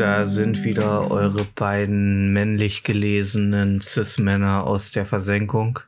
da 0.00 0.26
sind 0.26 0.64
wieder 0.64 1.10
eure 1.10 1.44
beiden 1.44 2.32
männlich 2.32 2.84
gelesenen 2.84 3.80
Cis-Männer 3.82 4.66
aus 4.66 4.92
der 4.92 5.04
Versenkung. 5.04 5.80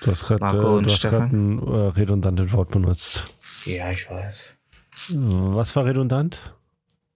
Du 0.00 0.10
hast 0.10 0.26
gerade 0.26 0.40
Marco 0.40 0.78
und 0.78 0.86
äh, 0.86 0.90
Stefan? 0.90 1.30
ein 1.30 1.58
äh, 1.58 1.88
redundantes 1.88 2.52
Wort 2.52 2.70
benutzt. 2.70 3.24
Ja, 3.66 3.90
ich 3.90 4.08
weiß. 4.10 4.56
Was 5.10 5.76
war 5.76 5.84
redundant? 5.84 6.54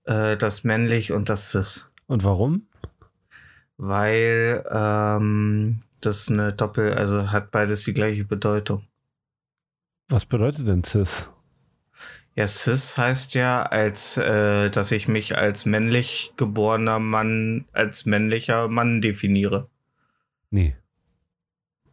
Äh, 0.04 0.36
das 0.36 0.64
männlich 0.64 1.12
und 1.12 1.28
das 1.28 1.50
Cis. 1.50 1.90
Und 2.06 2.24
warum? 2.24 2.66
Weil 3.78 4.64
ähm, 4.70 5.80
das 6.00 6.28
eine 6.28 6.52
Doppel, 6.52 6.92
also 6.92 7.32
hat 7.32 7.50
beides 7.50 7.84
die 7.84 7.94
gleiche 7.94 8.24
Bedeutung. 8.24 8.84
Was 10.08 10.26
bedeutet 10.26 10.66
denn 10.66 10.84
cis? 10.84 11.28
Ja, 12.34 12.46
cis 12.46 12.96
heißt 12.96 13.34
ja, 13.34 13.62
als 13.62 14.16
äh, 14.16 14.70
dass 14.70 14.90
ich 14.90 15.06
mich 15.06 15.36
als 15.36 15.66
männlich 15.66 16.32
geborener 16.36 16.98
Mann, 16.98 17.66
als 17.72 18.06
männlicher 18.06 18.68
Mann 18.68 19.02
definiere, 19.02 19.68
Nee. 20.50 20.74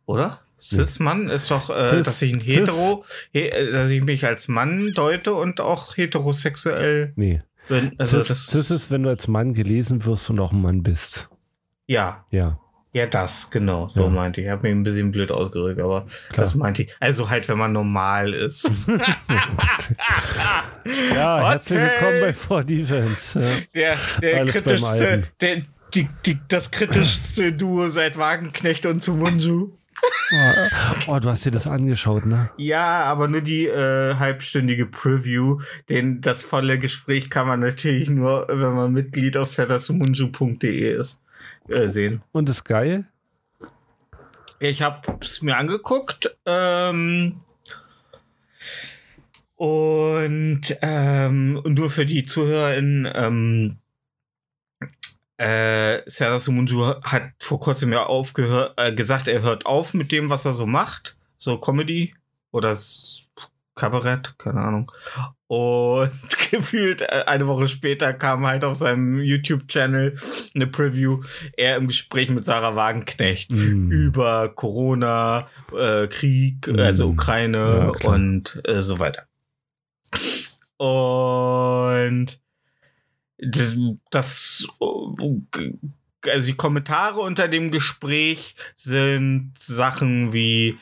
oder? 0.05 0.39
Cis-Mann 0.61 1.29
ist 1.29 1.51
doch, 1.51 1.69
äh, 1.69 1.73
Cis- 1.83 2.03
dass 2.03 2.21
ich 2.21 2.33
ein 2.33 2.39
Hetero, 2.41 3.05
he, 3.31 3.47
äh, 3.47 3.71
dass 3.71 3.89
ich 3.91 4.03
mich 4.03 4.25
als 4.25 4.47
Mann 4.49 4.91
deute 4.93 5.33
und 5.33 5.61
auch 5.61 5.95
heterosexuell 5.95 7.13
Nee. 7.15 7.41
bin. 7.69 7.93
Also 7.97 8.21
cis, 8.21 8.47
cis 8.47 8.69
ist, 8.71 8.91
wenn 8.91 9.03
du 9.03 9.09
als 9.09 9.27
Mann 9.29 9.53
gelesen 9.53 10.03
wirst 10.05 10.29
und 10.29 10.39
auch 10.41 10.51
ein 10.51 10.61
Mann 10.61 10.83
bist. 10.83 11.29
ja, 11.87 12.25
Ja. 12.31 12.59
Ja, 12.93 13.05
das, 13.05 13.49
genau, 13.51 13.87
so 13.89 14.03
Ja. 14.03 14.09
meinte 14.09 14.41
ich. 14.41 14.47
Ich 14.47 14.51
habe 14.51 14.63
mich 14.63 14.71
ein 14.71 14.83
bisschen 14.83 15.11
blöd 15.11 15.31
ausgedrückt, 15.31 15.79
aber 15.79 16.01
Klar. 16.29 16.45
das 16.45 16.55
meinte 16.55 16.83
ich. 16.83 16.95
Also 16.99 17.29
halt, 17.29 17.47
wenn 17.49 17.57
man 17.57 17.71
normal 17.73 18.33
ist. 18.33 18.71
Ja, 21.13 21.49
herzlich 21.51 21.79
the- 21.79 21.85
willkommen 21.85 22.21
bei 22.21 22.33
4 22.33 22.63
Defense. 22.63 23.39
Ja. 23.39 23.47
Der, 23.75 23.97
der 24.21 24.37
Alles 24.39 24.53
kritischste, 24.53 25.23
der, 25.41 25.61
die, 25.93 26.09
die, 26.25 26.37
das 26.47 26.71
kritischste 26.71 27.51
Duo 27.53 27.89
seit 27.89 28.17
Wagenknecht 28.17 28.85
und 28.85 29.03
Sumunju. 29.03 29.71
Oh, 30.31 31.15
oh, 31.15 31.19
du 31.19 31.29
hast 31.29 31.43
dir 31.43 31.51
das 31.51 31.65
angeschaut, 31.67 32.25
ne? 32.25 32.51
Ja, 32.55 33.01
aber 33.03 33.27
nur 33.27 33.41
die 33.41 33.65
äh, 33.65 34.13
halbstündige 34.15 34.85
Preview. 34.85 35.59
Denn 35.89 36.21
das 36.21 36.41
volle 36.43 36.77
Gespräch 36.79 37.29
kann 37.31 37.47
man 37.47 37.59
natürlich 37.59 38.09
nur, 38.09 38.45
wenn 38.47 38.75
man 38.75 38.93
Mitglied 38.93 39.35
auf 39.35 39.49
setasumunju.de 39.49 40.97
ist, 40.99 41.19
äh, 41.69 41.89
sehen. 41.89 42.21
Und 42.31 42.49
ist 42.49 42.63
geil? 42.63 43.07
Ich 44.59 44.81
habe 44.81 45.17
es 45.21 45.41
mir 45.41 45.57
angeguckt. 45.57 46.35
Ähm, 46.45 47.41
und 49.55 50.61
ähm, 50.81 51.61
nur 51.65 51.89
für 51.89 52.05
die 52.05 52.25
ZuhörerInnen, 52.25 53.11
ähm, 53.13 53.77
äh, 55.37 56.01
Serdar 56.05 56.39
Sumunju 56.39 57.01
hat 57.01 57.31
vor 57.39 57.59
kurzem 57.59 57.93
ja 57.93 58.05
aufgehört, 58.05 58.73
äh, 58.77 58.93
gesagt, 58.93 59.29
er 59.29 59.41
hört 59.41 59.65
auf 59.65 59.93
mit 59.93 60.11
dem, 60.11 60.29
was 60.29 60.45
er 60.45 60.53
so 60.53 60.65
macht. 60.65 61.15
So 61.37 61.57
Comedy 61.57 62.13
oder 62.51 62.77
Kabarett, 63.75 64.37
keine 64.37 64.59
Ahnung. 64.59 64.91
Und 65.51 66.11
gefühlt 66.51 67.01
äh, 67.01 67.23
eine 67.25 67.47
Woche 67.47 67.67
später 67.67 68.13
kam 68.13 68.45
halt 68.45 68.63
auf 68.63 68.77
seinem 68.77 69.19
YouTube-Channel 69.19 70.15
eine 70.53 70.67
Preview, 70.67 71.23
er 71.57 71.77
im 71.77 71.87
Gespräch 71.87 72.29
mit 72.29 72.45
Sarah 72.45 72.75
Wagenknecht 72.75 73.51
Mm. 73.51 73.89
über 73.91 74.49
Corona, 74.49 75.49
äh, 75.75 76.07
Krieg, 76.07 76.67
Mhm. 76.67 76.77
also 76.79 77.09
Ukraine 77.09 77.91
Ja, 77.99 78.09
und 78.11 78.61
äh, 78.65 78.79
so 78.81 78.99
weiter. 78.99 79.23
Und 80.77 82.39
das, 84.11 84.67
also 86.27 86.47
die 86.47 86.57
Kommentare 86.57 87.21
unter 87.21 87.47
dem 87.47 87.71
Gespräch 87.71 88.55
sind 88.75 89.53
Sachen 89.57 90.31
wie 90.31 90.77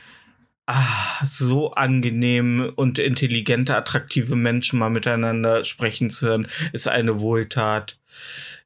ah, 0.68 1.26
so 1.26 1.72
angenehm 1.72 2.72
und 2.76 3.00
intelligente, 3.00 3.76
attraktive 3.76 4.36
Menschen 4.36 4.78
mal 4.80 4.90
miteinander 4.90 5.64
sprechen 5.64 6.10
zu 6.10 6.28
hören, 6.28 6.48
ist 6.74 6.88
eine 6.88 7.20
Wohltat. 7.20 7.98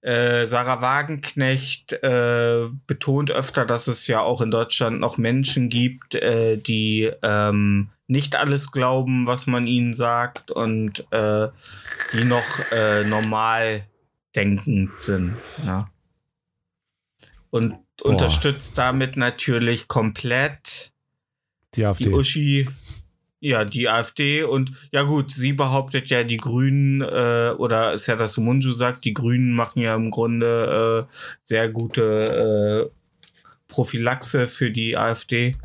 Äh, 0.01 0.47
Sarah 0.47 0.81
Wagenknecht 0.81 1.93
äh, 1.93 2.67
betont 2.87 3.29
öfter, 3.29 3.65
dass 3.65 3.87
es 3.87 4.07
ja 4.07 4.19
auch 4.21 4.41
in 4.41 4.49
Deutschland 4.49 4.99
noch 4.99 5.17
Menschen 5.17 5.69
gibt, 5.69 6.15
äh, 6.15 6.57
die 6.57 7.11
ähm, 7.21 7.89
nicht 8.07 8.35
alles 8.35 8.71
glauben, 8.71 9.27
was 9.27 9.45
man 9.45 9.67
ihnen 9.67 9.93
sagt 9.93 10.49
und 10.49 11.05
äh, 11.11 11.47
die 12.13 12.25
noch 12.25 12.71
äh, 12.71 13.03
normal 13.03 13.85
denkend 14.35 14.99
sind. 14.99 15.37
Ne? 15.63 15.87
Und 17.51 17.75
Boah. 17.97 18.09
unterstützt 18.09 18.77
damit 18.77 19.17
natürlich 19.17 19.87
komplett 19.87 20.90
Die 21.75 21.85
AfD. 21.85 22.05
die 22.05 22.09
Uschi, 22.11 22.69
ja, 23.39 23.65
die 23.65 23.89
AfD 23.89 24.43
und 24.43 24.71
ja 24.91 25.03
gut, 25.03 25.31
sie 25.31 25.53
behauptet 25.53 26.09
ja, 26.09 26.23
die 26.23 26.37
Grünen 26.37 27.01
äh, 27.01 27.53
oder 27.57 27.97
Serdar 27.97 28.27
Sumunju 28.27 28.71
sagt, 28.71 29.05
die 29.05 29.13
Grünen 29.13 29.53
machen 29.55 29.81
ja 29.81 29.95
im 29.95 30.09
Grunde 30.09 31.07
äh, 31.09 31.13
sehr 31.43 31.69
gute 31.69 32.91
äh, 32.91 32.95
Prophylaxe 33.67 34.47
für 34.47 34.69
die 34.69 34.97
AfD. 34.97 35.55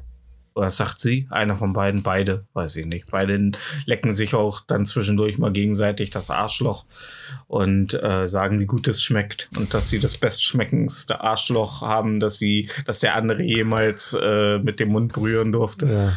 Oder 0.56 0.70
sagt 0.70 1.00
sie? 1.00 1.28
Einer 1.28 1.54
von 1.54 1.74
beiden, 1.74 2.02
beide, 2.02 2.46
weiß 2.54 2.76
ich 2.76 2.86
nicht. 2.86 3.10
Beide 3.10 3.52
lecken 3.84 4.14
sich 4.14 4.32
auch 4.32 4.62
dann 4.66 4.86
zwischendurch 4.86 5.36
mal 5.36 5.52
gegenseitig 5.52 6.08
das 6.08 6.30
Arschloch 6.30 6.86
und 7.46 7.92
äh, 8.02 8.26
sagen, 8.26 8.58
wie 8.58 8.64
gut 8.64 8.88
es 8.88 9.02
schmeckt 9.02 9.50
und 9.58 9.74
dass 9.74 9.90
sie 9.90 10.00
das 10.00 10.16
bestschmeckendste 10.16 11.20
Arschloch 11.20 11.82
haben, 11.82 12.20
dass 12.20 12.38
sie, 12.38 12.70
dass 12.86 13.00
der 13.00 13.16
andere 13.16 13.42
jemals 13.42 14.16
äh, 14.18 14.58
mit 14.58 14.80
dem 14.80 14.88
Mund 14.88 15.12
berühren 15.12 15.52
durfte. 15.52 16.16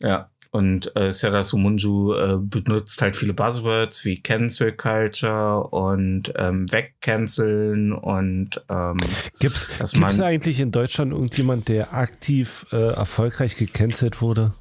Ja. 0.00 0.06
Ja. 0.06 0.30
Und 0.50 0.96
äh, 0.96 1.12
Serdar 1.12 1.44
Sumunju 1.44 2.14
äh, 2.14 2.36
benutzt 2.40 3.02
halt 3.02 3.16
viele 3.16 3.34
Buzzwords 3.34 4.04
wie 4.06 4.20
Cancel 4.22 4.72
Culture 4.72 5.64
und 5.68 6.32
ähm, 6.36 6.70
wegcanceln 6.72 7.92
und 7.92 8.62
ähm, 8.70 8.96
Gibt's, 9.40 9.68
Dass 9.78 9.92
gibt's 9.92 10.16
man- 10.16 10.26
eigentlich 10.26 10.58
in 10.60 10.72
Deutschland 10.72 11.12
irgendjemand, 11.12 11.68
der 11.68 11.92
aktiv 11.92 12.64
äh, 12.72 12.76
erfolgreich 12.76 13.56
gecancelt 13.56 14.22
wurde? 14.22 14.52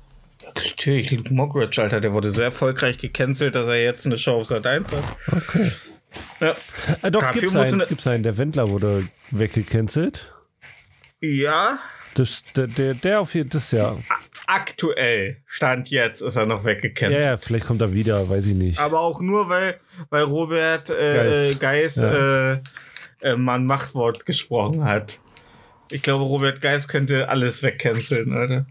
natürlich 0.56 1.12
Luke 1.12 1.34
Mockridge, 1.34 1.82
Alter, 1.82 2.00
der 2.02 2.14
wurde 2.14 2.32
so 2.32 2.42
erfolgreich 2.42 2.98
gecancelt, 2.98 3.54
dass 3.56 3.68
er 3.68 3.84
jetzt 3.84 4.06
eine 4.06 4.18
Show 4.18 4.32
auf 4.42 4.48
Sat 4.48 4.66
1 4.66 4.92
hat. 4.94 5.04
Okay. 5.32 5.72
Ja. 6.40 6.56
Äh, 7.02 7.12
doch, 7.12 7.22
Dafür 7.22 7.42
gibt's 7.42 7.56
einen, 7.56 7.74
eine- 7.82 7.86
gibt's 7.88 8.08
einen. 8.08 8.24
Der 8.24 8.38
Wendler 8.38 8.70
wurde 8.70 9.08
weggecancelt. 9.32 10.34
ja. 11.22 11.80
Das, 12.18 12.42
der, 12.56 12.68
der, 12.68 12.94
der 12.96 13.22
auf 13.22 13.36
jeden 13.36 13.50
das 13.50 13.72
ja. 13.72 13.96
Aktuell, 14.48 15.38
Stand 15.46 15.90
jetzt, 15.90 16.22
ist 16.22 16.36
er 16.36 16.46
noch 16.46 16.62
Ja, 16.62 16.66
weggecancelt. 16.66 17.24
ja, 17.26 17.38
vielleicht 17.38 17.66
kommt 17.66 17.82
er 17.82 17.94
wieder, 17.94 18.28
weiß 18.30 18.46
ich 18.48 18.56
nicht. 18.56 18.80
Aber 18.80 19.02
auch 19.02 19.22
nur, 19.22 19.50
weil, 19.50 19.80
weil 20.10 20.24
Robert 20.24 20.90
äh, 20.90 21.52
Geis. 21.54 21.60
Geis, 21.60 21.96
Ja. 21.98 22.54
äh, 22.54 22.60
äh, 23.22 23.36
mal 23.36 23.56
ein 23.56 23.66
Machtwort 23.66 24.26
gesprochen 24.26 24.84
hat. 24.86 25.20
Ich 25.92 26.02
glaube, 26.02 26.24
Robert 26.24 26.60
Geis 26.62 26.88
könnte 26.88 27.30
alles 27.30 27.62
wegcanceln, 27.64 28.34
Alter. 28.34 28.66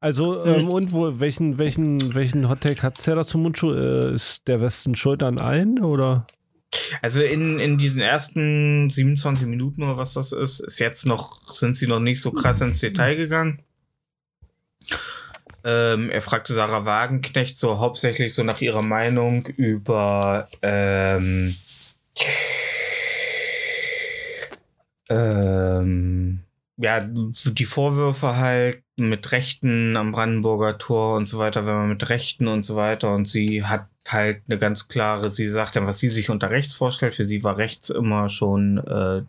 Also, 0.00 0.44
Hm. 0.44 0.54
ähm, 0.54 0.68
und 0.68 0.92
wo, 0.92 1.18
welchen, 1.20 1.56
welchen, 1.58 2.14
welchen 2.14 2.48
Hottake 2.48 2.82
hat 2.82 2.98
Zerda 2.98 3.26
zum 3.26 3.42
Mundschuh? 3.42 3.72
Äh, 3.72 4.14
ist 4.14 4.46
der 4.48 4.60
Westen 4.60 4.94
schuld 4.96 5.22
an 5.22 5.38
allen 5.38 5.82
oder? 5.82 6.26
Also 7.02 7.22
in, 7.22 7.58
in 7.58 7.78
diesen 7.78 8.00
ersten 8.00 8.90
27 8.90 9.46
Minuten 9.46 9.82
oder 9.82 9.96
was 9.96 10.14
das 10.14 10.32
ist, 10.32 10.60
ist 10.60 10.78
jetzt 10.78 11.06
noch, 11.06 11.40
sind 11.52 11.76
sie 11.76 11.86
noch 11.86 12.00
nicht 12.00 12.20
so 12.20 12.32
krass 12.32 12.60
ins 12.60 12.80
Detail 12.80 13.16
gegangen. 13.16 13.62
Ähm, 15.64 16.10
er 16.10 16.22
fragte 16.22 16.54
Sarah 16.54 16.84
Wagenknecht 16.84 17.56
so 17.56 17.78
hauptsächlich 17.78 18.34
so 18.34 18.42
nach 18.42 18.60
ihrer 18.60 18.82
Meinung 18.82 19.46
über 19.46 20.48
ähm, 20.60 21.54
ähm, 25.08 26.40
ja, 26.78 27.00
die 27.00 27.64
Vorwürfe 27.64 28.36
halt 28.36 28.82
mit 28.98 29.30
Rechten 29.30 29.96
am 29.96 30.12
Brandenburger 30.12 30.78
Tor 30.78 31.16
und 31.16 31.28
so 31.28 31.38
weiter, 31.38 31.64
wenn 31.66 31.74
man 31.74 31.88
mit 31.88 32.08
Rechten 32.08 32.48
und 32.48 32.64
so 32.64 32.74
weiter 32.76 33.14
und 33.14 33.28
sie 33.28 33.64
hat 33.64 33.86
halt 34.08 34.42
eine 34.48 34.58
ganz 34.58 34.88
klare, 34.88 35.30
sie 35.30 35.48
sagt 35.48 35.76
dann, 35.76 35.86
was 35.86 35.98
sie 35.98 36.08
sich 36.08 36.30
unter 36.30 36.50
rechts 36.50 36.74
vorstellt. 36.74 37.14
Für 37.14 37.24
sie 37.24 37.44
war 37.44 37.56
rechts 37.56 37.90
immer 37.90 38.28
schon 38.28 38.78
äh, 38.78 39.22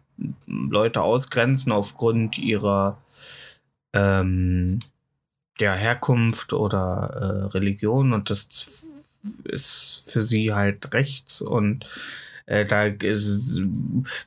Leute 0.47 1.01
ausgrenzen 1.01 1.71
aufgrund 1.71 2.37
ihrer 2.37 2.97
ähm, 3.93 4.79
ja, 5.59 5.73
Herkunft 5.73 6.53
oder 6.53 7.11
äh, 7.13 7.45
Religion 7.53 8.13
und 8.13 8.29
das 8.29 8.47
ist 9.45 10.09
für 10.11 10.23
sie 10.23 10.53
halt 10.53 10.93
rechts 10.93 11.41
und 11.41 11.85
äh, 12.45 12.65
da 12.65 12.85
ist, 12.85 13.61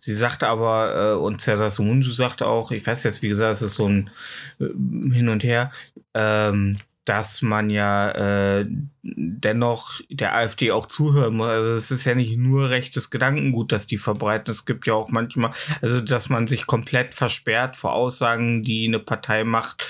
sie 0.00 0.14
sagte 0.14 0.46
aber, 0.46 1.12
äh, 1.12 1.16
und 1.16 1.40
Cesar 1.40 1.70
Sumunju 1.70 2.10
sagte 2.10 2.46
auch, 2.46 2.70
ich 2.70 2.86
weiß 2.86 3.04
jetzt, 3.04 3.22
wie 3.22 3.28
gesagt, 3.28 3.56
es 3.56 3.62
ist 3.62 3.74
so 3.74 3.86
ein 3.86 4.10
äh, 4.58 4.64
Hin 5.12 5.28
und 5.28 5.44
Her, 5.44 5.70
ähm, 6.14 6.78
dass 7.06 7.40
man 7.40 7.70
ja 7.70 8.58
äh, 8.58 8.66
dennoch 9.02 10.00
der 10.10 10.34
AfD 10.34 10.72
auch 10.72 10.86
zuhören 10.86 11.36
muss. 11.36 11.46
Also 11.46 11.70
es 11.70 11.90
ist 11.92 12.04
ja 12.04 12.16
nicht 12.16 12.36
nur 12.36 12.68
rechtes 12.68 13.10
Gedankengut, 13.10 13.70
das 13.72 13.86
die 13.86 13.96
verbreiten. 13.96 14.50
Es 14.50 14.66
gibt 14.66 14.86
ja 14.86 14.94
auch 14.94 15.08
manchmal, 15.08 15.52
also 15.80 16.00
dass 16.00 16.28
man 16.28 16.48
sich 16.48 16.66
komplett 16.66 17.14
versperrt 17.14 17.76
vor 17.76 17.94
Aussagen, 17.94 18.64
die 18.64 18.86
eine 18.86 18.98
Partei 18.98 19.44
macht, 19.44 19.86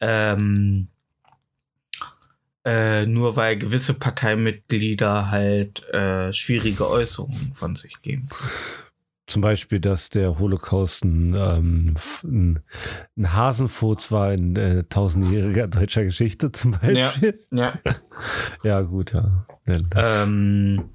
ähm, 0.00 0.88
äh, 2.66 3.06
nur 3.06 3.34
weil 3.36 3.56
gewisse 3.56 3.94
Parteimitglieder 3.94 5.30
halt 5.30 5.88
äh, 5.94 6.34
schwierige 6.34 6.86
Äußerungen 6.86 7.54
von 7.54 7.76
sich 7.76 8.02
geben. 8.02 8.28
Zum 9.28 9.42
Beispiel, 9.42 9.78
dass 9.78 10.08
der 10.08 10.38
Holocaust 10.38 11.04
ein, 11.04 11.34
ähm, 11.34 11.94
ein, 12.24 12.60
ein 13.16 13.32
Hasenfurz 13.34 14.10
war 14.10 14.32
in 14.32 14.56
äh, 14.56 14.84
tausendjähriger 14.84 15.68
deutscher 15.68 16.04
Geschichte 16.04 16.50
zum 16.50 16.72
Beispiel. 16.72 17.38
Ja, 17.50 17.78
ja. 17.84 17.94
ja 18.64 18.80
gut, 18.80 19.12
ja. 19.12 19.46
Ähm, 19.94 20.88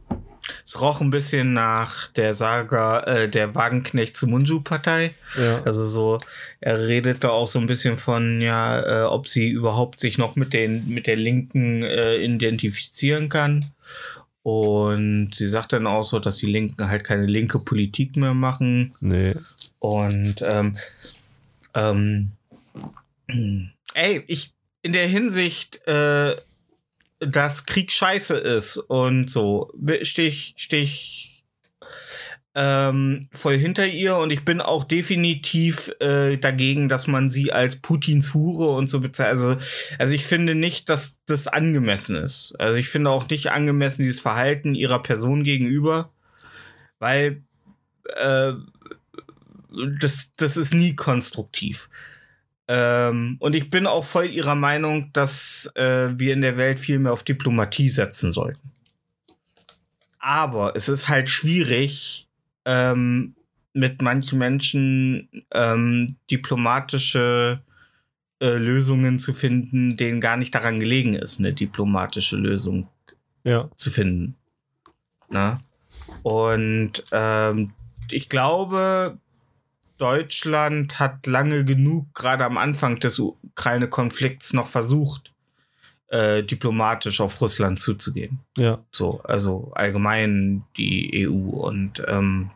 es 0.66 0.82
roch 0.82 1.00
ein 1.00 1.12
bisschen 1.12 1.54
nach 1.54 2.08
der 2.08 2.34
Saga 2.34 3.02
äh, 3.02 3.30
der 3.30 3.56
Wagenknecht 3.56 4.16
zu 4.16 4.28
Munju-Partei. 4.28 5.14
Ja. 5.38 5.62
Also 5.64 5.86
so, 5.86 6.18
er 6.60 6.88
redete 6.88 7.32
auch 7.32 7.48
so 7.48 7.60
ein 7.60 7.68
bisschen 7.68 7.98
von, 7.98 8.42
ja, 8.42 8.82
äh, 8.82 9.06
ob 9.06 9.28
sie 9.28 9.50
überhaupt 9.50 10.00
sich 10.00 10.18
noch 10.18 10.36
mit 10.36 10.54
den 10.54 10.88
mit 10.90 11.08
der 11.08 11.16
Linken 11.16 11.84
äh, 11.84 12.18
identifizieren 12.18 13.30
kann. 13.30 13.73
Und 14.44 15.32
sie 15.34 15.48
sagt 15.48 15.72
dann 15.72 15.88
auch 15.88 16.04
so, 16.04 16.20
dass 16.20 16.38
die 16.38 16.52
Linken 16.52 16.90
halt 16.90 17.06
keine 17.06 17.26
linke 17.26 17.60
Politik 17.60 18.18
mehr 18.18 18.34
machen. 18.34 18.94
Nee. 19.00 19.36
Und 19.80 20.36
ähm, 20.42 20.78
ähm, 21.74 22.32
ey, 23.94 24.24
ich 24.28 24.54
in 24.82 24.92
der 24.92 25.08
Hinsicht, 25.08 25.86
äh, 25.88 26.36
dass 27.20 27.66
Krieg 27.66 27.92
scheiße 27.92 28.36
ist 28.36 28.78
und 28.78 29.32
so, 29.32 29.74
stich, 30.02 30.54
stich 30.58 31.33
ähm, 32.56 33.22
voll 33.32 33.58
hinter 33.58 33.88
ihr 33.88 34.16
und 34.18 34.32
ich 34.32 34.46
bin 34.46 34.62
auch 34.62 34.84
definitiv 34.84 35.92
äh, 36.00 36.38
dagegen, 36.38 36.88
dass 36.88 37.08
man 37.08 37.32
sie 37.32 37.52
als 37.52 37.78
Putins 37.78 38.34
Hure 38.34 38.74
und 38.74 38.90
so 38.90 39.00
bezeichnet. 39.00 39.32
Also, 39.34 39.58
also 39.98 40.14
ich 40.14 40.26
finde 40.26 40.54
nicht, 40.54 40.90
dass 40.90 41.18
das 41.26 41.48
angemessen 41.48 42.16
ist. 42.16 42.54
Also 42.60 42.78
ich 42.78 42.90
finde 42.90 43.10
auch 43.10 43.28
nicht 43.28 43.52
angemessen 43.52 44.04
dieses 44.04 44.22
Verhalten 44.22 44.76
ihrer 44.76 45.02
Person 45.02 45.44
gegenüber, 45.44 46.12
weil 47.00 47.42
äh, 48.18 48.54
das, 50.00 50.32
das 50.38 50.56
ist 50.56 50.76
nie 50.76 50.96
konstruktiv. 50.96 51.90
Ähm, 52.68 53.38
und 53.40 53.56
ich 53.56 53.72
bin 53.72 53.88
auch 53.88 54.06
voll 54.06 54.28
ihrer 54.28 54.56
Meinung, 54.56 55.12
dass 55.14 55.72
äh, 55.76 56.10
wir 56.18 56.34
in 56.34 56.42
der 56.42 56.58
Welt 56.58 56.80
viel 56.80 57.00
mehr 57.00 57.14
auf 57.14 57.24
Diplomatie 57.24 57.90
setzen 57.90 58.32
sollten. 58.32 58.72
Aber 60.20 60.76
es 60.76 60.88
ist 60.88 61.10
halt 61.10 61.30
schwierig, 61.30 62.28
ähm, 62.66 63.36
mit 63.74 64.02
manchen 64.02 64.40
Menschen 64.40 65.30
ähm, 65.52 66.16
diplomatische 66.30 67.62
äh, 68.40 68.58
Lösungen 68.58 69.20
zu 69.20 69.34
finden, 69.34 69.98
denen 69.98 70.22
gar 70.22 70.38
nicht 70.38 70.54
daran 70.54 70.80
gelegen 70.80 71.16
ist, 71.16 71.40
eine 71.40 71.54
diplomatische 71.54 72.36
Lösung 72.36 72.88
ja. 73.44 73.70
zu 73.76 73.90
finden. 73.90 74.36
Na? 75.30 75.62
Und 76.22 77.04
ähm, 77.12 77.74
ich 78.12 78.30
glaube, 78.30 79.18
Deutschland 79.98 81.00
hat 81.00 81.26
lange 81.26 81.66
genug, 81.66 82.14
gerade 82.14 82.46
am 82.46 82.58
Anfang 82.58 83.00
des 83.00 83.20
Ukraine-Konflikts, 83.20 84.54
noch 84.54 84.68
versucht, 84.68 85.33
äh, 86.14 86.44
diplomatisch 86.44 87.22
auf 87.22 87.42
Russland 87.42 87.80
zuzugehen. 87.80 88.40
Ja. 88.56 88.80
So, 88.92 89.22
also 89.24 89.72
allgemein 89.74 90.64
die 90.78 91.28
EU 91.28 91.32
und 91.32 92.04
ähm, 92.08 92.52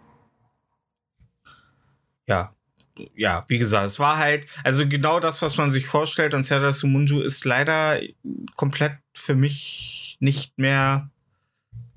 ja, 2.27 2.54
ja, 3.15 3.45
wie 3.48 3.57
gesagt, 3.57 3.88
es 3.88 4.00
war 4.00 4.18
halt, 4.18 4.45
also 4.63 4.88
genau 4.88 5.19
das, 5.19 5.42
was 5.42 5.57
man 5.57 5.71
sich 5.71 5.88
vorstellt, 5.88 6.36
und 6.36 6.45
Serdar 6.45 6.71
Sumunju 6.71 7.21
ist 7.21 7.45
leider 7.45 8.00
komplett 8.56 8.98
für 9.15 9.33
mich 9.33 10.18
nicht 10.19 10.57
mehr 10.59 11.09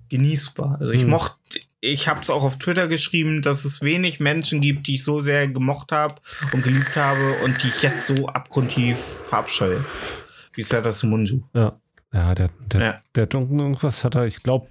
genießbar. 0.08 0.78
Also 0.80 0.92
ich 0.92 1.02
hm. 1.02 1.10
mochte, 1.10 1.60
ich 1.80 2.08
habe 2.08 2.20
es 2.20 2.30
auch 2.30 2.42
auf 2.42 2.58
Twitter 2.58 2.88
geschrieben, 2.88 3.42
dass 3.42 3.64
es 3.64 3.82
wenig 3.82 4.18
Menschen 4.18 4.60
gibt, 4.60 4.86
die 4.86 4.94
ich 4.94 5.04
so 5.04 5.20
sehr 5.20 5.48
gemocht 5.48 5.92
habe 5.92 6.14
und 6.52 6.62
geliebt 6.62 6.96
habe 6.96 7.36
und 7.44 7.62
die 7.62 7.68
ich 7.68 7.82
jetzt 7.82 8.06
so 8.06 8.28
abgrundtief 8.28 8.98
verabscheue. 8.98 9.84
Wie 10.52 10.62
Serdar 10.62 10.92
Sumunju. 10.92 11.42
Ja. 11.54 11.80
Ja, 12.12 12.34
der, 12.34 12.50
der, 12.66 12.80
ja. 12.80 13.02
der 13.14 13.26
Dunkel 13.26 13.60
irgendwas 13.60 14.02
hat 14.02 14.16
er, 14.16 14.26
ich 14.26 14.42
glaube, 14.42 14.66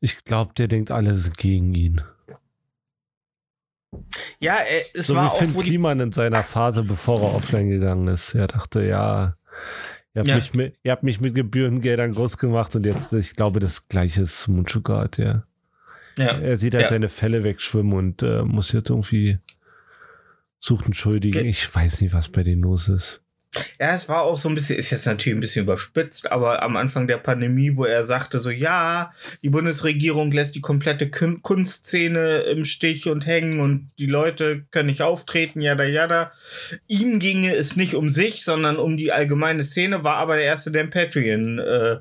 ich 0.00 0.24
glaube, 0.24 0.52
der 0.56 0.68
denkt, 0.68 0.90
alle 0.90 1.14
sind 1.14 1.36
gegen 1.36 1.74
ihn. 1.74 2.02
Ja, 4.38 4.58
äh, 4.58 4.64
es 4.94 5.08
so 5.08 5.16
war 5.16 5.32
wie 5.32 5.38
Finn 5.38 5.60
Kliman 5.60 5.98
in 5.98 6.12
seiner 6.12 6.44
Phase, 6.44 6.84
bevor 6.84 7.20
er 7.22 7.34
offline 7.34 7.68
gegangen 7.68 8.06
ist. 8.06 8.34
Er 8.34 8.46
dachte, 8.46 8.84
ja, 8.84 9.36
ihr 10.14 10.20
habt, 10.20 10.28
ja. 10.28 10.36
Mich, 10.36 10.54
mit, 10.54 10.78
ihr 10.84 10.92
habt 10.92 11.02
mich 11.02 11.20
mit 11.20 11.34
Gebührengeldern 11.34 12.12
groß 12.12 12.36
gemacht 12.36 12.76
und 12.76 12.86
jetzt, 12.86 13.12
ich 13.12 13.34
glaube, 13.34 13.58
das 13.58 13.88
gleiche 13.88 14.22
ist 14.22 14.46
Munchugat, 14.46 15.18
ja. 15.18 15.42
ja. 16.16 16.38
Er 16.38 16.56
sieht 16.58 16.74
halt 16.74 16.84
ja. 16.84 16.90
seine 16.90 17.08
Fälle 17.08 17.42
wegschwimmen 17.42 17.92
und 17.92 18.22
äh, 18.22 18.42
muss 18.42 18.70
jetzt 18.70 18.90
irgendwie 18.90 19.38
sucht 20.60 20.84
einen 20.84 20.94
Schuldigen. 20.94 21.44
Ich 21.46 21.74
weiß 21.74 22.02
nicht, 22.02 22.12
was 22.12 22.28
bei 22.28 22.44
denen 22.44 22.62
los 22.62 22.88
ist. 22.88 23.20
Ja, 23.80 23.94
es 23.94 24.08
war 24.08 24.22
auch 24.22 24.36
so 24.36 24.48
ein 24.48 24.54
bisschen, 24.54 24.78
ist 24.78 24.90
jetzt 24.90 25.06
natürlich 25.06 25.36
ein 25.36 25.40
bisschen 25.40 25.64
überspitzt, 25.64 26.30
aber 26.30 26.62
am 26.62 26.76
Anfang 26.76 27.06
der 27.06 27.16
Pandemie, 27.16 27.76
wo 27.76 27.84
er 27.84 28.04
sagte 28.04 28.38
so, 28.38 28.50
ja, 28.50 29.12
die 29.42 29.48
Bundesregierung 29.48 30.30
lässt 30.32 30.54
die 30.54 30.60
komplette 30.60 31.10
Kunstszene 31.10 32.40
im 32.40 32.64
Stich 32.64 33.08
und 33.08 33.26
hängen 33.26 33.60
und 33.60 33.88
die 33.98 34.06
Leute 34.06 34.64
können 34.70 34.88
nicht 34.88 35.00
auftreten, 35.00 35.62
jada, 35.62 35.84
jada. 35.84 36.30
Ihm 36.88 37.20
ginge 37.20 37.54
es 37.54 37.76
nicht 37.76 37.94
um 37.94 38.10
sich, 38.10 38.44
sondern 38.44 38.76
um 38.76 38.98
die 38.98 39.12
allgemeine 39.12 39.64
Szene, 39.64 40.04
war 40.04 40.16
aber 40.16 40.36
der 40.36 40.44
erste, 40.44 40.70
der 40.70 40.84
Patreon 40.84 41.58
äh, 41.58 41.96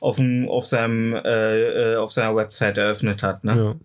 auf, 0.00 0.16
dem, 0.16 0.48
auf, 0.48 0.66
seinem, 0.66 1.14
äh, 1.14 1.94
äh, 1.94 1.96
auf 1.96 2.12
seiner 2.12 2.36
Website 2.36 2.76
eröffnet 2.76 3.22
hat, 3.22 3.42
ne? 3.44 3.78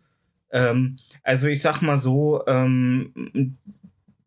Ja. 0.51 0.69
Ähm, 0.69 0.97
also 1.23 1.47
ich 1.47 1.61
sag 1.61 1.81
mal 1.81 1.97
so, 1.97 2.43
ähm, 2.45 3.57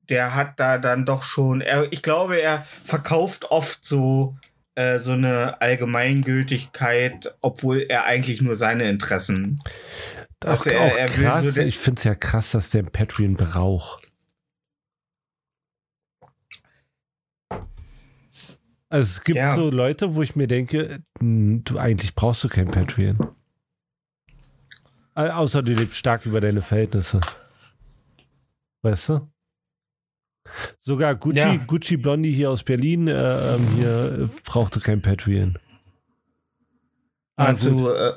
der 0.08 0.34
hat 0.34 0.58
da 0.58 0.78
dann 0.78 1.04
doch 1.04 1.22
schon, 1.22 1.60
er, 1.60 1.92
ich 1.92 2.02
glaube, 2.02 2.40
er 2.40 2.62
verkauft 2.62 3.50
oft 3.50 3.84
so 3.84 4.36
äh, 4.78 5.00
so 5.00 5.10
eine 5.10 5.60
Allgemeingültigkeit, 5.60 7.34
obwohl 7.40 7.86
er 7.88 8.04
eigentlich 8.04 8.40
nur 8.40 8.54
seine 8.54 8.88
Interessen. 8.88 9.60
Das 10.38 10.60
also 10.60 10.70
er, 10.70 10.96
er 10.96 11.08
krass, 11.08 11.42
so 11.42 11.60
ich 11.60 11.78
finde 11.78 11.98
es 11.98 12.04
ja 12.04 12.14
krass, 12.14 12.52
dass 12.52 12.70
der 12.70 12.84
Patreon 12.84 13.34
braucht. 13.34 14.12
Also 18.88 19.10
es 19.10 19.24
gibt 19.24 19.36
ja. 19.36 19.56
so 19.56 19.68
Leute, 19.68 20.14
wo 20.14 20.22
ich 20.22 20.36
mir 20.36 20.46
denke, 20.46 21.02
hm, 21.18 21.64
du 21.64 21.76
eigentlich 21.78 22.14
brauchst 22.14 22.44
du 22.44 22.48
kein 22.48 22.68
Patreon. 22.68 23.34
Außer 25.16 25.62
du 25.64 25.72
lebst 25.72 25.98
stark 25.98 26.24
über 26.24 26.40
deine 26.40 26.62
Verhältnisse. 26.62 27.20
Weißt 28.82 29.08
du? 29.08 29.28
Sogar 30.78 31.14
Gucci, 31.14 31.38
ja. 31.38 31.56
Gucci 31.56 31.96
Blondie 31.96 32.32
hier 32.32 32.50
aus 32.50 32.62
Berlin 32.64 33.08
äh, 33.08 33.54
ähm, 33.54 33.66
hier 33.76 34.30
brauchte 34.44 34.80
kein 34.80 35.02
Patreon. 35.02 35.58
Also, 37.36 37.92
äh, 37.92 38.14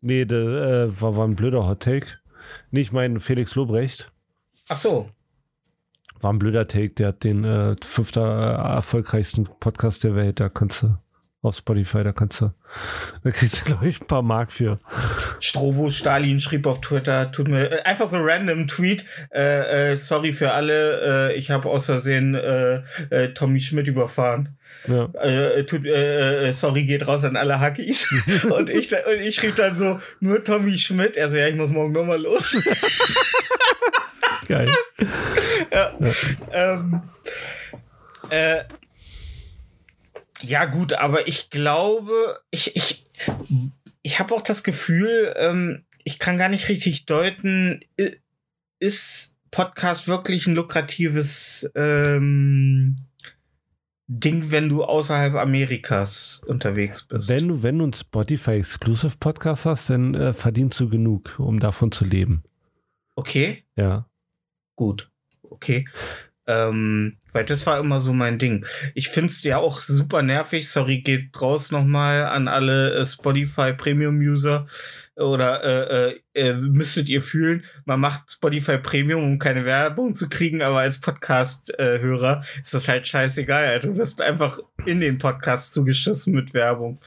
nee, 0.00 0.24
der, 0.24 0.40
äh, 0.40 1.00
war, 1.00 1.16
war 1.16 1.26
ein 1.26 1.36
blöder 1.36 1.66
Hot 1.66 1.80
Take. 1.80 2.06
Nicht 2.70 2.92
mein 2.92 3.20
Felix 3.20 3.54
Lobrecht. 3.54 4.10
Ach 4.68 4.76
so. 4.76 5.08
War 6.20 6.32
ein 6.32 6.38
blöder 6.38 6.66
Take, 6.66 6.90
der 6.90 7.08
hat 7.08 7.24
den 7.24 7.44
äh, 7.44 7.76
fünfter 7.82 8.58
äh, 8.58 8.74
erfolgreichsten 8.74 9.44
Podcast 9.44 10.02
der 10.02 10.16
Welt, 10.16 10.40
da 10.40 10.48
kannst 10.48 10.82
du 10.82 10.96
auf 11.46 11.56
Spotify, 11.56 12.04
da 12.04 12.12
kannst 12.12 12.40
du, 12.40 12.52
da 13.24 13.30
kriegst 13.30 13.60
du, 13.60 13.64
glaube 13.64 13.88
ich, 13.88 14.00
ein 14.00 14.06
paar 14.06 14.22
Mark 14.22 14.52
für. 14.52 14.78
Strobo 15.40 15.90
Stalin 15.90 16.40
schrieb 16.40 16.66
auf 16.66 16.80
Twitter, 16.80 17.32
tut 17.32 17.48
mir 17.48 17.70
äh, 17.70 17.82
einfach 17.82 18.08
so 18.08 18.18
random 18.18 18.66
Tweet, 18.68 19.04
äh, 19.32 19.92
äh, 19.92 19.96
sorry 19.96 20.32
für 20.32 20.52
alle, 20.52 21.30
äh, 21.30 21.36
ich 21.36 21.50
habe 21.50 21.68
aus 21.68 21.86
Versehen 21.86 22.34
äh, 22.34 22.82
äh, 23.10 23.32
Tommy 23.32 23.60
Schmidt 23.60 23.88
überfahren. 23.88 24.56
Ja. 24.88 25.08
tut, 25.64 25.82
sorry, 26.52 26.84
geht 26.84 27.06
raus 27.08 27.24
an 27.24 27.36
alle 27.36 27.58
Hackies. 27.58 28.12
und, 28.50 28.68
ich, 28.68 28.92
und 28.92 29.20
ich 29.20 29.34
schrieb 29.34 29.56
dann 29.56 29.76
so, 29.76 29.98
nur 30.20 30.44
Tommy 30.44 30.76
Schmidt. 30.76 31.18
Also 31.18 31.36
ja, 31.36 31.48
ich 31.48 31.56
muss 31.56 31.70
morgen 31.70 31.92
nochmal 31.92 32.20
los. 32.20 32.56
Geil. 34.48 34.70
ja. 35.72 35.92
ja. 35.98 36.12
Ähm, 36.52 37.02
äh, 38.30 38.64
ja, 40.42 40.64
gut, 40.64 40.92
aber 40.92 41.28
ich 41.28 41.50
glaube, 41.50 42.40
ich, 42.50 42.76
ich, 42.76 43.04
ich 44.02 44.18
habe 44.20 44.34
auch 44.34 44.42
das 44.42 44.62
Gefühl, 44.62 45.34
ähm, 45.36 45.84
ich 46.04 46.18
kann 46.18 46.38
gar 46.38 46.48
nicht 46.48 46.68
richtig 46.68 47.06
deuten, 47.06 47.80
ist 48.78 49.36
Podcast 49.50 50.08
wirklich 50.08 50.46
ein 50.46 50.54
lukratives, 50.54 51.70
ähm, 51.74 52.96
Ding, 54.08 54.52
wenn 54.52 54.68
du 54.68 54.84
außerhalb 54.84 55.34
Amerikas 55.34 56.40
unterwegs 56.46 57.02
bist. 57.02 57.28
Wenn 57.28 57.48
du, 57.48 57.62
wenn 57.64 57.78
du 57.78 57.84
einen 57.84 57.92
Spotify 57.92 58.52
Exclusive 58.52 59.16
Podcast 59.18 59.64
hast, 59.64 59.90
dann 59.90 60.14
äh, 60.14 60.32
verdienst 60.32 60.78
du 60.78 60.88
genug, 60.88 61.36
um 61.38 61.58
davon 61.58 61.90
zu 61.90 62.04
leben. 62.04 62.44
Okay. 63.16 63.64
Ja. 63.74 64.08
Gut. 64.76 65.10
Okay. 65.42 65.88
Ähm, 66.46 67.16
weil 67.32 67.44
das 67.44 67.66
war 67.66 67.78
immer 67.78 68.00
so 68.00 68.12
mein 68.12 68.38
Ding. 68.38 68.64
Ich 68.94 69.08
finde 69.08 69.30
es 69.30 69.42
ja 69.42 69.58
auch 69.58 69.80
super 69.80 70.22
nervig. 70.22 70.68
Sorry, 70.68 71.00
geht 71.00 71.40
raus 71.40 71.70
nochmal 71.70 72.22
an 72.22 72.48
alle 72.48 72.94
äh, 72.94 73.04
Spotify 73.04 73.72
Premium 73.72 74.18
User 74.18 74.66
oder 75.16 75.64
äh, 75.64 76.10
äh, 76.10 76.20
äh, 76.34 76.54
müsstet 76.54 77.08
ihr 77.08 77.22
fühlen, 77.22 77.64
man 77.86 78.00
macht 78.00 78.32
Spotify 78.32 78.76
Premium, 78.76 79.24
um 79.24 79.38
keine 79.38 79.64
Werbung 79.64 80.14
zu 80.14 80.28
kriegen, 80.28 80.60
aber 80.60 80.80
als 80.80 81.00
Podcast-Hörer 81.00 82.44
ist 82.60 82.74
das 82.74 82.86
halt 82.86 83.06
scheißegal. 83.06 83.80
Du 83.80 83.96
wirst 83.96 84.20
einfach 84.20 84.60
in 84.84 85.00
den 85.00 85.18
Podcast 85.18 85.72
zugeschissen 85.72 86.34
mit 86.34 86.52
Werbung. 86.52 86.98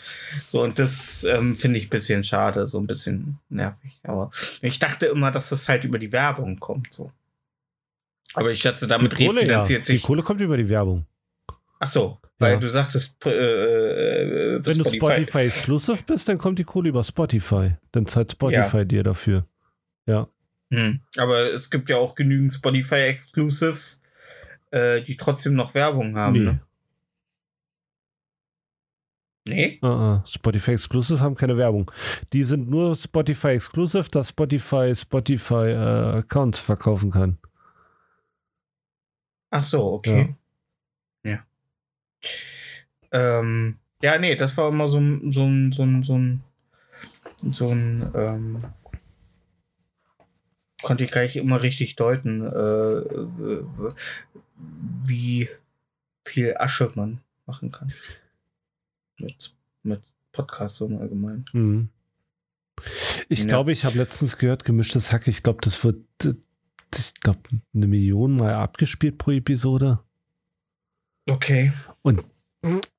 So, 0.48 0.64
und 0.64 0.80
das 0.80 1.24
ähm, 1.24 1.56
finde 1.56 1.78
ich 1.78 1.86
ein 1.86 1.92
bisschen 1.92 2.24
schade, 2.24 2.66
so 2.68 2.80
ein 2.80 2.88
bisschen 2.88 3.38
nervig. 3.50 4.00
Aber 4.04 4.32
ich 4.62 4.80
dachte 4.80 5.06
immer, 5.06 5.30
dass 5.30 5.50
das 5.50 5.70
halt 5.70 5.84
über 5.84 6.00
die 6.00 6.12
Werbung 6.12 6.60
kommt. 6.60 6.92
So. 6.92 7.12
Aber 8.34 8.52
ich 8.52 8.62
schätze, 8.62 8.88
damit 8.88 9.18
die 9.18 9.26
Kohle, 9.26 9.42
refinanziert 9.42 9.82
ja. 9.82 9.86
sich. 9.86 10.02
Die 10.02 10.08
Kohle 10.08 10.22
kommt 10.22 10.42
über 10.42 10.58
die 10.58 10.70
Werbung. 10.70 11.06
Ach 11.80 11.88
so, 11.88 12.20
weil 12.38 12.54
ja. 12.54 12.60
du 12.60 12.68
sagtest, 12.68 13.26
äh, 13.26 13.30
äh, 13.30 14.66
wenn 14.66 14.76
Spotify. 14.76 15.00
du 15.00 15.06
Spotify 15.06 15.38
Exclusive 15.40 16.04
bist, 16.06 16.28
dann 16.28 16.38
kommt 16.38 16.60
die 16.60 16.64
Kohle 16.64 16.90
über 16.90 17.04
Spotify. 17.04 17.76
Dann 17.92 18.06
zahlt 18.06 18.32
Spotify 18.32 18.78
ja. 18.78 18.86
dir 18.86 19.04
dafür. 19.04 19.48
Ja. 20.06 20.28
Hm. 20.72 21.02
Aber 21.18 21.54
es 21.54 21.70
gibt 21.70 21.90
ja 21.90 21.98
auch 21.98 22.16
genügend 22.16 22.54
Spotify 22.54 23.08
Exclusives, 23.08 24.02
äh, 24.72 25.02
die 25.02 25.18
trotzdem 25.18 25.56
noch 25.56 25.74
Werbung 25.74 26.16
haben. 26.16 26.34
Nee. 26.34 26.40
Ne? 26.40 26.62
Nee? 29.48 29.80
Uh 29.82 29.88
-uh. 29.88 30.28
Spotify 30.28 30.72
Exclusive 30.72 31.22
haben 31.22 31.36
keine 31.36 31.58
Werbung. 31.58 31.90
Die 32.34 32.44
sind 32.44 32.70
nur 32.70 32.96
Spotify 32.96 33.50
Exclusive, 33.50 34.10
dass 34.12 34.30
Spotify 34.30 34.94
Spotify 34.96 35.70
äh, 35.72 36.18
Accounts 36.20 36.60
verkaufen 36.60 37.10
kann. 37.10 37.40
Ach 39.52 39.64
so, 39.64 39.94
okay. 39.94 40.36
Ja. 41.24 41.32
ja. 41.32 41.40
Ähm, 43.12 43.78
ja, 44.02 44.18
nee, 44.18 44.36
das 44.36 44.56
war 44.58 44.70
immer 44.70 44.88
so, 44.88 45.02
so, 45.30 45.50
so, 45.72 45.72
so, 45.72 46.04
so 46.04 46.18
ein, 46.18 46.44
so 47.52 47.70
ein, 47.70 48.12
ähm, 48.16 48.64
konnte 50.82 51.04
ich 51.04 51.12
gleich 51.12 51.36
immer 51.36 51.62
richtig 51.62 51.96
deuten, 51.96 52.46
äh, 52.46 53.02
wie 55.06 55.50
viel 56.26 56.56
Asche 56.58 56.92
man 56.96 57.20
machen 57.46 57.72
kann. 57.72 57.92
Mit, 59.18 59.54
mit 59.84 60.02
Podcasts 60.32 60.80
im 60.82 60.98
Allgemeinen. 60.98 61.46
Mhm. 61.52 61.90
Ich 63.28 63.40
ja. 63.40 63.46
glaube, 63.46 63.74
ich 63.74 63.84
habe 63.84 63.98
letztens 63.98 64.38
gehört, 64.38 64.64
gemischtes 64.64 65.12
Hack, 65.12 65.28
ich 65.28 65.44
glaube, 65.44 65.60
das 65.62 65.84
wird, 65.84 65.98
ich 66.98 67.14
glaube, 67.22 67.40
eine 67.74 67.88
Million 67.88 68.36
Mal 68.36 68.54
abgespielt 68.54 69.18
pro 69.18 69.32
Episode. 69.32 70.00
Okay. 71.30 71.72
Und 72.02 72.24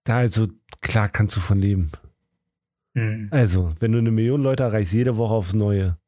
da 0.05 0.19
also, 0.19 0.49
klar 0.81 1.09
kannst 1.09 1.37
du 1.37 1.41
von 1.41 1.59
leben. 1.59 1.91
Hm. 2.95 3.29
Also, 3.31 3.75
wenn 3.79 3.93
du 3.93 3.99
eine 3.99 4.11
Million 4.11 4.43
Leute 4.43 4.63
erreichst, 4.63 4.93
jede 4.93 5.17
Woche 5.17 5.35
aufs 5.35 5.53
Neue. 5.53 5.99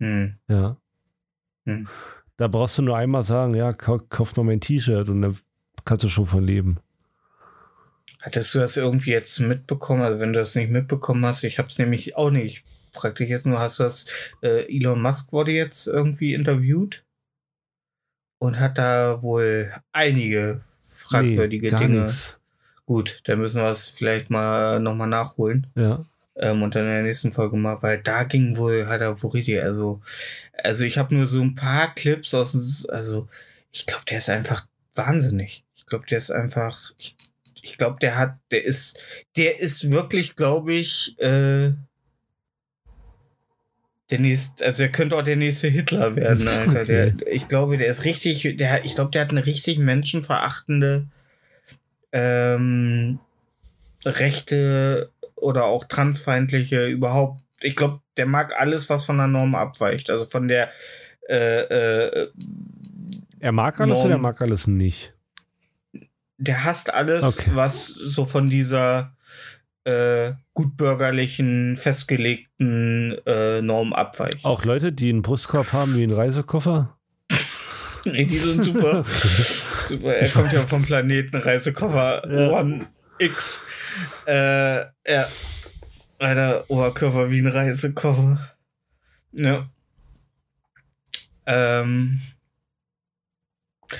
Hm. 0.00 0.36
Ja. 0.48 0.76
Hm. 1.66 1.88
Da 2.36 2.48
brauchst 2.48 2.78
du 2.78 2.82
nur 2.82 2.96
einmal 2.96 3.24
sagen, 3.24 3.54
ja, 3.54 3.72
kauf, 3.72 4.08
kauf 4.08 4.36
mal 4.36 4.44
mein 4.44 4.60
T-Shirt 4.60 5.08
und 5.08 5.22
dann 5.22 5.38
kannst 5.84 6.04
du 6.04 6.08
schon 6.08 6.26
von 6.26 6.44
leben. 6.44 6.78
Hattest 8.20 8.54
du 8.54 8.60
das 8.60 8.76
irgendwie 8.76 9.10
jetzt 9.10 9.38
mitbekommen? 9.40 10.02
Also 10.02 10.20
wenn 10.20 10.32
du 10.32 10.38
das 10.38 10.54
nicht 10.54 10.70
mitbekommen 10.70 11.24
hast, 11.24 11.42
ich 11.44 11.58
habe 11.58 11.68
es 11.68 11.78
nämlich 11.78 12.16
auch 12.16 12.30
nicht. 12.30 12.58
Ich 12.58 12.64
frag 12.92 13.16
dich 13.16 13.28
jetzt 13.28 13.46
nur, 13.46 13.58
hast 13.58 13.80
du 13.80 13.84
das, 13.84 14.06
äh, 14.42 14.64
Elon 14.74 15.02
Musk 15.02 15.32
wurde 15.32 15.50
jetzt 15.50 15.86
irgendwie 15.86 16.34
interviewt 16.34 17.04
und 18.42 18.58
hat 18.58 18.76
da 18.76 19.22
wohl 19.22 19.72
einige 19.92 20.62
fragwürdige 20.84 21.70
nee, 21.70 21.78
Dinge. 21.78 22.04
Nichts. 22.06 22.36
Gut, 22.86 23.20
dann 23.24 23.38
müssen 23.38 23.62
wir 23.62 23.70
es 23.70 23.88
vielleicht 23.88 24.30
mal 24.30 24.80
nochmal 24.80 25.06
nachholen. 25.06 25.68
Ja. 25.76 26.04
Ähm, 26.34 26.60
und 26.60 26.74
dann 26.74 26.82
in 26.82 26.90
der 26.90 27.02
nächsten 27.04 27.30
Folge 27.30 27.56
mal, 27.56 27.80
weil 27.82 28.02
da 28.02 28.24
ging 28.24 28.56
wohl, 28.56 28.88
hat 28.88 29.00
er 29.00 29.22
wohl 29.22 29.30
richtig, 29.30 29.62
also, 29.62 30.00
also 30.60 30.84
ich 30.84 30.98
habe 30.98 31.14
nur 31.14 31.28
so 31.28 31.40
ein 31.40 31.54
paar 31.54 31.94
Clips 31.94 32.34
aus, 32.34 32.84
also 32.88 33.28
ich 33.70 33.86
glaube, 33.86 34.06
der 34.10 34.18
ist 34.18 34.28
einfach 34.28 34.66
wahnsinnig. 34.96 35.62
Ich 35.76 35.86
glaube, 35.86 36.06
der 36.06 36.18
ist 36.18 36.32
einfach, 36.32 36.90
ich, 36.98 37.14
ich 37.62 37.76
glaube, 37.76 37.98
der 38.00 38.18
hat, 38.18 38.38
der 38.50 38.64
ist, 38.64 38.98
der 39.36 39.60
ist 39.60 39.92
wirklich, 39.92 40.34
glaube 40.34 40.72
ich, 40.72 41.16
äh, 41.20 41.74
der 44.12 44.20
nächste, 44.20 44.64
also 44.64 44.82
er 44.82 44.90
könnte 44.90 45.16
auch 45.16 45.22
der 45.22 45.36
nächste 45.36 45.68
Hitler 45.68 46.14
werden, 46.14 46.46
Alter. 46.48 46.82
Okay. 46.82 47.14
Der, 47.16 47.32
ich 47.32 47.48
glaube, 47.48 47.78
der 47.78 47.88
ist 47.88 48.04
richtig, 48.04 48.56
der, 48.58 48.84
ich 48.84 48.94
glaube, 48.94 49.10
der 49.10 49.22
hat 49.22 49.30
eine 49.30 49.44
richtig 49.44 49.78
menschenverachtende 49.78 51.06
ähm, 52.12 53.18
rechte 54.04 55.10
oder 55.34 55.64
auch 55.64 55.84
transfeindliche 55.84 56.86
überhaupt. 56.86 57.42
Ich 57.60 57.74
glaube, 57.74 58.00
der 58.16 58.26
mag 58.26 58.60
alles, 58.60 58.90
was 58.90 59.04
von 59.04 59.16
der 59.16 59.28
Norm 59.28 59.54
abweicht. 59.54 60.10
Also 60.10 60.26
von 60.26 60.46
der 60.46 60.70
äh, 61.28 61.62
äh, 61.62 62.28
Er 63.40 63.52
mag 63.52 63.80
alles 63.80 63.94
Norm, 63.94 64.06
oder 64.06 64.14
er 64.16 64.18
mag 64.18 64.42
alles 64.42 64.66
nicht? 64.66 65.14
Der 66.36 66.64
hasst 66.64 66.92
alles, 66.92 67.24
okay. 67.24 67.50
was 67.54 67.86
so 67.86 68.24
von 68.24 68.48
dieser 68.48 69.11
äh, 69.84 70.32
gutbürgerlichen, 70.54 71.76
festgelegten 71.76 73.16
äh, 73.26 73.62
Norm 73.62 73.92
abweicht. 73.92 74.44
Auch 74.44 74.64
Leute, 74.64 74.92
die 74.92 75.10
einen 75.10 75.22
Brustkorb 75.22 75.72
haben 75.72 75.94
wie 75.96 76.02
einen 76.02 76.12
Reisekoffer? 76.12 76.96
nee, 78.04 78.24
die 78.24 78.38
sind 78.38 78.64
super. 78.64 79.04
super. 79.84 80.14
Er 80.14 80.28
kommt 80.28 80.52
ja 80.52 80.66
vom 80.66 80.82
Planeten 80.82 81.36
Reisekoffer 81.36 82.22
ja. 82.30 82.50
One 82.50 82.86
X. 83.18 83.64
Äh, 84.26 84.80
ja. 84.80 85.26
Alter, 86.18 86.64
Oberkörper 86.68 87.30
wie 87.30 87.40
ein 87.40 87.48
Reisekoffer. 87.48 88.52
Ja. 89.32 89.68
Ähm. 91.46 92.20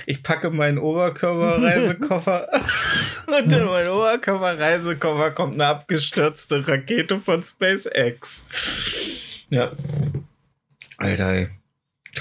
Ich 0.05 0.23
packe 0.23 0.49
meinen 0.49 0.77
Oberkörper-Reisekoffer 0.77 2.47
und 3.27 3.51
in 3.51 3.65
meinen 3.65 3.89
Oberkörper-Reisekoffer 3.89 5.31
kommt 5.31 5.55
eine 5.55 5.67
abgestürzte 5.67 6.67
Rakete 6.67 7.19
von 7.19 7.43
SpaceX. 7.43 8.47
Ja. 9.49 9.71
Alter, 10.97 11.29
ey. 11.29 11.49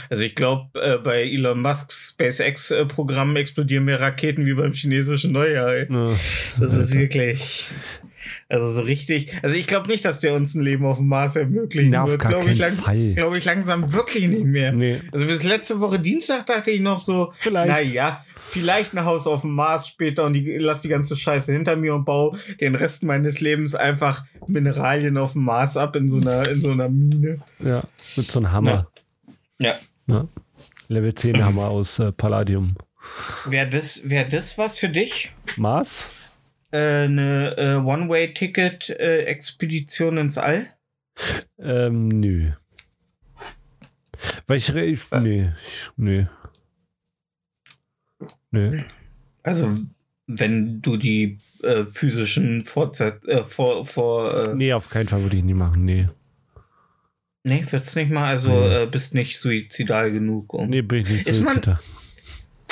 Also 0.08 0.24
ich 0.24 0.34
glaube, 0.34 0.80
äh, 0.80 0.98
bei 0.98 1.22
Elon 1.22 1.60
Musks 1.60 2.10
SpaceX-Programm 2.10 3.36
explodieren 3.36 3.84
mehr 3.84 4.00
Raketen 4.00 4.46
wie 4.46 4.54
beim 4.54 4.72
chinesischen 4.72 5.32
Neujahr. 5.32 5.74
Ey. 5.74 5.86
Ja. 5.90 6.16
Das 6.58 6.74
ist 6.74 6.94
wirklich. 6.94 7.68
Also 8.48 8.70
so 8.70 8.82
richtig. 8.82 9.32
Also 9.42 9.56
ich 9.56 9.66
glaube 9.66 9.88
nicht, 9.88 10.04
dass 10.04 10.20
der 10.20 10.34
uns 10.34 10.54
ein 10.54 10.62
Leben 10.62 10.84
auf 10.84 10.98
dem 10.98 11.08
Mars 11.08 11.36
ermöglichen 11.36 11.90
Na, 11.90 12.06
wird. 12.06 12.20
Glaube 12.20 12.50
ich, 12.50 12.58
lang, 12.58 13.14
glaub 13.14 13.34
ich 13.34 13.44
langsam 13.44 13.92
wirklich 13.92 14.28
nicht 14.28 14.44
mehr. 14.44 14.72
Nee. 14.72 15.00
Also 15.12 15.26
bis 15.26 15.42
letzte 15.42 15.80
Woche 15.80 15.98
Dienstag 15.98 16.46
dachte 16.46 16.70
ich 16.70 16.80
noch 16.80 16.98
so, 16.98 17.32
vielleicht. 17.38 17.68
naja, 17.68 18.24
vielleicht 18.52 18.94
ein 18.94 19.04
Haus 19.04 19.26
auf 19.26 19.42
dem 19.42 19.52
Mars 19.52 19.88
später 19.88 20.24
und 20.24 20.34
die, 20.34 20.58
lass 20.58 20.82
die 20.82 20.88
ganze 20.88 21.16
Scheiße 21.16 21.52
hinter 21.52 21.76
mir 21.76 21.94
und 21.94 22.04
baue 22.04 22.38
den 22.60 22.74
Rest 22.74 23.02
meines 23.02 23.40
Lebens 23.40 23.74
einfach 23.74 24.24
Mineralien 24.46 25.16
auf 25.16 25.32
dem 25.32 25.44
Mars 25.44 25.76
ab 25.76 25.96
in 25.96 26.08
so 26.08 26.18
einer, 26.18 26.48
in 26.48 26.60
so 26.60 26.70
einer 26.70 26.88
Mine. 26.88 27.40
Ja, 27.60 27.84
mit 28.16 28.30
so 28.30 28.38
einem 28.40 28.52
Hammer. 28.52 28.88
Ja. 29.60 29.68
ja. 30.06 30.14
ja. 30.14 30.28
Level 30.88 31.14
10 31.14 31.44
Hammer 31.44 31.68
aus 31.68 31.98
äh, 31.98 32.12
Palladium. 32.12 32.74
Wäre 33.46 33.68
das, 33.68 34.08
wär 34.08 34.24
das 34.24 34.58
was 34.58 34.78
für 34.78 34.88
dich? 34.88 35.32
Mars? 35.56 36.10
Äh, 36.72 37.04
eine 37.04 37.56
äh, 37.58 37.74
One-Way-Ticket-Expedition 37.76 40.16
ins 40.16 40.38
All? 40.38 40.66
Ähm, 41.58 42.08
nö. 42.08 42.52
Weil 44.46 44.56
ich, 44.56 44.74
ich 44.74 45.02
äh. 45.12 45.20
nee, 45.20 45.50
nee. 45.96 46.26
Nö. 48.50 48.78
Also, 49.42 49.70
wenn 50.26 50.80
du 50.80 50.96
die 50.96 51.38
äh, 51.62 51.84
physischen 51.84 52.64
Vorzeit, 52.64 53.26
äh, 53.26 53.44
vor, 53.44 53.84
vor 53.84 54.34
äh 54.34 54.54
Nee, 54.54 54.72
auf 54.72 54.88
keinen 54.88 55.08
Fall 55.08 55.20
würde 55.22 55.36
ich 55.36 55.44
nie 55.44 55.52
machen, 55.54 55.84
nee. 55.84 56.08
Nee, 57.44 57.66
wird's 57.70 57.96
nicht 57.96 58.10
mal, 58.10 58.28
also 58.28 58.50
nee. 58.50 58.84
äh, 58.84 58.86
bist 58.86 59.14
nicht 59.14 59.38
suizidal 59.38 60.12
genug. 60.12 60.54
Um. 60.54 60.70
Nee, 60.70 60.82
bin 60.82 61.02
ich 61.02 61.10
nicht 61.10 61.26
ist 61.26 61.40
suizidal. 61.40 61.74
Man, 61.74 61.82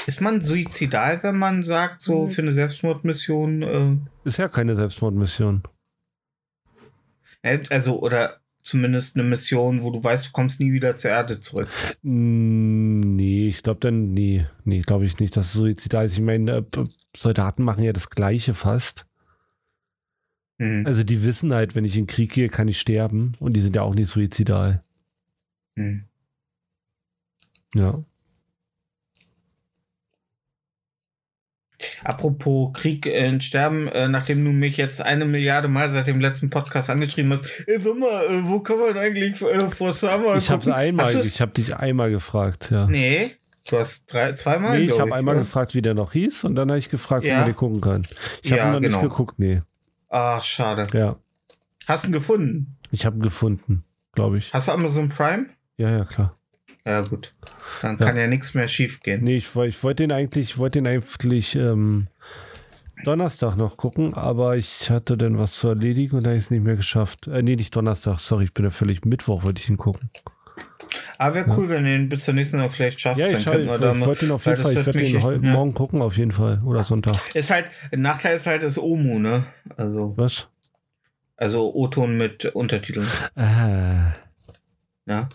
ist 0.07 0.21
man 0.21 0.41
suizidal, 0.41 1.23
wenn 1.23 1.37
man 1.37 1.63
sagt, 1.63 2.01
so 2.01 2.27
für 2.27 2.43
eine 2.43 2.53
Selbstmordmission? 2.53 3.63
Äh, 3.63 4.29
ist 4.29 4.39
ja 4.39 4.49
keine 4.49 4.75
Selbstmordmission. 4.75 5.63
Also, 7.43 8.01
oder 8.01 8.41
zumindest 8.63 9.17
eine 9.17 9.27
Mission, 9.27 9.83
wo 9.83 9.91
du 9.91 10.03
weißt, 10.03 10.29
du 10.29 10.33
kommst 10.33 10.61
nie 10.61 10.73
wieder 10.73 10.97
zur 10.97 11.11
Erde 11.11 11.41
zurück. 11.41 11.69
Nee, 12.03 13.49
ich 13.49 13.63
glaube 13.63 13.81
dann, 13.81 14.13
nee, 14.13 14.47
nee, 14.65 14.81
glaube 14.83 15.07
ich 15.07 15.19
nicht, 15.19 15.37
dass 15.37 15.47
es 15.47 15.53
suizidal 15.55 16.05
ist. 16.05 16.15
Ich 16.15 16.21
meine, 16.21 16.59
äh, 16.59 16.85
Soldaten 17.17 17.63
machen 17.63 17.83
ja 17.83 17.93
das 17.93 18.11
Gleiche 18.11 18.55
fast. 18.55 19.07
Mhm. 20.59 20.87
Also 20.87 21.03
die 21.03 21.23
wissen 21.23 21.55
halt, 21.55 21.75
wenn 21.75 21.85
ich 21.85 21.97
in 21.97 22.05
den 22.05 22.15
Krieg 22.15 22.33
gehe, 22.33 22.49
kann 22.49 22.69
ich 22.69 22.79
sterben 22.79 23.33
und 23.41 23.55
die 23.55 23.61
sind 23.61 23.75
ja 23.75 23.83
auch 23.83 23.95
nicht 23.95 24.09
suizidal. 24.09 24.85
Mhm. 25.75 26.05
Ja. 27.75 28.05
Apropos 32.05 32.73
Krieg 32.73 33.07
äh, 33.07 33.41
Sterben, 33.41 33.89
äh, 33.89 34.09
nachdem 34.09 34.45
du 34.45 34.51
mich 34.51 34.77
jetzt 34.77 35.01
eine 35.01 35.25
Milliarde 35.25 35.69
Mal 35.69 35.89
seit 35.89 36.07
dem 36.07 36.21
letzten 36.21 36.51
Podcast 36.51 36.91
angeschrieben 36.91 37.33
hast, 37.33 37.47
ey, 37.67 37.81
sag 37.81 37.99
mal, 37.99 38.25
äh, 38.25 38.43
wo 38.45 38.61
kann 38.61 38.79
man 38.79 38.97
eigentlich 38.97 39.41
äh, 39.43 39.69
vor 39.71 39.93
Summer 39.93 40.37
Ich 40.37 40.51
habe 40.51 40.75
einmal, 40.75 41.17
ich 41.17 41.41
habe 41.41 41.53
dich 41.53 41.77
einmal 41.77 42.11
gefragt, 42.11 42.71
ja. 42.71 42.87
Nee, 42.87 43.37
du 43.69 43.79
hast 43.79 44.13
drei, 44.13 44.33
zweimal. 44.33 44.79
Nee, 44.79 44.87
ich 44.87 44.99
habe 44.99 45.15
einmal 45.15 45.35
oder? 45.35 45.45
gefragt, 45.45 45.75
wie 45.75 45.83
der 45.83 45.95
noch 45.95 46.13
hieß, 46.13 46.45
und 46.45 46.55
dann 46.55 46.69
habe 46.69 46.79
ich 46.79 46.91
gefragt, 46.91 47.25
ja. 47.25 47.33
wie 47.33 47.37
man 47.37 47.47
den 47.47 47.57
gucken 47.57 47.81
kann. 47.81 48.03
Ich 48.43 48.53
habe 48.53 48.61
ja, 48.61 48.73
noch 48.73 48.81
genau. 48.81 49.01
nicht 49.01 49.11
geguckt, 49.11 49.39
nee. 49.39 49.63
Ach, 50.09 50.43
schade. 50.43 50.89
Ja. 50.93 51.17
Hast 51.87 52.05
du 52.05 52.09
ihn 52.09 52.13
gefunden? 52.13 52.77
Ich 52.91 53.07
habe 53.07 53.17
ihn 53.17 53.23
gefunden, 53.23 53.85
glaube 54.13 54.39
ich. 54.39 54.53
Hast 54.53 54.69
du 54.69 54.73
Amazon 54.73 55.09
Prime? 55.09 55.47
Ja, 55.77 55.91
ja, 55.91 56.05
klar. 56.05 56.37
Ja, 56.85 57.03
gut. 57.03 57.35
Dann 57.83 57.97
ja. 57.99 58.07
kann 58.07 58.17
ja 58.17 58.27
nichts 58.27 58.55
mehr 58.55 58.69
schief 58.69 59.01
gehen. 59.01 59.23
Nee, 59.23 59.37
ich, 59.37 59.55
ich 59.55 59.83
wollte 59.83 60.03
den 60.03 60.13
eigentlich, 60.13 60.59
wollte 60.59 60.79
den 60.81 60.87
eigentlich 60.87 61.55
ähm, 61.55 62.09
Donnerstag 63.05 63.57
noch 63.57 63.77
gucken, 63.77 64.15
aber 64.15 64.57
ich 64.57 64.91
hatte 64.91 65.17
dann 65.17 65.39
was 65.39 65.55
zu 65.55 65.69
erledigen 65.69 66.17
und 66.17 66.25
da 66.25 66.31
habe 66.31 66.39
es 66.39 66.51
nicht 66.51 66.65
mehr 66.65 66.77
geschafft. 66.77 67.27
Äh, 67.27 67.43
nee, 67.43 67.57
nicht 67.57 67.75
Donnerstag, 67.75 68.21
sorry, 68.21 68.45
ich 68.45 68.55
bin 68.55 68.65
ja 68.65 68.71
völlig 68.71 69.05
Mittwoch, 69.05 69.45
wollte 69.45 69.61
ich 69.61 69.69
ihn 69.69 69.77
gucken. 69.77 70.11
Aber 71.19 71.35
wäre 71.35 71.47
cool, 71.57 71.65
ja. 71.65 71.71
wenn 71.71 71.85
du 71.85 71.95
ihn 71.95 72.09
bis 72.09 72.25
zur 72.25 72.35
nächsten 72.35 72.59
Woche 72.61 72.71
vielleicht 72.71 73.01
schaffst. 73.01 73.21
Ja, 73.21 73.37
ich, 73.37 73.43
schau, 73.43 73.53
ich, 73.53 73.67
ich 73.67 73.69
wollte 73.69 74.25
ihn 74.25 74.33
auf 74.33 74.47
jeden 74.47 74.63
Fall, 74.63 74.73
ich 74.73 74.87
werde 74.87 75.03
ihn 75.03 75.23
heute, 75.23 75.45
ja. 75.45 75.53
morgen 75.53 75.75
gucken, 75.75 76.01
auf 76.01 76.17
jeden 76.17 76.33
Fall. 76.33 76.63
Oder 76.65 76.83
Sonntag. 76.83 77.19
Ist 77.35 77.51
halt, 77.51 77.67
Nachteil 77.95 78.37
ist 78.37 78.47
halt 78.47 78.63
das 78.63 78.79
OMU, 78.79 79.19
ne? 79.19 79.45
Also. 79.77 80.15
Was? 80.17 80.49
Also 81.37 81.75
O-Ton 81.75 82.17
mit 82.17 82.47
Untertiteln. 82.47 83.07
Ah. 83.35 84.13
Ja. 85.07 85.29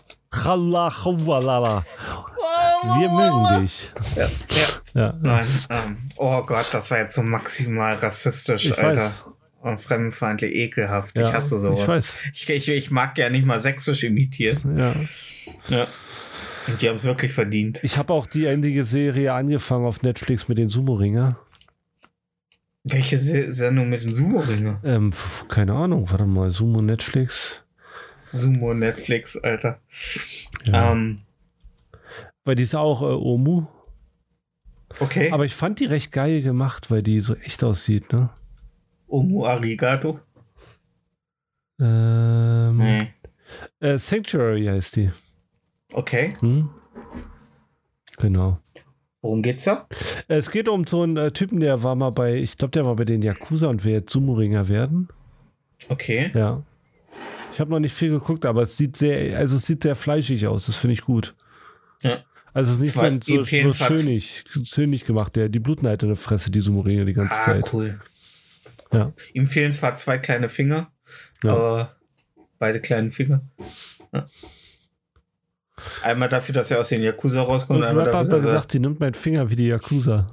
Wir 2.98 3.08
mögen 3.10 3.62
dich. 3.62 3.90
Ja, 4.14 4.28
ja. 4.94 5.00
ja. 5.00 5.14
Nein, 5.20 5.46
ähm, 5.70 5.96
oh 6.16 6.42
Gott, 6.42 6.68
das 6.72 6.90
war 6.90 6.98
jetzt 6.98 7.14
so 7.14 7.22
maximal 7.22 7.94
rassistisch, 7.96 8.66
ich 8.66 8.78
Alter. 8.78 9.06
Weiß. 9.06 9.12
Und 9.62 9.80
fremdenfeindlich, 9.80 10.54
ekelhaft. 10.54 11.18
Ja, 11.18 11.28
ich 11.28 11.34
hasse 11.34 11.58
sowas. 11.58 12.12
Ich. 12.32 12.48
Ich, 12.48 12.68
ich, 12.68 12.90
mag 12.92 13.18
ja 13.18 13.30
nicht 13.30 13.46
mal 13.46 13.58
sächsisch 13.58 14.04
imitieren. 14.04 14.78
Ja. 14.78 14.94
Ja. 15.68 15.86
Und 16.68 16.82
die 16.82 16.88
haben 16.88 16.96
es 16.96 17.04
wirklich 17.04 17.32
verdient. 17.32 17.80
Ich 17.82 17.96
habe 17.96 18.12
auch 18.12 18.26
die 18.26 18.46
einzige 18.46 18.84
Serie 18.84 19.32
angefangen 19.32 19.86
auf 19.86 20.02
Netflix 20.02 20.46
mit 20.46 20.58
den 20.58 20.68
Sumo-Ringer. 20.68 21.38
Welche 22.84 23.18
Se 23.18 23.50
Sendung 23.50 23.88
mit 23.88 24.04
den 24.04 24.14
Sumo-Ringer? 24.14 24.80
Ähm, 24.84 25.12
keine 25.48 25.72
Ahnung, 25.72 26.08
warte 26.10 26.26
mal, 26.26 26.52
Sumo 26.52 26.80
Netflix. 26.80 27.62
Sumo 28.36 28.74
Netflix, 28.74 29.36
Alter. 29.36 29.80
Ja. 30.64 30.92
Ähm, 30.92 31.22
weil 32.44 32.54
die 32.54 32.62
ist 32.62 32.76
auch 32.76 33.02
äh, 33.02 33.06
Omu. 33.06 33.66
Okay. 35.00 35.30
Aber 35.32 35.44
ich 35.44 35.54
fand 35.54 35.80
die 35.80 35.86
recht 35.86 36.12
geil 36.12 36.42
gemacht, 36.42 36.90
weil 36.90 37.02
die 37.02 37.20
so 37.20 37.34
echt 37.34 37.64
aussieht, 37.64 38.12
ne? 38.12 38.30
Omu 39.08 39.44
Arigato? 39.44 40.20
Ähm, 41.80 42.76
nee. 42.78 43.08
Äh, 43.80 43.98
Sanctuary 43.98 44.64
heißt 44.66 44.96
die. 44.96 45.10
Okay. 45.92 46.34
Hm? 46.40 46.70
Genau. 48.18 48.58
Worum 49.22 49.42
geht's 49.42 49.64
da? 49.64 49.88
Es 50.28 50.50
geht 50.50 50.68
um 50.68 50.86
so 50.86 51.02
einen 51.02 51.16
äh, 51.16 51.32
Typen, 51.32 51.60
der 51.60 51.82
war 51.82 51.96
mal 51.96 52.10
bei, 52.10 52.36
ich 52.36 52.56
glaube, 52.56 52.72
der 52.72 52.86
war 52.86 52.94
bei 52.96 53.04
den 53.04 53.22
Yakuza 53.22 53.66
und 53.66 53.84
will 53.84 53.92
jetzt 53.92 54.12
Sumo-Ringer 54.12 54.68
werden. 54.68 55.08
Okay. 55.88 56.30
Ja. 56.32 56.62
Ich 57.56 57.60
habe 57.60 57.70
noch 57.70 57.80
nicht 57.80 57.94
viel 57.94 58.10
geguckt, 58.10 58.44
aber 58.44 58.60
es 58.60 58.76
sieht 58.76 58.98
sehr, 58.98 59.38
also 59.38 59.56
es 59.56 59.64
sieht 59.64 59.82
sehr 59.82 59.96
fleischig 59.96 60.46
aus. 60.46 60.66
Das 60.66 60.76
finde 60.76 60.92
ich 60.92 61.00
gut. 61.00 61.34
Ja. 62.02 62.18
Also 62.52 62.72
es 62.72 62.76
ist 62.76 62.94
nicht 62.94 63.24
so, 63.24 63.42
so, 63.44 63.70
so 63.70 63.96
schönig, 63.96 64.44
schönig 64.64 65.04
gemacht. 65.06 65.36
Der, 65.36 65.48
die 65.48 65.58
bluten 65.58 65.86
halt 65.86 66.02
in 66.02 66.10
der 66.10 66.18
Fresse, 66.18 66.50
die 66.50 66.60
Sumo-Ringer 66.60 67.06
die 67.06 67.14
ganze 67.14 67.32
ah, 67.32 67.44
Zeit. 67.46 67.72
cool. 67.72 67.98
Ja. 68.92 69.14
Ihm 69.32 69.46
fehlen 69.46 69.72
zwar 69.72 69.96
zwei 69.96 70.18
kleine 70.18 70.50
Finger, 70.50 70.92
ja. 71.42 71.50
aber 71.50 71.96
beide 72.58 72.78
kleinen 72.78 73.10
Finger. 73.10 73.40
Ja. 74.12 74.26
Einmal 76.02 76.28
dafür, 76.28 76.54
dass 76.54 76.70
er 76.70 76.80
aus 76.80 76.90
den 76.90 77.02
Yakuza 77.02 77.40
rauskommt. 77.40 77.78
Und 77.80 77.86
einmal 77.86 78.04
Rapper 78.04 78.24
dafür, 78.24 78.36
hat 78.36 78.44
gesagt, 78.44 78.72
sie 78.72 78.80
nimmt 78.80 79.00
meinen 79.00 79.14
Finger 79.14 79.48
wie 79.48 79.56
die 79.56 79.68
Yakuza. 79.68 80.26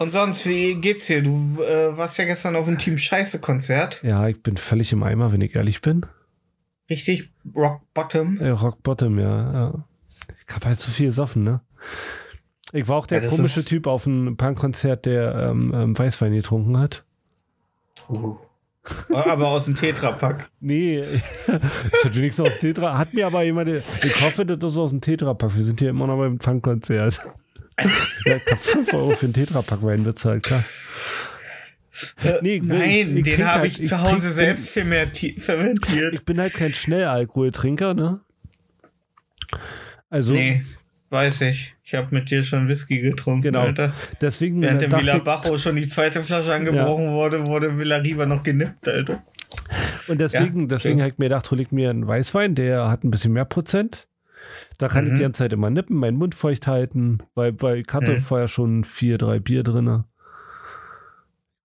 Und 0.00 0.12
sonst, 0.12 0.46
wie 0.46 0.76
geht's 0.76 1.08
dir? 1.08 1.22
Du 1.22 1.62
äh, 1.62 1.94
warst 1.94 2.16
ja 2.16 2.24
gestern 2.24 2.56
auf 2.56 2.66
einem 2.66 2.78
Team 2.78 2.96
Scheiße-Konzert. 2.96 4.00
Ja, 4.02 4.26
ich 4.28 4.42
bin 4.42 4.56
völlig 4.56 4.94
im 4.94 5.02
Eimer, 5.02 5.30
wenn 5.30 5.42
ich 5.42 5.54
ehrlich 5.54 5.82
bin. 5.82 6.06
Richtig 6.88 7.30
Rock 7.54 7.82
Bottom. 7.92 8.38
Ja, 8.40 8.54
Rock 8.54 8.82
Bottom, 8.82 9.18
ja. 9.18 9.52
ja. 9.52 9.84
Ich 10.48 10.54
hab 10.54 10.64
halt 10.64 10.80
zu 10.80 10.90
viel 10.90 11.08
gesoffen, 11.08 11.42
ne? 11.42 11.60
Ich 12.72 12.88
war 12.88 12.96
auch 12.96 13.06
der 13.06 13.22
ja, 13.22 13.28
komische 13.28 13.62
Typ 13.62 13.86
auf 13.86 14.06
einem 14.06 14.38
Punkkonzert, 14.38 15.04
der 15.04 15.34
ähm, 15.34 15.70
ähm, 15.74 15.98
Weißwein 15.98 16.32
getrunken 16.32 16.78
hat. 16.78 17.04
Uh. 18.08 18.38
aber 19.12 19.48
aus 19.48 19.66
dem 19.66 19.74
Tetrapack. 19.74 20.48
Nee, 20.60 21.04
das 21.46 22.04
hat 22.06 22.16
wenigstens 22.16 22.46
aus 22.48 22.58
Tetra. 22.58 22.96
Hat 22.96 23.12
mir 23.12 23.26
aber 23.26 23.42
jemand. 23.42 23.68
Ich 23.68 24.22
hoffe, 24.22 24.46
das 24.46 24.72
ist 24.72 24.78
aus 24.78 24.92
dem 24.92 25.02
Tetrapack. 25.02 25.54
Wir 25.54 25.64
sind 25.64 25.78
hier 25.78 25.90
immer 25.90 26.06
noch 26.06 26.16
beim 26.16 26.38
Punkkonzert. 26.38 27.20
Ja, 28.26 28.36
ich 28.36 28.50
hab 28.50 28.60
5 28.60 28.94
Euro 28.94 29.10
für 29.10 29.26
einen 29.26 29.34
Tetrapack 29.34 29.82
Wein 29.82 30.04
bezahlt, 30.04 30.42
klar. 30.42 30.64
Nee, 32.40 32.60
Nein, 32.64 33.16
ich, 33.18 33.26
ich 33.26 33.36
den 33.36 33.46
habe 33.46 33.60
halt, 33.60 33.78
ich 33.78 33.86
zu 33.86 34.00
Hause 34.00 34.30
selbst 34.30 34.70
fermentiert. 34.70 36.14
Ich 36.14 36.24
bin 36.24 36.40
halt 36.40 36.54
kein 36.54 36.72
Schnellalkoholtrinker, 36.72 37.94
ne? 37.94 38.20
Also. 40.08 40.32
Nee, 40.32 40.62
weiß 41.10 41.42
ich. 41.42 41.74
Ich 41.84 41.94
habe 41.94 42.14
mit 42.14 42.30
dir 42.30 42.44
schon 42.44 42.68
Whisky 42.68 43.00
getrunken, 43.00 43.42
genau. 43.42 43.62
Alter. 43.62 43.92
Deswegen 44.20 44.62
Während 44.62 44.82
dem 44.82 44.92
Villa 44.92 45.18
Bajo 45.18 45.58
schon 45.58 45.76
die 45.76 45.86
zweite 45.86 46.22
Flasche 46.22 46.54
angebrochen 46.54 47.06
ja. 47.06 47.12
wurde, 47.12 47.46
wurde 47.46 47.76
Villa 47.76 47.96
Riva 47.96 48.26
noch 48.26 48.42
genippt, 48.42 48.86
Alter. 48.86 49.22
Und 50.06 50.20
deswegen, 50.20 50.62
ja, 50.62 50.66
deswegen 50.68 51.00
habe 51.00 51.10
ich 51.10 51.18
mir 51.18 51.26
gedacht, 51.26 51.50
hole 51.50 51.62
ich 51.62 51.72
mir 51.72 51.90
einen 51.90 52.06
Weißwein, 52.06 52.54
der 52.54 52.88
hat 52.88 53.04
ein 53.04 53.10
bisschen 53.10 53.32
mehr 53.32 53.44
Prozent. 53.44 54.06
Da 54.80 54.88
kann 54.88 55.04
mhm. 55.04 55.10
ich 55.10 55.16
die 55.18 55.22
ganze 55.22 55.40
Zeit 55.40 55.52
immer 55.52 55.68
nippen, 55.68 55.94
meinen 55.94 56.16
Mund 56.16 56.34
feucht 56.34 56.66
halten, 56.66 57.18
weil, 57.34 57.52
weil 57.60 57.80
ich 57.80 57.92
hatte 57.92 58.14
mhm. 58.14 58.20
vorher 58.20 58.48
schon 58.48 58.84
vier, 58.84 59.18
drei 59.18 59.38
Bier 59.38 59.62
drin. 59.62 60.04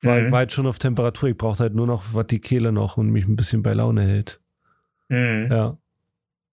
War, 0.01 0.19
mhm. 0.19 0.31
war 0.31 0.39
halt 0.39 0.51
schon 0.51 0.67
auf 0.67 0.79
Temperatur. 0.79 1.29
Ich 1.29 1.37
brauchte 1.37 1.63
halt 1.63 1.75
nur 1.75 1.87
noch, 1.87 2.13
was 2.13 2.27
die 2.27 2.41
Kehle 2.41 2.73
noch 2.73 2.97
und 2.97 3.11
mich 3.11 3.25
ein 3.25 3.37
bisschen 3.37 3.63
bei 3.63 3.71
Laune 3.71 4.03
hält. 4.03 4.41
Mhm. 5.07 5.47
Ja. 5.49 5.77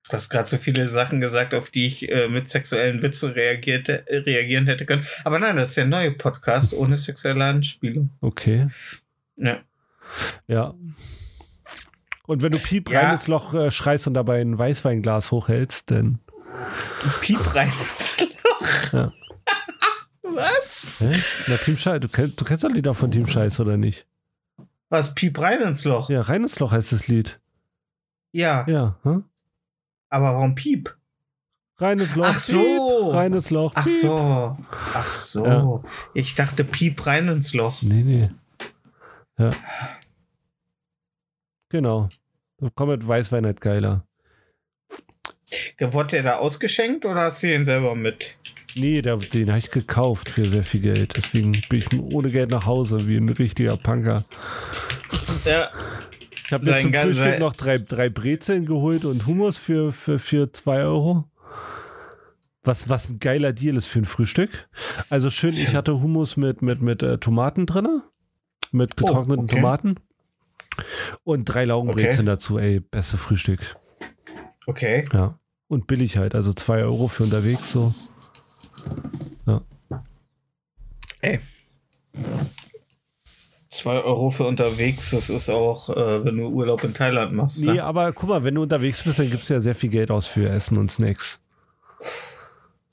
Du 0.09 0.13
hast 0.13 0.29
gerade 0.29 0.49
so 0.49 0.57
viele 0.57 0.87
Sachen 0.87 1.21
gesagt, 1.21 1.53
auf 1.53 1.71
die 1.71 1.89
ich 1.89 2.09
äh, 2.13 2.29
mit 2.29 2.49
sexuellen 2.49 3.03
Witzen 3.03 3.33
reagiert, 3.33 3.89
äh, 3.89 4.05
reagieren 4.19 4.67
hätte 4.67 4.87
können. 4.87 5.05
Aber 5.25 5.41
nein, 5.41 5.57
das 5.57 5.71
ist 5.71 5.79
der 5.79 5.87
neue 5.87 6.13
Podcast 6.13 6.75
ohne 6.75 6.97
sexuelle 6.97 7.45
Anspielung. 7.45 8.11
Okay. 8.21 8.69
Ja. 9.35 9.59
Ja. 10.47 10.75
Und 12.29 12.43
wenn 12.43 12.53
du 12.53 12.59
Piep 12.59 12.89
ja. 12.89 13.01
reines 13.01 13.27
Loch 13.27 13.53
äh, 13.53 13.73
schreist 13.73 14.07
und 14.07 14.15
dabei 14.15 14.41
ein 14.41 14.57
Weißweinglas 14.57 15.33
hochhältst, 15.33 15.91
dann. 15.91 16.21
Piep 17.21 17.55
rein 17.55 17.69
ins 17.69 18.21
Loch. 18.21 18.93
Ja. 18.93 19.13
Was? 20.23 20.87
Hä? 20.99 21.23
Na, 21.49 21.57
Team 21.57 21.77
Scheiß, 21.77 22.01
du, 22.01 22.09
kennst, 22.09 22.41
du 22.41 22.45
kennst 22.45 22.65
doch 22.65 22.71
Lieder 22.71 22.95
von 22.95 23.11
Team 23.11 23.27
Scheiß, 23.27 23.61
oder 23.61 23.77
nicht? 23.77 24.07
Was? 24.89 25.15
Piep 25.15 25.39
rein 25.41 25.61
ins 25.61 25.85
Loch? 25.85 26.11
Ja, 26.11 26.21
rein 26.23 26.43
ins 26.43 26.59
Loch 26.59 26.73
heißt 26.73 26.93
das 26.93 27.09
Lied. 27.09 27.41
Ja. 28.33 28.65
Ja, 28.67 28.97
hm? 29.03 29.25
Aber 30.09 30.33
warum 30.33 30.55
Piep? 30.55 30.97
Reines 31.79 32.15
Loch. 32.15 32.27
Ach 32.29 32.39
so. 32.39 32.59
Piep, 32.59 33.15
reines 33.15 33.51
Loch. 33.51 33.75
Piep. 33.75 33.83
Ach 33.83 33.89
so. 33.89 34.59
Ach 34.95 35.07
so. 35.07 35.47
Ja. 35.47 35.91
Ich 36.15 36.35
dachte 36.35 36.65
Piep 36.65 37.07
rein 37.07 37.29
ins 37.29 37.55
Loch. 37.55 37.83
Nee, 37.83 38.03
nee. 38.03 38.31
Ja. 39.39 39.51
Genau. 41.71 42.09
Komm 42.75 42.91
mit 42.91 43.07
Weißwein 43.07 43.45
halt 43.45 43.61
geiler. 43.61 44.07
Wurde 45.79 46.09
der 46.17 46.23
da 46.23 46.33
ausgeschenkt 46.37 47.05
oder 47.05 47.23
hast 47.23 47.43
du 47.43 47.53
ihn 47.53 47.65
selber 47.65 47.95
mit? 47.95 48.37
Nee, 48.75 49.03
der, 49.03 49.17
den 49.17 49.49
habe 49.49 49.59
ich 49.59 49.71
gekauft 49.71 50.29
für 50.29 50.49
sehr 50.49 50.63
viel 50.63 50.81
Geld. 50.81 51.17
Deswegen 51.17 51.53
bin 51.69 51.79
ich 51.79 51.93
ohne 52.01 52.31
Geld 52.31 52.51
nach 52.51 52.65
Hause, 52.65 53.07
wie 53.07 53.17
ein 53.17 53.29
richtiger 53.29 53.77
Punker. 53.77 54.25
Ja. 55.45 55.69
Ich 56.47 56.53
habe 56.53 56.65
mir 56.65 56.79
zum 56.79 56.93
Frühstück 56.93 57.39
noch 57.39 57.55
drei, 57.55 57.79
drei 57.79 58.09
Brezeln 58.09 58.67
geholt 58.67 59.05
und 59.05 59.27
Hummus 59.27 59.59
für, 59.59 59.93
für, 59.93 60.19
für 60.19 60.53
zwei 60.53 60.83
Euro. 60.83 61.25
Was, 62.63 62.89
was 62.89 63.09
ein 63.09 63.19
geiler 63.19 63.53
Deal 63.53 63.77
ist 63.77 63.87
für 63.87 63.99
ein 63.99 64.05
Frühstück. 64.05 64.69
Also 65.11 65.31
schön, 65.31 65.51
ich 65.51 65.75
hatte 65.75 66.01
Hummus 66.01 66.37
mit, 66.37 66.63
mit, 66.63 66.81
mit 66.81 67.03
äh, 67.03 67.19
Tomaten 67.19 67.67
drin. 67.67 68.03
mit 68.71 68.93
oh, 68.93 69.05
getrockneten 69.05 69.45
oh, 69.45 69.45
okay. 69.45 69.57
Tomaten. 69.57 69.95
Und 71.25 71.45
drei 71.45 71.65
Laugenbrezeln 71.65 72.21
okay. 72.21 72.37
dazu, 72.37 72.59
ey, 72.59 72.81
beste 72.81 73.19
Frühstück. 73.19 73.77
Okay. 74.67 75.07
Ja. 75.13 75.39
Und 75.73 75.87
billig 75.87 76.19
halt, 76.19 76.35
also 76.35 76.53
zwei 76.53 76.83
Euro 76.83 77.09
für 77.09 77.23
unterwegs 77.23 77.73
so. 77.73 77.95
Ja. 79.47 79.63
Ey. 81.23 81.41
Zwei 83.69 84.03
Euro 84.03 84.29
für 84.29 84.45
unterwegs, 84.45 85.13
das 85.13 85.31
ist 85.31 85.49
auch, 85.49 85.89
äh, 85.89 86.27
wenn 86.27 86.37
du 86.37 86.49
Urlaub 86.49 86.85
in 86.85 86.93
Thailand 86.93 87.33
machst. 87.33 87.63
Nee, 87.63 87.73
ne? 87.73 87.85
aber 87.85 88.13
guck 88.13 88.29
mal, 88.29 88.45
wenn 88.45 88.57
du 88.57 88.61
unterwegs 88.61 89.03
bist, 89.03 89.19
dann 89.19 89.31
gibst 89.31 89.49
du 89.49 89.55
ja 89.55 89.61
sehr 89.61 89.75
viel 89.75 89.89
Geld 89.89 90.11
aus 90.11 90.27
für 90.27 90.47
Essen 90.47 90.77
und 90.77 90.93
Snacks. 90.93 91.41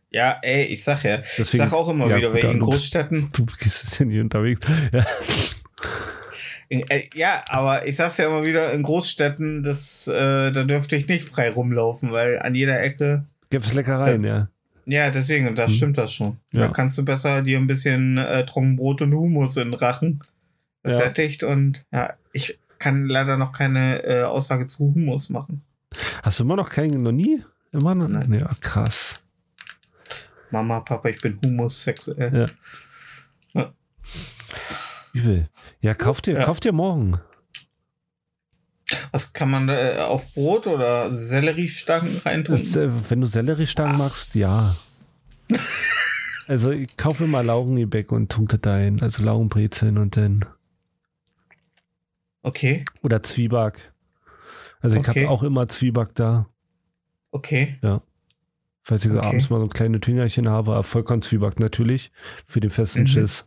Ja, 0.09 0.39
ey, 0.41 0.63
ich 0.63 0.81
sag 0.81 1.03
ja. 1.03 1.17
Deswegen, 1.17 1.41
ich 1.51 1.69
sag 1.69 1.73
auch 1.73 1.89
immer 1.89 2.07
ja, 2.07 2.15
wieder, 2.15 2.33
wenn 2.33 2.49
in 2.49 2.59
Großstädten. 2.59 3.29
Du, 3.33 3.43
du 3.43 3.57
bist 3.57 3.99
ja 3.99 4.05
nicht 4.05 4.21
unterwegs. 4.21 4.65
Ja. 4.93 5.05
Äh, 6.69 7.09
ja, 7.15 7.43
aber 7.47 7.87
ich 7.87 7.95
sag's 7.95 8.17
ja 8.17 8.27
immer 8.27 8.45
wieder, 8.45 8.71
in 8.73 8.83
Großstädten, 8.83 9.63
das, 9.63 10.07
äh, 10.07 10.51
da 10.51 10.63
dürfte 10.63 10.95
ich 10.95 11.07
nicht 11.07 11.25
frei 11.25 11.49
rumlaufen, 11.49 12.11
weil 12.11 12.39
an 12.39 12.53
jeder 12.53 12.81
Ecke. 12.81 13.25
Gibt's 13.49 13.73
Leckereien, 13.73 14.23
da, 14.23 14.29
ja. 14.29 14.49
Ja, 14.85 15.11
deswegen, 15.11 15.55
das 15.55 15.71
hm. 15.71 15.77
stimmt 15.77 15.97
das 15.97 16.13
schon. 16.13 16.37
Ja. 16.51 16.61
Da 16.61 16.67
kannst 16.69 16.97
du 16.97 17.05
besser 17.05 17.41
dir 17.41 17.59
ein 17.59 17.67
bisschen 17.67 18.17
äh, 18.17 18.45
Trockenbrot 18.45 19.01
und 19.01 19.13
Humus 19.13 19.57
in 19.57 19.71
den 19.71 19.73
Rachen 19.75 20.21
ja. 20.85 20.91
sättigt 20.91 21.43
und 21.43 21.85
ja, 21.91 22.13
ich 22.33 22.59
kann 22.79 23.05
leider 23.07 23.37
noch 23.37 23.51
keine 23.51 24.03
äh, 24.03 24.23
Aussage 24.23 24.67
zu 24.67 24.79
Humus 24.79 25.29
machen. 25.29 25.61
Hast 26.23 26.39
du 26.39 26.43
immer 26.43 26.55
noch 26.55 26.69
keinen, 26.69 27.03
noch 27.03 27.11
nie? 27.11 27.43
Immer 27.71 27.93
noch? 27.93 28.07
Nein. 28.07 28.33
Ja, 28.33 28.49
krass. 28.61 29.23
Mama, 30.51 30.79
Papa, 30.79 31.09
ich 31.09 31.21
bin 31.21 31.39
homosexuell. 31.45 32.49
Ja. 33.53 33.61
ja. 33.61 33.73
Übel. 35.13 35.49
Ja, 35.81 35.93
kauf 35.93 36.21
dir, 36.21 36.35
ja. 36.35 36.43
kauf 36.43 36.59
dir 36.59 36.71
morgen. 36.71 37.19
Was 39.11 39.33
kann 39.33 39.51
man 39.51 39.67
da 39.67 39.75
äh, 39.75 39.99
auf 39.99 40.33
Brot 40.33 40.67
oder 40.67 41.11
Selleriestangen 41.11 42.21
reintun? 42.25 42.57
Äh, 42.57 43.09
wenn 43.09 43.21
du 43.21 43.27
Selleriestangen 43.27 43.95
ah. 43.95 43.97
magst, 43.97 44.35
ja. 44.35 44.75
also 46.47 46.71
ich 46.71 46.97
kaufe 46.97 47.25
immer 47.25 47.43
Laugengebäck 47.43 48.11
und 48.11 48.31
tunte 48.31 48.57
da 48.57 48.75
ein. 48.75 49.01
Also 49.01 49.23
Laugenbrezeln 49.23 49.97
und 49.97 50.17
dann. 50.17 50.43
Okay. 52.41 52.85
Oder 53.03 53.21
Zwieback. 53.21 53.91
Also 54.81 54.95
ich 54.95 55.07
okay. 55.07 55.21
habe 55.21 55.29
auch 55.29 55.43
immer 55.43 55.67
Zwieback 55.67 56.15
da. 56.15 56.47
Okay. 57.31 57.77
Ja. 57.83 58.01
Falls 58.81 59.05
ich 59.05 59.11
okay. 59.11 59.25
abends 59.25 59.49
mal 59.49 59.59
so 59.59 59.65
ein 59.65 59.69
kleines 59.69 60.01
Tüngerchen 60.01 60.49
habe, 60.49 60.81
Vollkornzwieback 60.81 61.59
natürlich, 61.59 62.11
für 62.45 62.59
den 62.59 62.71
festen 62.71 63.01
mhm. 63.01 63.07
Schiss. 63.07 63.45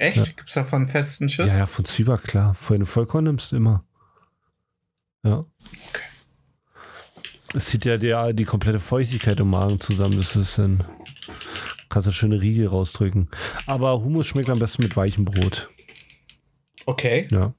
Echt? 0.00 0.16
Ja. 0.16 0.24
Gibt 0.24 0.48
es 0.48 0.54
davon 0.54 0.88
festen 0.88 1.28
Schiss? 1.28 1.52
Ja, 1.52 1.58
ja, 1.58 1.66
von 1.66 1.84
Zwieback, 1.84 2.22
klar. 2.22 2.54
Für 2.54 2.74
eine 2.74 2.86
Vollkorn 2.86 3.24
nimmst 3.24 3.52
du 3.52 3.56
immer. 3.56 3.84
Ja. 5.22 5.44
Okay. 5.90 6.02
Es 7.52 7.66
zieht 7.66 7.84
ja 7.84 7.98
die, 7.98 8.34
die 8.34 8.44
komplette 8.44 8.78
Feuchtigkeit 8.80 9.38
im 9.40 9.50
Magen 9.50 9.78
zusammen. 9.78 10.16
Das 10.16 10.36
ist 10.36 10.58
dann. 10.58 10.84
Kannst 11.90 12.08
du 12.08 12.12
schöne 12.12 12.40
Riegel 12.40 12.68
rausdrücken. 12.68 13.28
Aber 13.66 14.00
Hummus 14.00 14.26
schmeckt 14.26 14.48
am 14.48 14.58
besten 14.58 14.84
mit 14.84 14.96
weichem 14.96 15.26
Brot. 15.26 15.68
Okay. 16.86 17.28
Ja. 17.30 17.52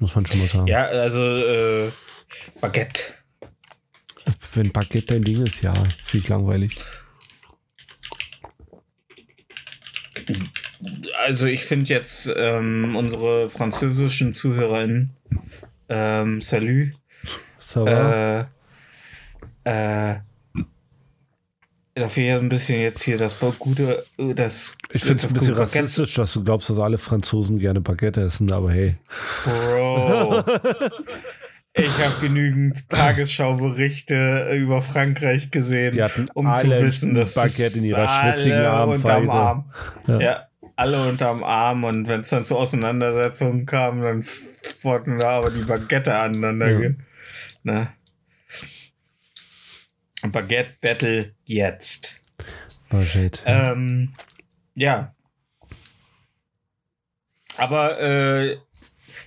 Muss 0.00 0.14
man 0.16 0.26
schon 0.26 0.40
mal 0.40 0.48
sagen. 0.48 0.66
Ja, 0.66 0.86
also 0.86 1.22
äh, 1.22 1.92
Baguette. 2.60 3.02
Wenn 4.54 4.72
Baguette 4.72 5.14
dein 5.14 5.22
Ding 5.22 5.46
ist, 5.46 5.62
ja, 5.62 5.72
finde 6.02 6.24
ich 6.24 6.28
langweilig. 6.28 6.80
Also 11.24 11.46
ich 11.46 11.64
finde 11.64 11.90
jetzt 11.90 12.32
ähm, 12.36 12.96
unsere 12.96 13.50
französischen 13.50 14.34
ZuhörerInnen 14.34 15.10
ähm, 15.88 16.40
Salut. 16.40 16.90
Äh, 17.74 18.40
äh, 19.64 20.16
dafür 21.94 22.38
ein 22.38 22.48
bisschen 22.48 22.80
jetzt 22.80 23.02
hier 23.02 23.18
das 23.18 23.36
gute, 23.58 24.04
das. 24.16 24.76
Ich 24.90 25.02
finde 25.02 25.24
es 25.24 25.30
ein 25.30 25.38
bisschen 25.38 25.54
rassistisch, 25.54 26.14
dass 26.14 26.32
du 26.32 26.44
glaubst, 26.44 26.70
dass 26.70 26.78
alle 26.78 26.98
Franzosen 26.98 27.58
gerne 27.58 27.80
Baguette 27.80 28.22
essen, 28.22 28.50
aber 28.52 28.72
hey. 28.72 28.96
Bro. 29.44 30.44
Ich 31.74 31.98
habe 31.98 32.20
genügend 32.20 32.88
Tagesschauberichte 32.90 34.50
über 34.58 34.82
Frankreich 34.82 35.50
gesehen, 35.50 35.98
um 36.34 36.52
zu 36.54 36.68
wissen, 36.68 37.14
dass 37.14 37.34
Baguette 37.34 37.78
in 37.78 37.84
ihrer 37.84 38.08
schwitzigen 38.08 38.64
Armfeige. 38.64 39.32
Arm. 39.32 39.72
Ja. 40.06 40.20
ja. 40.20 40.48
alle 40.76 41.08
unterm 41.08 41.42
Arm 41.42 41.84
und 41.84 42.08
wenn 42.08 42.20
es 42.20 42.28
dann 42.28 42.44
zu 42.44 42.58
Auseinandersetzungen 42.58 43.64
kam, 43.64 44.02
dann 44.02 44.22
wurden 44.82 45.18
da 45.18 45.38
aber 45.38 45.50
die 45.50 45.62
Baguette 45.62 46.14
aneinander. 46.14 46.70
Ja. 46.70 46.90
Ne? 47.62 47.88
Baguette 50.30 50.76
Battle 50.80 51.34
jetzt. 51.44 52.20
Baguette. 52.90 53.40
Ähm, 53.46 54.12
ja. 54.74 55.14
Aber 57.56 58.00
äh, 58.00 58.56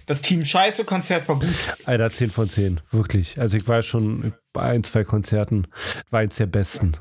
das 0.06 0.22
Team 0.22 0.46
Scheiße 0.46 0.86
Konzert 0.86 1.28
war 1.28 1.40
gut. 1.40 1.50
Alter, 1.86 2.10
10 2.10 2.30
von 2.30 2.50
10, 2.50 2.82
wirklich. 2.92 3.40
Also 3.40 3.58
ich 3.58 3.68
war 3.68 3.82
schon 3.82 4.34
bei 4.54 4.62
ein, 4.62 4.84
zwei 4.84 5.04
Konzerten, 5.04 5.68
war 6.10 6.22
eins 6.22 6.36
der 6.36 6.46
besten. 6.46 6.94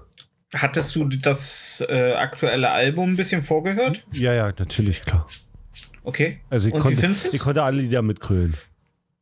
Hattest 0.55 0.95
du 0.95 1.05
das 1.05 1.85
äh, 1.88 2.12
aktuelle 2.12 2.71
Album 2.71 3.12
ein 3.12 3.17
bisschen 3.17 3.43
vorgehört? 3.43 4.05
Ja, 4.12 4.33
ja, 4.33 4.53
natürlich, 4.57 5.03
klar. 5.03 5.27
Okay. 6.05 6.40
Also 6.51 6.69
ich, 6.69 6.75
Und 6.75 6.81
konnte, 6.81 7.14
ich 7.33 7.40
konnte 7.40 7.62
alle 7.62 7.83
Lieder 7.83 8.03
mitgrölen. 8.03 8.55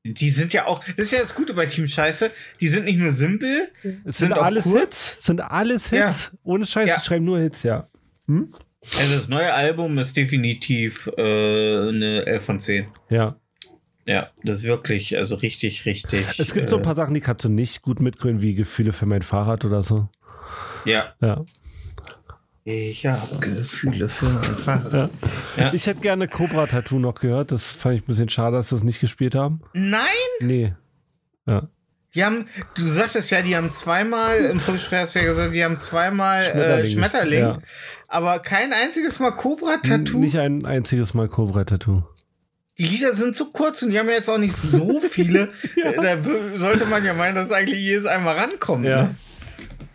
Die 0.05 0.31
sind 0.31 0.53
ja 0.53 0.67
auch, 0.67 0.83
das 0.85 0.99
ist 0.99 1.13
ja 1.13 1.21
das 1.21 1.35
Gute 1.35 1.55
bei 1.55 1.67
Team 1.67 1.87
Scheiße, 1.87 2.33
die 2.61 2.67
sind 2.67 2.87
nicht 2.87 2.99
nur 2.99 3.13
simpel, 3.13 3.71
es 4.05 4.19
sind, 4.19 4.29
sind 4.29 4.33
auch 4.33 4.43
alles 4.43 4.65
kurz. 4.65 5.13
Hits, 5.13 5.27
sind 5.27 5.41
alles 5.41 5.91
Hits. 5.91 6.31
Ja. 6.33 6.39
Ohne 6.43 6.67
Scheiße, 6.67 6.89
ja. 6.89 7.01
schreiben 7.01 7.25
nur 7.25 7.39
Hits, 7.39 7.63
ja. 7.63 7.87
Hm? 8.27 8.53
Also 8.99 9.15
das 9.15 9.29
neue 9.29 9.55
Album 9.55 9.97
ist 9.99 10.17
definitiv 10.17 11.09
äh, 11.17 11.89
eine 11.89 12.27
11 12.27 12.45
von 12.45 12.59
10. 12.59 12.87
Ja. 13.11 13.37
Ja, 14.07 14.31
das 14.43 14.59
ist 14.59 14.65
wirklich, 14.65 15.17
also 15.17 15.37
richtig, 15.37 15.87
richtig. 15.87 16.27
Es 16.39 16.55
gibt 16.55 16.67
äh, 16.67 16.71
so 16.71 16.77
ein 16.77 16.83
paar 16.83 16.97
Sachen, 16.97 17.15
die 17.15 17.21
kannst 17.21 17.45
du 17.45 17.49
nicht 17.49 17.83
gut 17.83 18.01
mitgründen, 18.01 18.43
wie 18.43 18.55
Gefühle 18.55 18.93
für 18.93 19.07
mein 19.07 19.23
Fahrrad 19.23 19.65
oder 19.65 19.83
so. 19.83 20.09
Ja. 20.85 21.15
Ja. 21.21 21.45
Ich 22.65 23.07
habe 23.07 23.39
Gefühle 23.39 24.09
für 24.09 24.27
mein 24.27 24.45
Fahrrad. 24.45 24.93
Ja. 24.93 25.11
Ja. 25.57 25.73
Ich 25.73 25.87
hätte 25.87 26.01
gerne 26.01 26.29
Cobra 26.29 26.67
Tattoo 26.67 26.99
noch 26.99 27.15
gehört. 27.15 27.53
Das 27.53 27.71
fand 27.71 27.97
ich 27.97 28.03
ein 28.03 28.07
bisschen 28.07 28.29
schade, 28.29 28.57
dass 28.57 28.69
sie 28.69 28.77
das 28.77 28.85
nicht 28.85 29.01
gespielt 29.01 29.35
haben. 29.35 29.61
Nein? 29.73 30.01
Nee. 30.41 30.75
Ja. 31.49 31.69
Die 32.15 32.25
haben, 32.25 32.47
du 32.75 32.89
sagtest 32.89 33.31
ja, 33.31 33.41
die 33.41 33.57
haben 33.57 33.71
zweimal, 33.71 34.37
im 34.37 34.61
Vorgespräch 34.61 35.01
hast 35.01 35.15
du 35.15 35.21
ja 35.21 35.25
gesagt, 35.25 35.55
die 35.55 35.65
haben 35.65 35.79
zweimal 35.79 36.45
Schmetterling, 36.45 36.85
äh, 36.85 36.91
Schmetterling 36.91 37.41
ja. 37.41 37.59
aber 38.09 38.39
kein 38.41 38.73
einziges 38.75 39.19
Mal 39.19 39.31
Cobra-Tattoo. 39.31 40.19
Nicht 40.19 40.37
ein 40.37 40.67
einziges 40.67 41.15
Mal 41.15 41.29
Cobra-Tattoo 41.29 42.03
die 42.79 42.85
Lieder 42.85 43.13
sind 43.13 43.37
zu 43.37 43.53
kurz 43.53 43.83
und 43.83 43.91
die 43.91 43.99
haben 43.99 44.09
ja 44.09 44.15
jetzt 44.15 44.31
auch 44.31 44.39
nicht 44.39 44.55
so 44.55 45.01
viele. 45.11 45.51
ja. 45.77 45.93
Da 45.93 46.17
sollte 46.57 46.87
man 46.87 47.05
ja 47.05 47.15
meinen, 47.15 47.35
dass 47.35 47.51
eigentlich 47.51 47.81
jedes 47.81 48.07
einmal 48.07 48.37
rankommt. 48.37 48.85
Ja, 48.85 49.03
ne? 49.03 49.15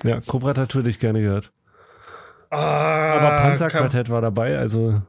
ja 0.03 0.21
Cobra 0.21 0.53
Tattoo 0.53 0.79
hätte 0.79 0.89
ich 0.89 0.99
gerne 0.99 1.21
gehört. 1.21 1.51
Ah, 2.49 3.17
aber 3.17 3.41
Panzerquartett 3.41 4.09
war 4.09 4.21
dabei, 4.21 4.57
also. 4.57 5.01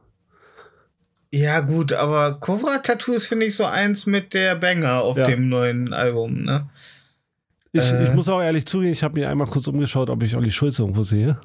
Ja, 1.31 1.59
gut, 1.59 1.93
aber 1.93 2.39
Cobra 2.39 2.79
Tattoo 2.79 3.13
ist, 3.13 3.27
finde 3.27 3.45
ich, 3.45 3.55
so 3.55 3.65
eins 3.65 4.05
mit 4.05 4.33
der 4.33 4.55
Banger 4.55 5.01
auf 5.01 5.17
ja. 5.17 5.25
dem 5.25 5.47
neuen 5.47 5.93
Album, 5.93 6.43
ne? 6.43 6.69
Ich, 7.71 7.83
äh, 7.83 8.05
ich 8.05 8.13
muss 8.13 8.27
auch 8.27 8.41
ehrlich 8.41 8.65
zugeben, 8.65 8.91
ich 8.91 9.03
habe 9.03 9.19
mir 9.19 9.29
einmal 9.29 9.47
kurz 9.47 9.67
umgeschaut, 9.67 10.09
ob 10.09 10.23
ich 10.23 10.35
Olli 10.35 10.51
Schulz 10.51 10.79
irgendwo 10.79 11.03
sehe. 11.03 11.39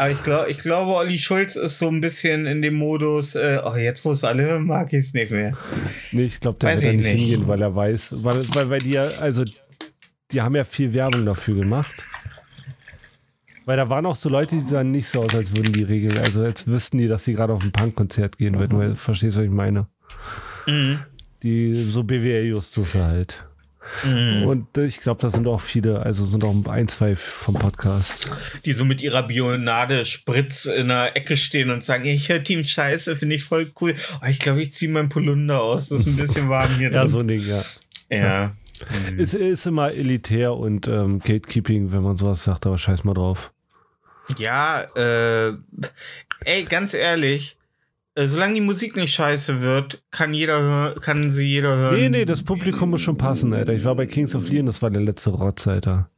Aber 0.00 0.10
ich, 0.10 0.22
glaub, 0.22 0.48
ich 0.48 0.56
glaube, 0.56 0.94
Olli 0.94 1.18
Schulz 1.18 1.56
ist 1.56 1.78
so 1.78 1.88
ein 1.88 2.00
bisschen 2.00 2.46
in 2.46 2.62
dem 2.62 2.72
Modus, 2.72 3.34
äh, 3.34 3.60
oh, 3.62 3.76
jetzt 3.76 4.02
wo 4.06 4.12
es 4.12 4.24
alle 4.24 4.44
hören, 4.44 4.66
mag 4.66 4.90
ich 4.94 5.00
es 5.00 5.12
nicht 5.12 5.30
mehr. 5.30 5.54
Nee, 6.10 6.22
ich 6.22 6.40
glaube, 6.40 6.58
der 6.58 6.70
weiß 6.70 6.82
wird 6.82 6.94
da 6.94 6.96
nicht, 6.96 7.04
nicht 7.04 7.20
hingehen, 7.20 7.46
weil 7.46 7.60
er 7.60 7.76
weiß, 7.76 8.14
weil, 8.24 8.46
weil, 8.54 8.70
weil 8.70 8.78
die 8.80 8.92
ja, 8.92 9.08
also, 9.08 9.44
die 10.30 10.40
haben 10.40 10.56
ja 10.56 10.64
viel 10.64 10.94
Werbung 10.94 11.26
dafür 11.26 11.54
gemacht. 11.54 11.94
Weil 13.66 13.76
da 13.76 13.90
waren 13.90 14.06
auch 14.06 14.16
so 14.16 14.30
Leute, 14.30 14.54
die 14.54 14.62
sahen 14.62 14.90
nicht 14.90 15.06
so 15.06 15.22
aus, 15.22 15.34
als 15.34 15.54
würden 15.54 15.74
die 15.74 15.82
regeln, 15.82 16.16
also 16.16 16.44
als 16.44 16.66
wüssten 16.66 16.96
die, 16.96 17.06
dass 17.06 17.26
sie 17.26 17.34
gerade 17.34 17.52
auf 17.52 17.62
ein 17.62 17.70
Punkkonzert 17.70 18.38
gehen, 18.38 18.58
wenn 18.58 18.70
du 18.70 18.96
verstehst, 18.96 19.36
was 19.36 19.44
ich 19.44 19.50
meine. 19.50 19.86
Mhm. 20.66 21.00
Die 21.42 21.74
so 21.74 22.04
BWL-Justus 22.04 22.94
halt. 22.94 23.44
Mhm. 24.04 24.44
Und 24.44 24.78
ich 24.78 25.00
glaube, 25.00 25.20
da 25.20 25.30
sind 25.30 25.46
auch 25.46 25.60
viele, 25.60 26.00
also 26.00 26.24
sind 26.24 26.44
auch 26.44 26.54
ein, 26.66 26.88
zwei 26.88 27.16
vom 27.16 27.54
Podcast. 27.54 28.30
Die 28.64 28.72
so 28.72 28.84
mit 28.84 29.02
ihrer 29.02 29.22
Bionade 29.22 30.04
Spritz 30.04 30.66
in 30.66 30.88
der 30.88 31.16
Ecke 31.16 31.36
stehen 31.36 31.70
und 31.70 31.82
sagen, 31.84 32.04
ich 32.06 32.28
höre 32.28 32.42
Team 32.42 32.64
Scheiße, 32.64 33.16
finde 33.16 33.36
ich 33.36 33.44
voll 33.44 33.72
cool. 33.80 33.94
Oh, 34.22 34.26
ich 34.28 34.38
glaube, 34.38 34.62
ich 34.62 34.72
ziehe 34.72 34.90
mein 34.90 35.08
Polunder 35.08 35.62
aus, 35.62 35.88
das 35.88 36.00
ist 36.00 36.06
ein 36.06 36.16
bisschen 36.16 36.48
warm 36.48 36.70
hier 36.78 36.90
drin. 36.90 37.02
ja, 37.02 37.06
so 37.06 37.18
ein 37.20 37.28
Ding, 37.28 37.46
ja. 37.46 37.64
Ja. 38.10 38.52
Mhm. 39.10 39.20
Es 39.20 39.34
ist 39.34 39.66
immer 39.66 39.92
elitär 39.92 40.54
und 40.54 40.88
ähm, 40.88 41.18
Gatekeeping, 41.18 41.92
wenn 41.92 42.02
man 42.02 42.16
sowas 42.16 42.44
sagt, 42.44 42.64
aber 42.64 42.78
scheiß 42.78 43.04
mal 43.04 43.12
drauf. 43.12 43.52
Ja, 44.38 44.86
äh, 44.96 45.52
ey, 46.46 46.64
ganz 46.64 46.94
ehrlich, 46.94 47.58
äh, 47.58 47.59
solange 48.28 48.54
die 48.54 48.60
Musik 48.60 48.96
nicht 48.96 49.14
scheiße 49.14 49.60
wird, 49.60 50.02
kann 50.10 50.34
jeder 50.34 50.94
kann 51.00 51.30
sie 51.30 51.46
jeder 51.46 51.76
hören. 51.76 51.96
Nee, 51.96 52.08
nee, 52.08 52.24
das 52.24 52.42
Publikum 52.42 52.90
muss 52.90 53.00
schon 53.00 53.16
passen, 53.16 53.52
Alter. 53.52 53.72
Ich 53.72 53.84
war 53.84 53.94
bei 53.94 54.06
Kings 54.06 54.34
of 54.34 54.48
Leon, 54.48 54.66
das 54.66 54.82
war 54.82 54.90
der 54.90 55.02
letzte 55.02 55.30
Rotz, 55.30 55.66
Alter. 55.66 56.10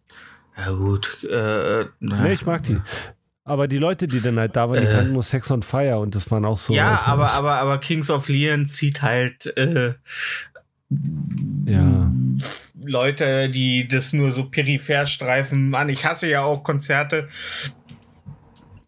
Ja, 0.56 0.72
gut. 0.72 1.24
Äh, 1.24 1.86
nee, 2.00 2.32
ich 2.32 2.46
mag 2.46 2.62
die. 2.62 2.78
Aber 3.44 3.66
die 3.66 3.78
Leute, 3.78 4.06
die 4.06 4.20
dann 4.20 4.38
halt 4.38 4.54
da 4.54 4.68
waren, 4.68 4.80
die 4.80 4.86
äh, 4.86 4.92
kannten 4.92 5.12
nur 5.12 5.22
Sex 5.22 5.50
on 5.50 5.62
Fire 5.62 5.98
und 5.98 6.14
das 6.14 6.30
waren 6.30 6.44
auch 6.44 6.58
so. 6.58 6.72
Ja, 6.72 7.02
aber, 7.06 7.32
aber, 7.32 7.54
aber 7.54 7.78
Kings 7.78 8.10
of 8.10 8.28
Leon 8.28 8.68
zieht 8.68 9.02
halt 9.02 9.56
äh, 9.56 9.94
ja. 11.66 12.10
Leute, 12.84 13.48
die 13.48 13.88
das 13.88 14.12
nur 14.12 14.30
so 14.32 14.44
peripher 14.44 15.06
streifen. 15.06 15.70
Mann, 15.70 15.88
ich 15.88 16.04
hasse 16.04 16.28
ja 16.28 16.42
auch 16.42 16.62
Konzerte. 16.62 17.28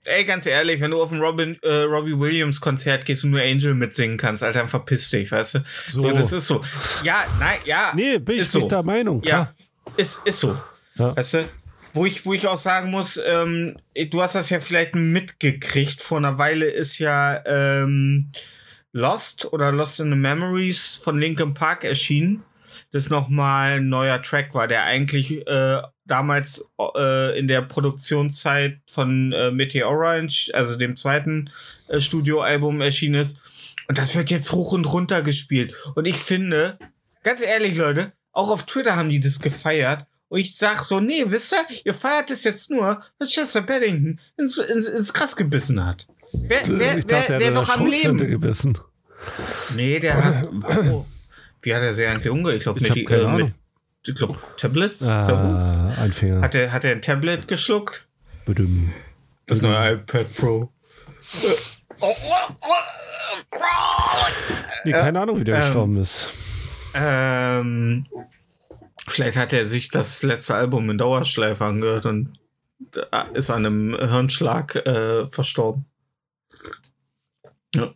Ey, 0.07 0.25
ganz 0.25 0.47
ehrlich, 0.47 0.81
wenn 0.81 0.91
du 0.91 1.03
auf 1.03 1.13
ein 1.13 1.21
Robin, 1.21 1.59
äh, 1.63 1.83
Robbie 1.83 2.19
Williams 2.19 2.61
Konzert 2.61 3.05
gehst 3.07 3.25
und 3.25 3.31
nur 3.31 3.41
Angel 3.41 3.75
mitsingen 3.75 4.19
kannst, 4.19 4.43
Alter, 4.43 4.61
dann 4.61 4.69
verpiss 4.69 5.11
dich, 5.11 5.33
weißt 5.33 5.55
du? 5.55 5.59
So, 5.93 6.01
so 6.01 6.13
das 6.13 6.33
ist 6.33 6.47
so. 6.47 6.63
Ja, 7.03 7.25
nein, 7.39 7.59
ja. 7.65 7.93
Nee, 7.95 8.19
bin 8.19 8.37
ich 8.37 8.41
nicht 8.43 8.51
so. 8.51 8.69
der 8.69 8.83
Meinung, 8.83 9.21
klar. 9.21 9.55
Ja, 9.87 9.95
ist, 9.97 10.21
ist 10.25 10.41
so. 10.41 10.59
Ja. 10.97 11.17
Weißt 11.17 11.35
du? 11.35 11.45
Wo 11.95 12.05
ich, 12.05 12.27
wo 12.27 12.33
ich 12.35 12.47
auch 12.49 12.59
sagen 12.59 12.91
muss, 12.91 13.21
ähm, 13.25 13.77
du 13.95 14.21
hast 14.21 14.35
das 14.35 14.51
ja 14.51 14.59
vielleicht 14.61 14.97
mitgekriegt, 14.97 16.03
vor 16.03 16.19
einer 16.19 16.39
Weile 16.39 16.67
ist 16.67 16.99
ja 16.99 17.41
ähm, 17.47 18.33
Lost 18.93 19.53
oder 19.53 19.73
Lost 19.73 20.01
in 20.01 20.11
the 20.11 20.17
Memories 20.17 21.01
von 21.03 21.19
Linkin 21.19 21.55
Park 21.55 21.85
erschienen. 21.85 22.43
Das 22.91 23.11
nochmal 23.11 23.79
ein 23.79 23.89
neuer 23.89 24.21
Track 24.23 24.55
war, 24.55 24.69
der 24.69 24.85
eigentlich 24.85 25.47
äh, 25.47 25.83
damals 26.07 26.67
äh, 26.97 27.39
in 27.39 27.49
der 27.49 27.63
Produktionszeit 27.63 28.79
von 28.91 29.33
äh, 29.33 29.51
Meteora, 29.51 30.21
also 30.53 30.77
dem 30.77 30.97
zweiten 30.97 31.51
äh, 31.89 32.01
Studioalbum 32.01 32.81
erschienen 32.81 33.21
ist. 33.21 33.41
Und 33.89 33.99
das 33.99 34.17
wird 34.17 34.31
jetzt 34.31 34.53
hoch 34.53 34.73
und 34.73 34.91
runter 34.93 35.23
gespielt. 35.23 35.75
Und 35.95 36.07
ich 36.07 36.17
finde, 36.17 36.79
ganz 37.23 37.43
ehrlich, 37.43 37.77
Leute, 37.77 38.13
auch 38.33 38.51
auf 38.51 38.65
Twitter 38.65 38.97
haben 38.97 39.11
die 39.11 39.21
das 39.21 39.41
gefeiert. 39.41 40.07
Und 40.29 40.41
ich 40.41 40.57
sag 40.57 40.83
so, 40.85 41.01
nee, 41.01 41.25
wisst 41.27 41.53
ihr, 41.53 41.77
ihr 41.85 41.95
feiert 41.95 42.31
es 42.31 42.45
jetzt 42.45 42.71
nur, 42.71 43.03
weil 43.19 43.29
Chester 43.29 43.63
Beddington 43.63 44.21
ins, 44.37 44.59
ins, 44.59 44.87
ins 44.87 45.13
Gras 45.13 45.37
gebissen 45.37 45.85
hat. 45.85 46.07
Wer, 46.33 46.63
wer, 46.67 46.99
ich 46.99 47.07
dachte, 47.07 47.35
wer, 47.35 47.41
wer 47.41 47.51
noch 47.53 47.69
am 47.69 47.87
Leben? 47.87 48.19
gebissen. 48.19 48.77
Nee, 49.75 50.01
der 50.01 50.25
hat. 50.25 50.49
Oh, 50.91 51.07
wie 51.63 51.75
hat 51.75 51.83
er 51.83 51.95
sie 51.95 52.05
eigentlich 52.07 52.29
umgegangen? 52.29 52.59
Ich 52.59 52.63
glaube, 52.65 52.81
mit, 52.81 53.11
äh, 53.11 53.29
mit 53.29 53.55
ich 54.07 54.15
glaube, 54.15 54.39
Tablets. 54.57 55.09
Ah, 55.09 55.25
Tablets. 55.25 55.75
Ein 55.99 56.13
Finger. 56.13 56.43
Hat 56.43 56.55
er, 56.55 56.73
hat 56.73 56.85
er 56.85 56.93
ein 56.93 57.03
Tablet 57.03 57.49
geschluckt? 57.49 58.07
Bedüm. 58.45 58.93
Das 59.47 59.63
neue 59.63 59.95
iPad 59.95 60.37
Pro. 60.37 60.73
Nee, 64.85 64.93
keine 64.93 65.21
Ahnung, 65.21 65.41
wie 65.41 65.45
der 65.45 65.57
ähm, 65.57 65.63
gestorben 65.63 65.97
ist. 65.97 66.27
Ähm, 66.95 68.07
vielleicht 69.09 69.37
hat 69.37 69.53
er 69.53 69.65
sich 69.67 69.89
das 69.91 70.23
letzte 70.23 70.55
Album 70.55 70.91
in 70.91 70.99
Dauerschleife 70.99 71.65
angehört 71.65 72.07
und 72.07 72.39
ist 73.33 73.51
an 73.51 73.65
einem 73.67 73.97
Hirnschlag 73.99 74.77
äh, 74.87 75.27
verstorben. 75.27 75.87
Ja. 77.75 77.95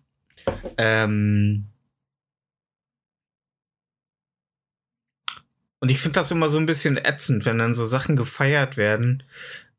Ähm 0.76 1.66
und 5.80 5.90
ich 5.90 6.00
finde 6.00 6.14
das 6.14 6.30
immer 6.30 6.48
so 6.48 6.58
ein 6.58 6.66
bisschen 6.66 6.96
ätzend, 6.96 7.44
wenn 7.44 7.58
dann 7.58 7.74
so 7.74 7.86
Sachen 7.86 8.16
gefeiert 8.16 8.76
werden, 8.76 9.22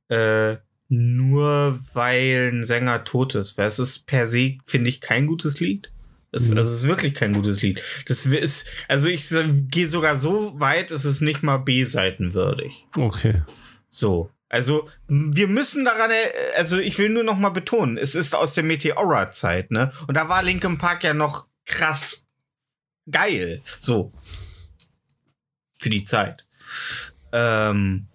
äh, 0.09 0.57
nur 0.87 1.79
weil 1.93 2.51
ein 2.53 2.63
Sänger 2.63 3.03
tot 3.03 3.35
ist. 3.35 3.57
Weil 3.57 3.67
es 3.67 3.79
ist 3.79 4.07
per 4.07 4.27
se, 4.27 4.57
finde 4.65 4.89
ich, 4.89 5.01
kein 5.01 5.27
gutes 5.27 5.59
Lied. 5.59 5.91
Es, 6.31 6.49
mhm. 6.49 6.57
Also 6.57 6.71
es 6.73 6.79
ist 6.81 6.87
wirklich 6.87 7.13
kein 7.13 7.33
gutes 7.33 7.61
Lied. 7.61 7.81
Das 8.07 8.25
ist, 8.25 8.69
also 8.87 9.07
ich 9.07 9.27
gehe 9.69 9.87
sogar 9.87 10.15
so 10.15 10.59
weit, 10.59 10.91
es 10.91 11.05
ist 11.05 11.21
nicht 11.21 11.43
mal 11.43 11.57
B-Seitenwürdig. 11.57 12.71
Okay. 12.95 13.43
So. 13.89 14.31
Also, 14.51 14.89
wir 15.07 15.47
müssen 15.47 15.85
daran, 15.85 16.09
also 16.57 16.79
ich 16.79 16.97
will 16.97 17.09
nur 17.09 17.23
noch 17.23 17.37
mal 17.37 17.49
betonen, 17.49 17.99
es 17.99 18.15
ist 18.15 18.33
aus 18.33 18.55
der 18.55 18.63
Meteora-Zeit, 18.63 19.69
ne? 19.69 19.91
Und 20.07 20.17
da 20.17 20.27
war 20.27 20.41
Linkin 20.41 20.79
Park 20.79 21.03
ja 21.03 21.13
noch 21.13 21.47
krass 21.65 22.25
geil. 23.11 23.61
So. 23.79 24.11
Für 25.79 25.89
die 25.89 26.03
Zeit. 26.03 26.45
Ähm, 27.31 28.07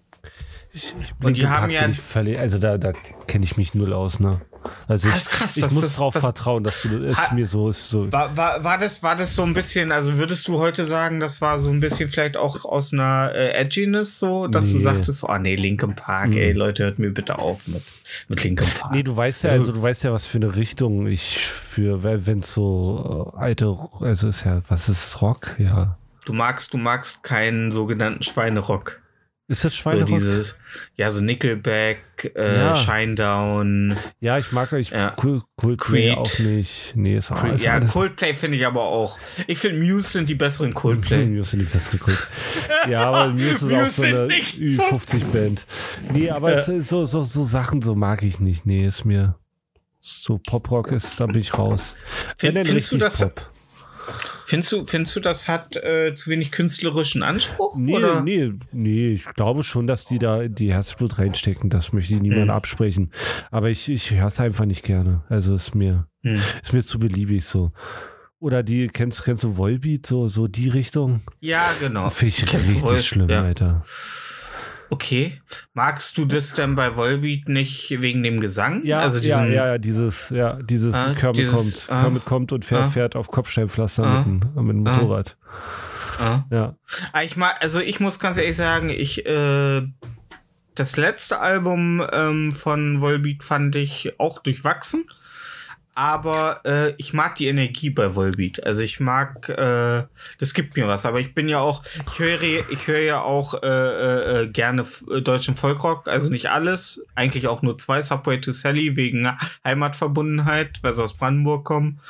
ich, 0.73 0.95
ich 1.01 1.25
und 1.25 1.37
die 1.37 1.47
haben 1.47 1.71
ja. 1.71 1.89
also 2.39 2.59
da, 2.59 2.79
da 2.79 2.93
kenne 3.27 3.45
ich 3.45 3.57
mich 3.57 3.75
null 3.75 3.93
aus, 3.93 4.21
ne? 4.21 4.41
Also 4.87 5.09
das 5.09 5.19
ist 5.19 5.31
krass, 5.31 5.57
ich 5.57 5.63
das, 5.63 5.73
muss 5.73 5.83
das, 5.83 5.97
darauf 5.97 6.15
vertrauen, 6.15 6.65
dass 6.65 6.83
du 6.83 7.05
es 7.07 7.19
mir 7.33 7.47
so 7.47 7.71
ist. 7.71 7.91
So. 7.91 8.11
War, 8.13 8.37
war, 8.37 8.65
war, 8.65 8.79
das, 8.79 9.03
war 9.03 9.17
das 9.17 9.35
so 9.35 9.43
ein 9.43 9.55
bisschen, 9.55 9.93
also 9.93 10.17
würdest 10.19 10.49
du 10.49 10.59
heute 10.59 10.85
sagen, 10.85 11.21
das 11.21 11.41
war 11.41 11.59
so 11.59 11.71
ein 11.71 11.81
bisschen 11.81 12.09
vielleicht 12.09 12.37
auch 12.37 12.65
aus 12.65 12.93
einer 12.93 13.33
äh, 13.35 13.53
Edginess 13.53 14.19
so, 14.19 14.47
dass 14.47 14.67
nee. 14.67 14.75
du 14.75 14.79
sagtest, 14.81 15.25
oh 15.25 15.39
nee, 15.39 15.57
Linkin 15.57 15.95
Park, 15.95 16.31
mhm. 16.31 16.39
ey, 16.39 16.53
Leute, 16.53 16.85
hört 16.85 16.99
mir 16.99 17.11
bitte 17.11 17.39
auf 17.39 17.67
mit, 17.67 17.83
mit 18.29 18.43
Linkin 18.43 18.67
Park. 18.67 18.93
Nee, 18.93 19.03
du 19.03 19.17
weißt 19.17 19.45
ja, 19.45 19.51
also 19.51 19.73
du 19.73 19.83
weißt 19.83 20.05
ja, 20.05 20.13
was 20.13 20.27
für 20.27 20.39
eine 20.39 20.57
Richtung 20.57 21.07
ich 21.07 21.39
für, 21.39 22.03
wenn 22.03 22.41
es 22.41 22.53
so 22.53 23.33
äh, 23.35 23.39
alte, 23.39 23.77
also 24.01 24.29
ist 24.29 24.45
ja, 24.45 24.63
was 24.69 24.89
ist 24.89 25.21
Rock? 25.21 25.57
Ja. 25.59 25.99
Du 26.25 26.33
magst, 26.33 26.73
du 26.73 26.79
magst 26.79 27.23
keinen 27.23 27.71
sogenannten 27.71 28.23
Schweinerock. 28.23 29.01
Ist 29.47 29.63
das 29.63 29.77
Schweinerock? 29.77 30.09
So 30.09 30.15
dieses, 30.15 30.59
ja, 30.97 31.11
so 31.13 31.23
Nickelback, 31.23 32.33
äh, 32.35 32.57
ja. 32.57 32.75
Shinedown. 32.75 33.95
Ja, 34.19 34.39
ich 34.39 34.53
mag 34.53 34.73
ich 34.73 34.89
ja. 34.89 35.15
cool, 35.23 35.43
Coldplay 35.57 36.13
auch 36.13 36.39
nicht. 36.39 36.97
Nee, 36.97 37.19
ist 37.19 37.31
auch 37.31 37.37
Creed, 37.37 37.61
Ja. 37.61 37.79
Coldplay 37.81 38.33
finde 38.33 38.57
ich 38.57 38.67
aber 38.67 38.81
auch. 38.81 39.19
Ich 39.47 39.59
finde 39.59 39.81
Muse 39.81 40.09
sind 40.09 40.31
die 40.31 40.35
besseren 40.35 40.73
Coldplay. 40.73 41.27
Muse 41.27 41.51
sind 41.51 41.59
die 41.61 41.67
besseren 41.67 42.01
Coldplay. 42.01 42.91
ja, 42.91 43.05
aber 43.05 43.29
Muse 43.35 43.51
ist 43.51 43.63
Muse 43.63 43.83
auch 43.83 43.91
so 43.91 44.03
eine 44.03 44.29
Ü50-Band. 44.29 45.67
Nee, 46.11 46.31
aber 46.31 46.55
ja. 46.55 46.81
so, 46.83 47.05
so, 47.05 47.25
so 47.25 47.45
Sachen 47.45 47.83
so 47.83 47.95
mag 47.95 48.23
ich 48.23 48.41
nicht. 48.41 48.65
Nee, 48.65 48.87
ist 48.87 49.05
mir 49.05 49.35
so 50.01 50.39
Poprock 50.39 50.93
ist, 50.93 51.19
da 51.19 51.27
bin 51.27 51.41
ich 51.41 51.57
raus. 51.57 51.97
Find, 52.37 52.59
findest 52.67 52.93
du 52.93 52.99
das? 52.99 53.21
Pop. 53.21 53.51
Findest 54.47 54.73
du, 54.73 54.85
findest 54.85 55.17
du, 55.17 55.21
das 55.21 55.49
hat 55.49 55.77
äh, 55.77 56.15
zu 56.15 56.31
wenig 56.31 56.53
künstlerischen 56.53 57.23
Anspruch? 57.23 57.77
Nee, 57.79 57.97
oder? 57.97 58.23
nee, 58.23 58.53
nee, 58.73 59.09
ich 59.09 59.25
glaube 59.35 59.63
schon, 59.63 59.87
dass 59.87 60.05
die 60.05 60.19
da 60.19 60.49
die 60.49 60.73
Herzblut 60.73 61.19
reinstecken. 61.19 61.71
Das 61.71 61.93
möchte 61.93 62.15
ich 62.15 62.21
niemand 62.21 62.45
mhm. 62.45 62.51
absprechen. 62.51 63.11
Aber 63.51 63.71
ich, 63.71 63.89
ich 63.89 64.11
höre 64.11 64.27
es 64.27 64.41
einfach 64.41 64.67
nicht 64.67 64.85
gerne. 64.85 65.23
Also 65.29 65.55
ist 65.55 65.75
mir, 65.75 66.07
mhm. 66.23 66.41
ist 66.63 66.73
mir 66.73 66.85
zu 66.85 66.99
beliebig 66.99 67.45
so. 67.45 67.73
Oder 68.39 68.63
die, 68.63 68.89
kennst, 68.89 69.25
kennst 69.25 69.45
du 69.45 69.57
Volbeat, 69.57 70.05
so, 70.05 70.29
so 70.29 70.49
die 70.49 70.69
Richtung? 70.69 71.23
Ja, 71.41 71.71
genau. 71.81 72.11
Finde 72.11 72.35
ich 72.37 72.53
richtig 72.53 73.07
schlimm, 73.07 73.31
ja. 73.31 73.43
Alter. 73.43 73.85
Okay. 74.95 75.41
Magst 75.73 76.17
du 76.19 76.25
das 76.25 76.55
denn 76.55 76.77
bei 76.77 76.97
Volbeat 76.97 77.49
nicht 77.49 77.91
wegen 78.01 78.23
dem 78.23 78.39
Gesang? 78.39 78.85
Ja, 78.85 79.01
also 79.01 79.19
diesen, 79.19 79.53
ja, 79.53 79.67
ja, 79.67 79.79
dieses, 79.79 80.31
ja, 80.31 80.53
dieses 80.63 80.95
ah, 80.95 81.15
Kermit 81.15 81.39
dieses, 81.39 81.87
kommt. 81.87 81.99
Ah, 81.99 82.03
Kermit 82.03 82.25
kommt 82.25 82.53
und 82.53 82.65
fährt, 82.65 82.83
ah, 82.85 82.91
fährt 82.91 83.17
auf 83.17 83.27
Kopfsteinpflaster 83.27 84.05
ah, 84.05 84.25
mit, 84.25 84.45
dem, 84.45 84.67
mit 84.67 84.77
dem 84.77 84.87
ah. 84.87 84.93
Motorrad. 84.93 85.37
Ah. 86.21 86.45
Ja. 86.49 86.77
Ah, 87.13 87.25
ich 87.25 87.37
mag, 87.37 87.57
also 87.61 87.81
ich 87.81 87.99
muss 87.99 88.21
ganz 88.21 88.39
ehrlich 88.39 88.55
sagen, 88.55 88.89
ich, 88.89 89.27
äh, 89.27 89.83
das 90.77 90.97
letzte 90.97 91.41
Album 91.41 92.07
ähm, 92.13 92.53
von 92.53 93.01
Volbeat 93.01 93.43
fand 93.43 93.75
ich 93.75 94.21
auch 94.21 94.39
durchwachsen 94.39 95.07
aber 95.95 96.61
äh, 96.65 96.95
ich 96.99 97.13
mag 97.13 97.37
die 97.37 97.47
Energie 97.47 97.91
bei 97.91 98.15
Volbeat. 98.15 98.65
Also 98.65 98.83
ich 98.83 98.99
mag, 98.99 99.49
äh, 99.49 100.05
das 100.39 100.55
gibt 100.55 100.77
mir 100.77 100.89
was. 100.89 101.07
Aber 101.07 101.21
ich 101.21 101.35
bin 101.35 101.49
ja 101.49 101.61
auch, 101.61 101.85
ich 102.07 102.19
höre, 102.19 102.43
ich 102.43 102.87
höre 102.89 103.01
ja 103.01 103.21
auch 103.23 103.63
äh, 103.63 103.67
äh, 103.67 104.43
äh 104.43 104.49
gerne 104.49 104.85
äh, 105.11 105.21
deutschen 105.21 105.55
Folkrock. 105.55 106.09
Also 106.09 106.31
nicht 106.31 106.51
alles, 106.51 107.05
eigentlich 107.15 107.47
auch 107.47 107.63
nur 107.63 107.79
zwei. 107.79 108.03
Subway 108.03 108.41
to 108.41 108.53
Sally 108.53 108.97
wegen 108.97 109.31
Heimatverbundenheit, 109.65 110.83
weil 110.83 110.95
sie 110.95 111.03
aus 111.03 111.15
Brandenburg 111.15 111.65
kommen 111.65 112.01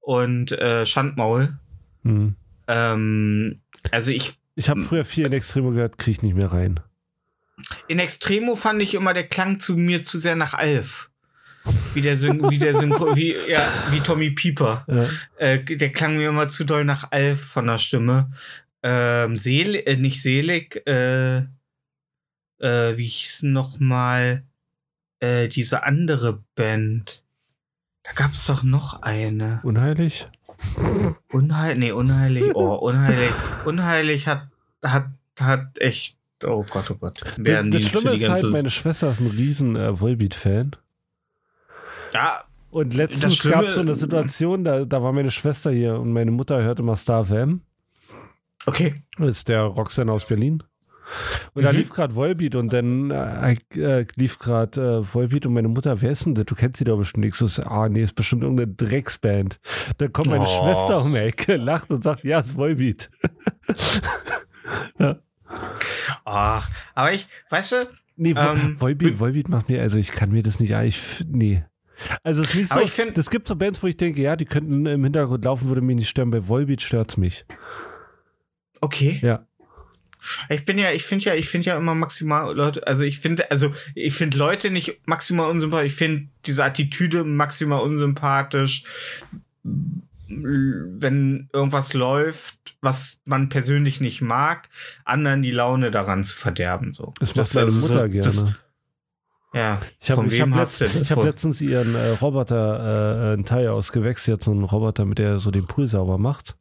und 0.00 0.52
äh, 0.52 0.86
Schandmaul. 0.86 1.58
Mhm. 2.02 2.36
Ähm, 2.66 3.60
also 3.90 4.10
ich. 4.12 4.38
Ich 4.56 4.70
habe 4.70 4.80
früher 4.80 5.04
viel 5.04 5.26
in 5.26 5.32
Extremo 5.32 5.70
gehört, 5.70 5.98
kriege 5.98 6.12
ich 6.12 6.22
nicht 6.22 6.36
mehr 6.36 6.52
rein. 6.52 6.80
In 7.88 7.98
Extremo 7.98 8.56
fand 8.56 8.80
ich 8.82 8.94
immer 8.94 9.12
der 9.12 9.24
Klang 9.24 9.58
zu 9.58 9.76
mir 9.76 10.04
zu 10.04 10.18
sehr 10.18 10.36
nach 10.36 10.54
Alf 10.54 11.10
wie 11.94 12.02
der, 12.02 12.16
Syn 12.16 12.50
wie 12.50 12.58
der 12.58 12.74
Synchro, 12.74 13.16
wie, 13.16 13.34
ja, 13.48 13.72
wie 13.90 14.00
Tommy 14.00 14.30
Pieper. 14.30 14.84
Ja. 14.86 15.08
Äh, 15.36 15.64
der 15.64 15.92
klang 15.92 16.16
mir 16.16 16.28
immer 16.28 16.48
zu 16.48 16.64
doll 16.64 16.84
nach 16.84 17.10
Alf 17.10 17.40
von 17.40 17.66
der 17.66 17.78
Stimme. 17.78 18.30
Ähm, 18.82 19.36
Seel, 19.38 19.76
äh, 19.76 19.96
nicht 19.96 20.20
selig, 20.22 20.86
äh, 20.86 21.38
äh, 22.58 22.96
wie 22.96 23.06
hieß 23.06 23.44
noch 23.44 23.80
mal 23.80 24.42
äh, 25.20 25.48
diese 25.48 25.84
andere 25.84 26.42
Band? 26.54 27.22
Da 28.02 28.12
gab's 28.12 28.46
doch 28.46 28.62
noch 28.62 29.02
eine. 29.02 29.60
Unheilig? 29.62 30.28
Unheilig, 31.32 31.78
nee, 31.78 31.92
unheilig, 31.92 32.54
oh, 32.54 32.74
unheilig. 32.80 33.32
Unheilig 33.64 34.26
hat, 34.28 34.48
hat, 34.82 35.08
hat 35.40 35.78
echt, 35.78 36.18
oh 36.44 36.64
Gott, 36.68 36.90
oh 36.90 36.94
Gott. 36.94 37.20
Das, 37.38 37.66
das 37.70 37.82
Schlimme 37.82 38.14
ist 38.14 38.28
halt, 38.28 38.44
meine 38.44 38.70
Schwester 38.70 39.10
ist 39.10 39.20
ein 39.20 39.28
riesen 39.28 39.76
äh, 39.76 39.98
Volbeat-Fan. 39.98 40.76
Ja, 42.14 42.44
Und 42.70 42.94
letztens 42.94 43.42
gab 43.42 43.64
es 43.64 43.74
so 43.74 43.80
eine 43.80 43.96
Situation, 43.96 44.64
da, 44.64 44.84
da 44.84 45.02
war 45.02 45.12
meine 45.12 45.30
Schwester 45.30 45.70
hier 45.70 45.98
und 45.98 46.12
meine 46.12 46.30
Mutter 46.30 46.62
hörte 46.62 46.82
mal 46.82 46.96
Star 46.96 47.24
FM. 47.24 47.60
Okay. 48.66 48.94
Das 49.18 49.38
ist 49.38 49.48
der 49.48 49.62
Roxanne 49.62 50.12
aus 50.12 50.26
Berlin. 50.26 50.62
Und 51.52 51.62
mhm. 51.62 51.66
da 51.66 51.70
lief 51.70 51.90
gerade 51.90 52.14
Volbeat 52.14 52.54
und 52.54 52.72
dann 52.72 53.10
äh, 53.10 53.56
äh, 53.76 54.06
lief 54.16 54.38
gerade 54.38 55.00
äh, 55.02 55.14
Volbeat 55.14 55.44
und 55.44 55.52
meine 55.52 55.68
Mutter, 55.68 56.00
wer 56.00 56.10
ist 56.10 56.24
denn 56.24 56.34
das? 56.34 56.46
Du 56.46 56.54
kennst 56.54 56.78
sie 56.78 56.84
doch 56.84 56.96
bestimmt 56.96 57.24
nicht. 57.24 57.36
So, 57.36 57.62
ah, 57.62 57.88
nee, 57.88 58.02
ist 58.02 58.14
bestimmt 58.14 58.42
irgendeine 58.42 58.72
Drecksband. 58.72 59.60
Dann 59.98 60.12
kommt 60.12 60.28
meine 60.28 60.44
oh. 60.44 60.46
Schwester 60.46 61.02
um 61.02 61.12
die 61.12 61.18
Ecke, 61.18 61.56
lacht 61.56 61.90
und 61.90 62.02
sagt, 62.02 62.24
ja, 62.24 62.40
ist 62.40 62.56
Volbeat. 62.56 63.10
ja. 64.98 65.18
Oh, 66.24 66.60
aber 66.94 67.12
ich, 67.12 67.28
weißt 67.50 67.72
du, 67.72 67.76
nee, 68.16 68.34
ähm, 68.36 68.80
Volbeat, 68.80 69.20
Volbeat 69.20 69.48
macht 69.48 69.68
mir, 69.68 69.82
also 69.82 69.98
ich 69.98 70.10
kann 70.10 70.30
mir 70.30 70.42
das 70.42 70.58
nicht, 70.58 70.72
ich, 70.72 71.24
nee. 71.28 71.64
Also 72.22 72.42
es 72.42 72.50
ist 72.54 72.60
nicht 72.60 72.72
so, 72.72 72.80
ich 72.80 72.90
find, 72.90 73.16
das 73.16 73.30
gibt 73.30 73.48
so 73.48 73.56
Bands, 73.56 73.82
wo 73.82 73.86
ich 73.86 73.96
denke, 73.96 74.20
ja, 74.20 74.36
die 74.36 74.44
könnten 74.44 74.86
im 74.86 75.04
Hintergrund 75.04 75.44
laufen, 75.44 75.68
würde 75.68 75.80
mich 75.80 75.96
nicht 75.96 76.08
stören. 76.08 76.30
Bei 76.30 76.46
Volbeat 76.48 76.82
stört 76.82 77.10
es 77.10 77.16
mich. 77.16 77.44
Okay. 78.80 79.20
Ja. 79.22 79.46
Ich 80.48 80.64
bin 80.64 80.78
ja, 80.78 80.90
ich 80.90 81.04
finde 81.04 81.26
ja, 81.26 81.34
ich 81.34 81.48
finde 81.48 81.68
ja 81.68 81.76
immer 81.76 81.94
maximal 81.94 82.54
Leute, 82.54 82.86
also 82.86 83.04
ich 83.04 83.18
finde, 83.18 83.50
also 83.50 83.72
ich 83.94 84.14
finde 84.14 84.38
Leute 84.38 84.70
nicht 84.70 85.06
maximal 85.06 85.50
unsympathisch, 85.50 85.92
ich 85.92 85.98
finde 85.98 86.28
diese 86.46 86.64
Attitüde 86.64 87.24
maximal 87.24 87.82
unsympathisch, 87.82 88.84
wenn 90.28 91.48
irgendwas 91.52 91.92
läuft, 91.92 92.76
was 92.80 93.20
man 93.26 93.50
persönlich 93.50 94.00
nicht 94.00 94.22
mag, 94.22 94.68
anderen 95.04 95.42
die 95.42 95.50
Laune 95.50 95.90
daran 95.90 96.24
zu 96.24 96.34
verderben. 96.36 96.92
So. 96.92 97.12
Das 97.20 97.34
macht 97.34 97.54
meine 97.54 97.70
Mutter 97.70 97.98
so, 97.98 98.08
gerne. 98.08 98.20
Das, 98.20 98.46
ja, 99.54 99.80
ich 100.00 100.10
habe 100.10 100.22
hab 100.22 100.56
letzt, 100.56 101.10
hab 101.10 101.24
letztens 101.24 101.60
ihren 101.60 101.94
äh, 101.94 102.10
Roboter 102.20 103.30
äh, 103.30 103.32
einen 103.34 103.44
Teil 103.44 103.68
ausgewechselt, 103.68 104.38
jetzt 104.38 104.44
so 104.44 104.50
einen 104.50 104.64
Roboter, 104.64 105.04
mit 105.04 105.18
der 105.18 105.38
so 105.38 105.50
den 105.50 105.66
Pool 105.66 105.86
sauber 105.86 106.18
macht. 106.18 106.56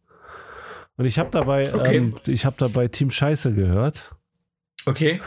Und 0.98 1.06
ich 1.06 1.18
habe 1.18 1.32
dabei, 1.32 1.74
okay. 1.74 1.98
ähm, 1.98 2.16
ich 2.28 2.46
habe 2.46 2.56
dabei 2.60 2.88
Team 2.88 3.10
Scheiße 3.10 3.54
gehört. 3.54 4.16
Okay. 4.86 5.22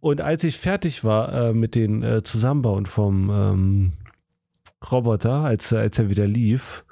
Und 0.00 0.20
als 0.20 0.42
ich 0.44 0.58
fertig 0.58 1.04
war 1.04 1.32
äh, 1.32 1.52
mit 1.52 1.74
den 1.74 2.02
äh, 2.02 2.22
Zusammenbauen 2.22 2.86
vom 2.86 3.30
ähm, 3.30 3.92
Roboter, 4.90 5.44
als, 5.44 5.72
als 5.72 5.98
er 5.98 6.10
wieder 6.10 6.26
lief, 6.26 6.84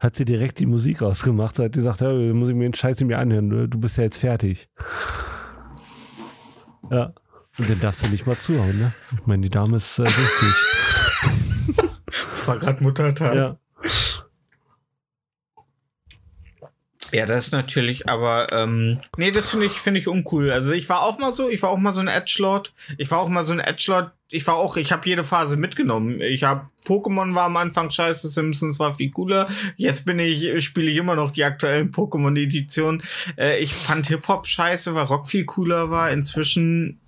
hat 0.00 0.16
sie 0.16 0.24
direkt 0.24 0.58
die 0.58 0.66
Musik 0.66 1.02
ausgemacht. 1.02 1.58
Hat 1.58 1.72
gesagt, 1.72 2.00
hey, 2.00 2.32
muss 2.32 2.48
ich 2.48 2.56
mir 2.56 2.64
den 2.64 2.74
Scheiße 2.74 3.04
mir 3.04 3.18
anhören, 3.18 3.70
du 3.70 3.78
bist 3.78 3.98
ja 3.98 4.04
jetzt 4.04 4.18
fertig. 4.18 4.68
Ja. 6.90 7.12
Und 7.58 7.68
den 7.68 7.80
darfst 7.80 8.04
du 8.04 8.08
nicht 8.08 8.26
mal 8.26 8.38
zuhauen, 8.38 8.78
ne? 8.78 8.94
Ich 9.12 9.26
meine, 9.26 9.42
die 9.42 9.48
Dame 9.48 9.76
ist 9.76 9.98
äh, 9.98 10.04
wichtig. 10.04 11.84
das 12.30 12.46
war 12.46 12.58
gerade 12.58 12.82
Muttertag. 12.82 13.34
Ja. 13.34 13.58
Ja, 17.12 17.24
das 17.24 17.46
ist 17.46 17.52
natürlich, 17.52 18.08
aber 18.08 18.52
ähm, 18.52 18.98
nee, 19.16 19.30
das 19.30 19.48
finde 19.48 19.66
ich 19.66 19.72
finde 19.72 20.00
ich 20.00 20.08
uncool. 20.08 20.50
Also 20.50 20.72
ich 20.72 20.88
war 20.88 21.02
auch 21.02 21.18
mal 21.18 21.32
so, 21.32 21.48
ich 21.48 21.62
war 21.62 21.70
auch 21.70 21.78
mal 21.78 21.92
so 21.92 22.00
ein 22.00 22.08
Edgelord. 22.08 22.72
Ich 22.98 23.10
war 23.10 23.18
auch 23.18 23.28
mal 23.28 23.46
so 23.46 23.54
ein 23.54 23.60
Edgelord. 23.60 24.12
Ich 24.30 24.46
war 24.46 24.56
auch, 24.56 24.76
ich 24.76 24.92
habe 24.92 25.08
jede 25.08 25.24
Phase 25.24 25.56
mitgenommen. 25.56 26.20
Ich 26.20 26.44
habe 26.44 26.68
Pokémon 26.86 27.34
war 27.34 27.44
am 27.44 27.56
Anfang 27.56 27.90
scheiße, 27.90 28.28
Simpsons 28.28 28.78
war 28.78 28.94
viel 28.94 29.10
cooler. 29.10 29.48
Jetzt 29.76 30.04
bin 30.04 30.18
ich 30.18 30.62
spiele 30.62 30.90
ich 30.90 30.98
immer 30.98 31.14
noch 31.14 31.32
die 31.32 31.44
aktuellen 31.44 31.92
Pokémon 31.92 32.36
Editionen. 32.38 33.02
Äh, 33.38 33.58
ich 33.60 33.72
fand 33.72 34.08
Hip 34.08 34.28
Hop 34.28 34.46
scheiße, 34.46 34.94
weil 34.94 35.04
Rock 35.04 35.28
viel 35.28 35.46
cooler 35.46 35.90
war. 35.90 36.10
Inzwischen 36.10 37.00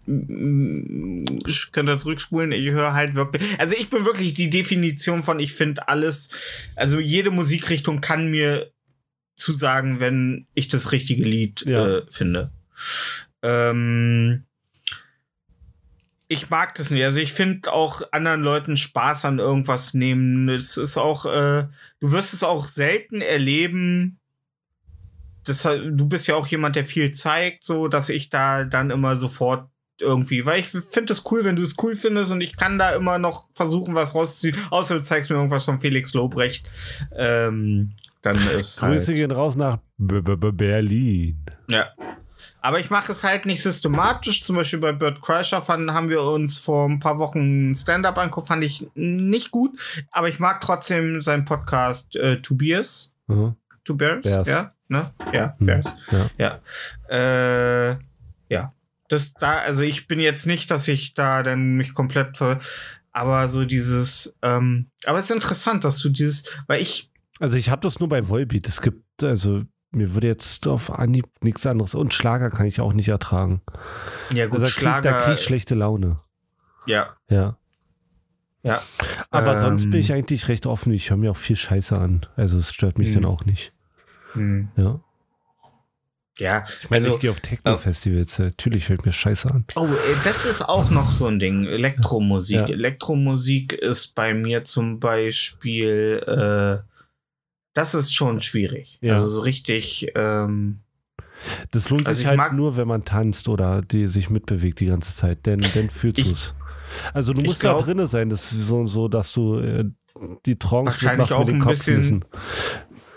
ich 1.46 1.70
könnte 1.72 1.96
zurückspulen, 1.98 2.50
ich 2.50 2.70
höre 2.70 2.94
halt 2.94 3.14
wirklich, 3.14 3.42
also 3.58 3.76
ich 3.78 3.90
bin 3.90 4.04
wirklich 4.04 4.34
die 4.34 4.50
Definition 4.50 5.22
von, 5.22 5.38
ich 5.38 5.52
finde 5.52 5.86
alles, 5.86 6.30
also 6.74 6.98
jede 6.98 7.30
Musikrichtung 7.30 8.00
kann 8.00 8.28
mir 8.28 8.72
zu 9.40 9.54
sagen, 9.54 10.00
wenn 10.00 10.46
ich 10.54 10.68
das 10.68 10.92
richtige 10.92 11.24
Lied 11.24 11.64
ja. 11.66 11.86
äh, 11.86 12.02
finde. 12.10 12.50
Ähm, 13.42 14.44
ich 16.28 16.48
mag 16.48 16.74
das 16.76 16.90
nicht. 16.90 17.04
Also 17.04 17.18
ich 17.18 17.32
finde 17.32 17.72
auch 17.72 18.02
anderen 18.12 18.42
Leuten 18.42 18.76
Spaß 18.76 19.24
an 19.24 19.40
irgendwas 19.40 19.94
nehmen. 19.94 20.48
Es 20.48 20.76
ist 20.76 20.96
auch, 20.96 21.26
äh, 21.26 21.66
du 21.98 22.12
wirst 22.12 22.34
es 22.34 22.44
auch 22.44 22.68
selten 22.68 23.20
erleben. 23.20 24.20
Das, 25.44 25.62
du 25.62 26.06
bist 26.06 26.28
ja 26.28 26.36
auch 26.36 26.46
jemand, 26.46 26.76
der 26.76 26.84
viel 26.84 27.10
zeigt, 27.12 27.64
so 27.64 27.88
dass 27.88 28.08
ich 28.10 28.30
da 28.30 28.64
dann 28.64 28.90
immer 28.90 29.16
sofort 29.16 29.68
irgendwie, 30.00 30.46
weil 30.46 30.60
ich 30.60 30.68
finde 30.68 31.12
es 31.12 31.24
cool, 31.30 31.44
wenn 31.44 31.56
du 31.56 31.62
es 31.62 31.76
cool 31.82 31.94
findest 31.94 32.32
und 32.32 32.40
ich 32.40 32.56
kann 32.56 32.78
da 32.78 32.90
immer 32.90 33.18
noch 33.18 33.48
versuchen, 33.54 33.94
was 33.94 34.14
rauszuziehen, 34.14 34.56
außer 34.70 34.96
du 34.96 35.02
zeigst 35.02 35.30
mir 35.30 35.36
irgendwas 35.36 35.64
von 35.64 35.80
Felix 35.80 36.14
Lobrecht. 36.14 36.68
Ähm, 37.18 37.92
dann 38.22 38.38
ist 38.48 38.80
Grüße 38.80 39.06
halt 39.08 39.16
gehen 39.16 39.30
raus 39.30 39.56
nach 39.56 39.78
B 39.96 40.16
-B 40.16 40.34
-B 40.34 40.52
Berlin. 40.52 41.44
Ja. 41.68 41.88
Aber 42.62 42.78
ich 42.78 42.90
mache 42.90 43.12
es 43.12 43.24
halt 43.24 43.46
nicht 43.46 43.62
systematisch. 43.62 44.42
Zum 44.42 44.56
Beispiel 44.56 44.78
bei 44.78 44.92
Bird 44.92 45.22
Crusher 45.22 45.62
fanden, 45.62 45.94
haben 45.94 46.10
wir 46.10 46.22
uns 46.22 46.58
vor 46.58 46.88
ein 46.88 47.00
paar 47.00 47.18
Wochen 47.18 47.74
Stand-up 47.74 48.18
angeguckt, 48.18 48.48
fand 48.48 48.64
ich 48.64 48.86
nicht 48.94 49.50
gut. 49.50 49.78
Aber 50.10 50.28
ich 50.28 50.38
mag 50.38 50.60
trotzdem 50.60 51.22
seinen 51.22 51.44
Podcast 51.44 52.16
äh, 52.16 52.40
Tobias. 52.42 53.12
Mhm. 53.26 53.56
Two 53.84 53.94
Bears? 53.94 54.22
Bears. 54.22 54.48
Ja, 54.48 54.70
ne? 54.88 55.10
Ja, 55.32 55.56
mhm. 55.58 55.66
Bears. 55.66 55.96
Ja. 56.10 56.60
Ja. 57.08 57.90
Äh, 57.90 57.96
ja. 58.48 58.74
Das 59.08 59.32
da, 59.34 59.58
also 59.60 59.82
ich 59.82 60.06
bin 60.06 60.20
jetzt 60.20 60.46
nicht, 60.46 60.70
dass 60.70 60.86
ich 60.86 61.14
da 61.14 61.42
dann 61.42 61.76
mich 61.76 61.94
komplett 61.94 62.36
ver 62.36 62.58
aber 63.12 63.48
so 63.48 63.64
dieses, 63.64 64.36
ähm, 64.42 64.86
aber 65.04 65.18
es 65.18 65.24
ist 65.24 65.32
interessant, 65.32 65.84
dass 65.84 65.98
du 65.98 66.10
dieses, 66.10 66.44
weil 66.68 66.80
ich 66.80 67.09
also 67.40 67.56
ich 67.56 67.70
habe 67.70 67.80
das 67.82 67.98
nur 67.98 68.08
bei 68.08 68.28
Volbeat. 68.28 68.68
Es 68.68 68.80
gibt, 68.80 69.24
also 69.24 69.62
mir 69.90 70.14
würde 70.14 70.28
jetzt 70.28 70.66
auf 70.68 70.90
Anhieb 70.90 71.26
nichts 71.42 71.66
anderes. 71.66 71.94
Und 71.94 72.14
Schlager 72.14 72.50
kann 72.50 72.66
ich 72.66 72.80
auch 72.80 72.92
nicht 72.92 73.08
ertragen. 73.08 73.62
Ja, 74.32 74.46
gut, 74.46 74.60
also 74.60 74.66
Schlager. 74.66 75.10
Krieg, 75.10 75.18
da 75.18 75.22
kriege 75.22 75.34
ich 75.34 75.44
schlechte 75.44 75.74
Laune. 75.74 76.16
Ja. 76.86 77.14
Ja. 77.28 77.56
Ja. 78.62 78.82
Aber 79.30 79.54
ähm, 79.54 79.60
sonst 79.60 79.90
bin 79.90 80.00
ich 80.00 80.12
eigentlich 80.12 80.48
recht 80.48 80.66
offen. 80.66 80.92
Ich 80.92 81.10
höre 81.10 81.16
mir 81.16 81.30
auch 81.30 81.36
viel 81.36 81.56
Scheiße 81.56 81.98
an. 81.98 82.26
Also 82.36 82.58
es 82.58 82.72
stört 82.72 82.98
mich 82.98 83.08
mh. 83.08 83.14
dann 83.14 83.24
auch 83.24 83.44
nicht. 83.44 83.72
Mh. 84.34 84.68
Ja. 84.76 85.00
Ja, 86.38 86.64
ich 86.80 86.88
meine, 86.88 87.04
also, 87.04 87.16
ich 87.16 87.20
gehe 87.20 87.30
auf 87.30 87.40
Techno-Festivals, 87.40 88.38
äh, 88.38 88.44
natürlich 88.44 88.88
hört 88.88 89.04
mir 89.04 89.12
scheiße 89.12 89.50
an. 89.50 89.66
Oh, 89.76 89.84
äh, 89.84 90.16
das 90.24 90.46
ist 90.46 90.62
auch 90.62 90.88
noch 90.90 91.12
so 91.12 91.26
ein 91.26 91.38
Ding. 91.38 91.66
Elektromusik. 91.66 92.56
Ja. 92.56 92.66
Elektromusik 92.66 93.74
ist 93.74 94.14
bei 94.14 94.32
mir 94.32 94.64
zum 94.64 95.00
Beispiel 95.00 96.22
äh, 96.26 96.89
das 97.74 97.94
ist 97.94 98.14
schon 98.14 98.40
schwierig. 98.40 98.98
Ja. 99.00 99.14
Also 99.14 99.28
so 99.28 99.40
richtig. 99.42 100.12
Ähm, 100.14 100.80
das 101.70 101.88
lohnt 101.88 102.06
also 102.06 102.18
sich 102.18 102.26
halt 102.26 102.52
nur, 102.52 102.76
wenn 102.76 102.88
man 102.88 103.04
tanzt 103.04 103.48
oder 103.48 103.82
die 103.82 104.06
sich 104.08 104.28
mitbewegt 104.28 104.80
die 104.80 104.86
ganze 104.86 105.14
Zeit, 105.14 105.46
denn 105.46 105.60
dann 105.74 105.88
fühlst 105.88 106.26
du 106.26 106.32
es. 106.32 106.54
Also 107.14 107.32
du 107.32 107.42
musst 107.42 107.60
glaub, 107.60 107.78
da 107.78 107.84
drinnen 107.84 108.06
sein, 108.06 108.30
das 108.30 108.50
so, 108.50 108.86
so, 108.86 109.08
dass 109.08 109.32
du 109.32 109.58
äh, 109.58 109.84
die 110.44 110.58
Trance 110.58 110.86
wahrscheinlich 110.90 111.32
auch 111.32 111.48
ein 111.48 111.64
bisschen. 111.64 112.24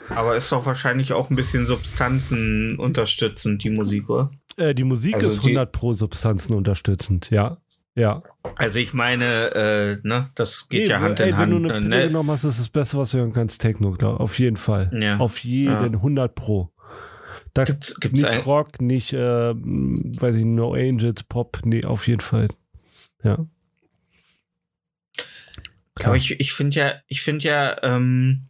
Aber 0.10 0.36
ist 0.36 0.52
doch 0.52 0.66
wahrscheinlich 0.66 1.14
auch 1.14 1.30
ein 1.30 1.36
bisschen 1.36 1.66
Substanzen 1.66 2.78
unterstützend, 2.78 3.64
die 3.64 3.70
Musik, 3.70 4.10
oder? 4.10 4.32
Äh, 4.58 4.76
die 4.76 4.84
Musik 4.84 5.16
also 5.16 5.32
ist 5.32 5.40
100 5.40 5.68
die, 5.74 5.78
pro 5.78 5.94
Substanzen 5.94 6.54
unterstützend, 6.54 7.30
ja. 7.32 7.58
Ja. 7.96 8.24
Also 8.56 8.80
ich 8.80 8.94
meine, 8.94 9.54
äh, 9.54 9.98
ne, 10.08 10.32
das 10.36 10.68
geht 10.68 10.84
nee, 10.84 10.90
ja 10.90 11.00
Hand 11.00 11.20
ey, 11.20 11.30
in 11.30 11.38
Hand. 11.38 11.52
Wenn 11.54 11.64
du 11.64 11.74
eine 11.74 11.88
ne? 11.88 12.04
genommen 12.08 12.32
hast, 12.32 12.44
ist 12.44 12.60
das 12.60 12.70
Beste, 12.70 12.98
was 12.98 13.12
du 13.12 13.20
hören 13.20 13.34
kannst, 13.34 13.62
Techno, 13.62 13.92
glaub, 13.92 14.20
auf 14.20 14.40
jeden 14.40 14.58
Fall. 14.58 14.90
Ja. 15.00 15.18
Auf 15.18 15.40
jeden, 15.40 15.94
ja. 15.94 16.00
100 16.00 16.34
pro. 16.34 16.72
Da 17.54 17.66
gibt's, 17.66 18.00
gibt's 18.00 18.24
nicht 18.24 18.32
ein... 18.32 18.42
Rock, 18.42 18.82
nicht, 18.82 19.14
äh, 19.14 19.54
weiß 19.54 20.36
ich, 20.36 20.46
No 20.46 20.74
Angels, 20.74 21.24
Pop, 21.24 21.60
nee, 21.66 21.86
auf 21.86 22.08
jeden 22.08 22.22
Fall. 22.22 22.48
Ja. 23.24 23.46
Klar. 25.96 26.08
Aber 26.08 26.18
ich, 26.18 26.40
ich 26.40 26.54
finde 26.54 26.80
ja, 26.80 26.94
ich 27.08 27.22
finde 27.22 27.48
ja, 27.48 27.76
ähm, 27.84 28.48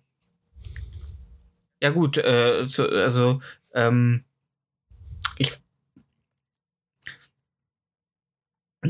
ja 1.82 1.89
gut, 1.89 2.17
äh, 2.17 2.65
also, 2.78 3.41
ähm, 3.74 4.24
ich 5.38 5.51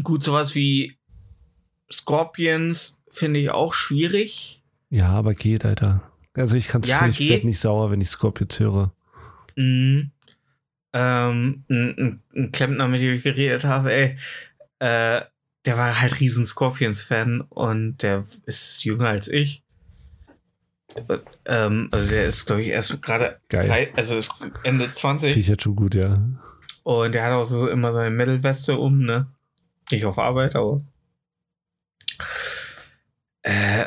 Gut, 0.02 0.24
sowas 0.24 0.56
wie 0.56 0.98
Scorpions 1.92 3.02
finde 3.10 3.40
ich 3.40 3.52
auch 3.52 3.74
schwierig. 3.74 4.64
Ja, 4.90 5.10
aber 5.10 5.34
geht, 5.34 5.66
Alter. 5.66 6.12
Also 6.34 6.56
ich 6.56 6.68
kann 6.68 6.82
es 6.82 6.90
ja, 6.90 7.06
nicht, 7.08 7.20
ich 7.20 7.30
werde 7.30 7.46
nicht 7.46 7.60
sauer, 7.60 7.92
wenn 7.92 8.02
ich 8.02 8.10
Scorpions 8.10 8.60
höre. 8.60 8.94
Mhm. 9.56 10.12
Ähm, 10.94 11.64
ein, 11.70 12.22
ein, 12.36 12.52
Klempner, 12.52 12.88
mit 12.88 13.02
dem 13.02 13.16
ich 13.16 13.24
geredet 13.24 13.66
habe, 13.66 13.94
ey, 13.94 14.18
äh, 14.80 15.22
der 15.66 15.78
war 15.78 16.00
halt 16.02 16.20
riesen 16.20 16.46
Scorpions-Fan 16.46 17.42
und 17.42 18.04
der 18.04 18.26
ist 18.46 18.84
jünger 18.84 19.08
als 19.08 19.28
ich. 19.28 19.64
Ähm, 21.46 21.90
also 21.92 22.10
der 22.10 22.26
ist, 22.26 22.46
glaube 22.46 22.62
ich, 22.62 22.68
erst 22.68 23.02
gerade 23.02 23.38
also 23.96 24.16
ist 24.16 24.34
Ende 24.64 24.92
20. 24.92 25.30
Finde 25.30 25.40
ich 25.40 25.48
jetzt 25.48 25.64
schon 25.64 25.76
gut, 25.76 25.96
ja. 25.96 26.22
Und 26.84 27.16
der 27.16 27.24
hat 27.24 27.34
auch 27.34 27.46
so 27.46 27.68
immer 27.68 27.92
seine 27.92 28.12
Metal-Weste 28.12 28.78
um, 28.78 29.00
ne? 29.00 29.28
Nicht 29.94 30.06
auf 30.06 30.18
Arbeit, 30.18 30.56
aber. 30.56 30.82
Äh, 33.44 33.86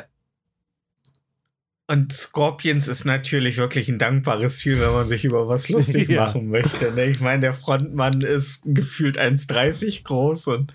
Und 1.89 2.13
Scorpions 2.13 2.89
ist 2.89 3.05
natürlich 3.05 3.59
wirklich 3.59 3.89
ein 3.89 3.99
dankbares 3.99 4.59
Ziel, 4.59 4.81
wenn 4.81 4.93
man 4.93 5.09
sich 5.09 5.25
über 5.25 5.49
was 5.49 5.69
lustig 5.71 6.09
ja. 6.09 6.27
machen 6.27 6.49
möchte. 6.49 6.93
Ne? 6.93 7.07
Ich 7.07 7.21
meine, 7.21 7.41
der 7.41 7.55
Frontmann 7.55 8.23
ist 8.23 8.63
gefühlt 8.65 9.19
1,30 9.19 10.03
groß 10.03 10.49
und 10.49 10.73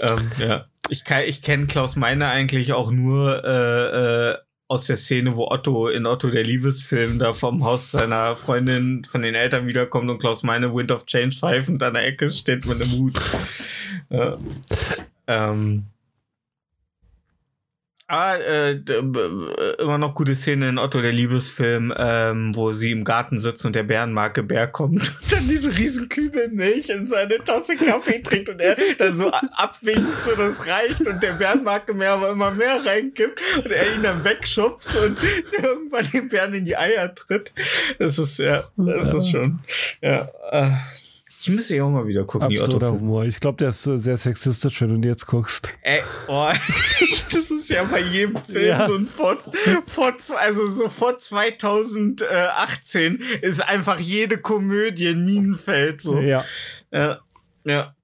ähm, 0.00 0.30
ja. 0.38 0.66
Ich, 0.88 1.04
ich 1.26 1.42
kenne 1.42 1.66
Klaus 1.66 1.96
Meine 1.96 2.28
eigentlich 2.28 2.72
auch 2.72 2.90
nur 2.90 3.44
äh, 3.44 4.30
äh, 4.30 4.36
aus 4.66 4.86
der 4.86 4.96
Szene, 4.96 5.36
wo 5.36 5.48
Otto 5.48 5.88
in 5.88 6.06
Otto 6.06 6.30
der 6.30 6.44
Liebesfilm 6.44 7.18
da 7.18 7.32
vom 7.32 7.64
Haus 7.64 7.90
seiner 7.90 8.36
Freundin 8.36 9.04
von 9.04 9.22
den 9.22 9.34
Eltern 9.34 9.66
wiederkommt 9.66 10.08
und 10.10 10.18
Klaus 10.18 10.44
Meine 10.44 10.72
Wind 10.72 10.92
of 10.92 11.06
Change 11.06 11.36
pfeifend 11.36 11.82
an 11.82 11.94
der 11.94 12.06
Ecke 12.06 12.30
steht 12.30 12.66
mit 12.66 12.80
einem 12.80 12.92
Hut. 12.92 13.20
Ja. 14.10 14.38
Ähm, 15.26 15.86
Ah, 18.12 18.34
äh, 18.34 18.72
immer 19.78 19.96
noch 19.96 20.16
gute 20.16 20.34
Szene 20.34 20.70
in 20.70 20.78
Otto, 20.78 21.00
der 21.00 21.12
Liebesfilm, 21.12 21.94
ähm, 21.96 22.56
wo 22.56 22.72
sie 22.72 22.90
im 22.90 23.04
Garten 23.04 23.38
sitzt 23.38 23.64
und 23.64 23.76
der 23.76 23.84
Bärenmarke 23.84 24.42
Bär 24.42 24.66
kommt 24.66 25.00
und 25.22 25.32
dann 25.32 25.46
diese 25.46 25.78
riesen 25.78 26.08
Kübel 26.08 26.48
Milch 26.48 26.88
in 26.88 27.06
seine 27.06 27.38
Tasse 27.38 27.76
Kaffee 27.76 28.20
trinkt 28.20 28.48
und 28.48 28.60
er 28.60 28.76
dann 28.98 29.16
so 29.16 29.30
abwinkt, 29.30 30.24
so 30.24 30.34
das 30.34 30.66
reicht 30.66 31.06
und 31.06 31.22
der 31.22 31.34
Bärenmarke 31.34 31.94
mehr 31.94 32.14
aber 32.14 32.30
immer 32.30 32.50
mehr 32.50 32.84
reinkippt 32.84 33.40
und 33.58 33.70
er 33.70 33.94
ihn 33.94 34.02
dann 34.02 34.24
wegschubst 34.24 34.96
und 34.96 35.20
irgendwann 35.62 36.10
den 36.10 36.28
Bären 36.28 36.54
in 36.54 36.64
die 36.64 36.76
Eier 36.76 37.14
tritt. 37.14 37.52
Das 38.00 38.18
ist, 38.18 38.38
ja, 38.38 38.64
das 38.76 39.14
ist 39.14 39.30
schon, 39.30 39.60
ja. 40.02 40.28
Äh. 40.50 40.70
Ich 41.42 41.48
müsste 41.48 41.76
ja 41.76 41.84
auch 41.84 41.90
mal 41.90 42.06
wieder 42.06 42.24
gucken, 42.24 42.48
Absurder 42.48 42.92
die 42.92 42.98
Humor. 42.98 43.24
Ich 43.24 43.40
glaube, 43.40 43.56
der 43.56 43.70
ist 43.70 43.84
sehr 43.84 44.18
sexistisch, 44.18 44.82
wenn 44.82 45.00
du 45.00 45.08
jetzt 45.08 45.26
guckst. 45.26 45.72
Ey, 45.80 46.02
oh, 46.28 46.52
das 47.32 47.50
ist 47.50 47.70
ja 47.70 47.82
bei 47.84 48.00
jedem 48.00 48.36
Film 48.36 48.66
ja. 48.66 48.86
so 48.86 48.94
ein 48.94 49.06
vor, 49.06 49.38
vor, 49.86 50.12
also 50.38 50.66
so 50.66 50.90
vor 50.90 51.16
2018 51.16 53.22
ist 53.40 53.66
einfach 53.66 53.98
jede 53.98 54.36
Komödie 54.36 55.08
ein 55.08 55.24
Minenfeld. 55.24 56.02
So. 56.02 56.20
Ja. 56.20 56.44
Ja. 56.92 57.20
Ja. 57.64 57.94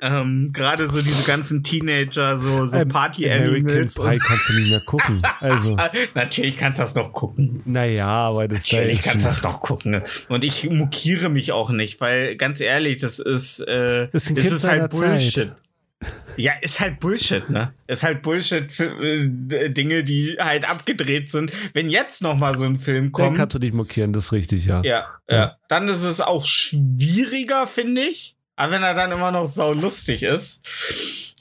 Ähm, 0.00 0.50
Gerade 0.52 0.88
so 0.90 1.02
diese 1.02 1.24
ganzen 1.24 1.64
Teenager, 1.64 2.38
so, 2.38 2.66
so 2.66 2.78
ähm, 2.78 2.88
Party 2.88 3.28
Animals. 3.28 3.96
Pie 3.96 4.18
kannst 4.18 4.48
du 4.48 4.52
nicht 4.54 4.70
mehr 4.70 4.80
gucken. 4.80 5.22
Also. 5.40 5.76
Natürlich 6.14 6.56
kannst 6.56 6.78
du 6.78 6.82
das 6.82 6.94
noch 6.94 7.12
gucken. 7.12 7.62
Naja, 7.64 8.06
aber 8.06 8.46
das 8.46 8.70
Natürlich 8.70 9.02
kannst 9.02 9.24
du 9.24 9.28
das 9.28 9.42
noch 9.42 9.60
gucken. 9.60 10.02
Und 10.28 10.44
ich 10.44 10.70
mokiere 10.70 11.28
mich 11.28 11.52
auch 11.52 11.70
nicht, 11.70 12.00
weil 12.00 12.36
ganz 12.36 12.60
ehrlich, 12.60 12.98
das 12.98 13.18
ist, 13.18 13.60
äh, 13.60 14.08
das, 14.12 14.32
das 14.32 14.52
ist 14.52 14.68
halt 14.68 14.90
Bullshit. 14.90 15.48
Zeit. 15.48 15.56
Ja, 16.36 16.52
ist 16.60 16.78
halt 16.78 17.00
Bullshit, 17.00 17.50
ne? 17.50 17.72
Ist 17.88 18.04
halt 18.04 18.22
Bullshit 18.22 18.70
für 18.70 18.84
äh, 19.02 19.70
Dinge, 19.70 20.04
die 20.04 20.36
halt 20.38 20.70
abgedreht 20.70 21.32
sind. 21.32 21.52
Wenn 21.74 21.90
jetzt 21.90 22.22
noch 22.22 22.36
mal 22.36 22.56
so 22.56 22.64
ein 22.64 22.76
Film 22.76 23.10
kommt, 23.10 23.30
dann 23.30 23.34
kannst 23.34 23.56
du 23.56 23.58
dich 23.58 23.72
mokieren, 23.72 24.12
das 24.12 24.26
ist 24.26 24.32
richtig, 24.32 24.64
ja. 24.64 24.80
Ja, 24.84 25.06
ja. 25.28 25.36
ja. 25.36 25.56
Dann 25.66 25.88
ist 25.88 26.04
es 26.04 26.20
auch 26.20 26.46
schwieriger, 26.46 27.66
finde 27.66 28.02
ich. 28.02 28.36
Aber 28.58 28.72
wenn 28.72 28.82
er 28.82 28.92
dann 28.92 29.12
immer 29.12 29.30
noch 29.30 29.46
sau 29.46 29.72
lustig 29.72 30.24
ist. 30.24 31.34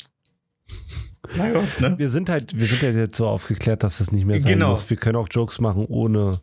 Na 1.35 1.51
gut, 1.51 1.81
ne? 1.81 1.97
Wir 1.97 2.09
sind 2.09 2.29
halt, 2.29 2.55
wir 2.55 2.67
sind 2.67 2.83
ja 2.83 2.91
jetzt 2.91 3.17
so 3.17 3.27
aufgeklärt, 3.27 3.81
dass 3.81 3.97
das 3.97 4.11
nicht 4.11 4.25
mehr 4.25 4.39
sein 4.39 4.53
genau. 4.53 4.69
muss. 4.69 4.87
Wir 4.87 4.97
können 4.97 5.15
auch 5.15 5.27
Jokes 5.31 5.59
machen 5.59 5.87
ohne, 5.87 6.37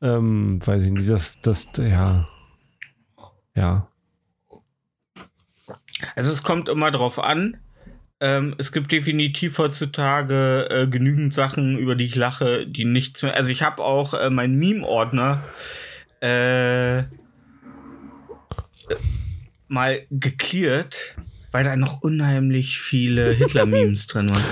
ähm, 0.00 0.66
weiß 0.66 0.82
ich 0.82 0.90
nicht, 0.90 1.10
das, 1.10 1.38
das, 1.42 1.66
ja, 1.76 2.26
ja. 3.54 3.86
Also 6.14 6.32
es 6.32 6.42
kommt 6.42 6.70
immer 6.70 6.90
drauf 6.90 7.22
an. 7.22 7.58
Ähm, 8.18 8.54
es 8.56 8.72
gibt 8.72 8.92
definitiv 8.92 9.58
heutzutage 9.58 10.68
äh, 10.70 10.86
genügend 10.86 11.34
Sachen, 11.34 11.76
über 11.76 11.96
die 11.96 12.06
ich 12.06 12.14
lache, 12.14 12.66
die 12.66 12.86
nichts 12.86 13.22
mehr. 13.22 13.34
Also 13.34 13.50
ich 13.50 13.62
habe 13.62 13.84
auch 13.84 14.14
äh, 14.14 14.30
meinen 14.30 14.58
Meme-Ordner. 14.58 15.44
Äh, 16.20 17.04
mal 19.68 20.06
geklärt, 20.10 21.16
weil 21.52 21.64
da 21.64 21.76
noch 21.76 22.02
unheimlich 22.02 22.78
viele 22.80 23.32
Hitler-Memes 23.32 24.06
drin 24.06 24.30
waren. 24.30 24.44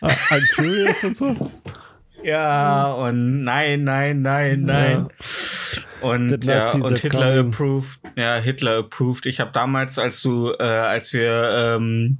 Ah, 0.00 0.14
ein 0.30 0.42
Furious 0.54 1.04
und 1.04 1.16
so? 1.16 1.52
Ja, 2.26 2.92
und 2.92 3.44
nein, 3.44 3.84
nein, 3.84 4.20
nein, 4.22 4.62
nein. 4.62 5.08
Ja. 5.08 6.08
Und, 6.08 6.44
ja, 6.44 6.72
und 6.72 6.98
Hitler 6.98 7.36
coming. 7.36 7.52
approved. 7.52 8.00
Ja, 8.16 8.36
Hitler 8.36 8.78
approved. 8.78 9.26
Ich 9.26 9.38
habe 9.38 9.52
damals, 9.52 9.96
als 9.98 10.22
du, 10.22 10.52
äh, 10.58 10.64
als 10.64 11.12
wir, 11.12 11.76
ähm, 11.76 12.18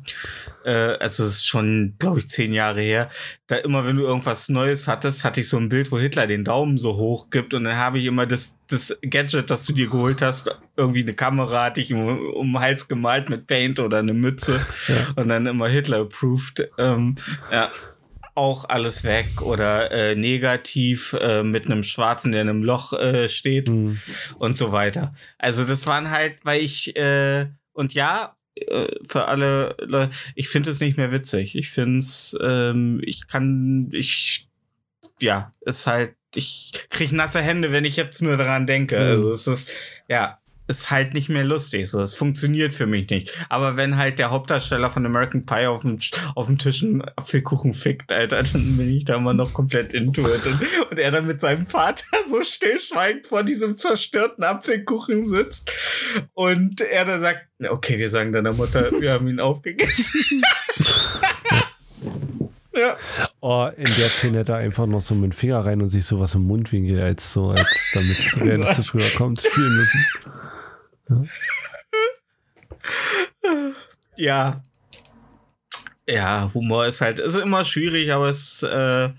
äh, 0.64 0.70
also 0.70 1.24
es 1.24 1.38
ist 1.38 1.46
schon, 1.46 1.94
glaube 1.98 2.20
ich, 2.20 2.28
zehn 2.28 2.54
Jahre 2.54 2.80
her, 2.80 3.10
da 3.48 3.56
immer, 3.56 3.84
wenn 3.84 3.96
du 3.96 4.04
irgendwas 4.04 4.48
Neues 4.48 4.86
hattest, 4.86 5.24
hatte 5.24 5.40
ich 5.40 5.48
so 5.48 5.56
ein 5.56 5.68
Bild, 5.68 5.90
wo 5.90 5.98
Hitler 5.98 6.28
den 6.28 6.44
Daumen 6.44 6.78
so 6.78 6.94
hoch 6.96 7.30
gibt 7.30 7.52
und 7.52 7.64
dann 7.64 7.76
habe 7.76 7.98
ich 7.98 8.04
immer 8.04 8.26
das, 8.26 8.56
das 8.68 8.96
Gadget, 9.02 9.50
das 9.50 9.66
du 9.66 9.72
dir 9.72 9.88
geholt 9.88 10.22
hast, 10.22 10.56
irgendwie 10.76 11.02
eine 11.02 11.14
Kamera 11.14 11.64
hatte 11.64 11.80
ich 11.80 11.92
um, 11.92 12.06
um 12.30 12.52
den 12.52 12.60
Hals 12.60 12.86
gemalt 12.86 13.28
mit 13.28 13.48
Paint 13.48 13.80
oder 13.80 13.98
eine 13.98 14.14
Mütze 14.14 14.64
ja. 14.86 14.94
und 15.16 15.28
dann 15.28 15.46
immer 15.46 15.68
Hitler 15.68 15.98
approved. 15.98 16.68
Ähm, 16.78 17.16
ja 17.50 17.72
auch 18.36 18.68
alles 18.68 19.02
weg 19.02 19.42
oder 19.42 19.90
äh, 19.90 20.14
negativ 20.14 21.14
äh, 21.20 21.42
mit 21.42 21.66
einem 21.66 21.82
Schwarzen, 21.82 22.32
der 22.32 22.42
in 22.42 22.48
einem 22.48 22.62
Loch 22.62 22.92
äh, 22.92 23.28
steht 23.28 23.68
mhm. 23.68 24.00
und 24.38 24.56
so 24.56 24.72
weiter. 24.72 25.14
Also 25.38 25.64
das 25.64 25.86
waren 25.86 26.10
halt, 26.10 26.36
weil 26.44 26.60
ich 26.60 26.96
äh, 26.96 27.46
und 27.72 27.94
ja, 27.94 28.36
äh, 28.56 28.86
für 29.06 29.26
alle 29.26 29.76
Leute, 29.80 30.10
ich 30.34 30.48
finde 30.48 30.70
es 30.70 30.80
nicht 30.80 30.96
mehr 30.96 31.12
witzig. 31.12 31.54
Ich 31.54 31.70
finde 31.70 31.98
es, 31.98 32.36
ähm, 32.42 33.00
ich 33.04 33.28
kann, 33.28 33.90
ich, 33.92 34.48
ja, 35.20 35.52
ist 35.60 35.86
halt, 35.86 36.14
ich 36.34 36.72
krieg 36.90 37.12
nasse 37.12 37.40
Hände, 37.40 37.72
wenn 37.72 37.84
ich 37.84 37.96
jetzt 37.96 38.22
nur 38.22 38.36
daran 38.36 38.66
denke. 38.66 38.96
Mhm. 38.96 39.02
Also 39.02 39.30
es 39.30 39.46
ist, 39.46 39.72
ja, 40.08 40.40
ist 40.68 40.90
halt 40.90 41.14
nicht 41.14 41.28
mehr 41.28 41.44
lustig. 41.44 41.88
So, 41.88 42.02
es 42.02 42.14
funktioniert 42.14 42.74
für 42.74 42.86
mich 42.86 43.08
nicht. 43.10 43.32
Aber 43.48 43.76
wenn 43.76 43.96
halt 43.96 44.18
der 44.18 44.30
Hauptdarsteller 44.30 44.90
von 44.90 45.06
American 45.06 45.46
Pie 45.46 45.66
auf 45.66 45.82
dem, 45.82 45.98
auf 46.34 46.46
dem 46.46 46.58
Tisch 46.58 46.82
einen 46.82 47.02
Apfelkuchen 47.16 47.74
fickt, 47.74 48.10
Alter, 48.12 48.42
dann 48.42 48.76
bin 48.76 48.96
ich 48.96 49.04
da 49.04 49.16
immer 49.16 49.34
noch 49.34 49.52
komplett 49.52 49.92
into 49.92 50.22
it. 50.22 50.46
Und, 50.46 50.60
und 50.90 50.98
er 50.98 51.10
dann 51.10 51.26
mit 51.26 51.40
seinem 51.40 51.66
Vater 51.66 52.04
so 52.28 52.42
stillschweigend 52.42 53.26
vor 53.26 53.42
diesem 53.42 53.78
zerstörten 53.78 54.44
Apfelkuchen 54.44 55.26
sitzt. 55.26 55.70
Und 56.34 56.80
er 56.80 57.04
dann 57.04 57.20
sagt, 57.20 57.46
okay, 57.68 57.98
wir 57.98 58.10
sagen 58.10 58.32
deiner 58.32 58.52
Mutter, 58.52 58.90
wir 59.00 59.12
haben 59.12 59.28
ihn 59.28 59.40
aufgegessen. 59.40 60.42
Ja. 62.76 62.98
Oh, 63.40 63.70
in 63.74 63.84
der 63.84 64.08
Szene 64.08 64.44
da 64.44 64.56
einfach 64.56 64.86
noch 64.86 65.00
so 65.00 65.14
mit 65.14 65.32
dem 65.32 65.32
Finger 65.32 65.64
rein 65.64 65.80
und 65.80 65.88
sich 65.88 66.04
sowas 66.04 66.34
im 66.34 66.42
Mundwinkel 66.42 67.00
als 67.00 67.32
so, 67.32 67.48
als 67.48 67.66
damit 67.94 68.18
es 68.18 68.44
realistisch 68.44 68.92
rüberkommt, 68.92 69.40
spielen 69.40 69.76
müssen. 69.76 70.04
Ja. 74.16 74.62
ja. 76.08 76.50
Humor 76.54 76.86
ist 76.86 77.00
halt, 77.00 77.18
ist 77.18 77.34
immer 77.34 77.64
schwierig, 77.64 78.12
aber 78.12 78.28
es, 78.28 78.62
äh, 78.62 79.10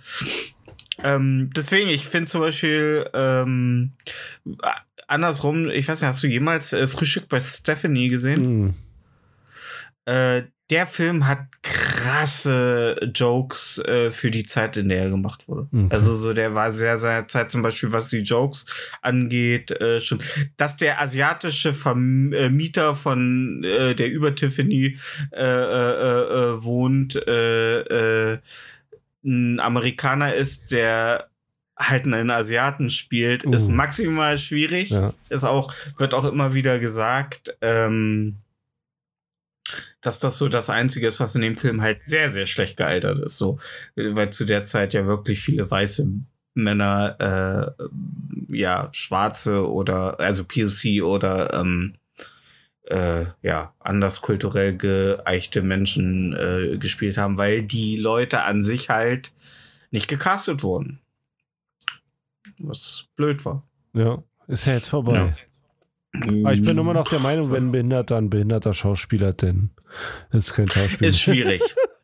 ähm, 1.03 1.51
deswegen, 1.55 1.89
ich 1.89 2.07
finde 2.07 2.29
zum 2.29 2.41
Beispiel, 2.41 3.07
ähm, 3.13 3.93
andersrum, 5.07 5.69
ich 5.69 5.87
weiß 5.87 6.01
nicht, 6.01 6.07
hast 6.07 6.23
du 6.23 6.27
jemals 6.27 6.73
äh, 6.73 6.87
Frühstück 6.87 7.29
bei 7.29 7.39
Stephanie 7.39 8.09
gesehen? 8.09 8.61
Mm. 8.61 8.73
Äh, 10.05 10.43
der 10.69 10.87
Film 10.87 11.27
hat 11.27 11.45
krasse 12.07 13.11
Jokes 13.13 13.79
äh, 13.79 14.11
für 14.11 14.31
die 14.31 14.45
Zeit, 14.45 14.77
in 14.77 14.89
der 14.89 15.03
er 15.03 15.09
gemacht 15.09 15.47
wurde. 15.47 15.67
Mhm. 15.71 15.87
Also 15.89 16.15
so, 16.15 16.33
der 16.33 16.55
war 16.55 16.71
sehr, 16.71 16.97
sehr 16.97 17.27
Zeit 17.27 17.51
zum 17.51 17.61
Beispiel, 17.61 17.91
was 17.91 18.09
die 18.09 18.19
Jokes 18.19 18.65
angeht, 19.01 19.71
äh, 19.71 19.99
schon. 19.99 20.21
Dass 20.55 20.77
der 20.77 21.01
asiatische 21.01 21.73
Vermieter 21.73 22.95
von 22.95 23.63
äh, 23.63 23.95
der 23.95 24.09
über 24.11 24.33
Tiffany 24.35 24.97
äh, 25.31 25.43
äh, 25.43 26.53
äh, 26.53 26.63
wohnt, 26.63 27.15
ein 29.23 29.59
Amerikaner 29.59 30.33
ist, 30.33 30.71
der 30.71 31.27
halt 31.77 32.05
einen 32.05 32.31
Asiaten 32.31 32.89
spielt, 32.89 33.45
uh. 33.45 33.53
ist 33.53 33.67
maximal 33.67 34.37
schwierig. 34.37 34.89
Ja. 34.89 35.13
Ist 35.29 35.43
auch, 35.43 35.73
wird 35.97 36.13
auch 36.13 36.25
immer 36.25 36.53
wieder 36.53 36.79
gesagt. 36.79 37.55
Ähm, 37.61 38.37
dass 40.01 40.19
das 40.19 40.37
so 40.37 40.47
das 40.49 40.69
Einzige 40.69 41.07
ist, 41.07 41.19
was 41.19 41.35
in 41.35 41.41
dem 41.41 41.55
Film 41.55 41.81
halt 41.81 42.03
sehr, 42.03 42.31
sehr 42.31 42.45
schlecht 42.45 42.77
gealtert 42.77 43.19
ist. 43.19 43.37
So, 43.37 43.59
weil 43.95 44.29
zu 44.31 44.45
der 44.45 44.65
Zeit 44.65 44.93
ja 44.93 45.05
wirklich 45.05 45.39
viele 45.39 45.69
weiße 45.69 46.07
Männer, 46.53 47.75
äh, 47.79 47.83
ja, 48.55 48.89
schwarze 48.91 49.67
oder, 49.69 50.19
also 50.19 50.43
POC 50.43 51.03
oder, 51.03 51.53
ähm, 51.59 51.93
äh, 52.85 53.25
ja, 53.41 53.73
anders 53.79 54.21
kulturell 54.21 54.77
geeichte 54.77 55.61
Menschen 55.61 56.33
äh, 56.33 56.77
gespielt 56.77 57.17
haben, 57.17 57.37
weil 57.37 57.63
die 57.63 57.97
Leute 57.97 58.43
an 58.43 58.63
sich 58.63 58.89
halt 58.89 59.33
nicht 59.91 60.07
gecastet 60.07 60.63
wurden. 60.63 60.99
Was 62.59 63.05
blöd 63.15 63.43
war. 63.45 63.67
Ja, 63.93 64.23
ist 64.47 64.65
ja 64.65 64.73
jetzt 64.73 64.89
vorbei. 64.89 65.15
Ja. 65.15 65.33
Aber 66.23 66.53
ich 66.53 66.61
bin 66.61 66.77
immer 66.77 66.93
noch 66.93 67.07
der 67.07 67.19
Meinung, 67.19 67.51
wenn 67.51 67.67
ein 67.67 67.71
Behinderter 67.71 68.17
ein 68.17 68.29
behinderter 68.29 68.73
Schauspieler, 68.73 69.33
denn 69.33 69.71
ist 70.31 70.53
kein 70.53 70.67
Schauspieler. 70.69 71.09
Ist 71.09 71.19
schwierig. 71.19 71.61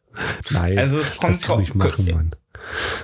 Nein. 0.51 0.77
Also 0.77 0.99
es 0.99 1.17
kommt 1.17 1.47
das 1.47 1.73
machen, 1.73 2.05
Mann. 2.11 2.31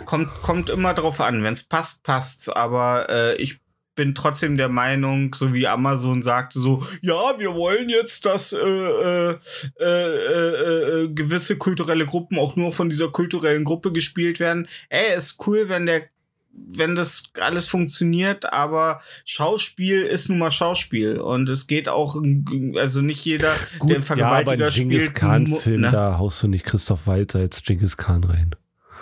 kommt, 0.05 0.29
kommt 0.41 0.69
immer 0.69 0.93
drauf 0.93 1.21
an. 1.21 1.43
Wenn 1.43 1.53
es 1.53 1.63
passt, 1.63 2.03
passt's. 2.03 2.49
Aber 2.49 3.09
äh, 3.09 3.35
ich 3.35 3.59
bin 3.99 4.15
trotzdem 4.15 4.55
der 4.55 4.69
Meinung, 4.69 5.35
so 5.35 5.53
wie 5.53 5.67
Amazon 5.67 6.23
sagt, 6.23 6.53
so, 6.53 6.81
ja, 7.01 7.37
wir 7.37 7.53
wollen 7.53 7.89
jetzt, 7.89 8.25
dass 8.25 8.53
äh, 8.53 8.57
äh, 8.59 9.37
äh, 9.77 9.85
äh, 9.85 11.03
äh, 11.03 11.09
gewisse 11.09 11.57
kulturelle 11.57 12.05
Gruppen 12.05 12.39
auch 12.39 12.55
nur 12.55 12.71
von 12.71 12.87
dieser 12.87 13.09
kulturellen 13.09 13.65
Gruppe 13.65 13.91
gespielt 13.91 14.39
werden. 14.39 14.69
Ey, 14.87 15.17
ist 15.17 15.45
cool, 15.45 15.67
wenn 15.67 15.85
der 15.85 16.03
wenn 16.67 16.95
das 16.95 17.23
alles 17.39 17.67
funktioniert, 17.67 18.51
aber 18.51 19.01
Schauspiel 19.25 20.03
ist 20.03 20.29
nun 20.29 20.39
mal 20.39 20.51
Schauspiel 20.51 21.17
und 21.17 21.49
es 21.49 21.67
geht 21.67 21.89
auch, 21.89 22.15
also 22.75 23.01
nicht 23.01 23.23
jeder, 23.25 23.53
Gut, 23.79 23.91
der 23.91 24.01
Vergewaltiger 24.01 24.55
ja, 24.55 24.65
aber 24.65 24.73
Genghis 24.75 25.13
Khan-Film, 25.13 25.81
ne? 25.81 25.91
da 25.91 26.17
haust 26.17 26.43
du 26.43 26.47
nicht 26.47 26.65
Christoph 26.65 27.07
Waltz 27.07 27.35
als 27.35 27.63
Genghis 27.63 27.97
Khan 27.97 28.23
rein. 28.23 28.55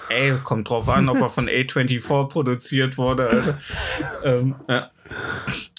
Ey, 0.10 0.38
kommt 0.44 0.70
drauf 0.70 0.88
an, 0.88 1.10
ob 1.10 1.18
er 1.18 1.30
von 1.30 1.50
A24 1.50 2.30
produziert 2.30 2.98
wurde. 2.98 3.30
Alter. 3.30 3.60
ähm, 4.24 4.56
ja. 4.70 4.92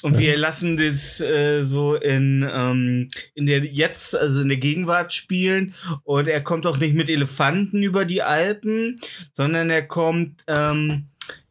Und 0.03 0.19
wir 0.19 0.37
lassen 0.37 0.77
das 0.77 1.21
äh, 1.21 1.63
so 1.63 1.95
in, 1.95 2.49
ähm, 2.51 3.09
in 3.35 3.47
der 3.47 3.65
jetzt, 3.65 4.17
also 4.17 4.43
in 4.43 4.49
der 4.49 4.59
Gegenwart 4.59 5.13
spielen. 5.13 5.75
Und 6.05 6.29
er 6.29 6.43
kommt 6.43 6.67
auch 6.67 6.79
nicht 6.79 6.95
mit 6.95 7.09
Elefanten 7.09 7.83
über 7.83 8.05
die 8.05 8.23
Alpen, 8.23 8.97
sondern 9.33 9.71
er 9.71 9.83
kommt 9.83 10.45
ähm, 10.47 11.09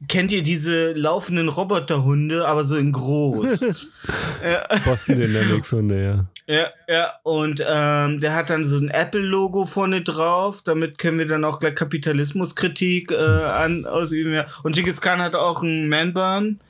Kennt 0.07 0.31
ihr 0.31 0.43
diese 0.43 0.93
laufenden 0.93 1.49
Roboterhunde, 1.49 2.47
aber 2.47 2.63
so 2.63 2.77
in 2.77 2.91
groß? 2.91 3.61
ja. 4.43 4.77
Boston 4.85 5.19
Dynamics 5.19 5.71
Hunde, 5.71 6.03
ja. 6.03 6.27
Ja, 6.49 6.69
ja, 6.87 7.13
und 7.23 7.61
ähm, 7.67 8.21
der 8.21 8.33
hat 8.33 8.49
dann 8.49 8.63
so 8.63 8.77
ein 8.77 8.89
Apple-Logo 8.89 9.65
vorne 9.65 10.01
drauf. 10.01 10.61
Damit 10.63 10.97
können 10.97 11.19
wir 11.19 11.27
dann 11.27 11.43
auch 11.43 11.59
gleich 11.59 11.75
Kapitalismuskritik 11.75 13.11
äh, 13.11 13.15
an, 13.15 13.85
ausüben. 13.85 14.33
Ja. 14.33 14.45
Und 14.63 14.73
Genghis 14.73 15.01
Khan 15.01 15.19
hat 15.19 15.35
auch 15.35 15.61
einen 15.61 15.89
Man-Bun. 15.89 16.61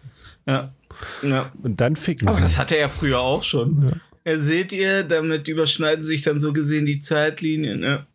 Ja. 0.48 0.74
ja. 1.22 1.52
Und 1.62 1.80
dann 1.80 1.96
ficken 1.96 2.28
Aber 2.28 2.42
das 2.42 2.58
hatte 2.58 2.76
er 2.76 2.90
früher 2.90 3.20
auch 3.20 3.44
schon. 3.44 4.00
Ja. 4.26 4.32
ja. 4.34 4.40
Seht 4.40 4.74
ihr, 4.74 5.04
damit 5.04 5.48
überschneiden 5.48 6.04
sich 6.04 6.24
dann 6.24 6.42
so 6.42 6.54
gesehen 6.54 6.88
die 6.88 7.00
Zeitlinien. 7.00 7.84
Ja. 7.84 8.08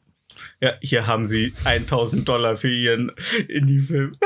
Ja, 0.60 0.74
hier 0.80 1.06
haben 1.06 1.26
sie 1.26 1.52
1000 1.64 2.28
Dollar 2.28 2.56
für 2.56 2.70
ihren 2.70 3.12
Indie-Film. 3.48 4.16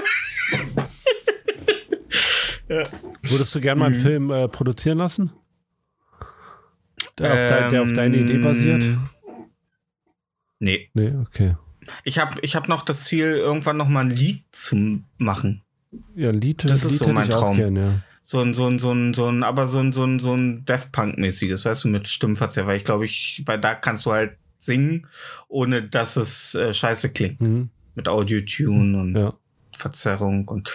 Ja. 2.68 2.82
Würdest 3.22 3.54
du 3.54 3.60
gerne 3.60 3.78
mal 3.78 3.86
einen 3.86 3.98
mhm. 3.98 4.02
Film 4.02 4.30
äh, 4.30 4.48
produzieren 4.48 4.98
lassen? 4.98 5.32
Der, 7.18 7.26
ähm, 7.26 7.32
auf 7.32 7.38
de, 7.38 7.70
der, 7.70 7.82
auf 7.82 7.92
deine 7.92 8.16
Idee 8.16 8.38
basiert? 8.38 8.98
Nee. 10.58 10.90
Nee, 10.94 11.12
okay. 11.20 11.56
Ich 12.04 12.18
habe 12.18 12.40
ich 12.42 12.56
hab 12.56 12.68
noch 12.68 12.84
das 12.84 13.04
Ziel, 13.04 13.26
irgendwann 13.26 13.76
noch 13.76 13.88
mal 13.88 14.00
ein 14.00 14.10
Lied 14.10 14.44
zu 14.52 15.00
machen. 15.18 15.62
Ja, 16.14 16.30
ein 16.30 16.40
Lied. 16.40 16.64
Das 16.64 16.84
ist 16.84 17.00
Lied 17.00 17.08
so 17.08 17.08
mein 17.08 17.28
Traum. 17.28 17.56
Gern, 17.56 17.76
ja. 17.76 18.00
So 18.22 18.40
ein, 18.40 18.54
so 18.54 18.66
ein, 18.66 18.80
so 18.80 18.92
ein, 18.92 19.14
so 19.14 19.28
ein, 19.28 19.44
aber 19.44 19.68
so 19.68 19.78
ein, 19.78 19.92
so 19.92 20.04
ein, 20.04 20.18
so 20.18 20.34
ein 20.34 20.64
Death 20.64 20.90
Punk-mäßiges, 20.90 21.64
weißt 21.64 21.84
du, 21.84 21.88
mit 21.88 22.08
Stimmverzerr, 22.08 22.66
weil 22.66 22.78
ich 22.78 22.84
glaube, 22.84 23.04
ich, 23.04 23.42
weil 23.46 23.60
da 23.60 23.74
kannst 23.74 24.04
du 24.04 24.12
halt 24.12 24.36
singen, 24.58 25.06
ohne 25.46 25.82
dass 25.82 26.16
es 26.16 26.56
äh, 26.56 26.74
scheiße 26.74 27.12
klingt. 27.12 27.40
Mhm. 27.40 27.70
Mit 27.94 28.08
Audio-Tune 28.08 28.98
und 28.98 29.14
ja. 29.14 29.34
Verzerrung 29.76 30.48
und 30.48 30.70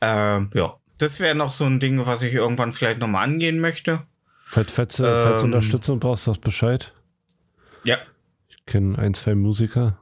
ähm, 0.00 0.50
ja. 0.54 0.76
Das 0.98 1.20
wäre 1.20 1.34
noch 1.34 1.52
so 1.52 1.66
ein 1.66 1.78
Ding, 1.78 2.06
was 2.06 2.22
ich 2.22 2.32
irgendwann 2.32 2.72
vielleicht 2.72 3.00
nochmal 3.00 3.24
angehen 3.24 3.60
möchte. 3.60 4.06
Falls, 4.46 4.72
falls, 4.72 4.98
ähm, 4.98 5.04
falls 5.06 5.42
du 5.42 5.46
Unterstützung 5.46 6.00
brauchst, 6.00 6.24
sagst 6.24 6.40
Bescheid. 6.40 6.94
Ja. 7.84 7.98
Ich 8.48 8.64
kenne 8.64 8.98
ein, 8.98 9.12
zwei 9.12 9.34
Musiker. 9.34 9.98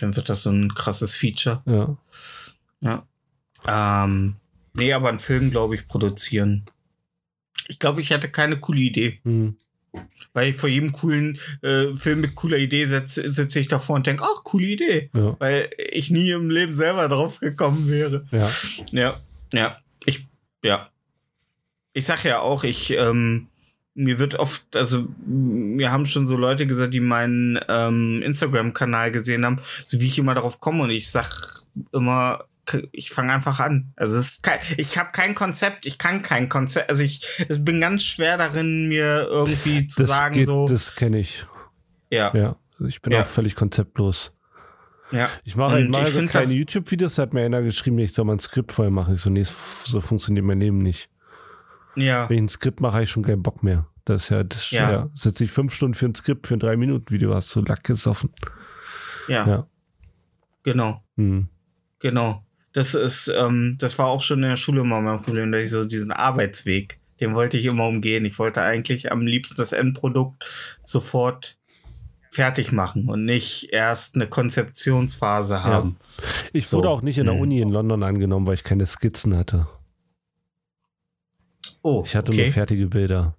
Dann 0.00 0.16
wird 0.16 0.28
das 0.28 0.42
so 0.42 0.50
ein 0.50 0.74
krasses 0.74 1.14
Feature. 1.14 1.62
Ja. 1.66 1.96
Ja. 2.80 4.04
Ähm, 4.04 4.36
nee, 4.72 4.92
aber 4.92 5.08
einen 5.08 5.20
Film, 5.20 5.50
glaube 5.50 5.76
ich, 5.76 5.86
produzieren. 5.86 6.64
Ich 7.68 7.78
glaube, 7.78 8.00
ich 8.00 8.10
hätte 8.10 8.28
keine 8.28 8.58
coole 8.58 8.80
Idee. 8.80 9.20
Mhm. 9.24 9.56
Weil 10.32 10.50
ich 10.50 10.56
vor 10.56 10.68
jedem 10.68 10.92
coolen 10.92 11.38
äh, 11.62 11.94
Film 11.96 12.20
mit 12.20 12.34
cooler 12.34 12.58
Idee 12.58 12.86
sitze 12.86 13.28
sitz 13.28 13.54
ich 13.56 13.68
davor 13.68 13.96
und 13.96 14.06
denke, 14.06 14.24
ach, 14.24 14.42
coole 14.44 14.66
Idee. 14.66 15.10
Ja. 15.14 15.36
Weil 15.38 15.70
ich 15.92 16.10
nie 16.10 16.30
im 16.30 16.50
Leben 16.50 16.74
selber 16.74 17.08
drauf 17.08 17.40
gekommen 17.40 17.88
wäre. 17.88 18.26
Ja. 18.30 18.50
Ja, 18.90 19.20
ja. 19.52 19.78
Ich, 20.06 20.26
ja. 20.64 20.90
Ich 21.92 22.06
sag 22.06 22.24
ja 22.24 22.40
auch, 22.40 22.64
ich, 22.64 22.90
ähm, 22.90 23.48
mir 23.94 24.18
wird 24.18 24.34
oft, 24.34 24.74
also 24.74 25.06
mir 25.24 25.92
haben 25.92 26.06
schon 26.06 26.26
so 26.26 26.36
Leute 26.36 26.66
gesagt, 26.66 26.92
die 26.92 27.00
meinen 27.00 27.60
ähm, 27.68 28.22
Instagram-Kanal 28.24 29.12
gesehen 29.12 29.44
haben, 29.44 29.60
so 29.86 30.00
wie 30.00 30.08
ich 30.08 30.18
immer 30.18 30.34
darauf 30.34 30.58
komme 30.60 30.82
und 30.82 30.90
ich 30.90 31.08
sag 31.08 31.62
immer, 31.92 32.44
ich 32.92 33.10
fange 33.10 33.32
einfach 33.32 33.60
an. 33.60 33.92
Also 33.96 34.18
es 34.18 34.40
kein, 34.42 34.58
ich 34.76 34.98
habe 34.98 35.10
kein 35.12 35.34
Konzept, 35.34 35.86
ich 35.86 35.98
kann 35.98 36.22
kein 36.22 36.48
Konzept. 36.48 36.90
Also 36.90 37.04
ich, 37.04 37.24
ich 37.48 37.64
bin 37.64 37.80
ganz 37.80 38.02
schwer 38.02 38.36
darin, 38.36 38.88
mir 38.88 39.26
irgendwie 39.30 39.86
zu 39.86 40.02
das 40.02 40.10
sagen, 40.10 40.34
geht, 40.34 40.46
so. 40.46 40.66
Das 40.66 40.94
kenne 40.94 41.18
ich. 41.18 41.44
Ja. 42.10 42.34
Ja. 42.34 42.56
Ich 42.86 43.02
bin 43.02 43.12
ja. 43.12 43.22
auch 43.22 43.26
völlig 43.26 43.54
konzeptlos. 43.54 44.32
Ja. 45.10 45.28
Ich 45.44 45.54
mache 45.54 45.74
halt 45.74 45.90
mal 45.90 46.06
so 46.06 46.26
keine 46.26 46.52
YouTube-Videos, 46.52 47.18
hat 47.18 47.34
mir 47.34 47.44
einer 47.44 47.62
geschrieben, 47.62 47.98
ich 47.98 48.12
soll 48.12 48.24
mal 48.24 48.32
ein 48.32 48.40
Skript 48.40 48.72
vorher 48.72 48.90
machen. 48.90 49.14
Ich 49.14 49.20
so, 49.20 49.30
nee, 49.30 49.44
so 49.44 50.00
funktioniert 50.00 50.44
mein 50.44 50.60
Leben 50.60 50.78
nicht. 50.78 51.08
Ja. 51.94 52.28
Wenn 52.28 52.36
ich 52.36 52.42
ein 52.42 52.48
Skript 52.48 52.80
mache, 52.80 52.94
habe 52.94 53.04
ich 53.04 53.10
schon 53.10 53.22
keinen 53.22 53.42
Bock 53.42 53.62
mehr. 53.62 53.86
Das 54.04 54.24
ist 54.24 54.28
ja, 54.30 54.44
das 54.44 54.70
ja. 54.70 54.90
ja. 54.90 55.10
Setze 55.14 55.44
ich 55.44 55.50
fünf 55.50 55.72
Stunden 55.72 55.94
für 55.94 56.06
ein 56.06 56.14
Skript 56.14 56.46
für 56.46 56.54
ein 56.54 56.60
drei 56.60 56.76
Minuten 56.76 57.10
Video, 57.10 57.34
hast 57.34 57.54
du 57.54 57.60
Lack 57.60 57.84
gesoffen. 57.84 58.30
Ja. 59.28 59.46
ja. 59.46 59.66
Genau. 60.64 61.04
Hm. 61.16 61.48
Genau. 62.00 62.43
Das 62.74 62.94
ist, 62.94 63.32
ähm, 63.34 63.76
das 63.78 63.98
war 63.98 64.08
auch 64.08 64.20
schon 64.20 64.42
in 64.42 64.50
der 64.50 64.56
Schule 64.56 64.82
immer 64.82 65.00
mein 65.00 65.22
Problem, 65.22 65.52
dass 65.52 65.62
ich 65.62 65.70
so 65.70 65.84
diesen 65.84 66.10
Arbeitsweg, 66.10 66.98
den 67.20 67.34
wollte 67.34 67.56
ich 67.56 67.64
immer 67.64 67.86
umgehen. 67.86 68.24
Ich 68.24 68.38
wollte 68.38 68.62
eigentlich 68.62 69.12
am 69.12 69.24
liebsten 69.24 69.56
das 69.56 69.72
Endprodukt 69.72 70.44
sofort 70.84 71.56
fertig 72.32 72.72
machen 72.72 73.08
und 73.08 73.24
nicht 73.24 73.72
erst 73.72 74.16
eine 74.16 74.26
Konzeptionsphase 74.26 75.62
haben. 75.62 75.98
Ja. 76.18 76.24
Ich 76.52 76.66
so. 76.66 76.78
wurde 76.78 76.90
auch 76.90 77.02
nicht 77.02 77.16
in 77.16 77.26
der 77.26 77.34
hm. 77.34 77.42
Uni 77.42 77.60
in 77.60 77.68
London 77.68 78.02
angenommen, 78.02 78.44
weil 78.46 78.54
ich 78.54 78.64
keine 78.64 78.86
Skizzen 78.86 79.36
hatte. 79.36 79.68
Oh, 81.82 82.02
ich 82.04 82.16
hatte 82.16 82.32
okay. 82.32 82.42
nur 82.42 82.52
fertige 82.52 82.88
Bilder. 82.88 83.36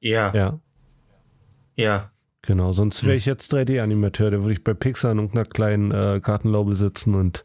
Ja. 0.00 0.32
Ja. 0.34 0.60
Ja. 1.76 2.10
Genau, 2.46 2.72
sonst 2.72 3.04
wäre 3.06 3.16
ich 3.16 3.24
jetzt 3.24 3.54
3D-Animateur, 3.54 4.30
da 4.30 4.40
würde 4.40 4.52
ich 4.52 4.62
bei 4.62 4.74
Pixar 4.74 5.12
in 5.12 5.18
irgendeiner 5.18 5.46
kleinen 5.46 5.90
äh, 5.92 6.20
Kartenlaube 6.22 6.76
sitzen 6.76 7.14
und. 7.14 7.44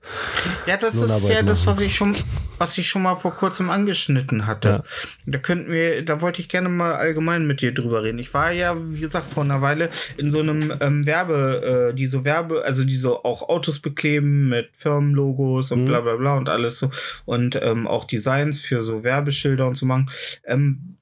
Ja, 0.66 0.76
das 0.76 0.96
ist 0.96 1.30
ja 1.30 1.36
machen. 1.36 1.48
das, 1.48 1.66
was 1.66 1.80
ich 1.80 1.96
schon, 1.96 2.16
was 2.58 2.78
ich 2.78 2.90
schon 2.90 3.04
mal 3.04 3.16
vor 3.16 3.34
kurzem 3.34 3.70
angeschnitten 3.70 4.46
hatte. 4.46 4.70
Ja. 4.70 4.84
Da 5.26 5.38
könnten 5.38 5.72
wir, 5.72 6.04
da 6.04 6.22
wollte 6.22 6.42
ich 6.42 6.50
gerne 6.50 6.68
mal 6.68 6.96
allgemein 6.96 7.48
mit 7.48 7.62
dir 7.62 7.74
drüber 7.74 8.04
reden. 8.04 8.20
Ich 8.20 8.34
war 8.34 8.52
ja, 8.52 8.76
wie 8.78 9.00
gesagt, 9.00 9.26
vor 9.26 9.44
einer 9.44 9.62
Weile 9.62 9.90
in 10.18 10.32
so 10.32 10.40
einem 10.40 10.74
ähm, 10.82 11.06
Werbe, 11.06 11.92
äh, 11.92 11.96
diese 11.96 12.26
Werbe, 12.26 12.64
also 12.66 12.84
diese 12.84 13.24
auch 13.24 13.48
Autos 13.48 13.80
bekleben 13.80 14.50
mit 14.50 14.70
Firmenlogos 14.74 15.72
und 15.72 15.84
mhm. 15.84 15.86
bla 15.86 16.02
bla 16.02 16.18
bla 16.18 16.38
und 16.38 16.50
alles 16.50 16.78
so 16.78 16.92
und 17.24 17.58
ähm, 17.62 17.88
auch 17.88 18.04
Designs 18.04 18.60
für 18.60 18.82
so 18.82 19.04
Werbeschilder 19.04 19.66
und 19.66 19.76
so 19.76 19.86
machen. 19.86 20.12
Ähm, 20.46 20.98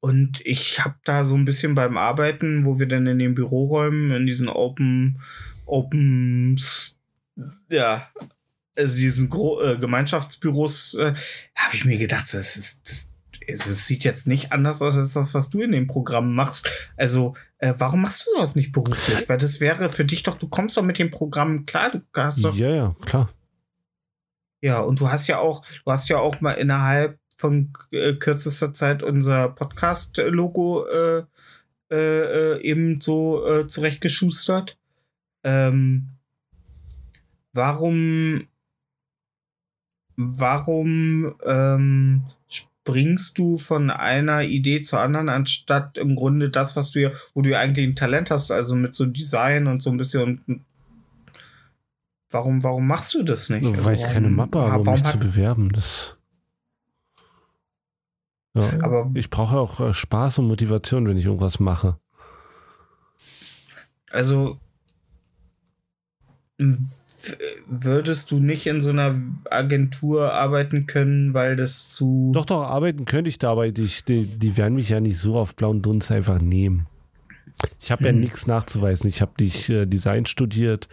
und 0.00 0.40
ich 0.44 0.82
habe 0.82 0.94
da 1.04 1.24
so 1.24 1.34
ein 1.34 1.44
bisschen 1.44 1.74
beim 1.74 1.96
Arbeiten, 1.98 2.64
wo 2.64 2.78
wir 2.78 2.88
dann 2.88 3.06
in 3.06 3.18
den 3.18 3.34
Büroräumen, 3.34 4.10
in 4.12 4.26
diesen 4.26 4.48
Open, 4.48 5.20
Open, 5.66 6.58
ja, 7.68 8.08
also 8.76 8.96
diesen 8.96 9.28
Gro 9.28 9.62
äh, 9.62 9.76
Gemeinschaftsbüros, 9.76 10.94
äh, 10.94 11.14
habe 11.54 11.74
ich 11.74 11.84
mir 11.84 11.98
gedacht, 11.98 12.22
das 12.32 12.56
ist, 12.56 12.80
das, 12.88 13.08
es 13.46 13.86
sieht 13.86 14.04
jetzt 14.04 14.26
nicht 14.26 14.52
anders 14.52 14.80
aus 14.80 14.96
als 14.96 15.12
das, 15.12 15.34
was 15.34 15.50
du 15.50 15.60
in 15.60 15.72
dem 15.72 15.86
Programm 15.86 16.34
machst. 16.34 16.92
Also, 16.96 17.34
äh, 17.58 17.74
warum 17.76 18.00
machst 18.02 18.26
du 18.26 18.36
sowas 18.36 18.54
nicht 18.54 18.72
beruflich? 18.72 19.28
Weil 19.28 19.38
das 19.38 19.60
wäre 19.60 19.90
für 19.90 20.04
dich 20.06 20.22
doch, 20.22 20.38
du 20.38 20.48
kommst 20.48 20.76
doch 20.76 20.82
mit 20.82 20.98
dem 20.98 21.10
Programm 21.10 21.66
klar, 21.66 21.90
du 21.90 22.00
hast 22.14 22.42
doch. 22.42 22.54
Ja, 22.54 22.70
ja, 22.70 22.94
klar. 23.04 23.30
Ja, 24.62 24.80
und 24.80 25.00
du 25.00 25.10
hast 25.10 25.26
ja 25.26 25.38
auch, 25.38 25.64
du 25.84 25.90
hast 25.90 26.08
ja 26.08 26.18
auch 26.18 26.40
mal 26.40 26.52
innerhalb 26.52 27.19
von 27.40 27.72
äh, 27.90 28.14
kürzester 28.14 28.72
Zeit 28.72 29.02
unser 29.02 29.48
Podcast-Logo 29.48 30.84
äh, 30.86 31.22
äh, 31.90 32.56
äh, 32.56 32.60
eben 32.60 33.00
so 33.00 33.46
äh, 33.46 33.66
zurechtgeschustert. 33.66 34.78
Ähm, 35.42 36.10
warum 37.52 38.46
warum 40.16 41.34
ähm, 41.46 42.24
springst 42.46 43.38
du 43.38 43.56
von 43.56 43.88
einer 43.88 44.42
Idee 44.42 44.82
zur 44.82 45.00
anderen, 45.00 45.30
anstatt 45.30 45.96
im 45.96 46.16
Grunde 46.16 46.50
das, 46.50 46.76
was 46.76 46.90
du 46.90 47.00
ja, 47.00 47.10
wo 47.32 47.40
du 47.40 47.50
ja 47.50 47.60
eigentlich 47.60 47.88
ein 47.88 47.96
Talent 47.96 48.30
hast, 48.30 48.50
also 48.50 48.74
mit 48.74 48.94
so 48.94 49.06
Design 49.06 49.66
und 49.66 49.80
so 49.80 49.90
ein 49.90 49.96
bisschen 49.96 50.42
und 50.46 50.60
warum, 52.28 52.62
warum 52.62 52.86
machst 52.86 53.14
du 53.14 53.22
das 53.22 53.48
nicht? 53.48 53.64
Weil 53.82 53.94
ich 53.94 54.02
keine 54.02 54.28
Mappe 54.28 54.60
habe, 54.60 54.82
um 54.82 54.92
mich 54.92 55.04
zu 55.04 55.18
bewerben. 55.18 55.70
Das 55.72 56.18
ja, 58.54 58.70
aber 58.82 59.10
ich 59.14 59.30
brauche 59.30 59.58
auch 59.58 59.80
äh, 59.80 59.94
Spaß 59.94 60.40
und 60.40 60.48
Motivation, 60.48 61.06
wenn 61.06 61.16
ich 61.16 61.26
irgendwas 61.26 61.60
mache. 61.60 61.98
Also, 64.10 64.58
würdest 67.66 68.30
du 68.30 68.38
nicht 68.38 68.66
in 68.66 68.80
so 68.80 68.90
einer 68.90 69.20
Agentur 69.50 70.32
arbeiten 70.32 70.86
können, 70.86 71.32
weil 71.32 71.56
das 71.56 71.88
zu. 71.90 72.32
Doch, 72.34 72.44
doch, 72.44 72.62
arbeiten 72.62 73.04
könnte 73.04 73.30
ich 73.30 73.38
da, 73.38 73.52
aber 73.52 73.70
die, 73.70 73.88
die, 74.08 74.26
die 74.26 74.56
werden 74.56 74.74
mich 74.74 74.88
ja 74.88 75.00
nicht 75.00 75.18
so 75.18 75.36
auf 75.38 75.56
blauen 75.56 75.82
Dunst 75.82 76.10
einfach 76.10 76.40
nehmen. 76.40 76.86
Ich 77.80 77.90
habe 77.90 78.00
hm. 78.00 78.06
ja 78.06 78.12
nichts 78.20 78.46
nachzuweisen. 78.46 79.08
Ich 79.08 79.20
habe 79.20 79.32
nicht 79.38 79.68
äh, 79.68 79.86
Design 79.86 80.26
studiert. 80.26 80.88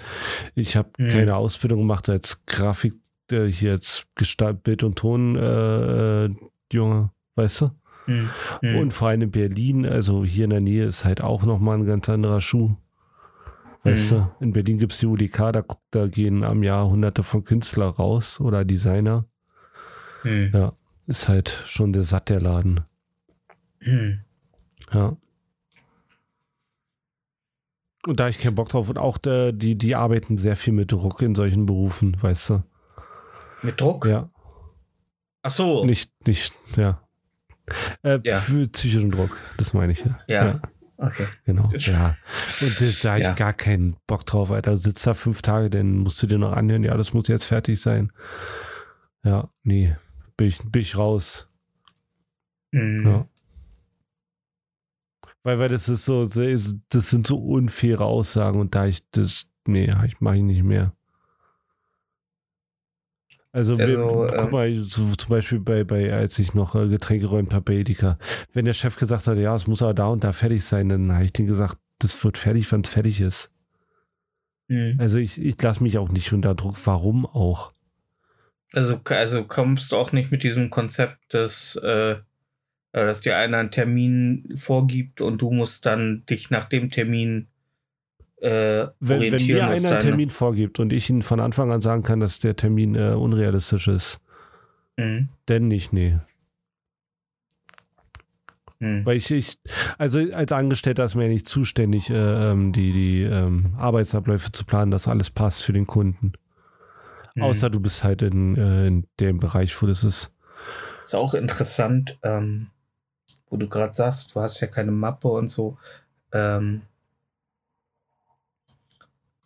Ich 0.55 0.75
habe 0.75 0.89
hm. 0.97 1.09
keine 1.09 1.35
Ausbildung 1.35 1.79
gemacht 1.79 2.09
als 2.09 2.45
Grafik, 2.45 2.95
äh, 3.31 3.45
hier 3.45 3.71
als 3.71 4.05
Gestalt, 4.15 4.63
Bild 4.63 4.83
und 4.83 4.97
Ton, 4.97 5.35
äh, 5.35 6.25
äh 6.25 6.35
Junge, 6.71 7.11
weißt 7.37 7.61
du? 7.61 7.71
Hm. 8.05 8.29
hm. 8.61 8.75
Und 8.77 8.91
vor 8.91 9.09
allem 9.09 9.23
in 9.23 9.31
Berlin, 9.31 9.85
also 9.85 10.23
hier 10.23 10.45
in 10.45 10.49
der 10.49 10.61
Nähe, 10.61 10.85
ist 10.85 11.05
halt 11.05 11.21
auch 11.21 11.43
nochmal 11.43 11.77
ein 11.77 11.85
ganz 11.85 12.09
anderer 12.09 12.41
Schuh. 12.41 12.75
Weißt 13.83 14.11
mhm. 14.11 14.15
du, 14.15 14.31
in 14.39 14.53
Berlin 14.53 14.77
gibt 14.79 14.93
es 14.93 14.99
die 14.99 15.05
UDK, 15.05 15.53
da, 15.53 15.63
da 15.91 16.07
gehen 16.07 16.43
am 16.43 16.63
Jahr 16.63 16.89
hunderte 16.89 17.23
von 17.23 17.43
Künstlern 17.43 17.89
raus 17.89 18.39
oder 18.39 18.65
Designer. 18.65 19.25
Mhm. 20.23 20.51
Ja, 20.53 20.73
ist 21.05 21.29
halt 21.29 21.49
schon 21.65 21.93
der 21.93 22.03
satt 22.03 22.29
der 22.29 22.41
Laden. 22.41 22.81
Mhm. 23.81 24.21
Ja. 24.93 25.15
Und 28.05 28.19
da 28.19 28.29
ich 28.29 28.39
keinen 28.39 28.55
Bock 28.55 28.69
drauf 28.69 28.89
und 28.89 28.97
auch 28.97 29.17
der, 29.17 29.51
die, 29.51 29.77
die 29.77 29.95
arbeiten 29.95 30.37
sehr 30.37 30.55
viel 30.55 30.73
mit 30.73 30.91
Druck 30.91 31.21
in 31.21 31.35
solchen 31.35 31.65
Berufen, 31.65 32.17
weißt 32.21 32.49
du. 32.51 32.63
Mit 33.63 33.79
Druck? 33.79 34.05
Ja. 34.05 34.29
Ach 35.43 35.51
so. 35.51 35.85
Nicht, 35.85 36.11
nicht, 36.25 36.53
ja. 36.77 37.06
Äh, 38.03 38.19
ja. 38.23 38.39
Für 38.39 38.67
psychischen 38.67 39.11
Druck, 39.11 39.37
das 39.57 39.73
meine 39.73 39.91
ich 39.93 40.03
ja. 40.03 40.17
Ja. 40.27 40.45
ja. 40.45 40.61
Okay. 40.97 41.27
Genau. 41.45 41.69
Ja. 41.77 42.17
Und 42.61 42.81
das, 42.81 43.01
da 43.01 43.11
habe 43.11 43.21
ich 43.21 43.35
gar 43.35 43.53
keinen 43.53 43.97
Bock 44.07 44.25
drauf, 44.25 44.51
Alter. 44.51 44.75
Sitzt 44.77 45.05
da 45.05 45.13
fünf 45.13 45.43
Tage, 45.43 45.69
dann 45.69 45.97
musst 45.97 46.21
du 46.23 46.27
dir 46.27 46.39
noch 46.39 46.53
anhören, 46.53 46.83
ja, 46.83 46.97
das 46.97 47.13
muss 47.13 47.27
jetzt 47.27 47.45
fertig 47.45 47.79
sein. 47.79 48.11
Ja, 49.23 49.49
nee. 49.63 49.95
Bin 50.37 50.47
ich, 50.47 50.59
bin 50.59 50.81
ich 50.81 50.97
raus. 50.97 51.45
Mhm. 52.71 53.05
Ja. 53.05 53.27
Weil, 55.43 55.59
weil 55.59 55.69
das 55.69 55.87
ist 55.87 56.05
so, 56.05 56.25
das 56.25 57.09
sind 57.09 57.27
so 57.27 57.37
unfaire 57.37 58.03
Aussagen 58.03 58.59
und 58.59 58.75
da 58.75 58.87
ich 58.87 59.07
das, 59.11 59.49
nee, 59.65 59.89
ich 60.05 60.19
mache 60.19 60.37
ich 60.37 60.43
nicht 60.43 60.63
mehr. 60.63 60.93
Also, 63.51 63.75
also 63.75 63.77
wir, 63.77 64.27
guck 64.29 64.45
ähm, 64.45 64.51
mal, 64.51 64.75
so, 64.75 65.15
zum 65.15 65.29
Beispiel 65.29 65.59
bei, 65.59 65.83
bei, 65.83 66.13
als 66.13 66.37
ich 66.37 66.53
noch 66.53 66.75
äh, 66.75 66.87
Getränke 66.87 67.27
räumt 67.27 67.53
habe 67.53 67.63
bei 67.63 67.73
Edeka. 67.79 68.19
Wenn 68.53 68.65
der 68.65 68.73
Chef 68.73 68.97
gesagt 68.97 69.27
hat, 69.27 69.37
ja, 69.37 69.55
es 69.55 69.67
muss 69.67 69.81
aber 69.81 69.93
da 69.93 70.07
und 70.07 70.23
da 70.23 70.31
fertig 70.31 70.63
sein, 70.63 70.89
dann 70.89 71.11
habe 71.11 71.25
ich 71.25 71.33
den 71.33 71.47
gesagt, 71.47 71.77
das 71.99 72.23
wird 72.23 72.37
fertig, 72.37 72.71
wenn 72.71 72.81
es 72.81 72.89
fertig 72.89 73.21
ist. 73.21 73.51
Mhm. 74.67 74.97
Also 74.99 75.17
ich, 75.17 75.41
ich 75.41 75.61
lasse 75.61 75.81
mich 75.81 75.97
auch 75.97 76.09
nicht 76.09 76.31
unter 76.33 76.55
Druck. 76.55 76.75
Warum 76.85 77.25
auch? 77.25 77.71
Also, 78.73 78.99
also 79.05 79.45
kommst 79.45 79.91
du 79.91 79.95
auch 79.95 80.11
nicht 80.11 80.29
mit 80.29 80.43
diesem 80.43 80.69
Konzept, 80.69 81.33
dass, 81.33 81.79
äh, 81.81 82.11
äh, 82.11 82.17
dass 82.91 83.21
dir 83.21 83.37
einer 83.37 83.57
einen 83.57 83.71
Termin 83.71 84.53
vorgibt 84.55 85.21
und 85.21 85.41
du 85.41 85.51
musst 85.51 85.85
dann 85.85 86.25
dich 86.29 86.49
nach 86.49 86.65
dem 86.65 86.91
Termin 86.91 87.47
äh, 88.37 88.87
wenn, 88.99 89.19
wenn 89.31 89.45
mir 89.45 89.67
einer 89.67 89.91
einen 89.91 89.99
Termin 89.99 90.29
vorgibt 90.29 90.79
und 90.79 90.93
ich 90.93 91.09
ihn 91.09 91.21
von 91.21 91.39
Anfang 91.39 91.71
an 91.71 91.81
sagen 91.81 92.03
kann, 92.03 92.19
dass 92.19 92.39
der 92.39 92.55
Termin 92.55 92.95
äh, 92.95 93.13
unrealistisch 93.13 93.87
ist, 93.87 94.19
mhm. 94.97 95.29
denn 95.47 95.67
nicht, 95.67 95.91
nee. 95.91 96.19
Mhm. 98.79 99.05
Weil 99.05 99.17
ich, 99.17 99.31
ich, 99.31 99.59
also 99.97 100.19
als 100.33 100.51
Angestellter 100.51 101.05
ist 101.05 101.15
mir 101.15 101.23
ja 101.23 101.29
nicht 101.29 101.49
zuständig, 101.49 102.09
äh, 102.09 102.51
ähm, 102.51 102.73
die, 102.73 102.91
die 102.91 103.23
ähm, 103.23 103.73
Arbeitsabläufe 103.77 104.51
zu 104.51 104.65
planen, 104.65 104.91
dass 104.91 105.07
alles 105.07 105.31
passt 105.31 105.63
für 105.63 105.73
den 105.73 105.87
Kunden. 105.87 106.33
Mhm. 107.33 107.43
Außer 107.43 107.69
du 107.69 107.79
bist 107.79 108.03
halt 108.03 108.21
in, 108.21 108.55
äh, 108.55 108.87
in 108.87 109.07
dem 109.19 109.39
Bereich, 109.39 109.79
wo 109.81 109.87
das 109.87 110.03
ist. 110.03 110.31
Ist 111.03 111.15
auch 111.15 111.33
interessant, 111.33 112.19
ähm, 112.21 112.69
wo 113.49 113.57
du 113.57 113.67
gerade 113.67 113.93
sagst, 113.93 114.35
du 114.35 114.41
hast 114.41 114.59
ja 114.59 114.67
keine 114.67 114.91
Mappe 114.91 115.29
und 115.29 115.49
so. 115.49 115.77
Ähm, 116.33 116.83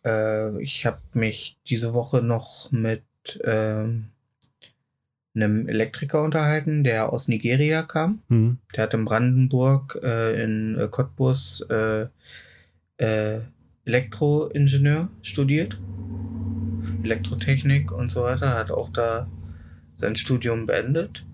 äh, 0.05 0.61
ich 0.61 0.85
habe 0.85 0.99
mich 1.13 1.57
diese 1.67 1.93
Woche 1.93 2.21
noch 2.21 2.71
mit 2.71 3.03
ähm, 3.43 4.07
einem 5.33 5.67
Elektriker 5.67 6.23
unterhalten, 6.23 6.83
der 6.83 7.11
aus 7.11 7.27
Nigeria 7.27 7.83
kam. 7.83 8.21
Mhm. 8.27 8.57
Der 8.75 8.83
hat 8.83 8.93
in 8.93 9.05
Brandenburg 9.05 9.99
äh, 10.03 10.43
in 10.43 10.77
äh, 10.77 10.87
Cottbus 10.89 11.61
äh, 11.69 12.07
äh, 12.97 13.39
Elektroingenieur 13.85 15.09
studiert. 15.21 15.79
Elektrotechnik 17.03 17.91
und 17.91 18.11
so 18.11 18.23
weiter, 18.23 18.57
hat 18.57 18.71
auch 18.71 18.89
da 18.89 19.27
sein 19.95 20.15
Studium 20.15 20.65
beendet. 20.65 21.25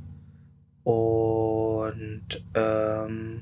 Und 0.84 2.44
ähm, 2.54 3.42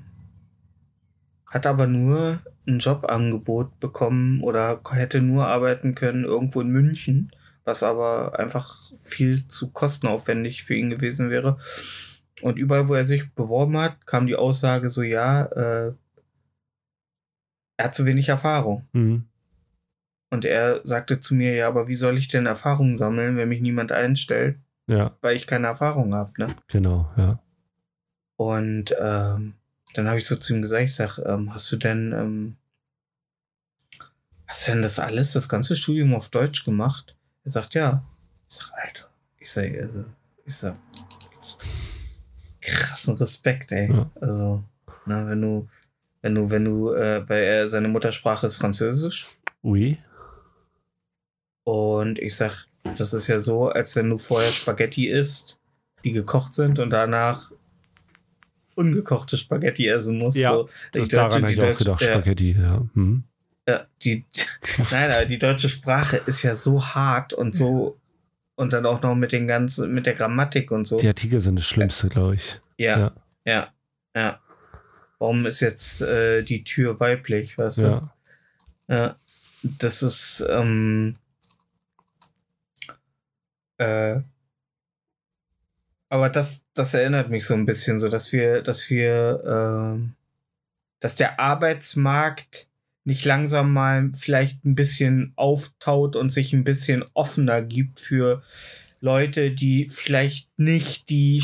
hat 1.51 1.67
aber 1.67 1.85
nur 1.85 2.39
ein 2.67 2.79
Jobangebot 2.79 3.79
bekommen 3.79 4.41
oder 4.41 4.81
hätte 4.91 5.21
nur 5.21 5.47
arbeiten 5.47 5.95
können 5.95 6.23
irgendwo 6.25 6.61
in 6.61 6.69
München, 6.69 7.31
was 7.63 7.83
aber 7.83 8.39
einfach 8.39 8.75
viel 9.01 9.47
zu 9.47 9.71
kostenaufwendig 9.71 10.63
für 10.63 10.75
ihn 10.75 10.89
gewesen 10.89 11.29
wäre. 11.29 11.57
Und 12.41 12.57
überall, 12.57 12.87
wo 12.87 12.95
er 12.95 13.03
sich 13.03 13.31
beworben 13.33 13.77
hat, 13.77 14.05
kam 14.05 14.27
die 14.27 14.35
Aussage 14.35 14.89
so, 14.89 15.01
ja, 15.01 15.45
äh, 15.45 15.93
er 17.77 17.85
hat 17.85 17.95
zu 17.95 18.05
wenig 18.05 18.29
Erfahrung. 18.29 18.87
Mhm. 18.93 19.25
Und 20.31 20.45
er 20.45 20.81
sagte 20.83 21.19
zu 21.19 21.35
mir, 21.35 21.53
ja, 21.55 21.67
aber 21.67 21.87
wie 21.87 21.95
soll 21.95 22.17
ich 22.17 22.27
denn 22.27 22.45
Erfahrungen 22.45 22.97
sammeln, 22.97 23.37
wenn 23.37 23.49
mich 23.49 23.61
niemand 23.61 23.91
einstellt? 23.91 24.57
Ja. 24.87 25.15
Weil 25.21 25.35
ich 25.35 25.47
keine 25.47 25.67
Erfahrung 25.67 26.13
habe, 26.13 26.31
ne? 26.37 26.47
Genau, 26.67 27.09
ja. 27.15 27.39
Und 28.37 28.93
ähm, 28.99 29.53
dann 29.93 30.07
habe 30.07 30.19
ich 30.19 30.27
so 30.27 30.35
zu 30.35 30.53
ihm 30.53 30.61
gesagt, 30.61 30.83
ich 30.83 30.95
sag, 30.95 31.17
ähm, 31.19 31.53
hast 31.53 31.71
du 31.71 31.77
denn, 31.77 32.13
ähm, 32.13 32.57
hast 34.47 34.67
du 34.67 34.71
denn 34.71 34.81
das 34.81 34.99
alles, 34.99 35.33
das 35.33 35.47
ganze 35.49 35.75
Studium 35.75 36.13
auf 36.13 36.29
Deutsch 36.29 36.65
gemacht? 36.65 37.15
Er 37.43 37.51
sagt, 37.51 37.75
ja. 37.75 38.03
Ich 38.49 38.55
sag, 38.55 38.71
Alter, 38.73 39.09
ich 39.37 39.51
sag, 39.51 39.65
also, 39.75 40.05
ich 40.45 40.55
sag, 40.55 40.75
krassen 42.61 43.15
Respekt, 43.15 43.71
ey. 43.71 43.91
Ja. 43.91 44.09
Also, 44.19 44.63
na, 45.05 45.27
wenn 45.27 45.41
du, 45.41 45.67
wenn 46.21 46.35
du, 46.35 46.49
wenn 46.49 46.65
du, 46.65 46.91
äh, 46.91 47.27
weil 47.29 47.43
er 47.43 47.69
seine 47.69 47.87
Muttersprache 47.87 48.47
ist 48.47 48.55
Französisch. 48.55 49.27
Oui. 49.61 49.99
Und 51.63 52.19
ich 52.19 52.35
sag, 52.35 52.67
das 52.97 53.13
ist 53.13 53.27
ja 53.27 53.39
so, 53.39 53.69
als 53.69 53.95
wenn 53.95 54.09
du 54.09 54.17
vorher 54.17 54.51
Spaghetti 54.51 55.07
isst, 55.09 55.59
die 56.03 56.11
gekocht 56.11 56.53
sind 56.53 56.79
und 56.79 56.91
danach 56.91 57.51
ungekochte 58.75 59.37
Spaghetti 59.37 59.87
essen 59.87 60.17
muss. 60.17 60.35
Ja, 60.35 60.51
so, 60.51 60.69
das 60.91 61.07
daran 61.07 61.43
habe 61.43 61.51
ich 61.51 61.61
auch 61.61 61.77
gedacht, 61.77 62.01
Spaghetti, 62.01 62.51
ja. 62.51 62.85
Hm. 62.93 63.23
Ja, 63.67 63.87
die, 64.03 64.25
nein, 64.91 65.11
aber 65.11 65.25
die 65.25 65.39
deutsche 65.39 65.69
Sprache 65.69 66.17
ist 66.25 66.43
ja 66.43 66.53
so 66.53 66.85
hart 66.85 67.33
und 67.33 67.55
so 67.55 67.99
und 68.55 68.73
dann 68.73 68.85
auch 68.85 69.01
noch 69.01 69.15
mit 69.15 69.31
den 69.31 69.47
ganzen, 69.47 69.93
mit 69.93 70.05
der 70.05 70.13
Grammatik 70.13 70.71
und 70.71 70.87
so. 70.87 70.97
Die 70.97 71.07
Artikel 71.07 71.39
sind 71.39 71.57
das 71.57 71.67
Schlimmste, 71.67 72.07
glaube 72.07 72.35
ich. 72.35 72.59
Ja, 72.77 72.99
ja, 72.99 73.13
ja, 73.45 73.67
ja. 74.15 74.39
Warum 75.19 75.45
ist 75.45 75.61
jetzt 75.61 76.01
äh, 76.01 76.43
die 76.43 76.63
Tür 76.63 76.99
weiblich, 76.99 77.57
weißt 77.57 77.79
du? 77.79 77.83
Ja. 77.83 78.01
ja 78.87 79.15
das 79.63 80.03
ist, 80.03 80.45
ähm, 80.49 81.15
äh, 83.77 84.19
aber 86.15 86.29
das, 86.29 86.63
das 86.73 86.93
erinnert 86.93 87.29
mich 87.29 87.45
so 87.45 87.53
ein 87.53 87.65
bisschen 87.65 87.99
so, 87.99 88.07
dass 88.07 88.31
wir, 88.31 88.61
dass 88.61 88.89
wir, 88.89 89.41
äh, 89.45 89.99
dass 91.01 91.15
der 91.15 91.41
Arbeitsmarkt 91.41 92.69
nicht 93.03 93.25
langsam 93.25 93.73
mal 93.73 94.13
vielleicht 94.17 94.63
ein 94.63 94.75
bisschen 94.75 95.33
auftaut 95.35 96.15
und 96.15 96.29
sich 96.29 96.53
ein 96.53 96.63
bisschen 96.63 97.03
offener 97.13 97.61
gibt 97.61 97.99
für 97.99 98.41
Leute, 99.01 99.51
die 99.51 99.89
vielleicht 99.91 100.47
nicht 100.57 101.09
die 101.09 101.43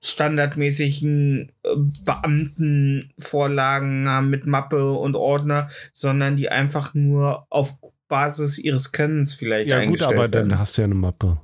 standardmäßigen 0.00 1.50
äh, 1.64 1.68
Beamtenvorlagen 2.04 4.08
haben 4.08 4.30
mit 4.30 4.46
Mappe 4.46 4.92
und 4.92 5.16
Ordner, 5.16 5.66
sondern 5.92 6.36
die 6.36 6.48
einfach 6.48 6.94
nur 6.94 7.48
auf 7.50 7.76
Basis 8.06 8.56
ihres 8.56 8.92
Könnens 8.92 9.34
vielleicht 9.34 9.68
ja, 9.68 9.78
eingestellt 9.78 10.00
Ja 10.00 10.06
gut, 10.06 10.16
aber 10.16 10.32
werden. 10.32 10.50
dann 10.50 10.60
hast 10.60 10.78
du 10.78 10.82
ja 10.82 10.84
eine 10.84 10.94
Mappe. 10.94 11.40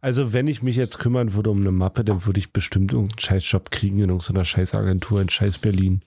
Also, 0.00 0.32
wenn 0.32 0.46
ich 0.46 0.62
mich 0.62 0.76
jetzt 0.76 0.98
kümmern 0.98 1.34
würde 1.34 1.50
um 1.50 1.60
eine 1.60 1.72
Mappe, 1.72 2.04
dann 2.04 2.24
würde 2.26 2.38
ich 2.38 2.52
bestimmt 2.52 2.92
irgendeinen 2.92 3.18
Scheißjob 3.18 3.70
kriegen 3.70 3.98
in 3.98 4.10
irgendeiner 4.10 4.44
Scheißagentur 4.44 5.20
in 5.20 5.28
Scheiß 5.28 5.58
Berlin. 5.58 6.02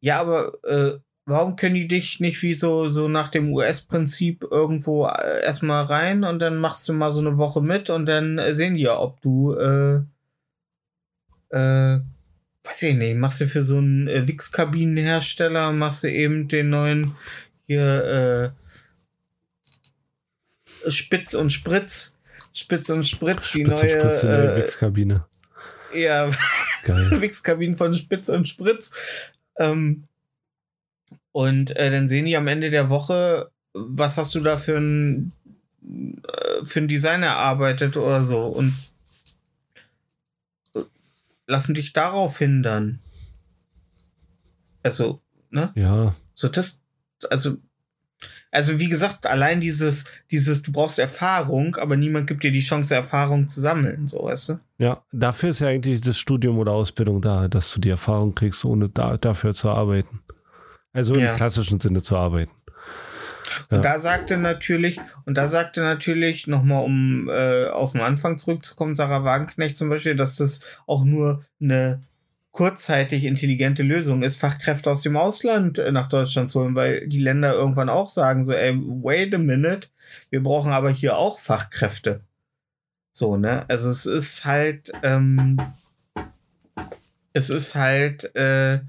Ja, 0.00 0.20
aber 0.20 0.52
äh, 0.64 0.98
warum 1.26 1.56
können 1.56 1.74
die 1.74 1.88
dich 1.88 2.20
nicht 2.20 2.42
wie 2.42 2.54
so, 2.54 2.88
so 2.88 3.08
nach 3.08 3.28
dem 3.28 3.52
US-Prinzip 3.52 4.46
irgendwo 4.50 5.06
äh, 5.06 5.44
erstmal 5.44 5.84
rein 5.84 6.24
und 6.24 6.38
dann 6.38 6.58
machst 6.58 6.88
du 6.88 6.92
mal 6.92 7.12
so 7.12 7.20
eine 7.20 7.36
Woche 7.36 7.60
mit 7.60 7.90
und 7.90 8.06
dann 8.06 8.38
äh, 8.38 8.54
sehen 8.54 8.76
die 8.76 8.82
ja, 8.82 8.98
ob 8.98 9.20
du 9.20 9.54
äh, 9.54 9.96
äh, 11.50 12.00
weiß 12.64 12.82
ich 12.82 12.94
nicht, 12.94 13.16
machst 13.16 13.40
du 13.40 13.46
für 13.46 13.62
so 13.62 13.78
einen 13.78 14.08
äh, 14.08 14.26
Wix-Kabinenhersteller, 14.28 15.72
machst 15.72 16.04
du 16.04 16.10
eben 16.10 16.48
den 16.48 16.70
neuen 16.70 17.14
hier 17.66 18.54
äh, 18.54 18.67
Spitz 20.88 21.34
und 21.34 21.50
Spritz. 21.50 22.16
Spitz 22.52 22.90
und 22.90 23.04
Spritz, 23.04 23.52
die 23.52 23.64
Spitz 23.64 23.80
neue. 23.80 23.90
Spritz 23.90 24.22
in 24.22 24.28
der 24.28 24.56
äh, 24.56 24.62
Wix-Kabine. 24.62 25.24
Ja, 25.94 26.30
Wix-Kabinen 26.84 27.76
von 27.76 27.94
Spitz 27.94 28.28
und 28.28 28.48
Spritz. 28.48 28.92
Ähm, 29.58 30.04
und 31.32 31.76
äh, 31.76 31.90
dann 31.90 32.08
sehen 32.08 32.24
die 32.24 32.36
am 32.36 32.48
Ende 32.48 32.70
der 32.70 32.88
Woche, 32.90 33.50
was 33.72 34.18
hast 34.18 34.34
du 34.34 34.40
da 34.40 34.56
für 34.56 34.78
ein, 34.78 35.32
äh, 35.82 36.64
für 36.64 36.80
ein 36.80 36.88
Design 36.88 37.22
erarbeitet 37.22 37.96
oder 37.96 38.22
so. 38.22 38.46
Und 38.46 38.74
lassen 41.46 41.74
dich 41.74 41.92
darauf 41.92 42.38
hindern. 42.38 43.00
Also, 44.82 45.20
ne? 45.50 45.72
Ja. 45.74 46.14
So, 46.34 46.48
das, 46.48 46.82
also, 47.30 47.56
also 48.58 48.80
wie 48.80 48.88
gesagt, 48.88 49.24
allein 49.24 49.60
dieses, 49.60 50.06
dieses, 50.32 50.64
du 50.64 50.72
brauchst 50.72 50.98
Erfahrung, 50.98 51.76
aber 51.76 51.96
niemand 51.96 52.26
gibt 52.26 52.42
dir 52.42 52.50
die 52.50 52.58
Chance, 52.58 52.92
Erfahrung 52.92 53.46
zu 53.46 53.60
sammeln, 53.60 54.08
so 54.08 54.24
weißt 54.24 54.48
du? 54.48 54.58
Ja, 54.78 55.04
dafür 55.12 55.50
ist 55.50 55.60
ja 55.60 55.68
eigentlich 55.68 56.00
das 56.00 56.18
Studium 56.18 56.58
oder 56.58 56.72
Ausbildung 56.72 57.22
da, 57.22 57.46
dass 57.46 57.72
du 57.72 57.78
die 57.78 57.90
Erfahrung 57.90 58.34
kriegst, 58.34 58.64
ohne 58.64 58.88
da, 58.88 59.16
dafür 59.16 59.54
zu 59.54 59.70
arbeiten. 59.70 60.22
Also 60.92 61.14
im 61.14 61.20
ja. 61.20 61.36
klassischen 61.36 61.78
Sinne 61.78 62.02
zu 62.02 62.16
arbeiten. 62.16 62.50
Und 63.70 63.84
da 63.84 64.00
sagte 64.00 64.36
natürlich, 64.36 64.98
und 65.24 65.38
da 65.38 65.46
sagte 65.46 65.80
natürlich, 65.80 66.48
nochmal 66.48 66.84
um 66.84 67.28
äh, 67.28 67.68
auf 67.68 67.92
den 67.92 68.00
Anfang 68.00 68.38
zurückzukommen, 68.38 68.96
Sarah 68.96 69.22
Wagenknecht 69.22 69.76
zum 69.76 69.88
Beispiel, 69.88 70.16
dass 70.16 70.34
das 70.34 70.62
auch 70.88 71.04
nur 71.04 71.44
eine 71.60 72.00
kurzzeitig 72.58 73.22
intelligente 73.22 73.84
Lösung 73.84 74.24
ist, 74.24 74.40
Fachkräfte 74.40 74.90
aus 74.90 75.02
dem 75.02 75.16
Ausland 75.16 75.78
äh, 75.78 75.92
nach 75.92 76.08
Deutschland 76.08 76.50
zu 76.50 76.60
holen, 76.60 76.74
weil 76.74 77.06
die 77.06 77.20
Länder 77.20 77.52
irgendwann 77.52 77.88
auch 77.88 78.08
sagen, 78.08 78.44
so, 78.44 78.52
ey, 78.52 78.76
wait 78.76 79.32
a 79.32 79.38
minute, 79.38 79.86
wir 80.30 80.42
brauchen 80.42 80.72
aber 80.72 80.90
hier 80.90 81.16
auch 81.16 81.38
Fachkräfte. 81.38 82.22
So, 83.12 83.36
ne? 83.36 83.64
Also 83.68 83.88
es 83.90 84.06
ist 84.06 84.44
halt, 84.44 84.90
ähm, 85.04 85.56
es 87.32 87.48
ist 87.48 87.76
halt, 87.76 88.34
äh, 88.34 88.80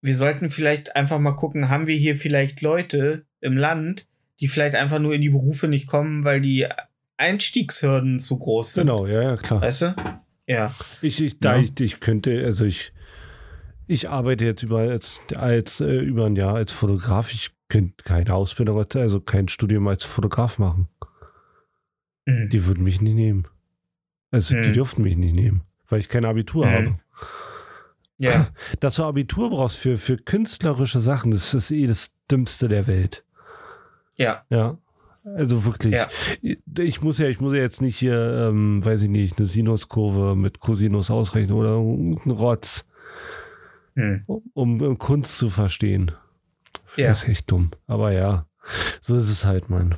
wir 0.00 0.16
sollten 0.16 0.48
vielleicht 0.48 0.94
einfach 0.94 1.18
mal 1.18 1.32
gucken, 1.32 1.68
haben 1.68 1.88
wir 1.88 1.96
hier 1.96 2.14
vielleicht 2.14 2.60
Leute, 2.60 3.24
im 3.40 3.56
Land, 3.56 4.06
die 4.38 4.46
vielleicht 4.46 4.76
einfach 4.76 5.00
nur 5.00 5.12
in 5.12 5.22
die 5.22 5.30
Berufe 5.30 5.66
nicht 5.66 5.88
kommen, 5.88 6.22
weil 6.22 6.40
die 6.40 6.68
Einstiegshürden 7.16 8.20
zu 8.20 8.38
groß 8.38 8.74
sind. 8.74 8.86
Genau, 8.86 9.08
ja, 9.08 9.22
ja, 9.22 9.36
klar. 9.36 9.60
Weißt 9.60 9.82
du? 9.82 9.96
Ja. 10.46 10.74
Ich, 11.02 11.22
ich, 11.22 11.38
da 11.38 11.56
ja. 11.56 11.62
ich, 11.62 11.80
ich 11.80 12.00
könnte, 12.00 12.44
also 12.44 12.64
ich, 12.64 12.92
ich 13.86 14.08
arbeite 14.08 14.44
jetzt 14.44 14.62
über 14.62 14.78
als, 14.78 15.20
als 15.34 15.80
äh, 15.80 16.00
über 16.00 16.26
ein 16.26 16.36
Jahr 16.36 16.54
als 16.54 16.72
Fotograf. 16.72 17.32
Ich 17.32 17.50
könnte 17.68 18.04
keine 18.04 18.32
Ausbildung, 18.34 18.84
also 18.94 19.20
kein 19.20 19.48
Studium 19.48 19.88
als 19.88 20.04
Fotograf 20.04 20.58
machen. 20.58 20.88
Mhm. 22.26 22.50
Die 22.50 22.66
würden 22.66 22.84
mich 22.84 23.00
nicht 23.00 23.14
nehmen. 23.14 23.46
Also 24.30 24.54
mhm. 24.54 24.64
die 24.64 24.72
dürften 24.72 25.02
mich 25.02 25.16
nicht 25.16 25.34
nehmen, 25.34 25.62
weil 25.88 26.00
ich 26.00 26.08
kein 26.08 26.24
Abitur 26.24 26.66
mhm. 26.66 26.70
habe. 26.70 26.98
Ja. 28.18 28.48
Dass 28.80 28.96
du 28.96 29.04
Abitur 29.04 29.50
brauchst 29.50 29.78
für, 29.78 29.98
für 29.98 30.16
künstlerische 30.16 31.00
Sachen, 31.00 31.30
das 31.30 31.54
ist 31.54 31.70
eh 31.70 31.86
das 31.86 32.12
Dümmste 32.30 32.68
der 32.68 32.86
Welt. 32.86 33.24
Ja. 34.16 34.44
Ja. 34.48 34.78
Also 35.34 35.64
wirklich. 35.64 35.94
Ja. 35.94 36.08
Ich 36.78 37.02
muss 37.02 37.18
ja, 37.18 37.26
ich 37.26 37.40
muss 37.40 37.52
ja 37.52 37.60
jetzt 37.60 37.82
nicht 37.82 37.96
hier, 37.96 38.48
ähm, 38.48 38.84
weiß 38.84 39.02
ich 39.02 39.08
nicht, 39.08 39.38
eine 39.38 39.46
Sinuskurve 39.46 40.36
mit 40.36 40.60
Cosinus 40.60 41.10
ausrechnen 41.10 41.56
oder 41.56 41.76
einen 41.76 42.30
Rotz, 42.30 42.86
hm. 43.94 44.22
um, 44.26 44.80
um, 44.80 44.98
Kunst 44.98 45.38
zu 45.38 45.50
verstehen. 45.50 46.12
Ja. 46.96 47.08
Das 47.08 47.24
ist 47.24 47.28
echt 47.28 47.50
dumm. 47.50 47.72
Aber 47.86 48.12
ja, 48.12 48.46
so 49.00 49.16
ist 49.16 49.28
es 49.28 49.44
halt, 49.44 49.68
Mann. 49.68 49.96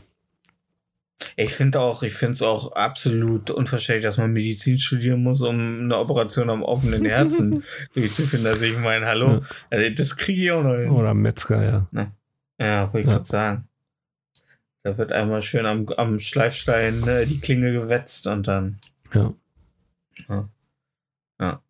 Ich 1.37 1.53
finde 1.53 1.81
auch, 1.81 2.03
ich 2.05 2.15
finde 2.15 2.33
es 2.33 2.43
auch 2.43 2.73
absolut 2.73 3.51
unverständlich, 3.51 4.05
dass 4.05 4.19
man 4.19 4.33
Medizin 4.33 4.79
studieren 4.79 5.23
muss, 5.23 5.43
um 5.43 5.57
eine 5.57 5.99
Operation 5.99 6.49
am 6.49 6.63
offenen 6.63 7.05
Herzen 7.05 7.65
durchzuführen. 7.95 8.47
Also 8.47 8.67
ich 8.67 8.79
meine, 8.79 9.05
hallo, 9.07 9.27
ja. 9.27 9.41
also 9.69 9.95
das 9.95 10.17
kriege 10.17 10.43
ich 10.43 10.51
auch 10.53 10.63
noch 10.63 10.77
hin. 10.77 10.91
Oder 10.91 11.15
Metzger, 11.15 11.63
ja. 11.93 12.13
Ja, 12.61 12.93
wollte 12.93 13.01
ich 13.01 13.07
ja. 13.07 13.13
gerade 13.13 13.25
sagen. 13.25 13.68
Da 14.83 14.97
wird 14.97 15.13
einmal 15.13 15.43
schön 15.43 15.67
am, 15.67 15.89
am 15.97 16.19
Schleifstein 16.19 17.01
ne, 17.01 17.27
die 17.27 17.41
Klinge 17.41 17.73
gewetzt 17.73 18.27
und 18.27 18.47
dann. 18.47 18.79
Ja. 19.13 19.35
Ja. 20.29 20.49
Ja, 21.41 21.63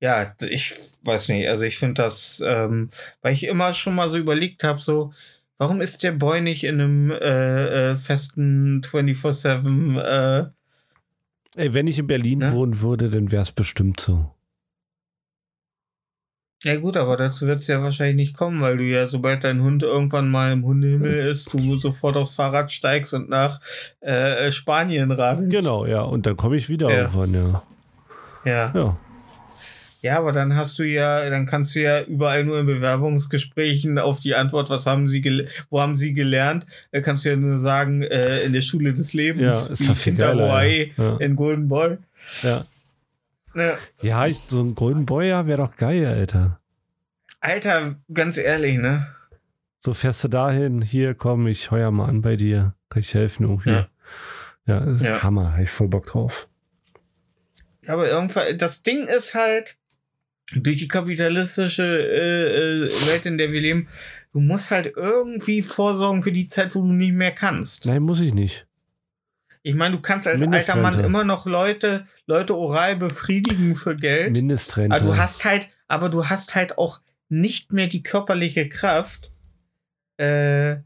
ja 0.00 0.34
ich 0.48 0.74
weiß 1.04 1.28
nicht. 1.28 1.48
Also 1.48 1.64
ich 1.64 1.78
finde 1.78 2.02
das, 2.02 2.42
ähm, 2.44 2.90
weil 3.22 3.34
ich 3.34 3.44
immer 3.44 3.74
schon 3.74 3.94
mal 3.94 4.08
so 4.08 4.18
überlegt 4.18 4.64
habe, 4.64 4.80
so, 4.80 5.12
warum 5.58 5.80
ist 5.80 6.02
der 6.02 6.12
Boy 6.12 6.40
nicht 6.40 6.64
in 6.64 6.80
einem 6.80 7.10
äh, 7.10 7.92
äh, 7.92 7.96
festen 7.96 8.80
24-7 8.82 10.00
äh, 10.00 10.50
Ey, 11.56 11.74
wenn 11.74 11.88
ich 11.88 11.98
in 11.98 12.06
Berlin 12.06 12.38
ne? 12.38 12.52
wohnen 12.52 12.80
würde, 12.80 13.10
dann 13.10 13.32
wäre 13.32 13.42
es 13.42 13.52
bestimmt 13.52 14.00
so. 14.00 14.32
Ja 16.62 16.76
gut, 16.76 16.98
aber 16.98 17.16
dazu 17.16 17.46
wird 17.46 17.60
es 17.60 17.66
ja 17.68 17.82
wahrscheinlich 17.82 18.16
nicht 18.16 18.36
kommen, 18.36 18.60
weil 18.60 18.76
du 18.76 18.84
ja, 18.84 19.06
sobald 19.06 19.44
dein 19.44 19.62
Hund 19.62 19.82
irgendwann 19.82 20.28
mal 20.28 20.52
im 20.52 20.64
Hundehimmel 20.64 21.26
ist, 21.26 21.52
du 21.54 21.78
sofort 21.78 22.18
aufs 22.18 22.34
Fahrrad 22.34 22.70
steigst 22.70 23.14
und 23.14 23.30
nach 23.30 23.60
äh, 24.00 24.52
Spanien 24.52 25.10
radelst. 25.10 25.50
Genau, 25.50 25.86
ja, 25.86 26.02
und 26.02 26.26
dann 26.26 26.36
komme 26.36 26.56
ich 26.56 26.68
wieder 26.68 26.90
ja. 26.90 26.98
irgendwann, 26.98 27.32
ja. 27.32 27.62
Ja. 28.44 28.72
Ja. 28.74 28.96
Ja, 30.02 30.16
aber 30.18 30.32
dann 30.32 30.56
hast 30.56 30.78
du 30.78 30.82
ja, 30.82 31.28
dann 31.28 31.44
kannst 31.44 31.74
du 31.74 31.80
ja 31.80 32.02
überall 32.02 32.44
nur 32.44 32.60
in 32.60 32.66
Bewerbungsgesprächen 32.66 33.98
auf 33.98 34.20
die 34.20 34.34
Antwort, 34.34 34.70
was 34.70 34.86
haben 34.86 35.08
sie, 35.08 35.46
wo 35.68 35.80
haben 35.80 35.94
sie 35.94 36.14
gelernt, 36.14 36.66
äh, 36.90 37.02
kannst 37.02 37.24
du 37.24 37.30
ja 37.30 37.36
nur 37.36 37.58
sagen, 37.58 38.02
äh, 38.02 38.40
in 38.40 38.52
der 38.54 38.62
Schule 38.62 38.94
des 38.94 39.12
Lebens, 39.12 39.68
ja, 39.68 39.94
ist 39.94 40.16
geiler, 40.16 40.48
Hawaii 40.48 40.92
ja. 40.96 41.16
in 41.18 41.36
Golden 41.36 41.68
Boy. 41.68 41.98
Ja. 42.42 42.64
Ja, 43.54 43.78
ja 44.02 44.26
ich, 44.26 44.38
so 44.48 44.62
ein 44.62 44.74
Golden 44.74 45.06
Boy 45.06 45.28
ja, 45.28 45.46
wäre 45.46 45.62
doch 45.62 45.76
geil, 45.76 46.06
Alter. 46.06 46.60
Alter, 47.40 47.96
ganz 48.12 48.38
ehrlich, 48.38 48.78
ne? 48.78 49.06
So 49.78 49.94
fährst 49.94 50.22
du 50.24 50.28
dahin, 50.28 50.82
hier 50.82 51.14
komm, 51.14 51.46
ich 51.46 51.70
heuer 51.70 51.90
mal 51.90 52.08
an 52.08 52.20
bei 52.20 52.36
dir, 52.36 52.74
kann 52.90 53.00
ich 53.00 53.14
helfen 53.14 53.44
irgendwie. 53.44 53.70
Ja, 53.70 53.88
ja, 54.66 54.92
ja. 55.00 55.22
Hammer, 55.22 55.52
hab 55.52 55.60
ich 55.60 55.70
voll 55.70 55.88
Bock 55.88 56.06
drauf. 56.06 56.48
Ja, 57.86 57.94
aber 57.94 58.08
irgendwann, 58.08 58.58
das 58.58 58.82
Ding 58.82 59.06
ist 59.06 59.34
halt, 59.34 59.78
durch 60.54 60.76
die 60.76 60.88
kapitalistische 60.88 61.84
äh, 61.84 62.86
äh, 62.86 63.06
Welt, 63.06 63.26
in 63.26 63.38
der 63.38 63.52
wir 63.52 63.60
leben, 63.60 63.88
du 64.32 64.40
musst 64.40 64.70
halt 64.70 64.92
irgendwie 64.96 65.62
vorsorgen 65.62 66.22
für 66.22 66.32
die 66.32 66.48
Zeit, 66.48 66.74
wo 66.74 66.82
du 66.82 66.92
nicht 66.92 67.14
mehr 67.14 67.30
kannst. 67.30 67.86
Nein, 67.86 68.02
muss 68.02 68.20
ich 68.20 68.34
nicht. 68.34 68.66
Ich 69.62 69.74
meine, 69.74 69.96
du 69.96 70.02
kannst 70.02 70.26
als 70.26 70.42
alter 70.42 70.76
Mann 70.76 71.00
immer 71.00 71.24
noch 71.24 71.46
Leute, 71.46 72.06
Leute 72.26 72.56
oral 72.56 72.96
befriedigen 72.96 73.74
für 73.74 73.94
Geld. 73.96 74.32
Mindestrente. 74.32 74.96
Aber 74.96 75.04
du 75.04 75.16
hast 75.16 75.44
halt, 75.44 75.68
aber 75.86 76.08
du 76.08 76.28
hast 76.28 76.54
halt 76.54 76.78
auch 76.78 77.00
nicht 77.28 77.72
mehr 77.72 77.86
die 77.86 78.02
körperliche 78.02 78.68
Kraft, 78.68 79.30
äh, 80.16 80.76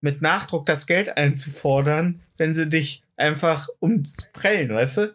mit 0.00 0.22
Nachdruck 0.22 0.66
das 0.66 0.86
Geld 0.86 1.16
einzufordern, 1.16 2.22
wenn 2.36 2.54
sie 2.54 2.68
dich 2.68 3.02
einfach 3.16 3.68
umprellen, 3.80 4.70
weißt 4.70 4.96
du? 4.98 5.14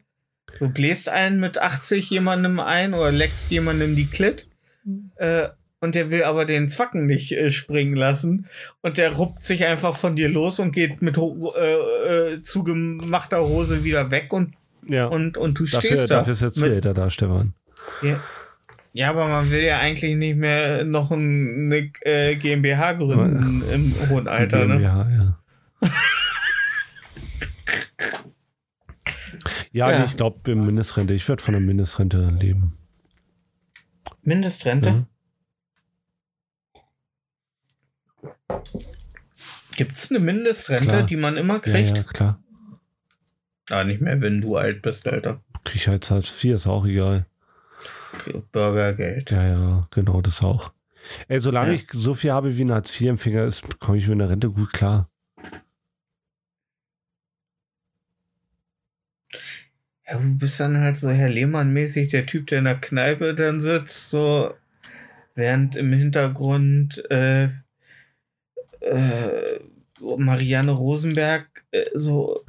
Du 0.59 0.69
bläst 0.69 1.09
einen 1.09 1.39
mit 1.39 1.57
80 1.57 2.09
jemandem 2.09 2.59
ein 2.59 2.93
oder 2.93 3.11
leckst 3.11 3.51
jemandem 3.51 3.95
die 3.95 4.05
Klit. 4.05 4.47
Äh, 5.15 5.49
und 5.85 5.95
der 5.95 6.09
will 6.11 6.23
aber 6.23 6.45
den 6.45 6.67
Zwacken 6.67 7.05
nicht 7.05 7.31
äh, 7.31 7.51
springen 7.51 7.95
lassen 7.95 8.47
und 8.81 8.97
der 8.97 9.13
ruppt 9.13 9.43
sich 9.43 9.65
einfach 9.65 9.95
von 9.95 10.15
dir 10.15 10.27
los 10.27 10.59
und 10.59 10.71
geht 10.71 11.03
mit 11.03 11.17
äh, 11.17 11.21
äh, 12.33 12.41
zugemachter 12.41 13.41
Hose 13.41 13.83
wieder 13.83 14.09
weg 14.11 14.33
und 14.33 14.55
ja. 14.87 15.05
und, 15.05 15.37
und 15.37 15.59
du 15.59 15.65
dafür, 15.65 15.79
stehst 15.79 16.09
da. 16.11 16.17
Dafür 16.17 16.33
ist 16.33 16.41
jetzt 16.41 16.57
mit, 16.59 16.83
da, 16.83 17.09
Stefan. 17.09 17.53
Ja. 18.01 18.21
ja, 18.93 19.09
aber 19.11 19.27
man 19.27 19.51
will 19.51 19.63
ja 19.63 19.77
eigentlich 19.79 20.15
nicht 20.15 20.37
mehr 20.37 20.83
noch 20.83 21.11
eine 21.11 21.91
äh, 22.01 22.35
GmbH 22.35 22.93
gründen 22.93 23.63
ja. 23.67 23.75
im 23.75 23.93
hohen 24.09 24.27
Alter, 24.27 24.65
ne? 24.65 24.77
GmbH, 24.77 25.09
ja. 25.09 25.39
ja, 29.71 29.91
ja. 29.91 30.03
ich 30.03 30.17
glaube 30.17 30.55
Mindestrente. 30.55 31.13
Ich 31.13 31.29
werde 31.29 31.43
von 31.43 31.53
der 31.53 31.61
Mindestrente 31.61 32.17
leben. 32.39 32.77
Mindestrente? 34.23 34.91
Mhm. 34.91 35.05
Gibt 39.75 39.97
es 39.97 40.09
eine 40.09 40.19
Mindestrente, 40.19 40.87
klar. 40.87 41.03
die 41.03 41.17
man 41.17 41.37
immer 41.37 41.59
kriegt? 41.59 41.89
Ja, 41.89 41.95
ja, 41.95 42.03
klar. 42.03 42.39
Ah, 43.69 43.83
nicht 43.83 44.01
mehr, 44.01 44.21
wenn 44.21 44.41
du 44.41 44.55
alt 44.55 44.81
bist, 44.81 45.07
Alter. 45.07 45.41
Krieg 45.63 45.81
ich 45.81 45.87
halt 45.87 46.09
Hartz 46.09 46.43
IV, 46.43 46.53
ist 46.53 46.67
auch 46.67 46.85
egal. 46.85 47.25
Bürgergeld. 48.51 49.31
Ja, 49.31 49.45
ja, 49.45 49.87
genau, 49.91 50.21
das 50.21 50.41
auch. 50.41 50.71
Ey, 51.27 51.39
solange 51.39 51.69
ja. 51.69 51.75
ich 51.75 51.87
so 51.91 52.13
viel 52.13 52.31
habe 52.31 52.57
wie 52.57 52.63
ein 52.63 52.71
Hartz-IV-Empfänger 52.71 53.45
ist, 53.45 53.79
komme 53.79 53.97
ich 53.97 54.07
mit 54.07 54.19
einer 54.19 54.29
Rente 54.29 54.49
gut 54.49 54.73
klar. 54.73 55.09
Ja, 60.07 60.19
du 60.19 60.37
bist 60.37 60.59
dann 60.59 60.79
halt 60.79 60.97
so 60.97 61.09
Herr 61.09 61.29
Lehmann-mäßig, 61.29 62.09
der 62.09 62.25
Typ, 62.25 62.47
der 62.47 62.59
in 62.59 62.65
der 62.65 62.79
Kneipe 62.79 63.33
dann 63.33 63.59
sitzt, 63.59 64.09
so, 64.09 64.53
während 65.33 65.75
im 65.75 65.91
Hintergrund 65.91 67.03
äh, 67.09 67.49
äh, 68.85 69.59
Marianne 70.17 70.71
Rosenberg 70.71 71.47
äh, 71.71 71.83
so 71.93 72.45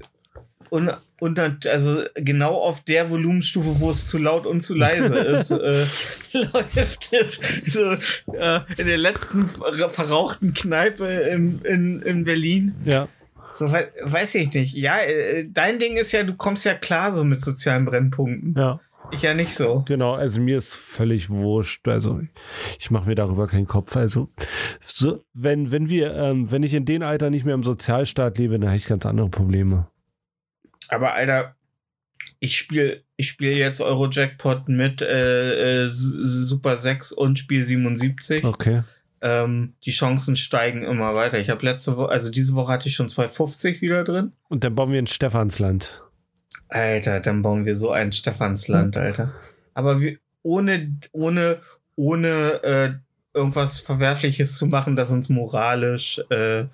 un, 0.70 0.90
unter, 1.20 1.56
also 1.70 2.02
genau 2.14 2.54
auf 2.54 2.82
der 2.84 3.10
Volumenstufe, 3.10 3.80
wo 3.80 3.90
es 3.90 4.06
zu 4.08 4.18
laut 4.18 4.46
und 4.46 4.62
zu 4.62 4.74
leise 4.74 5.14
ist, 5.18 5.50
äh, 5.50 5.86
läuft 6.32 7.12
es 7.12 7.40
so 7.66 7.92
äh, 8.32 8.60
in 8.76 8.86
der 8.86 8.98
letzten 8.98 9.48
verrauchten 9.48 10.54
Kneipe 10.54 11.06
in, 11.06 11.60
in, 11.62 12.02
in 12.02 12.24
Berlin. 12.24 12.74
Ja. 12.84 13.08
So 13.54 13.72
we 13.72 13.90
weiß 14.02 14.34
ich 14.34 14.52
nicht. 14.52 14.74
Ja, 14.74 14.98
äh, 14.98 15.46
dein 15.48 15.78
Ding 15.78 15.96
ist 15.96 16.12
ja, 16.12 16.22
du 16.22 16.34
kommst 16.34 16.66
ja 16.66 16.74
klar 16.74 17.12
so 17.12 17.24
mit 17.24 17.40
sozialen 17.40 17.86
Brennpunkten. 17.86 18.54
Ja. 18.56 18.80
Ich 19.12 19.22
ja 19.22 19.34
nicht 19.34 19.54
so. 19.54 19.84
Genau, 19.86 20.14
also 20.14 20.40
mir 20.40 20.58
ist 20.58 20.74
völlig 20.74 21.30
wurscht. 21.30 21.86
Also 21.88 22.20
ich 22.78 22.90
mache 22.90 23.08
mir 23.08 23.14
darüber 23.14 23.46
keinen 23.46 23.66
Kopf. 23.66 23.96
Also 23.96 24.28
so, 24.84 25.24
wenn, 25.32 25.70
wenn 25.70 25.88
wir, 25.88 26.14
ähm, 26.14 26.50
wenn 26.50 26.62
ich 26.62 26.74
in 26.74 26.84
dem 26.84 27.02
Alter 27.02 27.30
nicht 27.30 27.44
mehr 27.44 27.54
im 27.54 27.64
Sozialstaat 27.64 28.38
lebe, 28.38 28.58
dann 28.58 28.68
habe 28.68 28.76
ich 28.76 28.86
ganz 28.86 29.06
andere 29.06 29.28
Probleme. 29.28 29.88
Aber 30.88 31.14
Alter, 31.14 31.56
ich 32.40 32.56
spiele 32.56 33.04
ich 33.16 33.28
spiel 33.28 33.52
jetzt 33.52 33.80
Euro-Jackpot 33.80 34.68
mit 34.68 35.00
äh, 35.00 35.84
äh, 35.84 35.88
Super 35.88 36.76
6 36.76 37.12
und 37.12 37.38
Spiel 37.38 37.62
77. 37.62 38.44
Okay. 38.44 38.82
Ähm, 39.22 39.74
die 39.84 39.90
Chancen 39.90 40.36
steigen 40.36 40.82
immer 40.82 41.14
weiter. 41.14 41.38
Ich 41.38 41.48
habe 41.48 41.64
letzte 41.64 41.96
Woche, 41.96 42.10
also 42.10 42.30
diese 42.30 42.54
Woche 42.54 42.72
hatte 42.72 42.88
ich 42.88 42.94
schon 42.94 43.08
250 43.08 43.80
wieder 43.80 44.04
drin. 44.04 44.32
Und 44.48 44.64
dann 44.64 44.74
bauen 44.74 44.92
wir 44.92 44.98
ein 44.98 45.06
Stephansland. 45.06 46.02
Alter, 46.68 47.20
dann 47.20 47.42
bauen 47.42 47.64
wir 47.64 47.76
so 47.76 47.90
ein 47.90 48.12
Stephansland, 48.12 48.96
Alter. 48.96 49.32
Aber 49.74 50.00
wir, 50.00 50.18
ohne, 50.42 50.98
ohne, 51.12 51.60
ohne 51.94 52.28
äh, 52.62 52.92
irgendwas 53.34 53.80
Verwerfliches 53.80 54.56
zu 54.56 54.66
machen, 54.66 54.96
das 54.96 55.10
uns 55.10 55.28
moralisch 55.28 56.20
äh, 56.30 56.64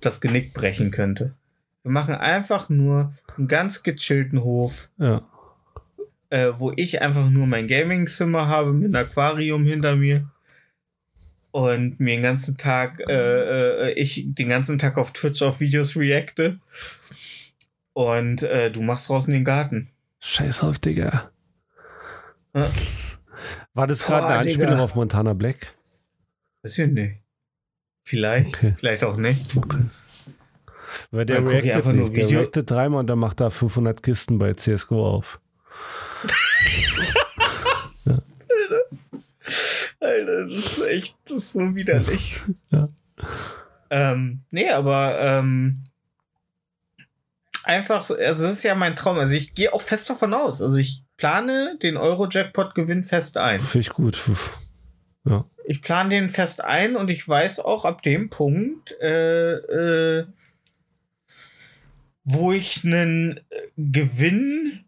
das 0.00 0.20
Genick 0.20 0.54
brechen 0.54 0.90
könnte. 0.90 1.34
Wir 1.82 1.92
machen 1.92 2.14
einfach 2.14 2.68
nur 2.68 3.14
einen 3.36 3.48
ganz 3.48 3.82
gechillten 3.82 4.42
Hof. 4.42 4.88
Ja. 4.98 5.22
Äh, 6.30 6.52
wo 6.56 6.72
ich 6.74 7.02
einfach 7.02 7.28
nur 7.28 7.46
mein 7.46 7.68
Gaming-Zimmer 7.68 8.48
habe 8.48 8.72
mit 8.72 8.94
einem 8.94 9.04
Aquarium 9.04 9.66
hinter 9.66 9.96
mir 9.96 10.30
und 11.50 12.00
mir 12.00 12.16
den 12.16 12.22
ganzen 12.22 12.56
Tag, 12.56 13.00
äh, 13.06 13.90
äh, 13.90 13.92
ich 13.92 14.24
den 14.26 14.48
ganzen 14.48 14.78
Tag 14.78 14.96
auf 14.96 15.12
Twitch 15.12 15.42
auf 15.42 15.60
Videos 15.60 15.94
reacte. 15.94 16.58
Und 17.92 18.42
äh, 18.42 18.70
du 18.70 18.82
machst 18.82 19.08
draußen 19.08 19.32
den 19.32 19.44
Garten. 19.44 19.90
Scheiß 20.20 20.62
auf, 20.62 20.78
Digga. 20.78 21.30
Ja. 22.54 22.68
War 23.74 23.86
das 23.86 24.04
gerade 24.04 24.26
eine 24.26 24.38
Anspielung 24.38 24.70
Digga. 24.70 24.82
auf 24.82 24.94
Montana 24.94 25.34
Black? 25.34 25.74
Weiß 26.62 26.78
ich 26.78 26.90
nicht. 26.90 27.22
Vielleicht, 28.04 28.56
okay. 28.56 28.74
vielleicht 28.78 29.04
auch 29.04 29.16
nicht. 29.16 29.56
Okay. 29.56 29.84
Weil 31.10 31.26
der 31.26 31.46
reactet 31.46 31.72
einfach 31.72 31.92
nicht. 31.92 32.00
Nur 32.00 32.12
Video. 32.12 32.28
Der 32.28 32.40
reactet 32.40 32.70
dreimal 32.70 33.00
und 33.00 33.06
dann 33.06 33.18
macht 33.18 33.40
er 33.40 33.50
500 33.50 34.02
Kisten 34.02 34.38
bei 34.38 34.54
CSGO 34.54 35.06
auf. 35.06 35.40
ja. 38.04 38.18
Alter, 40.00 40.44
das 40.44 40.52
ist 40.52 40.78
echt, 40.86 41.16
das 41.24 41.38
ist 41.38 41.52
so 41.54 41.74
widerlich. 41.74 42.40
ja. 42.70 42.88
Ähm, 43.90 44.40
nee, 44.50 44.70
aber 44.70 45.18
ähm, 45.20 45.84
einfach, 47.64 48.08
also 48.10 48.16
das 48.16 48.40
ist 48.42 48.62
ja 48.62 48.74
mein 48.74 48.96
Traum. 48.96 49.18
Also 49.18 49.34
ich 49.34 49.54
gehe 49.54 49.72
auch 49.72 49.82
fest 49.82 50.08
davon 50.10 50.34
aus. 50.34 50.62
Also 50.62 50.76
ich 50.76 51.04
plane 51.16 51.78
den 51.82 51.96
Euro-Jackpot-Gewinn 51.96 53.04
fest 53.04 53.36
ein. 53.36 53.60
Finde 53.60 53.86
ich 53.86 53.90
gut. 53.90 54.18
Ja. 55.24 55.44
Ich 55.64 55.82
plane 55.82 56.10
den 56.10 56.28
fest 56.28 56.64
ein 56.64 56.96
und 56.96 57.08
ich 57.08 57.28
weiß 57.28 57.60
auch 57.60 57.84
ab 57.84 58.02
dem 58.02 58.28
Punkt, 58.28 58.90
äh, 59.00 59.52
äh, 59.52 60.26
wo 62.24 62.52
ich 62.52 62.84
einen 62.84 63.38
Gewinn 63.76 64.84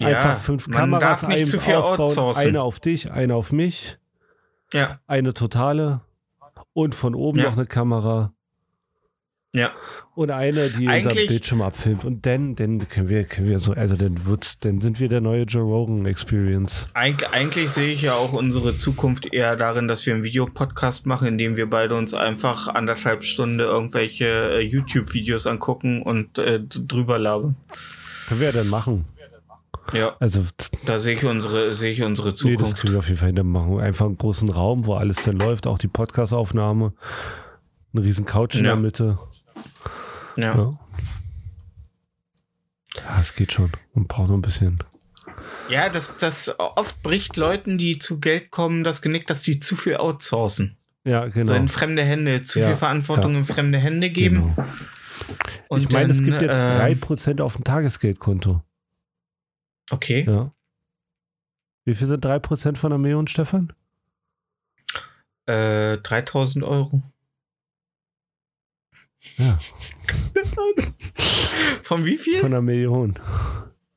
Einfach 0.00 0.30
ja, 0.30 0.34
fünf 0.34 0.70
Kameras 0.70 1.26
nicht 1.26 1.46
zu 1.46 1.58
viel 1.58 1.74
aufbauen. 1.74 2.36
Eine 2.36 2.62
auf 2.62 2.80
dich, 2.80 3.10
eine 3.10 3.34
auf 3.34 3.52
mich. 3.52 3.98
Ja. 4.72 5.00
Eine 5.06 5.34
totale. 5.34 6.00
Und 6.72 6.94
von 6.94 7.14
oben 7.14 7.38
ja. 7.38 7.44
noch 7.44 7.52
eine 7.56 7.66
Kamera. 7.66 8.32
Ja. 9.54 9.72
Und 10.14 10.30
eine, 10.30 10.68
die 10.70 10.86
unser 10.86 11.14
Bildschirm 11.14 11.62
abfilmt. 11.62 12.04
Und 12.04 12.26
dann, 12.26 12.54
dann 12.54 12.86
können 12.88 13.08
wir, 13.08 13.24
können 13.24 13.48
wir 13.48 13.58
so, 13.58 13.72
also 13.72 13.96
dann 13.96 14.26
wird's, 14.26 14.58
dann 14.58 14.80
sind 14.80 15.00
wir 15.00 15.08
der 15.08 15.20
neue 15.20 15.42
Joe 15.44 15.62
Rogan 15.62 16.04
Experience. 16.06 16.88
Eig 16.94 17.32
eigentlich 17.32 17.70
sehe 17.70 17.92
ich 17.92 18.02
ja 18.02 18.14
auch 18.14 18.32
unsere 18.32 18.76
Zukunft 18.76 19.32
eher 19.32 19.56
darin, 19.56 19.88
dass 19.88 20.04
wir 20.04 20.14
einen 20.14 20.22
Videopodcast 20.22 21.06
machen, 21.06 21.28
in 21.28 21.38
dem 21.38 21.56
wir 21.56 21.68
beide 21.68 21.94
uns 21.94 22.12
einfach 22.12 22.68
anderthalb 22.68 23.24
Stunden 23.24 23.60
irgendwelche 23.60 24.26
äh, 24.26 24.60
YouTube-Videos 24.60 25.46
angucken 25.46 26.02
und 26.02 26.38
äh, 26.38 26.60
drüber 26.60 27.18
labern. 27.18 27.56
Können 28.28 28.40
wir 28.40 28.48
ja 28.48 28.52
dann 28.52 28.68
machen. 28.68 29.06
Ja. 29.92 30.16
Also 30.20 30.44
da 30.86 30.98
sehe 30.98 31.14
ich 31.14 31.24
unsere, 31.24 31.74
sehe 31.74 31.92
ich 31.92 32.02
unsere 32.02 32.34
Zukunft. 32.34 32.62
Nee, 32.62 32.70
das 32.70 32.80
kriegen 32.80 32.92
wir 32.94 32.98
auf 32.98 33.08
jeden 33.08 33.18
Fall 33.18 33.32
hin. 33.32 33.46
machen. 33.46 33.80
Einfach 33.80 34.06
einen 34.06 34.18
großen 34.18 34.48
Raum, 34.48 34.86
wo 34.86 34.94
alles 34.94 35.22
dann 35.22 35.38
läuft, 35.38 35.66
auch 35.66 35.78
die 35.78 35.88
Podcast-Aufnahme. 35.88 36.92
Eine 37.92 38.04
riesen 38.04 38.24
Couch 38.24 38.54
in 38.54 38.64
ja. 38.64 38.72
der 38.72 38.80
Mitte. 38.80 39.18
Ja. 40.36 40.56
ja. 40.56 40.70
Ja, 42.96 43.20
es 43.20 43.34
geht 43.34 43.52
schon. 43.52 43.72
Man 43.94 44.06
braucht 44.06 44.28
nur 44.28 44.38
ein 44.38 44.42
bisschen. 44.42 44.78
Ja, 45.68 45.88
das, 45.88 46.16
das 46.16 46.54
oft 46.58 47.02
bricht 47.02 47.36
Leuten, 47.36 47.78
die 47.78 47.98
zu 47.98 48.20
Geld 48.20 48.50
kommen, 48.50 48.84
das 48.84 49.00
Genick, 49.00 49.26
dass 49.26 49.42
die 49.42 49.60
zu 49.60 49.76
viel 49.76 49.96
outsourcen. 49.96 50.76
Ja, 51.04 51.26
genau. 51.26 51.48
So 51.48 51.54
in 51.54 51.68
fremde 51.68 52.02
Hände, 52.02 52.42
zu 52.42 52.60
ja, 52.60 52.66
viel 52.66 52.76
Verantwortung 52.76 53.32
ja. 53.32 53.38
in 53.38 53.44
fremde 53.44 53.78
Hände 53.78 54.10
geben. 54.10 54.54
Genau. 54.54 55.78
ich 55.78 55.88
meine, 55.90 56.12
es 56.12 56.22
gibt 56.22 56.42
jetzt 56.42 56.60
äh, 56.60 56.94
3% 56.94 57.40
auf 57.40 57.56
dem 57.56 57.64
Tagesgeldkonto. 57.64 58.62
Okay. 59.92 60.24
Ja. 60.26 60.52
Wie 61.84 61.94
viel 61.94 62.06
sind 62.06 62.24
3% 62.24 62.76
von 62.76 62.92
einer 62.92 62.98
Million, 62.98 63.26
Stefan? 63.26 63.72
Äh, 65.46 65.98
3000 65.98 66.64
Euro. 66.64 67.02
Ja. 69.36 69.58
Von 71.82 72.04
wie 72.04 72.16
viel? 72.16 72.40
Von 72.40 72.52
einer 72.52 72.62
Million. 72.62 73.14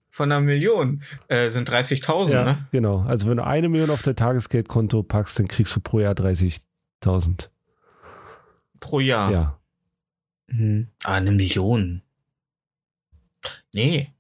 Von 0.10 0.32
einer 0.32 0.42
Million 0.42 1.02
äh, 1.28 1.50
sind 1.50 1.70
30.000, 1.70 2.32
ja, 2.32 2.44
ne? 2.44 2.68
Genau. 2.72 3.02
Also 3.02 3.28
wenn 3.28 3.38
du 3.38 3.44
eine 3.44 3.70
Million 3.70 3.90
auf 3.90 4.02
dein 4.02 4.16
Tagesgeldkonto 4.16 5.04
packst, 5.04 5.40
dann 5.40 5.48
kriegst 5.48 5.76
du 5.76 5.80
pro 5.80 6.00
Jahr 6.00 6.14
30.000. 6.14 7.50
Pro 8.80 9.00
Jahr? 9.00 9.32
Ja. 9.32 9.60
Hm. 10.50 10.90
Ah, 11.04 11.16
eine 11.16 11.32
Million. 11.32 12.02
Nee. 13.74 14.15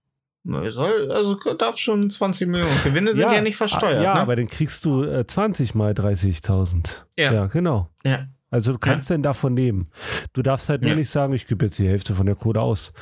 Soll, 0.45 1.11
also 1.11 1.35
darf 1.55 1.77
schon 1.77 2.07
20 2.07 2.47
Millionen. 2.47 2.83
Gewinne 2.83 3.13
sind 3.13 3.21
ja, 3.21 3.33
ja 3.33 3.41
nicht 3.41 3.55
versteuert. 3.55 4.03
Ja, 4.03 4.13
ne? 4.13 4.19
aber 4.21 4.35
dann 4.35 4.47
kriegst 4.47 4.85
du 4.85 5.03
äh, 5.03 5.25
20 5.25 5.73
mal 5.73 5.93
30.000. 5.93 6.87
Ja. 7.17 7.33
ja, 7.33 7.45
genau. 7.47 7.89
Ja. 8.03 8.27
Also 8.51 8.73
du 8.73 8.77
kannst 8.77 9.09
ja. 9.09 9.15
denn 9.15 9.23
davon 9.23 9.55
nehmen. 9.55 9.87
Du 10.33 10.43
darfst 10.43 10.69
halt 10.69 10.83
nur 10.83 10.95
nicht 10.95 11.09
sagen, 11.09 11.33
ich 11.33 11.47
gebe 11.47 11.65
jetzt 11.65 11.79
die 11.79 11.87
Hälfte 11.87 12.13
von 12.13 12.27
der 12.27 12.35
Code 12.35 12.61
aus. 12.61 12.93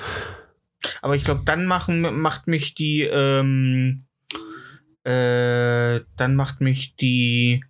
Aber 1.02 1.16
ich 1.16 1.26
glaube, 1.26 1.42
dann 1.46 1.66
machen, 1.66 2.02
macht 2.20 2.48
mich 2.48 2.76
die, 2.76 3.02
ähm, 3.02 4.06
äh, 5.04 6.00
dann 6.16 6.36
macht 6.36 6.62
mich 6.62 6.96
die 6.96 7.64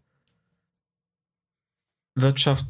Wirtschaft 2.16 2.66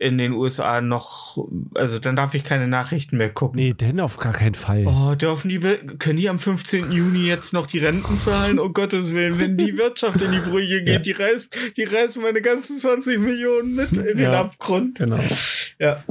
in 0.00 0.16
den 0.16 0.32
USA 0.32 0.80
noch, 0.80 1.46
also 1.74 1.98
dann 1.98 2.16
darf 2.16 2.32
ich 2.34 2.42
keine 2.42 2.66
Nachrichten 2.66 3.18
mehr 3.18 3.28
gucken. 3.28 3.60
Nee, 3.60 3.74
denn 3.74 4.00
auf 4.00 4.16
gar 4.16 4.32
keinen 4.32 4.54
Fall. 4.54 4.86
Oh, 4.86 5.14
dürfen 5.14 5.50
die, 5.50 5.58
können 5.58 6.16
die 6.16 6.30
am 6.30 6.38
15. 6.38 6.90
Juni 6.90 7.26
jetzt 7.26 7.52
noch 7.52 7.66
die 7.66 7.80
Renten 7.80 8.16
zahlen? 8.16 8.58
Oh 8.58 8.70
Gottes 8.70 9.12
Willen, 9.12 9.38
wenn 9.38 9.58
die 9.58 9.76
Wirtschaft 9.76 10.22
in 10.22 10.32
die 10.32 10.40
Brüche 10.40 10.82
geht, 10.84 10.88
ja. 10.88 10.98
die 11.00 11.12
reißt, 11.12 11.54
die 11.76 11.84
reißt 11.84 12.18
meine 12.18 12.40
ganzen 12.40 12.78
20 12.78 13.18
Millionen 13.18 13.76
mit 13.76 13.92
in 13.98 14.16
den 14.16 14.32
Abgrund. 14.32 14.98
Genau. 14.98 15.20
Ja. 15.78 16.02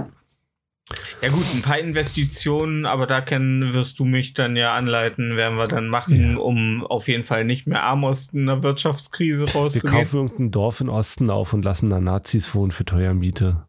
Ja 1.22 1.30
gut, 1.30 1.46
ein 1.54 1.62
paar 1.64 1.80
Investitionen, 1.80 2.86
aber 2.86 3.08
da 3.08 3.22
kennen 3.22 3.74
wirst 3.74 4.00
du 4.00 4.06
mich 4.06 4.36
dann 4.36 4.56
ja 4.56 4.76
anleiten, 4.76 5.36
werden 5.36 5.58
wir 5.58 5.68
dann 5.68 5.88
machen, 5.88 6.34
ja. 6.34 6.38
um 6.38 6.86
auf 6.86 7.08
jeden 7.08 7.24
Fall 7.24 7.44
nicht 7.44 7.68
mehr 7.68 7.84
arm 7.84 8.06
aus 8.06 8.34
einer 8.34 8.64
Wirtschaftskrise 8.64 9.52
rauszugehen. 9.52 9.94
Wir 9.94 10.00
kaufen 10.00 10.18
irgendein 10.18 10.52
Dorf 10.52 10.80
im 10.82 10.90
Osten 10.90 11.30
auf 11.30 11.54
und 11.54 11.66
lassen 11.66 11.90
da 11.90 12.00
Nazis 12.00 12.54
wohnen 12.56 12.72
für 12.72 12.86
teuer 12.86 13.14
Miete. 13.14 13.68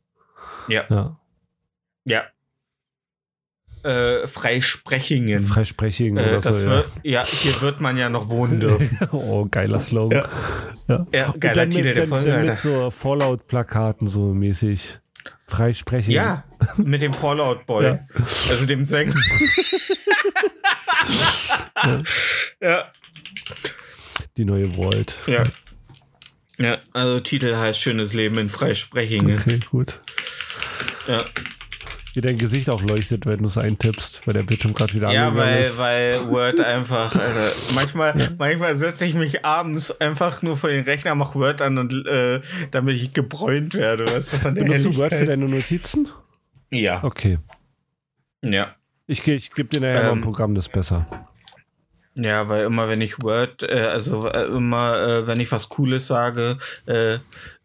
Ja. 0.69 0.85
Ja. 0.89 1.21
ja. 2.05 2.25
Äh, 3.83 4.27
Freisprechingen. 4.27 5.43
Freisprechingen 5.43 6.23
äh, 6.23 6.37
oder 6.37 6.53
so, 6.53 6.69
wird, 6.69 6.87
ja. 7.03 7.23
ja. 7.23 7.27
hier 7.27 7.61
wird 7.63 7.81
man 7.81 7.97
ja 7.97 8.11
noch 8.11 8.29
wohnen 8.29 8.61
dürfen. 8.61 8.99
oh, 9.13 9.47
geiler 9.51 9.81
Slogan. 9.81 10.19
Ja, 10.19 10.29
ja. 10.89 11.07
ja 11.13 11.35
geiler 11.39 11.71
Titel 11.71 11.89
mit, 11.89 11.97
der 11.97 12.07
Folge, 12.07 12.35
Alter. 12.35 12.53
Mit 12.53 12.61
so 12.61 12.91
Fallout-Plakaten 12.91 14.07
so 14.07 14.35
mäßig. 14.35 14.99
Freisprechen. 15.47 16.13
Ja, 16.13 16.45
mit 16.77 17.03
dem 17.03 17.13
Fallout 17.13 17.67
Boy. 17.67 17.85
Ja. 17.85 17.99
Also 18.51 18.67
dem 18.67 18.85
Sänger. 18.85 19.15
ja. 21.83 22.03
ja. 22.61 22.85
Die 24.37 24.45
neue 24.45 24.71
Vault. 24.71 25.17
Ja. 25.27 25.45
Ja, 26.59 26.77
also 26.93 27.21
Titel 27.21 27.57
heißt 27.57 27.81
Schönes 27.81 28.13
Leben 28.13 28.37
in 28.37 28.51
Freisprechingen. 28.51 29.39
Okay, 29.39 29.61
gut. 29.71 30.01
Ja. 31.09 31.25
Wie 32.13 32.21
dein 32.21 32.39
Gesicht 32.39 32.69
auch 32.69 32.83
leuchtet, 32.83 33.25
wenn 33.27 33.39
du 33.39 33.47
es 33.47 33.57
eintippst, 33.57 34.27
weil 34.27 34.35
der 34.35 34.43
Bildschirm 34.43 34.75
gerade 34.75 34.93
wieder 34.95 35.13
Ja, 35.13 35.35
weil, 35.37 35.63
ist. 35.63 35.79
weil 35.79 36.15
Word 36.29 36.61
einfach, 36.61 37.15
Alter, 37.15 37.53
manchmal, 37.75 38.19
ja. 38.19 38.29
manchmal 38.37 38.75
setze 38.75 39.07
ich 39.07 39.15
mich 39.15 39.45
abends 39.45 40.01
einfach 40.01 40.43
nur 40.43 40.57
vor 40.57 40.71
den 40.71 40.85
Rechner, 40.85 41.15
mache 41.15 41.39
Word 41.39 41.63
an 41.63 41.79
und 41.79 42.07
äh, 42.07 42.41
damit 42.73 42.97
ich 42.97 43.13
gebräunt 43.13 43.75
werde, 43.75 44.07
weißt 44.07 44.33
du, 44.33 44.37
von 44.39 44.55
der 44.57 44.65
Benutzt 44.65 44.87
du 44.87 44.97
Word 44.97 45.15
für 45.15 45.27
deine 45.27 45.47
Notizen? 45.47 46.09
Ja. 46.71 47.05
Okay. 47.05 47.39
Ja. 48.43 48.75
Ich, 49.07 49.27
ich 49.27 49.53
gebe 49.53 49.69
dir 49.69 49.81
nachher 49.81 50.01
ähm, 50.01 50.07
mal 50.07 50.13
ein 50.13 50.21
Programm, 50.21 50.55
das 50.55 50.67
ist 50.67 50.73
besser. 50.73 51.07
Ja, 52.15 52.49
weil 52.49 52.65
immer 52.65 52.89
wenn 52.89 53.01
ich 53.01 53.23
Word, 53.23 53.63
äh, 53.63 53.89
also 53.93 54.29
äh, 54.29 54.47
immer 54.47 54.99
äh, 54.99 55.27
wenn 55.29 55.39
ich 55.39 55.53
was 55.53 55.69
Cooles 55.69 56.09
sage, 56.09 56.59
äh, 56.87 57.19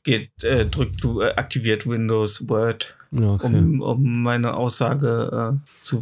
geht, 0.03 0.43
äh, 0.43 0.65
drückt 0.65 1.03
du, 1.03 1.21
äh, 1.21 1.33
aktiviert 1.36 1.88
Windows 1.88 2.47
Word, 2.47 2.95
okay. 3.24 3.47
um, 3.47 3.82
um 3.82 4.24
meine 4.24 4.55
Aussage 4.55 5.59
zu. 5.82 6.01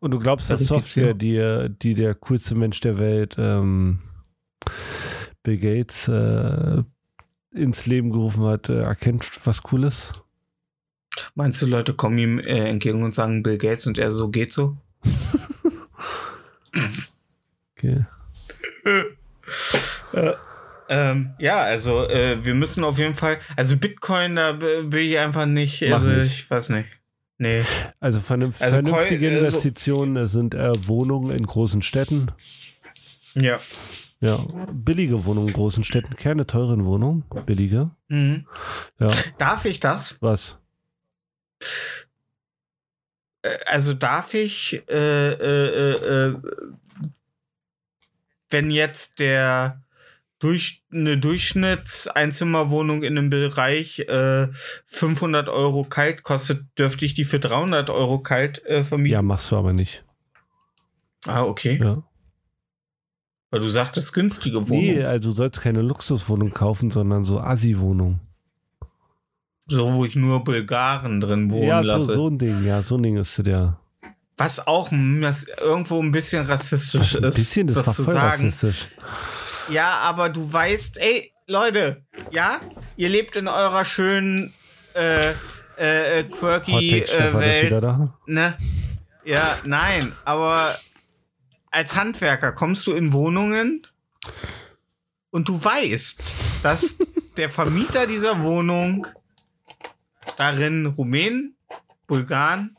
Und 0.00 0.14
du 0.14 0.18
glaubst, 0.18 0.50
dass 0.50 0.66
Software, 0.66 1.14
die, 1.14 1.68
die 1.82 1.94
der 1.94 2.14
coolste 2.14 2.54
Mensch 2.54 2.80
der 2.80 2.98
Welt, 2.98 3.36
ähm, 3.38 4.00
Bill 5.42 5.58
Gates, 5.58 6.08
ins 7.52 7.86
Leben 7.86 8.10
gerufen 8.10 8.44
hat, 8.44 8.68
erkennt 8.68 9.24
was 9.44 9.62
Cooles? 9.62 10.12
Meinst 11.34 11.62
du, 11.62 11.66
Leute 11.66 11.94
kommen 11.94 12.18
ihm 12.18 12.38
entgegen 12.38 13.02
und 13.02 13.14
sagen 13.14 13.42
Bill 13.42 13.58
Gates 13.58 13.86
und 13.86 13.98
er 13.98 14.10
so 14.10 14.28
geht 14.28 14.52
so? 14.52 14.76
Okay. 17.78 18.06
ja. 20.12 20.34
Ähm, 20.88 21.34
ja, 21.38 21.58
also 21.58 22.08
äh, 22.08 22.44
wir 22.44 22.54
müssen 22.54 22.84
auf 22.84 22.98
jeden 22.98 23.14
Fall, 23.14 23.38
also 23.56 23.76
Bitcoin, 23.76 24.36
da 24.36 24.52
bin 24.52 24.92
ich 24.94 25.18
einfach 25.18 25.46
nicht, 25.46 25.82
Mach 25.82 25.92
also 25.92 26.08
nicht. 26.08 26.32
ich 26.32 26.50
weiß 26.50 26.70
nicht. 26.70 26.88
Nee. 27.38 27.64
Also, 28.00 28.20
vernünft 28.20 28.62
also 28.62 28.74
vernünftige 28.74 29.26
Coin, 29.26 29.38
Investitionen 29.38 30.16
also, 30.16 30.38
sind 30.38 30.54
äh, 30.54 30.72
Wohnungen 30.86 31.36
in 31.36 31.46
großen 31.46 31.82
Städten. 31.82 32.30
Ja. 33.34 33.58
Ja, 34.20 34.38
billige 34.72 35.26
Wohnungen 35.26 35.48
in 35.48 35.54
großen 35.54 35.84
Städten, 35.84 36.16
keine 36.16 36.46
teuren 36.46 36.86
Wohnungen, 36.86 37.24
billige. 37.44 37.90
Mhm. 38.08 38.46
Ja. 38.98 39.08
Darf 39.36 39.66
ich 39.66 39.80
das? 39.80 40.16
Was? 40.20 40.56
Äh, 43.42 43.58
also 43.66 43.92
darf 43.92 44.32
ich 44.32 44.82
äh, 44.88 45.32
äh, 45.32 46.28
äh, 46.28 46.34
wenn 48.50 48.70
jetzt 48.70 49.18
der 49.18 49.82
durch 50.46 50.84
eine 50.92 51.18
Durchschnitts-Einzimmerwohnung 51.18 53.02
in 53.02 53.18
einem 53.18 53.30
Bereich 53.30 53.98
äh, 53.98 54.46
500 54.84 55.48
Euro 55.48 55.82
kalt 55.82 56.22
kostet, 56.22 56.66
dürfte 56.78 57.04
ich 57.04 57.14
die 57.14 57.24
für 57.24 57.40
300 57.40 57.90
Euro 57.90 58.20
kalt 58.20 58.64
äh, 58.64 58.84
vermieten. 58.84 59.14
Ja, 59.14 59.22
machst 59.22 59.50
du 59.50 59.56
aber 59.56 59.72
nicht. 59.72 60.04
Ah, 61.26 61.42
okay. 61.42 61.80
Ja. 61.82 62.04
Weil 63.50 63.58
du 63.58 63.68
sagtest 63.68 64.12
günstige 64.12 64.68
Wohnung. 64.68 64.84
Nee, 64.84 65.02
also 65.02 65.30
du 65.30 65.34
sollst 65.34 65.60
keine 65.60 65.82
Luxuswohnung 65.82 66.52
kaufen, 66.52 66.92
sondern 66.92 67.24
so 67.24 67.40
Assi-Wohnung. 67.40 68.20
So, 69.66 69.94
wo 69.94 70.04
ich 70.04 70.14
nur 70.14 70.44
Bulgaren 70.44 71.20
drin 71.20 71.50
wohnen 71.50 71.66
ja, 71.66 71.80
lasse. 71.80 72.10
Ja, 72.10 72.14
so, 72.14 72.22
so 72.22 72.28
ein 72.28 72.38
Ding, 72.38 72.64
ja, 72.64 72.82
so 72.84 72.98
ein 72.98 73.02
Ding 73.02 73.16
ist 73.16 73.44
der. 73.44 73.80
Was 74.36 74.64
auch 74.64 74.92
was 74.92 75.48
irgendwo 75.60 76.00
ein 76.00 76.12
bisschen 76.12 76.46
rassistisch 76.46 77.16
ist. 77.16 77.16
Ein 77.16 77.22
bisschen, 77.22 77.66
das, 77.66 77.76
das 77.76 77.86
war 77.86 77.94
voll 77.94 78.14
sagen. 78.14 78.26
rassistisch. 78.28 78.90
Ja, 79.68 79.98
aber 80.00 80.28
du 80.28 80.52
weißt, 80.52 80.98
ey, 80.98 81.32
Leute, 81.46 82.04
ja, 82.30 82.60
ihr 82.96 83.08
lebt 83.08 83.36
in 83.36 83.48
eurer 83.48 83.84
schönen 83.84 84.52
äh, 84.94 85.30
äh, 85.76 86.24
quirky 86.24 87.02
äh, 87.02 87.34
Welt. 87.34 88.10
Ne? 88.26 88.56
Ja, 89.24 89.58
nein, 89.64 90.12
aber 90.24 90.78
als 91.70 91.96
Handwerker 91.96 92.52
kommst 92.52 92.86
du 92.86 92.94
in 92.94 93.12
Wohnungen 93.12 93.86
und 95.30 95.48
du 95.48 95.62
weißt, 95.62 96.62
dass 96.62 96.98
der 97.36 97.50
Vermieter 97.50 98.06
dieser 98.06 98.40
Wohnung 98.42 99.06
darin 100.36 100.86
Rumänen, 100.86 101.56
Bulgaren 102.06 102.76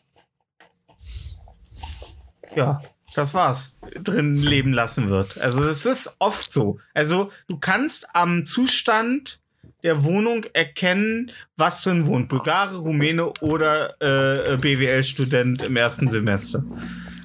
ja, 2.56 2.82
das 3.18 3.34
war's, 3.34 3.76
drin 4.02 4.36
leben 4.36 4.74
lassen 4.74 5.10
wird. 5.10 5.40
Also 5.40 5.64
es 5.64 5.86
ist 5.86 6.16
oft 6.20 6.52
so. 6.52 6.80
Also 6.94 7.32
du 7.48 7.58
kannst 7.58 8.08
am 8.14 8.46
Zustand 8.46 9.40
der 9.84 10.04
Wohnung 10.04 10.46
erkennen, 10.54 11.32
was 11.56 11.84
drin 11.84 12.08
wohnt. 12.08 12.30
Bulgare, 12.30 12.78
Rumäne 12.78 13.32
oder 13.42 13.96
äh, 14.02 14.58
BWL-Student 14.58 15.64
im 15.64 15.78
ersten 15.78 16.10
Semester. 16.10 16.64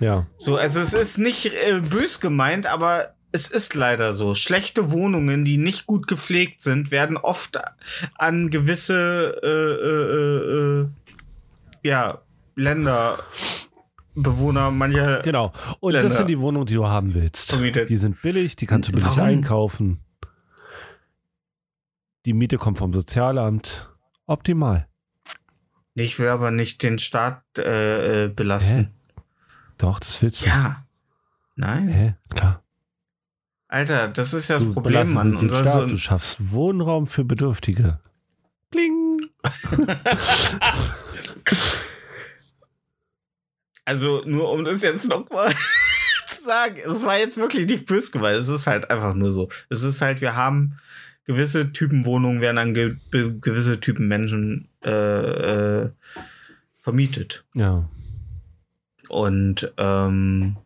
Ja. 0.01 0.26
So, 0.36 0.57
also 0.57 0.80
es 0.80 0.95
ist 0.95 1.18
nicht 1.18 1.47
äh, 1.47 1.80
bös 1.80 2.20
gemeint, 2.20 2.66
aber 2.66 3.14
es 3.32 3.49
ist 3.49 3.74
leider 3.74 4.12
so. 4.12 4.34
Schlechte 4.34 4.93
Wohnungen, 4.93 5.45
die 5.45 5.57
nicht 5.57 5.86
gut 5.86 6.07
gepflegt 6.07 6.61
sind, 6.61 6.90
werden 6.90 7.16
oft 7.16 7.59
an 8.16 8.51
gewisse 8.51 9.40
äh, 9.43 9.49
äh, 9.88 10.82
äh, 10.82 10.82
äh 10.82 10.88
ja, 11.84 12.20
Länder 12.55 13.18
Bewohner 14.14 14.70
mancher. 14.70 15.22
Genau. 15.22 15.52
Und 15.80 15.92
Länder 15.92 16.08
das 16.08 16.18
sind 16.18 16.28
die 16.28 16.38
Wohnungen, 16.38 16.66
die 16.66 16.74
du 16.74 16.86
haben 16.86 17.14
willst. 17.14 17.50
Vermietet. 17.50 17.88
Die 17.88 17.96
sind 17.96 18.20
billig, 18.22 18.56
die 18.56 18.66
kannst 18.66 18.88
du 18.88 18.92
billig 18.92 19.06
Warum? 19.06 19.20
einkaufen. 19.20 20.00
Die 22.26 22.32
Miete 22.32 22.58
kommt 22.58 22.78
vom 22.78 22.92
Sozialamt. 22.92 23.88
Optimal. 24.26 24.86
Ich 25.94 26.18
will 26.18 26.28
aber 26.28 26.50
nicht 26.50 26.82
den 26.82 26.98
Staat 26.98 27.42
äh, 27.58 28.24
äh 28.24 28.28
belasten. 28.28 28.76
Hä? 28.76 28.88
Doch, 29.78 29.98
das 29.98 30.22
willst 30.22 30.42
du. 30.42 30.46
Ja. 30.46 30.86
Nein. 31.56 31.88
Hä? 31.88 32.14
Klar. 32.30 32.62
Alter, 33.68 34.08
das 34.08 34.34
ist 34.34 34.48
ja 34.48 34.56
das 34.56 34.64
du 34.64 34.74
Problem, 34.74 35.12
Mann. 35.14 35.36
Den 35.38 35.50
Staat, 35.50 35.72
so 35.72 35.86
du 35.86 35.96
schaffst 35.96 36.52
Wohnraum 36.52 37.06
für 37.06 37.24
Bedürftige. 37.24 38.00
Kling. 38.70 39.28
Also 43.84 44.22
nur 44.24 44.50
um 44.52 44.64
das 44.64 44.82
jetzt 44.82 45.08
nochmal 45.08 45.52
zu 46.26 46.44
sagen, 46.44 46.80
es 46.84 47.04
war 47.04 47.18
jetzt 47.18 47.36
wirklich 47.36 47.66
nicht 47.66 47.86
böse 47.86 48.12
gemeint. 48.12 48.38
Es 48.38 48.48
ist 48.48 48.66
halt 48.66 48.90
einfach 48.90 49.14
nur 49.14 49.32
so. 49.32 49.48
Es 49.68 49.82
ist 49.82 50.00
halt, 50.00 50.20
wir 50.20 50.36
haben 50.36 50.78
gewisse 51.24 51.72
Typen 51.72 52.04
Wohnungen 52.04 52.40
werden 52.40 52.58
an 52.58 52.74
ge 52.74 52.96
gewisse 53.12 53.80
Typen 53.80 54.08
Menschen 54.08 54.68
äh, 54.84 54.90
äh, 54.90 55.90
vermietet. 56.80 57.44
Ja. 57.54 57.88
Und 59.08 59.72
ähm, 59.78 60.56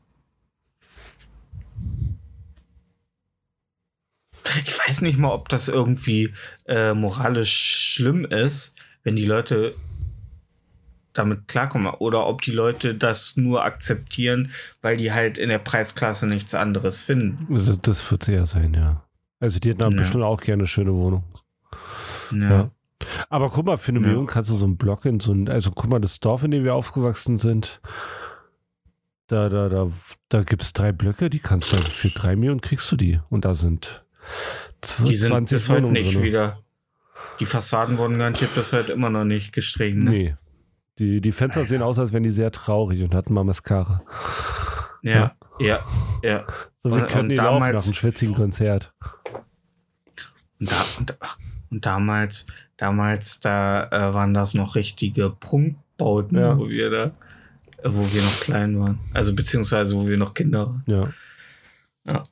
ich 4.64 4.78
weiß 4.78 5.02
nicht 5.02 5.18
mal, 5.18 5.32
ob 5.32 5.48
das 5.48 5.68
irgendwie 5.68 6.32
äh, 6.66 6.94
moralisch 6.94 7.94
schlimm 7.94 8.24
ist, 8.24 8.74
wenn 9.02 9.16
die 9.16 9.26
Leute 9.26 9.74
damit 11.18 11.48
klarkommen 11.48 11.92
oder 11.98 12.26
ob 12.26 12.42
die 12.42 12.52
Leute 12.52 12.94
das 12.94 13.36
nur 13.36 13.64
akzeptieren, 13.64 14.52
weil 14.82 14.96
die 14.96 15.12
halt 15.12 15.38
in 15.38 15.48
der 15.48 15.58
Preisklasse 15.58 16.26
nichts 16.26 16.54
anderes 16.54 17.02
finden. 17.02 17.54
Also 17.54 17.76
das 17.76 18.10
wird 18.10 18.24
sehr 18.24 18.46
sein, 18.46 18.74
ja. 18.74 19.02
Also 19.40 19.58
die 19.58 19.70
hätten 19.70 19.82
ja. 19.82 19.88
bestimmt 19.88 20.24
auch 20.24 20.40
gerne 20.40 20.62
eine 20.62 20.66
schöne 20.66 20.94
Wohnung. 20.94 21.24
Ja. 22.32 22.50
ja. 22.50 22.70
Aber 23.28 23.50
guck 23.50 23.66
mal, 23.66 23.76
für 23.76 23.92
eine 23.92 24.00
ja. 24.00 24.06
Million 24.06 24.26
kannst 24.26 24.50
du 24.50 24.56
so 24.56 24.64
einen 24.64 24.76
Block 24.76 25.04
in 25.04 25.20
so 25.20 25.32
ein, 25.32 25.48
also 25.48 25.70
guck 25.70 25.90
mal, 25.90 26.00
das 26.00 26.20
Dorf, 26.20 26.44
in 26.44 26.50
dem 26.50 26.64
wir 26.64 26.74
aufgewachsen 26.74 27.38
sind, 27.38 27.80
da, 29.28 29.48
da, 29.48 29.68
da, 29.68 29.90
da 30.28 30.42
gibt 30.42 30.62
es 30.62 30.72
drei 30.72 30.92
Blöcke, 30.92 31.30
die 31.30 31.40
kannst 31.40 31.72
du, 31.72 31.76
also 31.76 31.88
für 31.88 32.10
drei 32.10 32.36
Millionen 32.36 32.60
kriegst 32.60 32.90
du 32.90 32.96
die. 32.96 33.20
Und 33.28 33.44
da 33.44 33.54
sind 33.54 34.04
20 34.82 35.08
die 35.08 35.16
sind 35.16 35.50
bis 35.50 35.68
heute 35.68 35.86
nicht 35.86 36.14
drin. 36.14 36.22
wieder. 36.22 36.62
Die 37.40 37.46
Fassaden 37.46 37.98
wurden 37.98 38.18
garantiert 38.18 38.54
bis 38.54 38.72
heute 38.72 38.92
immer 38.92 39.10
noch 39.10 39.24
nicht 39.24 39.52
gestrichen. 39.52 40.04
Ne? 40.04 40.10
Nee, 40.10 40.36
Die, 40.98 41.20
die 41.20 41.32
Fenster 41.32 41.60
Alter. 41.60 41.70
sehen 41.70 41.82
aus, 41.82 41.98
als 41.98 42.12
wären 42.12 42.22
die 42.22 42.30
sehr 42.30 42.50
traurig 42.50 43.02
und 43.02 43.14
hatten 43.14 43.34
mal 43.34 43.44
Mascara. 43.44 44.02
Ja, 45.02 45.36
ja, 45.58 45.78
ja. 46.22 46.46
So 46.82 46.96
wie 46.96 47.02
können 47.02 47.28
die 47.28 47.36
damals, 47.36 47.74
nach 47.74 47.84
einem 47.84 47.94
schwitzigen 47.94 48.34
Konzert. 48.34 48.92
Und, 50.58 50.70
da, 50.70 50.84
und, 50.98 51.16
und 51.70 51.86
damals, 51.86 52.46
damals, 52.76 53.40
da 53.40 53.84
äh, 53.90 54.14
waren 54.14 54.32
das 54.32 54.54
noch 54.54 54.74
richtige 54.74 55.30
Prunkbauten, 55.30 56.38
ja. 56.38 56.58
wo 56.58 56.68
wir 56.68 56.90
da, 56.90 57.10
wo 57.84 58.00
wir 58.12 58.22
noch 58.22 58.40
klein 58.40 58.80
waren. 58.80 58.98
Also 59.12 59.34
beziehungsweise 59.34 59.96
wo 59.96 60.08
wir 60.08 60.16
noch 60.16 60.32
Kinder 60.32 60.66
waren. 60.66 60.84
Ja. 60.86 61.12
Ja. 62.06 62.24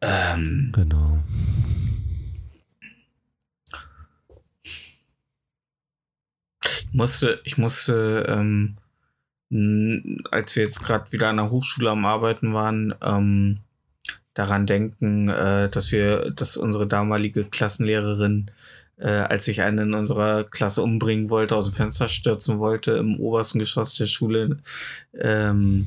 Ähm, 0.00 0.72
genau. 0.74 1.18
Ich 6.64 6.85
musste, 6.96 7.40
ich 7.44 7.58
musste, 7.58 8.26
ähm, 8.28 8.76
als 10.30 10.56
wir 10.56 10.64
jetzt 10.64 10.82
gerade 10.82 11.12
wieder 11.12 11.28
an 11.28 11.36
der 11.36 11.50
Hochschule 11.50 11.90
am 11.90 12.04
Arbeiten 12.04 12.52
waren, 12.52 12.94
ähm, 13.02 13.58
daran 14.34 14.66
denken, 14.66 15.28
äh, 15.28 15.68
dass 15.70 15.92
wir, 15.92 16.30
dass 16.30 16.56
unsere 16.56 16.86
damalige 16.86 17.44
Klassenlehrerin, 17.44 18.50
äh, 18.98 19.08
als 19.08 19.44
sich 19.44 19.62
eine 19.62 19.82
in 19.82 19.94
unserer 19.94 20.44
Klasse 20.44 20.82
umbringen 20.82 21.30
wollte, 21.30 21.54
aus 21.54 21.66
dem 21.66 21.74
Fenster 21.74 22.08
stürzen 22.08 22.58
wollte, 22.58 22.92
im 22.92 23.18
obersten 23.20 23.58
Geschoss 23.58 23.96
der 23.96 24.06
Schule, 24.06 24.58
ähm, 25.14 25.86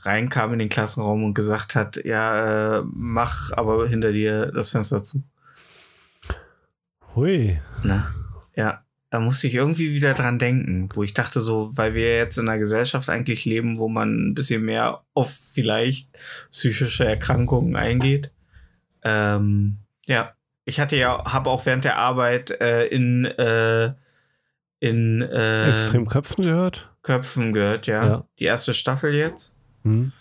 reinkam 0.00 0.52
in 0.52 0.60
den 0.60 0.68
Klassenraum 0.68 1.24
und 1.24 1.34
gesagt 1.34 1.74
hat, 1.74 2.04
ja, 2.04 2.78
äh, 2.78 2.82
mach 2.92 3.52
aber 3.52 3.88
hinter 3.88 4.12
dir 4.12 4.46
das 4.46 4.70
Fenster 4.70 5.02
zu. 5.02 5.22
Hui. 7.14 7.60
Na, 7.82 8.08
ja, 8.54 8.82
da 9.10 9.20
musste 9.20 9.46
ich 9.46 9.54
irgendwie 9.54 9.94
wieder 9.94 10.14
dran 10.14 10.38
denken, 10.38 10.88
wo 10.92 11.02
ich 11.02 11.14
dachte 11.14 11.40
so, 11.40 11.70
weil 11.72 11.94
wir 11.94 12.16
jetzt 12.16 12.38
in 12.38 12.48
einer 12.48 12.58
Gesellschaft 12.58 13.08
eigentlich 13.08 13.44
leben, 13.44 13.78
wo 13.78 13.88
man 13.88 14.28
ein 14.28 14.34
bisschen 14.34 14.62
mehr 14.62 15.02
auf 15.14 15.30
vielleicht 15.30 16.10
psychische 16.52 17.06
Erkrankungen 17.06 17.74
eingeht. 17.76 18.32
Ähm, 19.02 19.78
ja, 20.06 20.34
ich 20.64 20.80
hatte 20.80 20.96
ja, 20.96 21.24
habe 21.32 21.48
auch 21.48 21.64
während 21.64 21.84
der 21.84 21.96
Arbeit 21.96 22.50
äh, 22.60 22.86
in 22.86 23.24
äh, 23.24 23.94
in 24.80 25.22
äh, 25.22 25.70
Extremköpfen 25.70 26.44
gehört. 26.44 26.90
Köpfen 27.02 27.52
gehört, 27.52 27.86
ja. 27.86 28.06
ja. 28.06 28.24
Die 28.38 28.44
erste 28.44 28.74
Staffel 28.74 29.14
jetzt. 29.14 29.54
Mhm. 29.82 30.12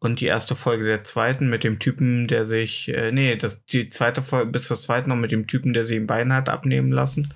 Und 0.00 0.20
die 0.20 0.26
erste 0.26 0.56
Folge 0.56 0.84
der 0.84 1.04
zweiten 1.04 1.50
mit 1.50 1.62
dem 1.62 1.78
Typen, 1.78 2.26
der 2.26 2.44
sich, 2.46 2.88
äh, 2.88 3.12
nee, 3.12 3.36
das, 3.36 3.64
die 3.66 3.90
zweite 3.90 4.22
Folge 4.22 4.50
bis 4.50 4.66
zur 4.66 4.78
zweiten 4.78 5.10
noch 5.10 5.16
mit 5.16 5.30
dem 5.30 5.46
Typen, 5.46 5.72
der 5.72 5.84
sich 5.84 5.98
ein 5.98 6.06
Bein 6.06 6.32
hat 6.32 6.48
abnehmen 6.48 6.90
lassen, 6.90 7.32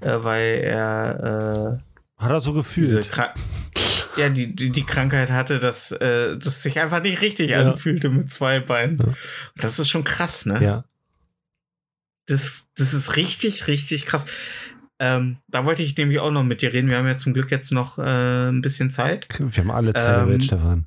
äh, 0.00 0.16
weil 0.22 0.60
er 0.62 1.78
äh, 1.78 1.90
hat 2.22 2.30
er 2.30 2.40
so 2.40 2.52
gefühlt. 2.52 3.08
ja, 4.16 4.28
die, 4.28 4.54
die, 4.54 4.68
die 4.68 4.84
Krankheit 4.84 5.30
hatte, 5.30 5.58
dass 5.58 5.90
äh, 5.92 6.36
das 6.36 6.62
sich 6.62 6.78
einfach 6.78 7.02
nicht 7.02 7.22
richtig 7.22 7.50
ja. 7.50 7.60
anfühlte 7.60 8.10
mit 8.10 8.30
zwei 8.30 8.60
Beinen. 8.60 8.98
Ja. 8.98 9.14
Das 9.56 9.78
ist 9.78 9.88
schon 9.88 10.04
krass, 10.04 10.44
ne? 10.44 10.62
Ja. 10.62 10.84
Das, 12.26 12.66
das 12.76 12.92
ist 12.92 13.16
richtig, 13.16 13.66
richtig 13.68 14.04
krass. 14.06 14.26
Ähm, 14.98 15.38
da 15.48 15.64
wollte 15.64 15.82
ich 15.82 15.96
nämlich 15.96 16.20
auch 16.20 16.30
noch 16.30 16.44
mit 16.44 16.60
dir 16.60 16.74
reden. 16.74 16.90
Wir 16.90 16.98
haben 16.98 17.06
ja 17.06 17.16
zum 17.16 17.32
Glück 17.32 17.50
jetzt 17.50 17.72
noch 17.72 17.98
äh, 17.98 18.50
ein 18.50 18.60
bisschen 18.60 18.90
Zeit. 18.90 19.26
Wir 19.38 19.64
haben 19.64 19.70
alle 19.70 19.94
Zeit 19.94 20.28
ähm, 20.28 20.40
Stefan. 20.42 20.86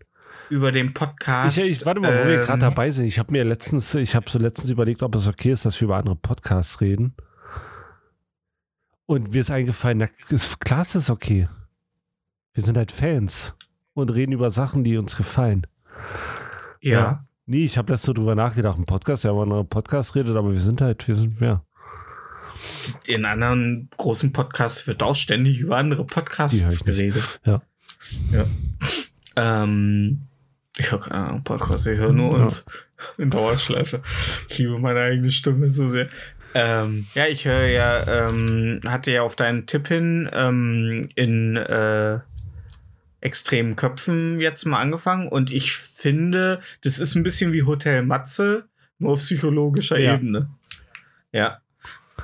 Über 0.49 0.71
den 0.71 0.93
Podcast. 0.93 1.57
Ich, 1.57 1.71
ich 1.71 1.85
warte 1.85 1.99
mal, 1.99 2.13
wo 2.13 2.21
ähm, 2.21 2.27
wir 2.27 2.37
gerade 2.37 2.59
dabei 2.59 2.91
sind. 2.91 3.05
Ich 3.07 3.17
habe 3.17 3.31
mir 3.31 3.43
letztens, 3.43 3.95
ich 3.95 4.13
habe 4.13 4.29
so 4.29 4.37
letztens 4.37 4.69
überlegt, 4.69 5.01
ob 5.01 5.15
es 5.15 5.27
okay 5.27 5.51
ist, 5.51 5.65
dass 5.65 5.81
wir 5.81 5.85
über 5.85 5.97
andere 5.97 6.15
Podcasts 6.15 6.79
reden. 6.79 7.15
Und 9.05 9.31
mir 9.31 9.41
ist 9.41 9.51
eingefallen, 9.51 9.97
na, 9.99 10.07
ist, 10.29 10.59
klar 10.59 10.81
ist 10.81 10.95
das 10.95 11.09
okay. 11.09 11.47
Wir 12.53 12.63
sind 12.63 12.77
halt 12.77 12.91
Fans 12.91 13.53
und 13.93 14.09
reden 14.09 14.31
über 14.31 14.49
Sachen, 14.49 14.83
die 14.83 14.97
uns 14.97 15.17
gefallen. 15.17 15.67
Ja. 16.81 16.99
ja. 16.99 17.25
Nee, 17.45 17.65
ich 17.65 17.77
habe 17.77 17.91
letztens 17.91 18.07
so 18.07 18.13
drüber 18.13 18.35
nachgedacht, 18.35 18.77
ein 18.77 18.85
Podcast, 18.85 19.23
ja, 19.25 19.31
wenn 19.31 19.49
man 19.49 19.59
einen 19.59 19.69
Podcast 19.69 20.15
redet, 20.15 20.35
aber 20.35 20.51
wir 20.51 20.61
sind 20.61 20.79
halt, 20.79 21.07
wir 21.07 21.15
sind, 21.15 21.41
ja 21.41 21.63
in 23.07 23.25
anderen 23.25 23.89
großen 23.97 24.31
Podcasts 24.31 24.87
wird 24.87 25.03
auch 25.03 25.15
ständig 25.15 25.59
über 25.59 25.77
andere 25.77 26.05
Podcasts 26.05 26.83
geredet. 26.83 27.39
Ja. 27.45 27.61
Ja. 28.31 28.45
Ähm, 29.35 30.27
ich 30.77 30.91
höre 30.91 30.99
keine 30.99 31.27
Ahnung, 31.27 31.43
Podcasts, 31.43 31.87
ich 31.87 31.97
höre 31.97 32.13
nur 32.13 32.37
ja. 32.37 32.43
uns 32.43 32.65
in 33.17 33.29
Dauerschleife. 33.29 34.01
Ich 34.49 34.57
liebe 34.59 34.77
meine 34.79 35.01
eigene 35.01 35.31
Stimme 35.31 35.71
so 35.71 35.89
sehr. 35.89 36.09
Ähm, 36.53 37.07
ja, 37.15 37.27
ich 37.27 37.45
höre 37.45 37.65
ja, 37.65 38.29
ähm, 38.29 38.81
hatte 38.85 39.11
ja 39.11 39.23
auf 39.23 39.35
deinen 39.35 39.65
Tipp 39.65 39.87
hin 39.87 40.29
ähm, 40.33 41.09
in 41.15 41.57
äh, 41.57 42.19
extremen 43.21 43.75
Köpfen 43.75 44.39
jetzt 44.39 44.65
mal 44.65 44.79
angefangen 44.79 45.27
und 45.29 45.51
ich 45.51 45.73
finde, 45.75 46.61
das 46.81 46.99
ist 46.99 47.15
ein 47.15 47.23
bisschen 47.23 47.53
wie 47.53 47.63
Hotel 47.63 48.03
Matze, 48.03 48.67
nur 48.99 49.13
auf 49.13 49.19
psychologischer 49.19 49.97
ja. 49.97 50.13
Ebene. 50.13 50.49
Ja. 51.31 51.61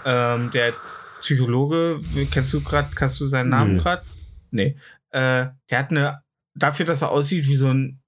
Ähm, 0.05 0.51
der 0.51 0.73
Psychologe, 1.21 1.99
kennst 2.31 2.53
du 2.53 2.61
gerade, 2.61 2.89
kannst 2.95 3.19
du 3.19 3.25
seinen 3.25 3.49
Namen 3.49 3.73
nee. 3.73 3.79
gerade? 3.81 4.03
Nee. 4.51 4.77
Äh, 5.11 5.47
der 5.69 5.79
hat 5.79 5.91
eine, 5.91 6.21
dafür, 6.53 6.85
dass 6.85 7.01
er 7.01 7.11
aussieht 7.11 7.47
wie 7.47 7.55
so 7.55 7.69
ein 7.69 7.98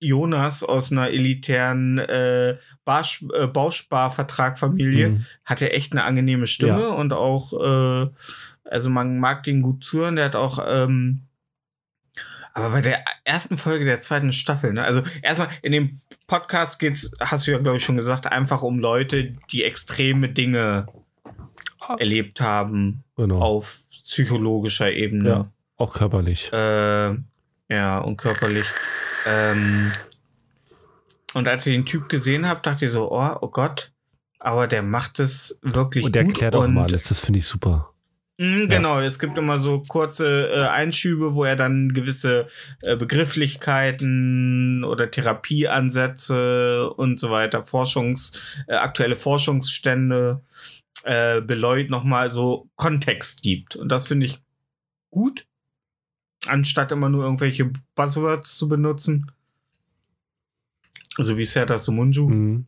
Jonas 0.00 0.62
aus 0.64 0.90
einer 0.90 1.10
elitären 1.10 1.98
äh, 1.98 2.56
Barsch, 2.84 3.22
äh, 3.34 3.46
Bausparvertragfamilie, 3.46 5.10
mhm. 5.10 5.26
hat 5.44 5.60
echt 5.60 5.92
eine 5.92 6.04
angenehme 6.04 6.46
Stimme 6.46 6.80
ja. 6.80 6.88
und 6.88 7.12
auch, 7.12 7.52
äh, 7.52 8.10
also 8.64 8.90
man 8.90 9.18
mag 9.18 9.42
den 9.42 9.60
gut 9.60 9.84
zuhören, 9.84 10.16
der 10.16 10.24
hat 10.24 10.36
auch, 10.36 10.58
ähm, 10.66 11.26
aber 12.54 12.70
bei 12.70 12.80
der 12.80 13.04
ersten 13.24 13.58
Folge 13.58 13.84
der 13.84 14.00
zweiten 14.00 14.32
Staffel, 14.32 14.72
ne, 14.72 14.82
also 14.82 15.02
erstmal 15.22 15.50
in 15.62 15.72
dem 15.72 16.00
Podcast 16.26 16.78
geht's, 16.78 17.12
hast 17.20 17.46
du 17.46 17.52
ja 17.52 17.58
glaube 17.58 17.76
ich 17.76 17.84
schon 17.84 17.96
gesagt, 17.96 18.26
einfach 18.26 18.62
um 18.62 18.78
Leute, 18.78 19.36
die 19.52 19.64
extreme 19.64 20.30
Dinge 20.30 20.86
erlebt 21.98 22.40
haben 22.40 23.04
genau. 23.16 23.40
auf 23.40 23.80
psychologischer 23.90 24.92
Ebene. 24.92 25.28
Ja, 25.28 25.52
auch 25.76 25.94
körperlich. 25.94 26.50
Äh, 26.52 27.14
ja, 27.70 27.98
und 27.98 28.16
körperlich. 28.16 28.64
Ähm, 29.26 29.92
und 31.34 31.48
als 31.48 31.66
ich 31.66 31.74
den 31.74 31.86
Typ 31.86 32.08
gesehen 32.08 32.46
habe, 32.46 32.60
dachte 32.62 32.86
ich 32.86 32.92
so, 32.92 33.10
oh, 33.12 33.36
oh 33.40 33.48
Gott, 33.48 33.92
aber 34.38 34.66
der 34.66 34.82
macht 34.82 35.20
es 35.20 35.58
wirklich 35.62 36.04
und 36.04 36.14
der 36.14 36.24
gut. 36.24 36.30
Und 36.30 36.42
erklärt 36.42 36.56
auch 36.56 36.68
mal 36.68 36.84
alles, 36.84 37.04
das 37.04 37.20
finde 37.20 37.38
ich 37.38 37.46
super. 37.46 37.90
Mh, 38.38 38.66
genau, 38.68 38.98
ja. 39.00 39.06
es 39.06 39.18
gibt 39.18 39.36
immer 39.36 39.58
so 39.58 39.82
kurze 39.86 40.48
äh, 40.50 40.66
Einschübe, 40.66 41.34
wo 41.34 41.44
er 41.44 41.56
dann 41.56 41.92
gewisse 41.92 42.46
äh, 42.80 42.96
Begrifflichkeiten 42.96 44.82
oder 44.82 45.10
Therapieansätze 45.10 46.90
und 46.90 47.20
so 47.20 47.30
weiter, 47.30 47.64
Forschungs, 47.64 48.32
äh, 48.66 48.76
aktuelle 48.76 49.16
Forschungsstände 49.16 50.40
äh, 51.04 51.42
Beloit 51.42 51.90
nochmal 51.90 52.30
so 52.30 52.70
Kontext 52.76 53.42
gibt. 53.42 53.76
Und 53.76 53.90
das 53.92 54.06
finde 54.06 54.24
ich 54.24 54.38
gut, 55.10 55.46
anstatt 56.50 56.92
immer 56.92 57.08
nur 57.08 57.24
irgendwelche 57.24 57.70
Buzzwords 57.94 58.56
zu 58.56 58.68
benutzen. 58.68 59.30
So 61.16 61.36
wie 61.36 61.46
Serta 61.46 61.78
Sumunju. 61.78 62.28
Mhm. 62.28 62.66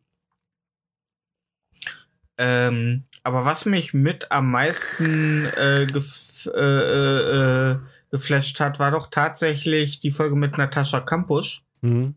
Ähm, 2.38 3.04
aber 3.22 3.44
was 3.44 3.66
mich 3.66 3.94
mit 3.94 4.32
am 4.32 4.50
meisten 4.50 5.46
äh, 5.56 5.86
gef 5.86 6.48
äh, 6.52 6.60
äh, 6.60 7.70
äh 7.72 7.78
geflasht 8.10 8.60
hat, 8.60 8.78
war 8.78 8.90
doch 8.90 9.08
tatsächlich 9.10 10.00
die 10.00 10.12
Folge 10.12 10.36
mit 10.36 10.58
Natascha 10.58 11.00
Kampusch. 11.00 11.62
Mhm. 11.80 12.14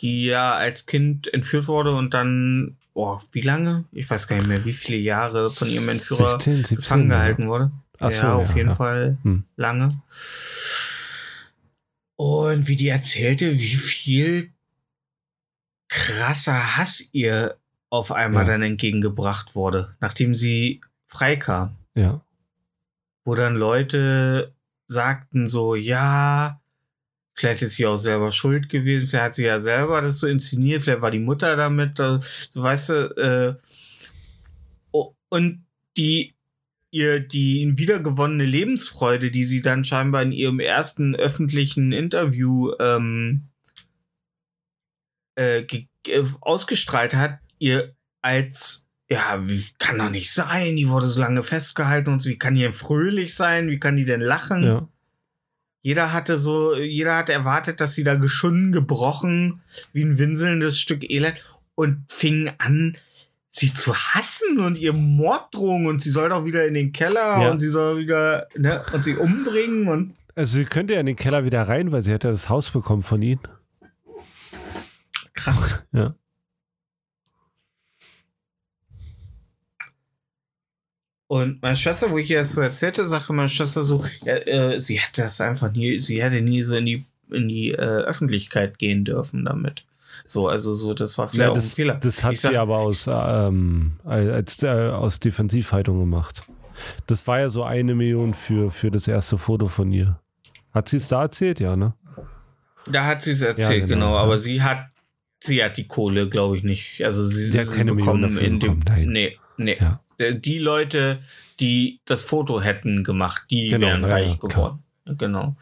Die 0.00 0.24
ja 0.24 0.54
als 0.54 0.86
Kind 0.86 1.32
entführt 1.32 1.68
wurde 1.68 1.94
und 1.94 2.14
dann 2.14 2.78
oh, 2.94 3.18
wie 3.32 3.40
lange? 3.40 3.84
Ich 3.92 4.08
weiß 4.08 4.28
gar 4.28 4.36
nicht 4.36 4.48
mehr, 4.48 4.64
wie 4.64 4.72
viele 4.72 4.98
Jahre 4.98 5.50
von 5.50 5.68
ihrem 5.68 5.88
Entführer 5.88 6.32
16, 6.32 6.56
17, 6.56 6.76
gefangen 6.76 7.08
gehalten 7.08 7.48
wurde. 7.48 7.70
Ach 8.02 8.10
ja, 8.10 8.20
so, 8.20 8.26
auf 8.26 8.50
ja, 8.50 8.56
jeden 8.56 8.68
ja. 8.70 8.74
Fall 8.74 9.18
hm. 9.22 9.44
lange. 9.56 10.02
Und 12.16 12.68
wie 12.68 12.76
die 12.76 12.88
erzählte, 12.88 13.52
wie 13.52 13.76
viel 13.76 14.52
krasser 15.88 16.76
Hass 16.76 17.08
ihr 17.12 17.56
auf 17.90 18.12
einmal 18.12 18.44
dann 18.44 18.62
entgegengebracht 18.62 19.54
wurde, 19.54 19.94
nachdem 20.00 20.34
sie 20.34 20.80
freikam. 21.06 21.76
Ja. 21.94 22.22
Wo 23.24 23.34
dann 23.34 23.54
Leute 23.54 24.52
sagten 24.86 25.46
so, 25.46 25.74
ja, 25.74 26.62
Vielleicht 27.34 27.62
ist 27.62 27.76
sie 27.76 27.86
auch 27.86 27.96
selber 27.96 28.30
schuld 28.30 28.68
gewesen, 28.68 29.06
vielleicht 29.06 29.24
hat 29.24 29.34
sie 29.34 29.46
ja 29.46 29.58
selber 29.58 30.02
das 30.02 30.18
so 30.18 30.26
inszeniert, 30.26 30.82
vielleicht 30.82 31.00
war 31.00 31.10
die 31.10 31.18
Mutter 31.18 31.56
damit, 31.56 31.96
so 31.96 32.20
weißt 32.62 32.88
du, 32.90 32.94
äh, 33.16 33.54
oh, 34.90 35.14
und 35.30 35.64
die 35.96 36.34
ihr 36.92 37.20
die 37.20 37.72
wiedergewonnene 37.76 38.44
Lebensfreude, 38.44 39.30
die 39.30 39.44
sie 39.44 39.62
dann 39.62 39.84
scheinbar 39.84 40.22
in 40.22 40.30
ihrem 40.32 40.60
ersten 40.60 41.16
öffentlichen 41.16 41.90
Interview 41.90 42.72
ähm, 42.78 43.48
äh, 45.36 45.64
ausgestrahlt 46.40 47.14
hat, 47.14 47.40
ihr 47.58 47.96
als 48.20 48.86
ja, 49.10 49.46
wie, 49.46 49.62
kann 49.78 49.98
doch 49.98 50.10
nicht 50.10 50.32
sein, 50.32 50.76
die 50.76 50.88
wurde 50.88 51.06
so 51.06 51.20
lange 51.20 51.42
festgehalten 51.42 52.12
und 52.12 52.22
so, 52.22 52.30
wie 52.30 52.38
kann 52.38 52.54
die 52.54 52.62
denn 52.62 52.72
fröhlich 52.72 53.34
sein, 53.34 53.68
wie 53.68 53.78
kann 53.78 53.96
die 53.96 54.06
denn 54.06 54.20
lachen? 54.20 54.62
Ja. 54.62 54.88
Jeder 55.82 56.12
hatte 56.12 56.38
so, 56.38 56.76
jeder 56.76 57.16
hat 57.16 57.28
erwartet, 57.28 57.80
dass 57.80 57.94
sie 57.94 58.04
da 58.04 58.14
geschunden, 58.14 58.72
gebrochen, 58.72 59.60
wie 59.92 60.02
ein 60.02 60.16
winselndes 60.16 60.78
Stück 60.78 61.08
Elend 61.10 61.42
und 61.74 62.04
fing 62.08 62.52
an, 62.58 62.96
sie 63.54 63.72
zu 63.72 63.94
hassen 63.94 64.60
und 64.60 64.78
ihr 64.78 64.94
Morddrohungen 64.94 65.86
und 65.86 66.02
sie 66.02 66.10
soll 66.10 66.30
doch 66.30 66.46
wieder 66.46 66.66
in 66.66 66.74
den 66.74 66.92
Keller 66.92 67.42
ja. 67.42 67.50
und 67.50 67.58
sie 67.58 67.68
soll 67.68 67.98
wieder, 67.98 68.48
ne, 68.56 68.84
und 68.92 69.04
sie 69.04 69.14
umbringen 69.14 69.88
und. 69.88 70.14
Also 70.34 70.58
sie 70.58 70.64
könnte 70.64 70.94
ja 70.94 71.00
in 71.00 71.06
den 71.06 71.16
Keller 71.16 71.44
wieder 71.44 71.68
rein, 71.68 71.92
weil 71.92 72.00
sie 72.00 72.10
ja 72.10 72.18
das 72.18 72.48
Haus 72.48 72.70
bekommen 72.70 73.02
von 73.02 73.22
ihnen. 73.22 73.40
Krass. 75.34 75.84
Ja. 75.92 76.14
Und 81.26 81.62
meine 81.62 81.76
Schwester, 81.76 82.10
wo 82.10 82.18
ich 82.18 82.30
ihr 82.30 82.38
das 82.38 82.52
so 82.52 82.60
erzählte, 82.62 83.06
sagte 83.06 83.32
meine 83.34 83.48
Schwester 83.48 83.82
so, 83.82 84.04
ja, 84.24 84.36
äh, 84.36 84.80
sie 84.80 84.98
hätte 84.98 85.22
das 85.22 85.40
einfach 85.40 85.72
nie, 85.72 86.00
sie 86.00 86.22
hätte 86.22 86.40
nie 86.40 86.62
so 86.62 86.76
in 86.76 86.86
die, 86.86 87.06
in 87.30 87.48
die 87.48 87.72
äh, 87.72 87.76
Öffentlichkeit 87.76 88.78
gehen 88.78 89.04
dürfen 89.04 89.44
damit. 89.44 89.84
So, 90.32 90.48
also 90.48 90.72
so, 90.72 90.94
das 90.94 91.18
war 91.18 91.28
vielleicht 91.28 91.50
ja, 91.50 91.54
das, 91.54 91.64
auch 91.64 91.68
ein 91.68 91.74
Fehler. 91.74 91.94
Das 91.96 92.24
hat 92.24 92.32
ich 92.32 92.40
sie 92.40 92.48
sag, 92.48 92.56
aber 92.56 92.78
aus, 92.78 93.06
ähm, 93.06 93.92
als, 94.02 94.62
äh, 94.62 94.68
aus 94.68 95.20
Defensivhaltung 95.20 96.00
gemacht. 96.00 96.42
Das 97.06 97.26
war 97.26 97.40
ja 97.40 97.50
so 97.50 97.64
eine 97.64 97.94
Million 97.94 98.32
für, 98.32 98.70
für 98.70 98.90
das 98.90 99.06
erste 99.06 99.36
Foto 99.36 99.68
von 99.68 99.92
ihr. 99.92 100.18
Hat 100.72 100.88
sie 100.88 100.96
es 100.96 101.08
da 101.08 101.22
erzählt, 101.22 101.60
ja, 101.60 101.76
ne? 101.76 101.92
Da 102.90 103.04
hat 103.04 103.20
sie 103.22 103.32
es 103.32 103.42
erzählt, 103.42 103.82
ja, 103.82 103.86
genau, 103.86 104.06
genau, 104.06 104.16
aber 104.16 104.38
sie 104.38 104.62
hat, 104.62 104.86
sie 105.38 105.62
hat 105.62 105.76
die 105.76 105.86
Kohle, 105.86 106.30
glaube 106.30 106.56
ich, 106.56 106.62
nicht. 106.62 107.04
Also 107.04 107.26
sie, 107.26 107.50
sie 107.50 107.60
hat 107.60 107.70
keine 107.70 107.94
bekommen 107.94 108.32
Million 108.32 108.54
in 108.54 108.60
dem. 108.60 108.80
Nein. 108.88 109.08
Nee, 109.08 109.38
nee. 109.58 109.76
Ja. 109.78 110.00
Äh, 110.16 110.34
die 110.34 110.58
Leute, 110.58 111.20
die 111.60 112.00
das 112.06 112.22
Foto 112.22 112.62
hätten 112.62 113.04
gemacht, 113.04 113.42
die 113.50 113.68
genau, 113.68 113.88
wären 113.88 114.04
reich 114.06 114.38
geworden. 114.38 114.82
Genau. 115.04 115.56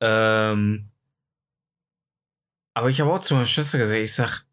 Ähm, 0.00 0.84
aber 2.78 2.90
ich 2.90 3.00
habe 3.00 3.12
auch 3.12 3.18
zu 3.18 3.34
meiner 3.34 3.46
Schwester 3.46 3.76
gesagt, 3.76 4.00
ich 4.00 4.14
sag, 4.14 4.44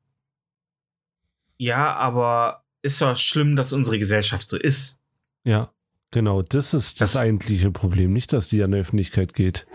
ja, 1.57 1.93
aber 1.93 2.65
ist 2.81 2.99
doch 2.99 3.15
schlimm, 3.15 3.55
dass 3.55 3.71
unsere 3.71 3.99
Gesellschaft 3.99 4.49
so 4.49 4.57
ist. 4.57 4.99
Ja, 5.43 5.71
genau. 6.09 6.41
Das 6.41 6.73
ist 6.73 6.99
das, 6.99 7.13
das 7.13 7.21
eigentliche 7.21 7.69
Problem, 7.69 8.13
nicht, 8.13 8.33
dass 8.33 8.49
die 8.49 8.63
an 8.63 8.71
die 8.71 8.79
Öffentlichkeit 8.79 9.33
geht. 9.33 9.67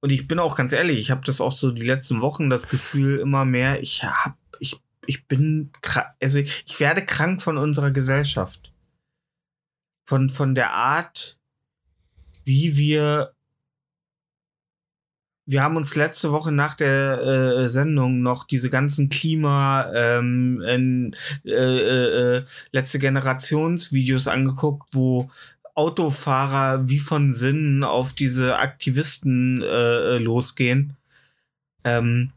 Und 0.00 0.10
ich 0.10 0.28
bin 0.28 0.38
auch 0.38 0.56
ganz 0.56 0.74
ehrlich, 0.74 0.98
ich 0.98 1.10
habe 1.10 1.24
das 1.24 1.40
auch 1.40 1.52
so 1.52 1.70
die 1.70 1.86
letzten 1.86 2.20
Wochen 2.20 2.50
das 2.50 2.68
Gefühl 2.68 3.18
immer 3.18 3.46
mehr, 3.46 3.80
ich 3.82 4.04
habe 4.04 4.36
ich 4.58 4.78
ich 5.06 5.26
bin, 5.26 5.72
also 6.20 6.40
ich 6.40 6.80
werde 6.80 7.04
krank 7.04 7.40
von 7.40 7.56
unserer 7.56 7.90
Gesellschaft. 7.90 8.74
Von, 10.06 10.28
von 10.28 10.54
der 10.54 10.72
Art, 10.72 11.38
wie 12.44 12.76
wir 12.76 13.32
wir 15.50 15.64
haben 15.64 15.76
uns 15.76 15.96
letzte 15.96 16.30
Woche 16.30 16.52
nach 16.52 16.76
der 16.76 17.22
äh, 17.22 17.68
Sendung 17.68 18.22
noch 18.22 18.44
diese 18.44 18.70
ganzen 18.70 19.08
Klima 19.08 19.90
ähm, 19.92 20.62
in, 20.62 21.16
äh, 21.44 21.50
äh, 21.50 22.36
äh 22.36 22.44
letzte 22.70 23.00
Generationsvideos 23.00 24.28
angeguckt, 24.28 24.86
wo 24.92 25.28
Autofahrer 25.74 26.88
wie 26.88 27.00
von 27.00 27.32
Sinnen 27.32 27.82
auf 27.82 28.12
diese 28.12 28.58
Aktivisten 28.58 29.60
äh, 29.62 29.66
äh, 29.66 30.18
losgehen. 30.18 30.96
Ähm, 31.82 32.30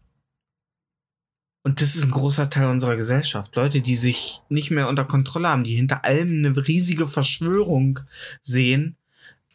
und 1.61 1.81
das 1.81 1.95
ist 1.95 2.06
ein 2.06 2.11
großer 2.11 2.49
Teil 2.49 2.69
unserer 2.69 2.95
Gesellschaft. 2.95 3.56
Leute, 3.56 3.81
die 3.81 3.95
sich 3.95 4.41
nicht 4.49 4.72
mehr 4.72 4.90
unter 4.90 5.06
Kontrolle 5.06 5.49
haben, 5.49 5.64
die 5.64 5.76
hinter 5.76 6.03
allem 6.03 6.44
eine 6.44 6.68
riesige 6.68 7.06
Verschwörung 7.06 7.99
sehen. 8.41 8.98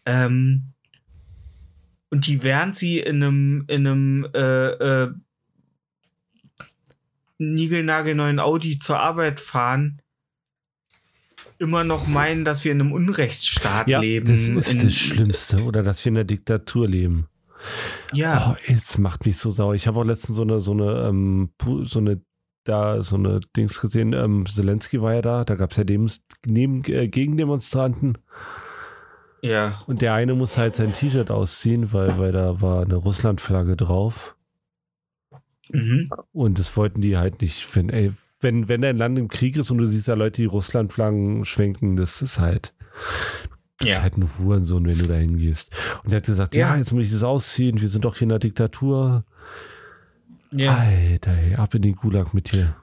Ähm, 0.06 0.74
und 2.10 2.26
die, 2.26 2.43
während 2.43 2.74
sie 2.74 3.01
in 3.01 3.22
einem, 3.22 3.64
in 3.68 3.86
einem 3.86 4.28
äh, 4.35 4.68
äh, 4.68 5.12
niegelnagelneuen 7.39 8.40
Audi 8.40 8.78
zur 8.78 8.98
Arbeit 8.98 9.40
fahren, 9.40 10.01
immer 11.59 11.85
noch 11.85 12.06
meinen, 12.06 12.44
dass 12.44 12.64
wir 12.64 12.72
in 12.72 12.80
einem 12.80 12.93
Unrechtsstaat 12.93 13.89
ja, 13.89 14.01
leben. 14.01 14.26
Das 14.26 14.48
ist 14.48 14.74
in, 14.74 14.82
das 14.82 14.94
Schlimmste. 14.94 15.62
Oder 15.64 15.82
dass 15.82 16.05
wir 16.05 16.10
in 16.10 16.16
einer 16.16 16.24
Diktatur 16.24 16.89
leben. 16.89 17.26
Ja. 18.12 18.52
Oh, 18.52 18.72
es 18.72 18.98
macht 18.98 19.26
mich 19.26 19.36
so 19.39 19.51
sauer. 19.51 19.74
Ich 19.74 19.86
habe 19.86 20.01
auch 20.01 20.05
letztens 20.05 20.36
so 20.36 20.43
eine, 20.43 20.60
so 20.60 20.72
eine, 20.72 21.09
ähm, 21.09 21.51
so 21.85 21.98
eine, 21.98 22.22
da, 22.64 23.02
so 23.02 23.16
eine 23.16 23.40
Dings 23.56 23.80
gesehen. 23.80 24.12
Ähm, 24.12 24.47
Zelensky 24.47 25.02
war 25.02 25.14
ja 25.14 25.22
da. 25.22 25.44
Da 25.44 25.56
gab 25.56 25.72
es 25.72 25.76
ja 25.76 25.85
dem, 25.85 26.09
neben, 26.47 26.85
äh, 26.85 27.09
Gegendemonstranten. 27.09 28.18
Ja. 29.43 29.82
Und 29.86 30.02
der 30.02 30.15
eine 30.15 30.35
muss 30.35 30.59
halt 30.59 30.77
sein 30.77 30.93
T-Shirt 30.93 31.31
ausziehen, 31.31 31.93
weil, 31.93 32.19
weil 32.19 32.32
da 32.32 32.60
war 32.60 32.82
eine 32.82 32.97
Russland-Flagge 32.97 33.77
drauf. 33.77 34.36
Mhm. 35.70 36.09
Und 36.32 36.59
das 36.59 36.77
wollten 36.77 37.01
die 37.01 37.16
halt 37.16 37.40
nicht. 37.40 37.74
Wenn, 37.77 37.89
ey, 37.90 38.12
wenn, 38.40 38.69
wenn 38.69 38.81
dein 38.81 38.97
Land 38.97 39.19
im 39.19 39.28
Krieg 39.28 39.56
ist 39.56 39.70
und 39.70 39.78
du 39.78 39.86
siehst 39.86 40.09
da 40.09 40.15
Leute, 40.15 40.43
die 40.43 40.47
Russland-Flaggen 40.47 41.44
schwenken, 41.44 41.97
das 41.97 42.23
ist 42.23 42.39
halt. 42.39 42.74
Das 43.78 43.89
ja. 43.89 43.94
ist 43.94 44.02
halt 44.02 44.16
ein 44.16 44.28
Hurensohn, 44.39 44.86
wenn 44.86 44.98
du 44.98 45.06
da 45.06 45.15
hingehst. 45.15 45.70
Und 46.02 46.12
er 46.12 46.16
hat 46.16 46.27
gesagt, 46.27 46.55
ja. 46.55 46.70
ja. 46.70 46.77
jetzt 46.77 46.93
muss 46.93 47.05
ich 47.05 47.12
das 47.12 47.23
ausziehen, 47.23 47.81
wir 47.81 47.89
sind 47.89 48.05
doch 48.05 48.16
hier 48.16 48.24
in 48.24 48.31
der 48.31 48.39
Diktatur. 48.40 49.24
Ja. 50.51 50.74
Alter, 50.74 51.32
ey, 51.32 51.55
ab 51.55 51.74
in 51.74 51.82
den 51.82 51.94
Gulag 51.94 52.35
mit 52.35 52.52
dir. 52.52 52.77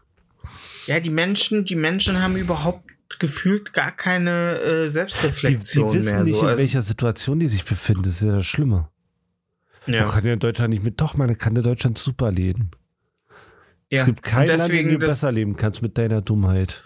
Ja, 0.86 1.00
die 1.00 1.10
Menschen, 1.10 1.66
die 1.66 1.76
Menschen 1.76 2.22
haben 2.22 2.36
überhaupt 2.36 2.85
gefühlt 3.20 3.74
gar 3.74 3.92
keine 3.92 4.60
äh, 4.60 4.90
Selbstreflexion 4.90 5.92
die, 5.92 5.98
die 5.98 6.04
wissen 6.04 6.16
mehr. 6.16 6.24
nicht, 6.24 6.40
so. 6.40 6.48
in 6.48 6.58
welcher 6.58 6.82
Situation 6.82 7.40
die 7.40 7.48
sich 7.48 7.66
befinden. 7.66 8.04
Das 8.04 8.14
ist 8.14 8.22
ja 8.22 8.36
das 8.36 8.46
Schlimme. 8.46 8.90
Ja. 9.88 10.04
Man 10.06 10.12
kann 10.12 10.26
ja 10.26 10.34
in 10.34 10.40
Deutschland 10.40 10.72
nicht 10.72 10.84
mit, 10.84 11.00
doch, 11.00 11.16
man 11.16 11.38
kann 11.38 11.56
in 11.56 11.64
Deutschland 11.64 11.98
super 11.98 12.32
leben. 12.32 12.72
Ja. 13.92 14.00
Es 14.00 14.06
gibt 14.06 14.24
kein 14.24 14.48
Land, 14.48 14.70
in 14.70 14.90
dem 14.90 15.00
du 15.00 15.06
besser 15.06 15.32
leben 15.32 15.56
kannst 15.56 15.82
mit 15.82 15.98
deiner 15.98 16.22
Dummheit. 16.22 16.84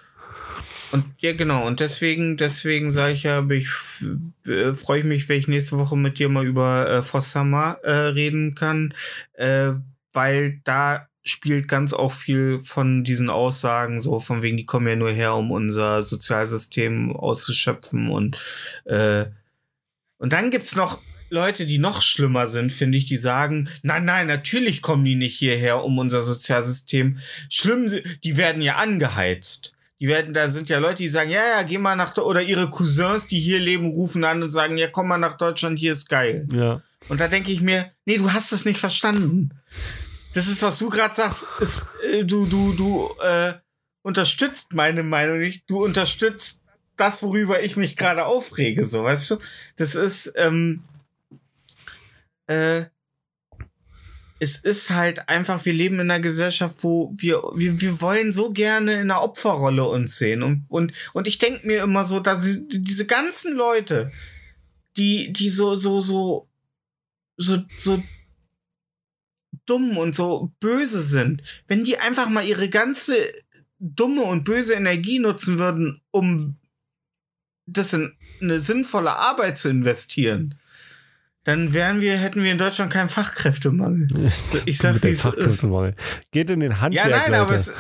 Und 0.92 1.06
ja, 1.20 1.34
genau. 1.34 1.66
Und 1.66 1.80
deswegen, 1.80 2.36
deswegen 2.38 2.92
sage 2.92 3.14
ich 3.14 3.24
ja, 3.24 3.48
ich 3.50 3.70
äh, 4.46 4.74
freue 4.74 5.00
ich 5.00 5.06
mich, 5.06 5.30
wenn 5.30 5.40
ich 5.40 5.48
nächste 5.48 5.78
Woche 5.78 5.96
mit 5.96 6.20
dir 6.20 6.30
mal 6.30 6.46
über 6.46 6.90
äh, 6.90 7.02
Fossama 7.04 7.78
äh, 7.84 7.92
reden 7.92 8.56
kann, 8.56 8.94
äh, 9.34 9.74
weil 10.12 10.60
da 10.64 11.09
spielt 11.30 11.68
ganz 11.68 11.94
auch 11.94 12.12
viel 12.12 12.60
von 12.62 13.04
diesen 13.04 13.30
Aussagen, 13.30 14.02
so 14.02 14.20
von 14.20 14.42
wegen, 14.42 14.58
die 14.58 14.66
kommen 14.66 14.88
ja 14.88 14.96
nur 14.96 15.12
her, 15.12 15.36
um 15.36 15.52
unser 15.52 16.04
Sozialsystem 16.04 17.16
auszuschöpfen 17.16 18.10
und 18.10 18.38
äh, 18.86 19.26
und 20.18 20.34
dann 20.34 20.52
gibt's 20.52 20.76
noch 20.76 21.00
Leute, 21.30 21.66
die 21.66 21.78
noch 21.78 22.02
schlimmer 22.02 22.48
sind, 22.48 22.74
finde 22.74 22.98
ich, 22.98 23.06
die 23.06 23.18
sagen, 23.18 23.70
nein, 23.84 24.06
nein, 24.06 24.28
natürlich 24.28 24.82
kommen 24.82 25.06
die 25.06 25.16
nicht 25.16 25.38
hierher, 25.38 25.84
um 25.84 25.98
unser 25.98 26.24
Sozialsystem. 26.24 27.20
Schlimm, 27.50 27.90
die 28.24 28.38
werden 28.38 28.62
ja 28.62 28.76
angeheizt. 28.76 29.74
Die 30.00 30.08
werden, 30.08 30.34
da 30.34 30.48
sind 30.48 30.70
ja 30.70 30.80
Leute, 30.80 31.04
die 31.04 31.10
sagen, 31.10 31.30
ja, 31.30 31.42
ja, 31.58 31.64
geh 31.64 31.78
mal 31.78 31.96
nach, 31.96 32.16
oder 32.18 32.42
ihre 32.42 32.70
Cousins, 32.70 33.28
die 33.28 33.40
hier 33.40 33.60
leben, 33.60 33.88
rufen 33.88 34.24
an 34.24 34.42
und 34.42 34.50
sagen, 34.50 34.78
ja, 34.78 34.88
komm 34.88 35.10
mal 35.10 35.18
nach 35.18 35.38
Deutschland, 35.38 35.78
hier 35.78 35.92
ist 35.92 36.10
geil. 36.10 36.48
Ja. 36.52 36.82
Und 37.10 37.20
da 37.20 37.28
denke 37.28 37.52
ich 37.52 37.62
mir, 37.62 37.92
nee, 38.06 38.18
du 38.18 38.32
hast 38.32 38.52
es 38.52 38.66
nicht 38.66 38.80
verstanden. 38.80 39.52
Das 40.34 40.48
ist, 40.48 40.62
was 40.62 40.78
du 40.78 40.90
gerade 40.90 41.16
sagst, 41.16 41.48
ist, 41.60 41.88
äh, 42.04 42.24
du, 42.24 42.46
du, 42.46 42.74
du, 42.74 43.10
äh, 43.22 43.54
unterstützt 44.02 44.74
meine 44.74 45.04
Meinung 45.04 45.40
nicht, 45.40 45.70
du 45.70 45.84
unterstützt 45.84 46.62
das, 46.96 47.24
worüber 47.24 47.64
ich 47.64 47.78
mich 47.78 47.96
gerade 47.96 48.26
aufrege, 48.26 48.86
so, 48.86 49.04
weißt 49.04 49.32
du? 49.32 49.38
Das 49.78 49.96
ist, 49.96 50.34
ähm, 50.36 50.84
äh, 52.48 52.86
es 54.40 54.58
ist 54.58 54.92
halt 54.92 55.28
einfach, 55.28 55.66
wir 55.66 55.74
leben 55.74 55.96
in 55.96 56.12
einer 56.12 56.20
Gesellschaft, 56.20 56.84
wo 56.84 57.14
wir, 57.18 57.42
wir, 57.56 57.80
wir 57.82 58.02
wollen 58.02 58.32
so 58.32 58.52
gerne 58.52 58.94
in 58.94 59.12
einer 59.12 59.22
Opferrolle 59.22 59.86
uns 59.86 60.18
sehen. 60.18 60.44
Und, 60.44 60.66
und, 60.70 60.94
und 61.14 61.28
ich 61.28 61.38
denke 61.38 61.68
mir 61.68 61.84
immer 61.84 62.06
so, 62.06 62.20
dass 62.20 62.58
diese 62.70 63.06
ganzen 63.06 63.54
Leute, 63.54 64.12
die, 64.96 65.34
die 65.34 65.50
so, 65.50 65.76
so, 65.76 66.00
so, 66.00 66.48
so, 67.38 67.58
so 67.78 68.02
dumm 69.70 69.98
und 69.98 70.16
so 70.16 70.52
böse 70.60 71.02
sind, 71.02 71.42
wenn 71.68 71.84
die 71.84 71.98
einfach 72.00 72.30
mal 72.30 72.46
ihre 72.46 72.70
ganze 72.70 73.16
dumme 73.80 74.24
und 74.24 74.44
böse 74.44 74.74
Energie 74.74 75.20
nutzen 75.20 75.60
würden, 75.60 76.02
um 76.12 76.58
das 77.66 77.94
in 77.94 78.14
eine 78.42 78.60
sinnvolle 78.60 79.16
Arbeit 79.16 79.58
zu 79.58 79.70
investieren, 79.70 80.56
dann 81.44 81.74
wären 81.74 82.02
wir, 82.02 82.18
hätten 82.18 82.44
wir 82.44 82.52
in 82.52 82.58
Deutschland 82.58 82.92
keinen 82.92 83.10
Fachkräftemangel. 83.10 84.08
Ich 84.66 84.78
sag, 84.78 85.02
wie 85.04 85.10
es 85.10 85.26
ist. 85.26 85.66
Geht 86.32 86.50
in 86.50 86.60
den 86.60 86.82
Handwerk, 86.82 87.08
Ja, 87.10 87.18
nein, 87.18 87.32
Leute. 87.32 87.42
aber 87.42 87.56
es, 87.56 87.74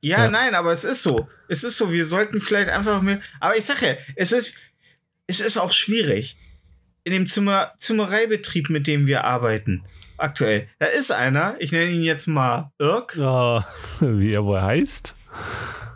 ja, 0.00 0.24
ja, 0.24 0.30
nein, 0.30 0.54
aber 0.54 0.72
es 0.72 0.84
ist 0.84 1.02
so. 1.02 1.28
Es 1.48 1.64
ist 1.64 1.76
so, 1.76 1.92
wir 1.92 2.06
sollten 2.06 2.40
vielleicht 2.40 2.70
einfach 2.70 3.02
mehr, 3.02 3.20
aber 3.40 3.56
ich 3.56 3.64
sag 3.64 3.82
ja, 3.82 3.94
es 4.14 4.32
ist, 4.32 4.54
es 5.26 5.40
ist 5.40 5.56
auch 5.56 5.72
schwierig. 5.72 6.36
In 7.04 7.12
dem 7.12 7.26
Zimmer, 7.26 7.72
Zimmereibetrieb, 7.78 8.68
mit 8.68 8.86
dem 8.86 9.06
wir 9.06 9.24
arbeiten, 9.24 9.84
aktuell, 10.18 10.68
da 10.78 10.86
ist 10.86 11.10
einer, 11.10 11.56
ich 11.58 11.72
nenne 11.72 11.90
ihn 11.90 12.02
jetzt 12.02 12.26
mal 12.26 12.72
Irk. 12.78 13.16
Oh, 13.18 13.62
wie 14.00 14.32
er 14.32 14.44
wohl 14.44 14.60
heißt? 14.60 15.14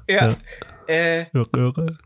Ja. 0.09 0.37
Äh, 0.87 1.27
irre. 1.33 1.99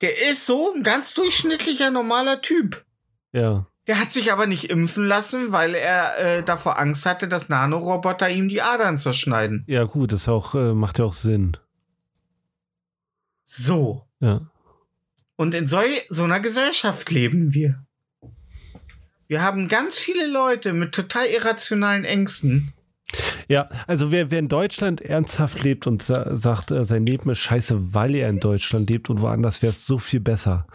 Der 0.00 0.30
ist 0.30 0.46
so 0.46 0.72
ein 0.74 0.82
ganz 0.82 1.14
durchschnittlicher, 1.14 1.90
normaler 1.90 2.40
Typ. 2.40 2.84
Ja. 3.32 3.66
Der 3.86 4.00
hat 4.00 4.12
sich 4.12 4.32
aber 4.32 4.46
nicht 4.46 4.70
impfen 4.70 5.06
lassen, 5.06 5.52
weil 5.52 5.74
er 5.74 6.18
äh, 6.18 6.42
davor 6.42 6.78
Angst 6.78 7.06
hatte, 7.06 7.28
dass 7.28 7.48
Nanoroboter 7.48 8.30
ihm 8.30 8.48
die 8.48 8.62
Adern 8.62 8.98
zerschneiden. 8.98 9.64
Ja, 9.66 9.84
gut, 9.84 10.12
das 10.12 10.28
auch, 10.28 10.54
äh, 10.54 10.74
macht 10.74 10.98
ja 10.98 11.04
auch 11.04 11.12
Sinn. 11.12 11.56
So. 13.44 14.06
Ja. 14.20 14.50
Und 15.36 15.54
in 15.54 15.66
so, 15.66 15.78
so 16.08 16.24
einer 16.24 16.40
Gesellschaft 16.40 17.10
leben 17.10 17.54
wir. 17.54 17.84
Wir 19.30 19.42
haben 19.42 19.68
ganz 19.68 19.96
viele 19.96 20.26
Leute 20.26 20.72
mit 20.72 20.92
total 20.92 21.26
irrationalen 21.26 22.04
Ängsten. 22.04 22.72
Ja, 23.46 23.68
also 23.86 24.10
wer, 24.10 24.32
wer 24.32 24.40
in 24.40 24.48
Deutschland 24.48 25.00
ernsthaft 25.00 25.62
lebt 25.62 25.86
und 25.86 26.02
sa 26.02 26.34
sagt, 26.36 26.72
äh, 26.72 26.84
sein 26.84 27.06
Leben 27.06 27.30
ist 27.30 27.38
scheiße, 27.38 27.94
weil 27.94 28.16
er 28.16 28.28
in 28.28 28.40
Deutschland 28.40 28.90
lebt 28.90 29.08
und 29.08 29.20
woanders 29.20 29.62
wäre 29.62 29.70
es 29.70 29.86
so 29.86 29.98
viel 29.98 30.18
besser, 30.18 30.66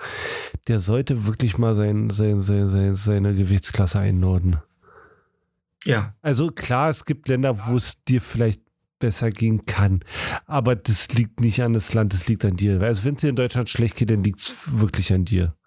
der 0.69 0.79
sollte 0.79 1.25
wirklich 1.25 1.57
mal 1.57 1.75
sein, 1.75 2.09
sein, 2.11 2.39
sein, 2.39 2.69
sein, 2.69 2.95
seine 2.95 3.35
Gewichtsklasse 3.35 3.99
einnorden. 3.99 4.61
Ja. 5.83 6.15
Also 6.21 6.47
klar, 6.47 6.89
es 6.89 7.03
gibt 7.03 7.27
Länder, 7.27 7.67
wo 7.67 7.75
es 7.75 8.01
dir 8.05 8.21
vielleicht 8.21 8.61
besser 8.99 9.31
gehen 9.31 9.65
kann. 9.65 9.99
Aber 10.45 10.77
das 10.77 11.09
liegt 11.09 11.41
nicht 11.41 11.61
an 11.61 11.73
das 11.73 11.93
Land, 11.93 12.13
das 12.13 12.29
liegt 12.29 12.45
an 12.45 12.55
dir. 12.55 12.81
Also 12.81 13.03
wenn 13.03 13.15
es 13.15 13.21
dir 13.21 13.31
in 13.31 13.35
Deutschland 13.35 13.69
schlecht 13.69 13.97
geht, 13.97 14.11
dann 14.11 14.23
liegt 14.23 14.39
es 14.39 14.55
wirklich 14.67 15.11
an 15.11 15.25
dir. 15.25 15.57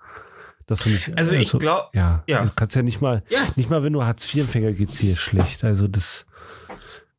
Dass 0.68 0.80
du 0.80 0.90
nicht, 0.90 1.16
also, 1.16 1.34
ich 1.34 1.50
glaube, 1.50 1.88
ja, 1.94 2.22
ja, 2.26 2.44
du 2.44 2.50
kannst 2.54 2.76
ja 2.76 2.82
nicht 2.82 3.00
mal, 3.00 3.22
ja. 3.30 3.40
nicht 3.56 3.70
mal, 3.70 3.82
wenn 3.82 3.94
du 3.94 4.04
Hartz-IV-Empfänger 4.04 4.72
geht 4.72 4.90
es 4.90 4.98
dir 4.98 5.16
schlecht. 5.16 5.64
Also 5.64 5.88
das, 5.88 6.26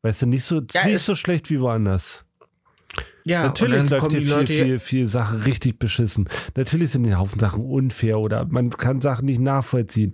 weißt 0.02 0.22
du, 0.22 0.26
nicht 0.26 0.44
so, 0.44 0.62
ja, 0.70 0.86
nicht 0.86 1.00
so 1.00 1.16
schlecht 1.16 1.50
wie 1.50 1.60
woanders. 1.60 2.24
Ja, 3.24 3.42
natürlich 3.42 3.90
läuft 3.90 4.12
hier 4.12 4.22
viel, 4.22 4.46
viel, 4.46 4.78
viel 4.78 5.06
Sachen 5.06 5.42
richtig 5.42 5.80
beschissen. 5.80 6.28
Natürlich 6.54 6.90
sind 6.90 7.04
ein 7.04 7.18
Haufen 7.18 7.40
Sachen 7.40 7.64
unfair 7.64 8.20
oder 8.20 8.46
man 8.46 8.70
kann 8.70 9.00
Sachen 9.00 9.26
nicht 9.26 9.40
nachvollziehen. 9.40 10.12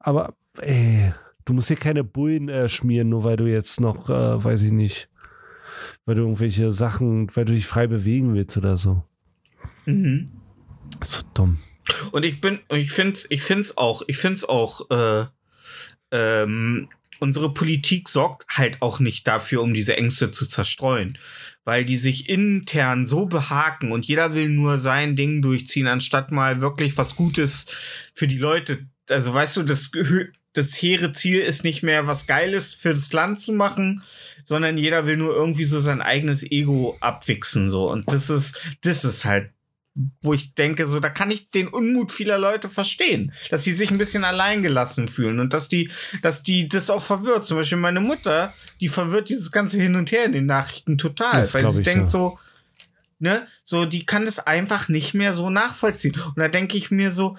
Aber 0.00 0.34
ey, 0.58 1.12
du 1.44 1.52
musst 1.52 1.68
hier 1.68 1.76
keine 1.76 2.02
Bullen 2.02 2.48
äh, 2.48 2.68
schmieren, 2.68 3.10
nur 3.10 3.22
weil 3.22 3.36
du 3.36 3.46
jetzt 3.46 3.80
noch, 3.80 4.10
äh, 4.10 4.44
weiß 4.44 4.62
ich 4.62 4.72
nicht, 4.72 5.08
weil 6.04 6.16
du 6.16 6.22
irgendwelche 6.22 6.72
Sachen, 6.72 7.28
weil 7.36 7.44
du 7.44 7.52
dich 7.52 7.68
frei 7.68 7.86
bewegen 7.86 8.34
willst 8.34 8.56
oder 8.56 8.76
so. 8.76 9.04
Mhm. 9.84 10.32
So 11.04 11.22
dumm. 11.32 11.58
Und 12.12 12.24
ich 12.24 12.40
bin, 12.40 12.60
ich 12.70 12.90
finde 12.90 13.20
ich 13.28 13.42
find's 13.42 13.76
auch, 13.76 14.02
ich 14.06 14.16
find's 14.16 14.44
auch, 14.44 14.90
äh, 14.90 15.26
ähm, 16.12 16.88
unsere 17.18 17.52
Politik 17.52 18.08
sorgt 18.08 18.46
halt 18.48 18.82
auch 18.82 19.00
nicht 19.00 19.26
dafür, 19.26 19.62
um 19.62 19.74
diese 19.74 19.96
Ängste 19.96 20.30
zu 20.30 20.46
zerstreuen, 20.46 21.18
weil 21.64 21.84
die 21.84 21.96
sich 21.96 22.28
intern 22.28 23.06
so 23.06 23.26
behaken 23.26 23.92
und 23.92 24.04
jeder 24.04 24.34
will 24.34 24.48
nur 24.48 24.78
sein 24.78 25.16
Ding 25.16 25.42
durchziehen, 25.42 25.86
anstatt 25.86 26.30
mal 26.30 26.60
wirklich 26.60 26.96
was 26.98 27.16
Gutes 27.16 27.66
für 28.14 28.26
die 28.26 28.38
Leute. 28.38 28.86
Also 29.08 29.32
weißt 29.32 29.56
du, 29.56 29.62
das, 29.62 29.90
das 30.52 30.82
hehre 30.82 31.12
Ziel 31.12 31.40
ist 31.40 31.64
nicht 31.64 31.82
mehr 31.82 32.06
was 32.06 32.26
Geiles 32.26 32.74
für 32.74 32.92
das 32.92 33.12
Land 33.12 33.40
zu 33.40 33.52
machen, 33.52 34.02
sondern 34.44 34.78
jeder 34.78 35.06
will 35.06 35.16
nur 35.16 35.34
irgendwie 35.34 35.64
so 35.64 35.80
sein 35.80 36.02
eigenes 36.02 36.42
Ego 36.42 36.96
abwichsen 37.00 37.70
so 37.70 37.90
und 37.90 38.10
das 38.12 38.30
ist 38.30 38.60
das 38.82 39.04
ist 39.04 39.24
halt 39.24 39.50
wo 40.20 40.34
ich 40.34 40.54
denke, 40.54 40.86
so, 40.86 41.00
da 41.00 41.08
kann 41.08 41.30
ich 41.30 41.50
den 41.50 41.68
Unmut 41.68 42.12
vieler 42.12 42.38
Leute 42.38 42.68
verstehen, 42.68 43.32
dass 43.50 43.64
sie 43.64 43.72
sich 43.72 43.90
ein 43.90 43.98
bisschen 43.98 44.24
alleingelassen 44.24 45.08
fühlen 45.08 45.40
und 45.40 45.54
dass 45.54 45.68
die, 45.68 45.90
dass 46.22 46.42
die 46.42 46.68
das 46.68 46.90
auch 46.90 47.02
verwirrt. 47.02 47.46
Zum 47.46 47.56
Beispiel 47.56 47.78
meine 47.78 48.00
Mutter, 48.00 48.52
die 48.80 48.88
verwirrt 48.88 49.30
dieses 49.30 49.50
ganze 49.50 49.80
Hin 49.80 49.96
und 49.96 50.12
Her 50.12 50.24
in 50.24 50.32
den 50.32 50.46
Nachrichten 50.46 50.98
total, 50.98 51.42
das 51.42 51.54
weil 51.54 51.66
sie 51.68 51.78
ich, 51.78 51.84
denkt 51.84 52.04
ja. 52.04 52.08
so, 52.08 52.38
ne, 53.18 53.46
so, 53.64 53.86
die 53.86 54.04
kann 54.04 54.26
das 54.26 54.46
einfach 54.46 54.88
nicht 54.88 55.14
mehr 55.14 55.32
so 55.32 55.48
nachvollziehen. 55.48 56.14
Und 56.26 56.38
da 56.38 56.48
denke 56.48 56.76
ich 56.76 56.90
mir 56.90 57.10
so, 57.10 57.38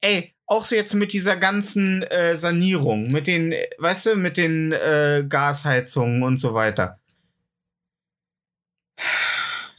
ey, 0.00 0.32
auch 0.46 0.64
so 0.64 0.76
jetzt 0.76 0.94
mit 0.94 1.12
dieser 1.12 1.36
ganzen 1.36 2.04
äh, 2.04 2.36
Sanierung, 2.36 3.08
mit 3.10 3.26
den, 3.26 3.52
weißt 3.78 4.06
du, 4.06 4.14
mit 4.14 4.36
den 4.36 4.70
äh, 4.70 5.24
Gasheizungen 5.28 6.22
und 6.22 6.38
so 6.38 6.54
weiter 6.54 7.00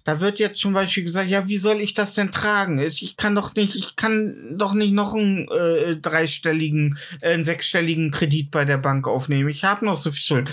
da 0.07 0.21
wird 0.21 0.39
jetzt 0.39 0.61
zum 0.61 0.71
Beispiel 0.71 1.03
gesagt, 1.03 1.29
ja, 1.29 1.49
wie 1.49 1.57
soll 1.57 1.81
ich 1.81 1.93
das 1.93 2.13
denn 2.13 2.31
tragen? 2.31 2.79
Ich 2.79 3.17
kann 3.17 3.35
doch 3.35 3.55
nicht, 3.55 3.75
ich 3.75 3.97
kann 3.97 4.57
doch 4.57 4.73
nicht 4.73 4.93
noch 4.93 5.13
einen 5.13 5.49
äh, 5.49 5.97
dreistelligen, 5.97 6.97
äh, 7.19 7.33
einen 7.33 7.43
sechsstelligen 7.43 8.09
Kredit 8.11 8.49
bei 8.49 8.63
der 8.63 8.77
Bank 8.77 9.05
aufnehmen. 9.05 9.49
Ich 9.49 9.65
habe 9.65 9.83
noch 9.83 9.97
so 9.97 10.11
viel 10.11 10.21
Schuld. 10.21 10.49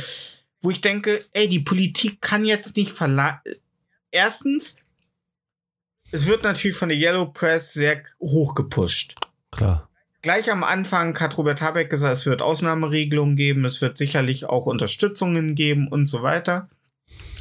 Wo 0.61 0.71
ich 0.71 0.81
denke, 0.81 1.21
ey, 1.35 1.49
die 1.49 1.61
Politik 1.61 2.21
kann 2.21 2.45
jetzt 2.45 2.77
nicht 2.77 2.91
verlangen. 2.91 3.39
Erstens, 4.11 4.75
es 6.11 6.27
wird 6.27 6.43
natürlich 6.43 6.77
von 6.77 6.89
der 6.89 6.99
Yellow 6.99 7.27
Press 7.27 7.75
sehr 7.75 8.03
hoch 8.19 8.57
gepusht. 8.57 9.15
Klar. 9.53 9.89
Gleich 10.23 10.51
am 10.51 10.65
Anfang 10.65 11.17
hat 11.21 11.39
Robert 11.39 11.63
Habeck 11.63 11.91
gesagt, 11.91 12.17
es 12.17 12.27
wird 12.27 12.43
Ausnahmeregelungen 12.43 13.37
geben, 13.37 13.65
es 13.65 13.81
wird 13.81 13.99
sicherlich 13.99 14.47
auch 14.47 14.67
Unterstützungen 14.67 15.55
geben 15.55 15.87
und 15.87 16.07
so 16.07 16.25
weiter. 16.25 16.69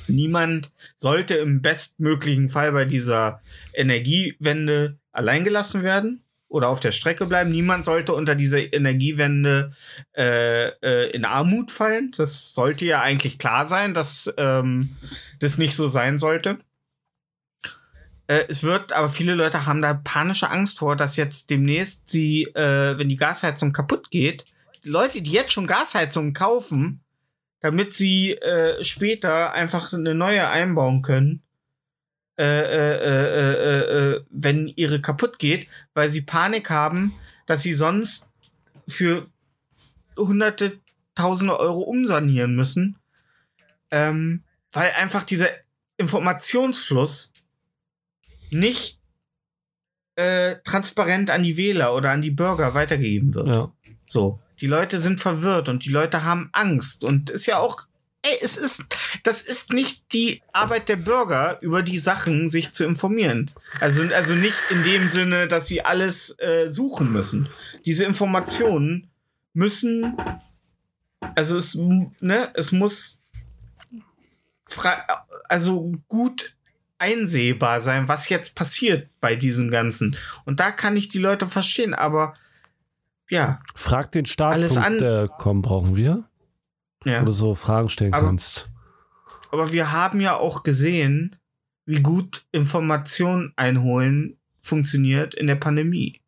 Niemand 0.08 0.72
sollte 0.96 1.36
im 1.36 1.62
bestmöglichen 1.62 2.50
Fall 2.50 2.72
bei 2.72 2.86
dieser 2.86 3.42
Energiewende 3.74 4.98
alleingelassen 5.12 5.84
werden 5.84 6.24
oder 6.48 6.70
auf 6.70 6.80
der 6.80 6.92
Strecke 6.92 7.26
bleiben. 7.26 7.50
Niemand 7.50 7.86
sollte 7.86 8.14
unter 8.14 8.36
dieser 8.36 8.74
Energiewende 8.74 9.72
äh, 10.16 10.68
äh, 10.68 11.10
in 11.12 11.26
Armut 11.26 11.72
fallen. 11.72 12.14
Das 12.16 12.54
sollte 12.54 12.86
ja 12.86 13.02
eigentlich 13.02 13.40
klar 13.40 13.68
sein, 13.68 13.94
dass 13.94 14.32
ähm, 14.38 14.96
das 15.40 15.58
nicht 15.58 15.76
so 15.76 15.88
sein 15.88 16.18
sollte. 16.18 16.60
Äh, 18.28 18.46
es 18.50 18.64
wird, 18.64 18.94
aber 18.94 19.10
viele 19.10 19.34
Leute 19.34 19.66
haben 19.66 19.82
da 19.82 19.94
panische 19.96 20.50
Angst 20.50 20.78
vor, 20.80 20.96
dass 20.96 21.18
jetzt 21.18 21.50
demnächst 21.50 22.10
sie, 22.10 22.44
äh, 22.54 22.98
wenn 22.98 23.10
die 23.10 23.18
Gasheizung 23.18 23.74
kaputt 23.74 24.12
geht, 24.12 24.46
Leute, 24.84 25.22
die 25.22 25.32
jetzt 25.32 25.54
schon 25.54 25.66
Gasheizungen 25.66 26.34
kaufen, 26.34 27.03
damit 27.64 27.94
sie 27.94 28.34
äh, 28.34 28.84
später 28.84 29.54
einfach 29.54 29.94
eine 29.94 30.14
neue 30.14 30.50
einbauen 30.50 31.02
können, 31.02 31.42
äh 32.38 32.44
äh, 32.44 32.96
äh, 32.96 33.54
äh, 33.54 34.16
äh, 34.16 34.22
wenn 34.30 34.68
ihre 34.68 35.00
kaputt 35.00 35.40
geht, 35.40 35.70
weil 35.94 36.12
sie 36.12 36.24
Panik 36.24 36.70
haben, 36.70 37.14
dass 37.46 37.62
sie 37.62 37.72
sonst 37.72 38.28
für 38.86 39.28
hunderte, 40.18 40.82
tausende 41.16 41.58
Euro 41.58 41.80
umsanieren 41.80 42.54
müssen, 42.54 42.98
ähm, 43.92 44.44
weil 44.74 44.92
einfach 45.00 45.24
dieser 45.24 45.48
Informationsfluss 45.98 47.32
nicht 48.52 49.00
transparent 50.16 51.32
an 51.32 51.42
die 51.42 51.58
Wähler 51.58 51.96
oder 51.96 52.12
an 52.12 52.22
die 52.22 52.30
Bürger 52.30 52.76
weitergegeben 52.76 53.34
wird. 53.34 53.48
Ja. 53.48 53.74
So. 54.06 54.43
Die 54.64 54.68
Leute 54.68 54.98
sind 54.98 55.20
verwirrt 55.20 55.68
und 55.68 55.84
die 55.84 55.90
Leute 55.90 56.24
haben 56.24 56.48
Angst 56.54 57.04
und 57.04 57.30
ist 57.30 57.48
ja 57.48 57.58
auch 57.58 57.86
ey, 58.22 58.38
es 58.42 58.56
ist, 58.56 58.86
das 59.24 59.42
ist 59.42 59.74
nicht 59.74 60.14
die 60.14 60.42
Arbeit 60.54 60.88
der 60.88 60.96
Bürger, 60.96 61.58
über 61.60 61.84
die 61.84 62.00
Sachen 62.00 62.48
sich 62.48 62.72
zu 62.72 62.86
informieren. 62.86 63.52
Also, 63.82 64.04
also 64.16 64.36
nicht 64.36 64.56
in 64.70 64.82
dem 64.86 65.10
Sinne, 65.10 65.50
dass 65.50 65.68
sie 65.68 65.84
alles 65.84 66.40
äh, 66.40 66.70
suchen 66.70 67.12
müssen. 67.12 67.50
Diese 67.86 68.06
Informationen 68.06 69.10
müssen, 69.54 70.16
also 71.36 71.58
es, 71.58 71.76
ne, 71.76 72.50
es 72.54 72.72
muss 72.72 73.20
also 75.50 75.92
gut 76.08 76.56
einsehbar 77.00 77.82
sein, 77.82 78.08
was 78.08 78.30
jetzt 78.30 78.56
passiert 78.56 79.10
bei 79.20 79.36
diesem 79.36 79.70
Ganzen. 79.70 80.16
Und 80.46 80.62
da 80.62 80.72
kann 80.72 80.96
ich 80.96 81.10
die 81.10 81.20
Leute 81.20 81.48
verstehen, 81.48 81.94
aber 81.94 82.36
ja. 83.34 83.60
Frag 83.76 84.12
den 84.12 84.26
Startpunkt, 84.26 84.78
an 84.78 85.62
brauchen 85.62 85.96
wir. 85.96 86.24
Ja. 87.04 87.24
Du 87.24 87.32
so 87.32 87.56
Fragen 87.56 87.90
stellen 87.90 88.14
aber, 88.14 88.28
kannst. 88.28 88.70
Aber 89.52 89.72
wir 89.72 89.92
haben 89.92 90.22
ja 90.22 90.38
auch 90.38 90.64
gesehen, 90.64 91.36
wie 91.86 92.02
gut 92.02 92.46
Informationen 92.52 93.52
einholen 93.56 94.38
funktioniert 94.62 95.36
in 95.36 95.48
der 95.48 95.56
Pandemie. 95.56 96.22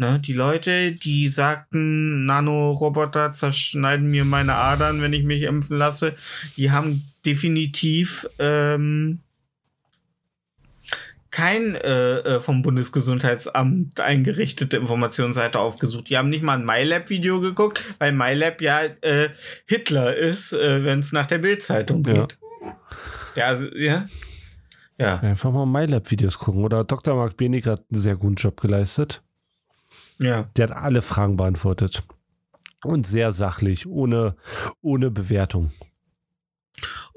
Ne, 0.00 0.20
die 0.20 0.32
Leute, 0.32 0.92
die 0.92 1.28
sagten, 1.28 2.24
Nanoroboter 2.24 3.32
zerschneiden 3.32 4.08
mir 4.08 4.24
meine 4.24 4.54
Adern, 4.54 5.02
wenn 5.02 5.12
ich 5.12 5.24
mich 5.24 5.42
impfen 5.42 5.76
lasse, 5.76 6.14
die 6.56 6.70
haben 6.70 7.12
definitiv 7.26 8.26
ähm, 8.38 9.20
kein 11.30 11.74
äh, 11.74 12.18
äh, 12.18 12.40
vom 12.40 12.62
Bundesgesundheitsamt 12.62 14.00
eingerichtete 14.00 14.76
Informationsseite 14.76 15.58
aufgesucht. 15.58 16.08
Die 16.08 16.16
haben 16.16 16.30
nicht 16.30 16.42
mal 16.42 16.58
ein 16.58 16.64
MyLab-Video 16.64 17.40
geguckt, 17.40 17.82
weil 17.98 18.12
MyLab 18.12 18.60
ja 18.60 18.80
äh, 19.02 19.28
Hitler 19.66 20.16
ist, 20.16 20.52
äh, 20.52 20.84
wenn 20.84 21.00
es 21.00 21.12
nach 21.12 21.26
der 21.26 21.38
Bildzeitung 21.38 22.02
geht. 22.02 22.38
Ja. 23.34 23.46
Also, 23.46 23.68
ja. 23.74 24.06
ja. 24.98 25.18
Einfach 25.20 25.52
mal 25.52 25.66
MyLab-Videos 25.66 26.38
gucken. 26.38 26.64
Oder 26.64 26.84
Dr. 26.84 27.14
Marc 27.14 27.36
Benig 27.36 27.66
hat 27.66 27.84
einen 27.90 28.00
sehr 28.00 28.16
guten 28.16 28.36
Job 28.36 28.60
geleistet. 28.60 29.22
Ja. 30.18 30.48
Der 30.56 30.68
hat 30.68 30.76
alle 30.76 31.02
Fragen 31.02 31.36
beantwortet. 31.36 32.02
Und 32.84 33.06
sehr 33.06 33.32
sachlich, 33.32 33.86
ohne, 33.86 34.36
ohne 34.80 35.10
Bewertung. 35.10 35.72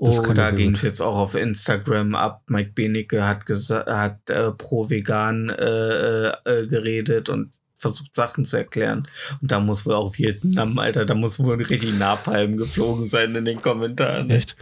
Oh, 0.04 0.34
da 0.34 0.50
ging 0.50 0.72
es 0.72 0.82
jetzt 0.82 1.00
auch 1.00 1.16
auf 1.16 1.36
Instagram 1.36 2.16
ab. 2.16 2.42
Mike 2.48 2.72
Benecke 2.74 3.24
hat, 3.24 3.44
hat 3.48 4.30
äh, 4.32 4.52
pro 4.52 4.90
vegan 4.90 5.50
äh, 5.50 6.30
äh, 6.30 6.66
geredet 6.66 7.30
und 7.30 7.52
versucht 7.78 8.16
Sachen 8.16 8.44
zu 8.44 8.58
erklären. 8.58 9.08
Und 9.44 9.52
da 9.52 9.60
muss 9.60 9.86
wohl 9.86 9.94
auch 9.94 10.18
Vietnam, 10.18 10.80
Alter, 10.80 11.06
da 11.06 11.14
muss 11.14 11.38
wohl 11.38 11.54
richtig 11.54 11.84
Napalm 12.00 12.58
geflogen 12.58 13.06
sein 13.06 13.36
in 13.36 13.46
den 13.46 13.62
Kommentaren. 13.62 14.32
Echt? 14.32 14.56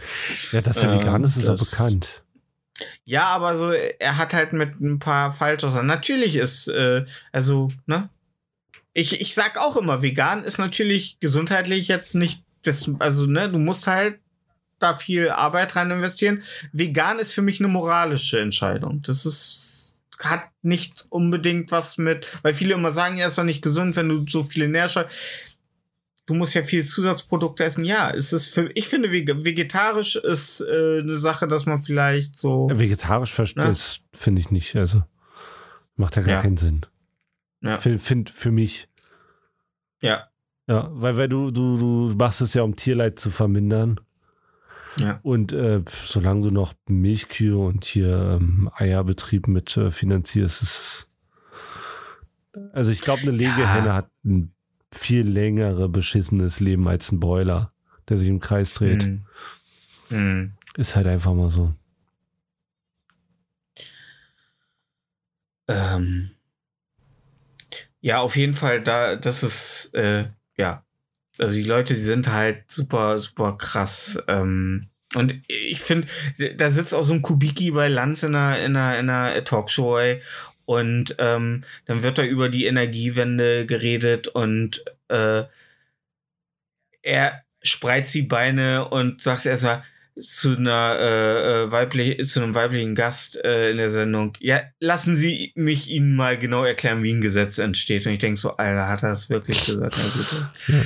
Ja, 0.52 0.60
dass 0.60 0.82
er 0.82 1.00
vegan 1.00 1.24
ist, 1.24 1.38
ist 1.38 1.48
doch 1.48 1.58
bekannt. 1.58 2.22
Ja, 3.06 3.24
aber 3.28 3.56
so, 3.56 3.70
er 3.72 4.18
hat 4.18 4.34
halt 4.34 4.52
mit 4.52 4.78
ein 4.78 4.98
paar 4.98 5.32
Falschaussagen. 5.32 5.86
Natürlich 5.86 6.36
ist, 6.36 6.68
äh, 6.68 7.06
also, 7.32 7.70
ne? 7.86 8.10
Ich, 8.92 9.22
ich 9.22 9.34
sag 9.34 9.56
auch 9.56 9.78
immer, 9.78 10.02
vegan 10.02 10.44
ist 10.44 10.58
natürlich 10.58 11.18
gesundheitlich 11.18 11.88
jetzt 11.88 12.14
nicht 12.14 12.44
das, 12.62 12.90
also, 12.98 13.24
ne, 13.24 13.48
du 13.48 13.58
musst 13.58 13.86
halt 13.86 14.18
da 14.80 14.94
viel 14.94 15.28
Arbeit 15.28 15.76
rein 15.76 15.90
investieren. 15.90 16.42
Vegan 16.72 17.18
ist 17.18 17.32
für 17.32 17.42
mich 17.42 17.60
eine 17.60 17.68
moralische 17.68 18.40
Entscheidung. 18.40 19.02
Das 19.02 19.24
ist 19.24 19.90
hat 20.24 20.50
nicht 20.62 21.06
unbedingt 21.08 21.72
was 21.72 21.98
mit, 21.98 22.26
weil 22.42 22.54
viele 22.54 22.74
immer 22.74 22.92
sagen, 22.92 23.16
ja, 23.16 23.26
ist 23.26 23.38
doch 23.38 23.44
nicht 23.44 23.62
gesund, 23.62 23.96
wenn 23.96 24.08
du 24.08 24.26
so 24.28 24.44
viele 24.44 24.68
Nährstoffe. 24.68 25.10
Du 26.26 26.34
musst 26.34 26.54
ja 26.54 26.62
viel 26.62 26.84
Zusatzprodukte 26.84 27.64
essen. 27.64 27.84
Ja, 27.84 28.10
es 28.10 28.32
ist 28.32 28.48
für, 28.48 28.70
ich 28.74 28.86
finde, 28.86 29.10
vegetarisch 29.10 30.16
ist 30.16 30.60
äh, 30.60 31.00
eine 31.00 31.16
Sache, 31.16 31.48
dass 31.48 31.66
man 31.66 31.78
vielleicht 31.78 32.38
so. 32.38 32.68
Ja, 32.70 32.78
vegetarisch 32.78 33.56
ne? 33.56 33.74
finde 34.12 34.40
ich 34.40 34.50
nicht. 34.50 34.76
Also 34.76 35.02
macht 35.96 36.16
ja 36.16 36.22
gar 36.22 36.36
ja. 36.36 36.42
keinen 36.42 36.56
Sinn. 36.56 36.86
Ja. 37.62 37.78
Find, 37.78 38.00
find 38.00 38.30
für 38.30 38.52
mich. 38.52 38.88
Ja. 40.02 40.28
Ja, 40.68 40.88
weil, 40.92 41.16
weil 41.16 41.28
du, 41.28 41.50
du, 41.50 41.76
du 41.76 42.14
machst 42.16 42.40
es 42.42 42.54
ja, 42.54 42.62
um 42.62 42.76
Tierleid 42.76 43.18
zu 43.18 43.30
vermindern. 43.30 43.98
Ja. 44.96 45.20
Und 45.22 45.52
äh, 45.52 45.82
solange 45.86 46.42
du 46.42 46.50
noch 46.50 46.74
Milchkühe 46.88 47.56
und 47.56 47.84
hier 47.84 48.38
ähm, 48.40 48.70
Eierbetrieb 48.74 49.46
mit 49.46 49.76
äh, 49.76 49.90
finanzierst, 49.90 50.62
ist 50.62 51.10
also 52.72 52.90
ich 52.90 53.00
glaube, 53.00 53.22
eine 53.22 53.30
Legehenne 53.30 53.86
ja. 53.86 53.94
hat 53.94 54.10
ein 54.24 54.52
viel 54.92 55.26
längere 55.26 55.88
beschissenes 55.88 56.60
Leben 56.60 56.88
als 56.88 57.12
ein 57.12 57.20
Broiler, 57.20 57.72
der 58.08 58.18
sich 58.18 58.28
im 58.28 58.40
Kreis 58.40 58.74
dreht. 58.74 59.04
Mhm. 59.04 59.26
Mhm. 60.10 60.52
Ist 60.76 60.96
halt 60.96 61.06
einfach 61.06 61.34
mal 61.34 61.50
so. 61.50 61.74
Ähm. 65.68 66.32
Ja, 68.00 68.20
auf 68.20 68.34
jeden 68.34 68.54
Fall, 68.54 68.82
da, 68.82 69.14
das 69.14 69.42
ist, 69.42 69.94
äh, 69.94 70.30
ja, 70.56 70.84
also 71.40 71.54
die 71.54 71.62
Leute, 71.62 71.94
die 71.94 72.00
sind 72.00 72.28
halt 72.28 72.70
super, 72.70 73.18
super 73.18 73.56
krass. 73.56 74.22
Ähm, 74.28 74.88
und 75.14 75.42
ich 75.48 75.80
finde, 75.80 76.06
da 76.56 76.70
sitzt 76.70 76.94
auch 76.94 77.02
so 77.02 77.14
ein 77.14 77.22
Kubiki 77.22 77.72
bei 77.72 77.88
Lanz 77.88 78.22
in 78.22 78.34
einer, 78.34 78.58
in 78.58 78.76
einer, 78.76 78.98
in 78.98 79.10
einer 79.10 79.44
Talkshow 79.44 79.98
ey, 79.98 80.22
und 80.70 81.16
ähm, 81.18 81.64
dann 81.86 82.04
wird 82.04 82.18
da 82.18 82.22
über 82.22 82.48
die 82.48 82.66
Energiewende 82.66 83.66
geredet 83.66 84.28
und 84.28 84.84
äh, 85.08 85.42
er 87.02 87.42
spreizt 87.60 88.14
die 88.14 88.22
Beine 88.22 88.88
und 88.88 89.20
sagt 89.20 89.46
erstmal 89.46 89.82
zu 90.18 90.56
einer 90.56 90.96
äh, 90.98 91.64
äh 91.64 91.72
weiblich, 91.72 92.26
zu 92.28 92.42
einem 92.42 92.54
weiblichen 92.54 92.94
Gast 92.94 93.42
äh, 93.44 93.70
in 93.70 93.76
der 93.76 93.90
Sendung, 93.90 94.36
ja, 94.40 94.60
lassen 94.78 95.16
Sie 95.16 95.52
mich 95.54 95.90
Ihnen 95.90 96.16
mal 96.16 96.38
genau 96.38 96.64
erklären, 96.64 97.02
wie 97.02 97.12
ein 97.12 97.20
Gesetz 97.20 97.58
entsteht. 97.58 98.06
Und 98.06 98.12
ich 98.12 98.18
denke 98.18 98.40
so, 98.40 98.56
Alter, 98.56 98.88
hat 98.88 99.02
er 99.02 99.10
das 99.10 99.30
wirklich 99.30 99.64
gesagt? 99.66 99.96
Ja 100.68 100.82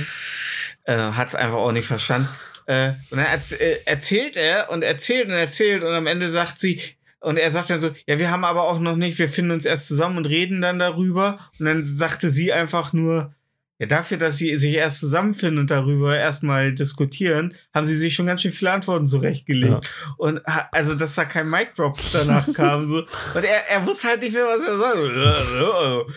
äh, 0.85 0.95
hat 0.95 1.29
es 1.29 1.35
einfach 1.35 1.57
auch 1.57 1.71
nicht 1.71 1.87
verstanden. 1.87 2.29
Äh, 2.67 2.93
und 3.11 3.17
dann 3.17 3.25
äh, 3.25 3.77
erzählt 3.85 4.37
er 4.37 4.71
und 4.71 4.83
erzählt 4.83 5.27
und 5.27 5.33
erzählt 5.33 5.83
und 5.83 5.93
am 5.93 6.07
Ende 6.07 6.29
sagt 6.29 6.59
sie, 6.59 6.81
und 7.19 7.37
er 7.37 7.49
sagt 7.49 7.71
dann 7.71 7.79
so, 7.79 7.91
ja, 8.05 8.19
wir 8.19 8.29
haben 8.29 8.45
aber 8.45 8.63
auch 8.63 8.79
noch 8.79 8.95
nicht, 8.95 9.17
wir 9.17 9.29
finden 9.29 9.51
uns 9.51 9.65
erst 9.65 9.87
zusammen 9.87 10.17
und 10.17 10.27
reden 10.27 10.61
dann 10.61 10.77
darüber. 10.77 11.39
Und 11.59 11.65
dann 11.65 11.83
sagte 11.83 12.29
sie 12.29 12.53
einfach 12.53 12.93
nur, 12.93 13.33
ja, 13.77 13.87
dafür, 13.87 14.17
dass 14.17 14.37
sie 14.37 14.55
sich 14.55 14.75
erst 14.75 14.99
zusammenfinden 14.99 15.59
und 15.59 15.69
darüber 15.69 16.17
erstmal 16.17 16.73
diskutieren, 16.73 17.53
haben 17.73 17.85
sie 17.85 17.97
sich 17.97 18.15
schon 18.15 18.25
ganz 18.25 18.41
schön 18.41 18.53
viele 18.53 18.71
Antworten 18.71 19.05
zurechtgelegt. 19.05 19.83
Ja. 19.83 20.13
Und 20.17 20.41
also, 20.71 20.95
dass 20.95 21.15
da 21.15 21.25
kein 21.25 21.49
Mic 21.49 21.71
Drop 21.75 21.99
danach 22.13 22.51
kam. 22.53 22.87
So. 22.87 22.99
Und 22.99 23.43
er, 23.43 23.69
er 23.69 23.85
wusste 23.85 24.07
halt 24.07 24.21
nicht 24.21 24.33
mehr, 24.33 24.45
was 24.45 24.65
er 24.65 24.77
sagt. 24.77 26.09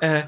äh, 0.00 0.22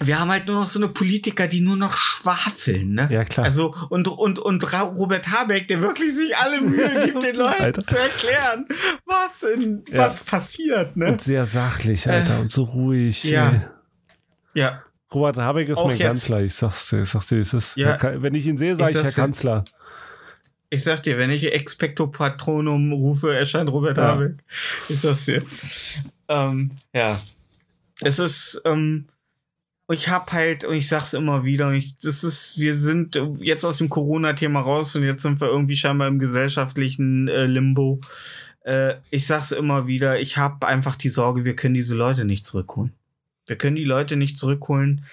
wir 0.00 0.18
haben 0.18 0.30
halt 0.30 0.46
nur 0.46 0.60
noch 0.60 0.66
so 0.66 0.78
eine 0.78 0.88
Politiker, 0.88 1.48
die 1.48 1.60
nur 1.60 1.76
noch 1.76 1.96
schwafeln, 1.96 2.94
ne? 2.94 3.08
Ja, 3.10 3.24
klar. 3.24 3.44
Also, 3.44 3.74
und, 3.90 4.06
und, 4.08 4.38
und 4.38 4.72
Robert 4.72 5.28
Habeck, 5.28 5.68
der 5.68 5.80
wirklich 5.82 6.14
sich 6.14 6.36
alle 6.36 6.60
Mühe 6.60 6.88
gibt, 7.04 7.22
den 7.22 7.36
Leuten 7.36 7.62
Alter. 7.62 7.84
zu 7.84 7.98
erklären, 7.98 8.66
was, 9.04 9.42
in, 9.42 9.84
ja. 9.90 9.98
was 9.98 10.18
passiert, 10.18 10.96
ne? 10.96 11.08
Und 11.08 11.20
sehr 11.20 11.46
sachlich, 11.46 12.08
Alter, 12.08 12.38
äh, 12.38 12.40
und 12.40 12.52
so 12.52 12.62
ruhig. 12.62 13.24
Ja. 13.24 13.50
Ey. 13.50 13.60
Ja. 14.54 14.82
Robert 15.12 15.38
Habeck 15.38 15.68
ist 15.68 15.78
Auch 15.78 15.86
mein 15.86 15.96
jetzt. 15.96 16.06
Kanzler, 16.06 16.40
ich 16.42 16.54
sag's 16.54 16.90
dir, 16.90 17.02
ich 17.02 17.08
sag's 17.08 17.28
dir, 17.28 17.40
es 17.40 17.54
ist, 17.54 17.76
ja. 17.76 17.96
wenn 18.22 18.34
ich 18.34 18.46
ihn 18.46 18.58
sehe, 18.58 18.76
sage 18.76 18.90
ich, 18.90 18.96
ich 18.96 19.02
Herr 19.04 19.12
Kanzler. 19.12 19.64
Ich 20.70 20.84
sag 20.84 21.02
dir, 21.02 21.16
wenn 21.16 21.30
ich 21.30 21.50
Expecto 21.52 22.08
Patronum 22.08 22.92
rufe, 22.92 23.34
erscheint 23.34 23.70
Robert 23.70 23.96
ja. 23.96 24.08
Habeck. 24.08 24.34
Ich 24.88 25.00
sag's 25.00 25.24
dir. 25.24 25.42
Ähm, 26.28 26.72
ja. 26.92 27.18
Es 28.00 28.18
ist, 28.18 28.60
ähm, 28.66 29.06
ich 29.90 30.08
habe 30.08 30.30
halt, 30.32 30.64
und 30.64 30.74
ich 30.74 30.88
sag's 30.88 31.14
immer 31.14 31.44
wieder, 31.44 31.72
ich, 31.72 31.96
das 31.96 32.22
ist, 32.22 32.58
wir 32.58 32.74
sind 32.74 33.18
jetzt 33.40 33.64
aus 33.64 33.78
dem 33.78 33.88
Corona-Thema 33.88 34.60
raus 34.60 34.94
und 34.94 35.04
jetzt 35.04 35.22
sind 35.22 35.40
wir 35.40 35.48
irgendwie 35.48 35.76
scheinbar 35.76 36.08
im 36.08 36.18
gesellschaftlichen 36.18 37.28
äh, 37.28 37.46
Limbo. 37.46 38.00
Äh, 38.64 38.96
ich 39.10 39.26
sag's 39.26 39.52
immer 39.52 39.86
wieder, 39.86 40.20
ich 40.20 40.36
habe 40.36 40.66
einfach 40.66 40.96
die 40.96 41.08
Sorge, 41.08 41.46
wir 41.46 41.56
können 41.56 41.74
diese 41.74 41.94
Leute 41.94 42.26
nicht 42.26 42.44
zurückholen. 42.44 42.92
Wir 43.48 43.56
können 43.56 43.76
die 43.76 43.84
Leute 43.84 44.16
nicht 44.16 44.38
zurückholen, 44.38 45.04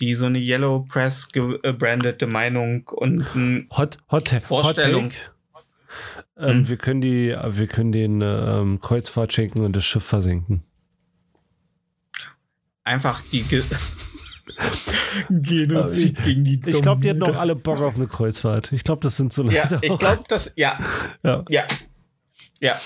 die 0.00 0.14
so 0.14 0.26
eine 0.26 0.38
Yellow 0.38 0.80
Press 0.80 1.30
gebrandete 1.30 2.26
äh, 2.26 2.28
Meinung 2.28 2.88
und 2.88 3.24
Hot, 3.76 3.98
Hot, 4.10 4.28
Vorstellung. 4.28 5.06
Hot 5.06 5.32
ähm, 6.36 6.50
hm? 6.50 6.68
Wir 6.68 6.76
können 6.76 7.00
die, 7.00 7.34
wir 7.34 7.66
können 7.66 7.92
den 7.92 8.20
ähm, 8.22 8.80
Kreuzfahrt 8.80 9.32
schenken 9.32 9.60
und 9.62 9.74
das 9.74 9.84
Schiff 9.84 10.04
versenken. 10.04 10.62
Einfach 12.84 13.20
die 13.32 13.42
Ge 13.42 13.62
Genozid 15.28 16.22
gegen 16.22 16.44
die 16.44 16.60
Ich 16.64 16.80
glaube, 16.80 17.02
die 17.02 17.08
hätten 17.08 17.22
auch 17.22 17.36
alle 17.36 17.54
Bock 17.54 17.80
auf 17.80 17.96
eine 17.96 18.06
Kreuzfahrt. 18.06 18.72
Ich 18.72 18.82
glaube, 18.84 19.02
das 19.02 19.16
sind 19.16 19.32
so 19.32 19.42
Leute. 19.42 19.56
Ja, 19.56 19.78
ich 19.82 19.98
glaube, 19.98 20.24
das, 20.28 20.52
ja. 20.56 20.78
ja. 21.22 21.44
Ja. 21.48 21.64
Ja. 22.60 22.80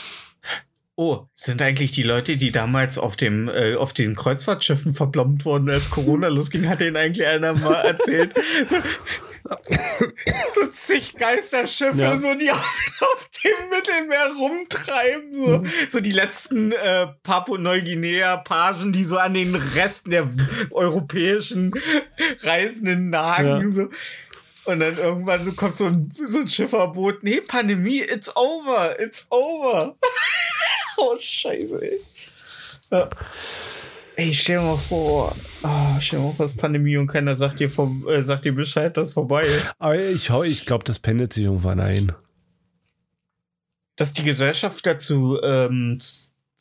Oh, 0.95 1.27
sind 1.35 1.63
eigentlich 1.63 1.93
die 1.93 2.03
Leute, 2.03 2.37
die 2.37 2.53
damals 2.53 2.99
auf 2.99 3.17
dem 3.17 3.49
äh, 3.49 3.77
auf 3.77 3.95
den 3.95 4.15
Kreuzfahrtschiffen 4.15 4.93
verblombt 4.93 5.45
wurden, 5.47 5.71
als 5.71 5.91
Corona 5.91 6.29
losging, 6.29 6.69
hat 6.69 6.81
denen 6.81 6.97
eigentlich 6.97 7.27
einer 7.27 7.55
mal 7.55 7.81
erzählt. 7.81 8.35
So, 8.67 8.77
so 10.55 10.67
zig 10.69 11.15
Geisterschiffe, 11.17 11.99
ja. 11.99 12.17
so 12.17 12.35
die 12.35 12.51
auf, 12.51 13.01
auf, 13.01 13.29
dem 13.43 13.71
Mittelmeer 13.71 14.33
rumtreiben. 14.37 15.37
So, 15.37 15.59
mhm. 15.59 15.73
so 15.91 16.01
die 16.01 16.13
letzten 16.13 16.73
äh, 16.73 17.09
Papua-Neuguinea-Pagen, 17.23 18.93
die 18.93 19.05
so 19.05 19.17
an 19.17 19.35
den 19.35 19.55
Resten 19.55 20.11
der 20.11 20.29
europäischen 20.71 21.73
Reisenden 22.43 23.11
nagen. 23.11 23.63
Ja. 23.63 23.69
So. 23.69 23.89
Und 24.65 24.81
dann 24.81 24.97
irgendwann 24.97 25.45
so 25.45 25.53
kommt 25.53 25.77
so 25.77 25.87
ein, 25.87 26.13
so 26.15 26.41
ein 26.41 26.49
Schifferboot. 26.49 27.23
Nee, 27.23 27.41
Pandemie, 27.41 28.01
it's 28.01 28.35
over, 28.37 28.99
it's 29.01 29.27
over. 29.31 29.97
oh, 30.99 31.17
scheiße, 31.19 31.83
ey. 31.83 32.01
Ja. 32.91 33.11
Ey, 34.15 34.33
stell 34.35 34.59
dir 34.59 34.63
mal 34.63 34.77
vor, 34.77 35.35
oh, 35.63 36.01
stell 36.01 36.19
dir 36.19 36.27
mal 36.27 36.35
vor, 36.35 36.45
es 36.45 36.53
ist 36.53 36.59
Pandemie 36.59 36.97
und 36.97 37.07
keiner 37.07 37.35
sagt 37.35 37.61
dir, 37.61 37.71
vom, 37.71 38.07
äh, 38.07 38.23
sagt 38.23 38.45
dir 38.45 38.55
Bescheid, 38.55 38.97
dass 38.97 39.15
vorbei 39.15 39.45
ist. 39.45 39.75
Aber 39.79 39.99
ich, 39.99 40.29
ich 40.31 40.67
glaube, 40.67 40.85
das 40.85 40.99
pendelt 40.99 41.33
sich 41.33 41.45
irgendwann 41.45 41.81
ein. 41.81 42.13
Dass 43.97 44.13
die 44.13 44.23
Gesellschaft 44.23 44.87
dazu 44.87 45.41
ähm, 45.43 45.99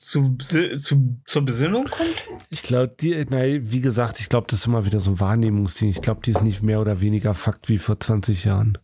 zu, 0.02 0.36
zu, 0.36 1.22
zur 1.26 1.46
Besinnung 1.46 1.86
kommt? 1.86 2.28
Ich 2.50 2.64
glaube, 2.64 2.96
die, 3.00 3.24
nein, 3.30 3.62
wie 3.66 3.82
gesagt, 3.82 4.20
ich 4.20 4.30
glaube, 4.30 4.48
das 4.50 4.60
ist 4.60 4.66
immer 4.66 4.84
wieder 4.84 5.00
so 5.00 5.12
ein 5.12 5.20
Wahrnehmungsding. 5.20 5.90
Ich 5.90 6.02
glaube, 6.02 6.22
die 6.26 6.32
ist 6.32 6.42
nicht 6.42 6.64
mehr 6.64 6.82
oder 6.82 7.02
weniger 7.02 7.36
Fakt 7.36 7.70
wie 7.70 7.78
vor 7.78 8.00
20 8.00 8.46
Jahren. 8.46 8.80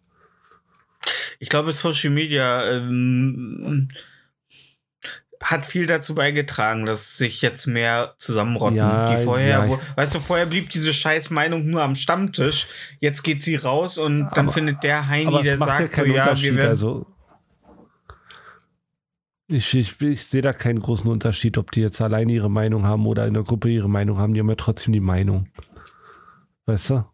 Ich 1.39 1.49
glaube, 1.49 1.73
Social 1.73 2.11
Media 2.11 2.69
ähm, 2.69 3.87
hat 5.41 5.65
viel 5.65 5.87
dazu 5.87 6.13
beigetragen, 6.13 6.85
dass 6.85 7.17
sich 7.17 7.41
jetzt 7.41 7.65
mehr 7.65 8.13
zusammenrotten. 8.17 8.77
Ja, 8.77 9.15
die 9.15 9.23
vorher, 9.23 9.49
ja, 9.49 9.69
wo, 9.69 9.79
weißt 9.95 10.13
du, 10.13 10.19
vorher 10.19 10.45
blieb 10.45 10.69
diese 10.69 10.93
scheiß 10.93 11.31
Meinung 11.31 11.65
nur 11.65 11.81
am 11.81 11.95
Stammtisch. 11.95 12.67
Jetzt 12.99 13.23
geht 13.23 13.41
sie 13.41 13.55
raus 13.55 13.97
und 13.97 14.25
aber, 14.25 14.35
dann 14.35 14.49
findet 14.51 14.83
der 14.83 15.07
Heini, 15.07 15.41
der 15.41 15.57
sagt 15.57 15.97
ja 15.97 16.03
so, 16.05 16.11
ja, 16.11 16.39
wir 16.39 16.57
werden. 16.57 16.69
Also, 16.69 17.07
ich, 19.47 19.73
ich, 19.73 20.01
ich 20.01 20.25
sehe 20.25 20.41
da 20.41 20.51
keinen 20.51 20.79
großen 20.79 21.09
Unterschied, 21.09 21.57
ob 21.57 21.71
die 21.71 21.81
jetzt 21.81 22.01
alleine 22.01 22.33
ihre 22.33 22.49
Meinung 22.49 22.83
haben 22.83 23.05
oder 23.07 23.27
in 23.27 23.33
der 23.33 23.43
Gruppe 23.43 23.69
ihre 23.69 23.89
Meinung 23.89 24.17
haben. 24.17 24.33
Die 24.33 24.39
haben 24.39 24.49
ja 24.49 24.55
trotzdem 24.55 24.93
die 24.93 24.99
Meinung. 24.99 25.47
Weißt 26.65 26.89
du? 26.89 27.05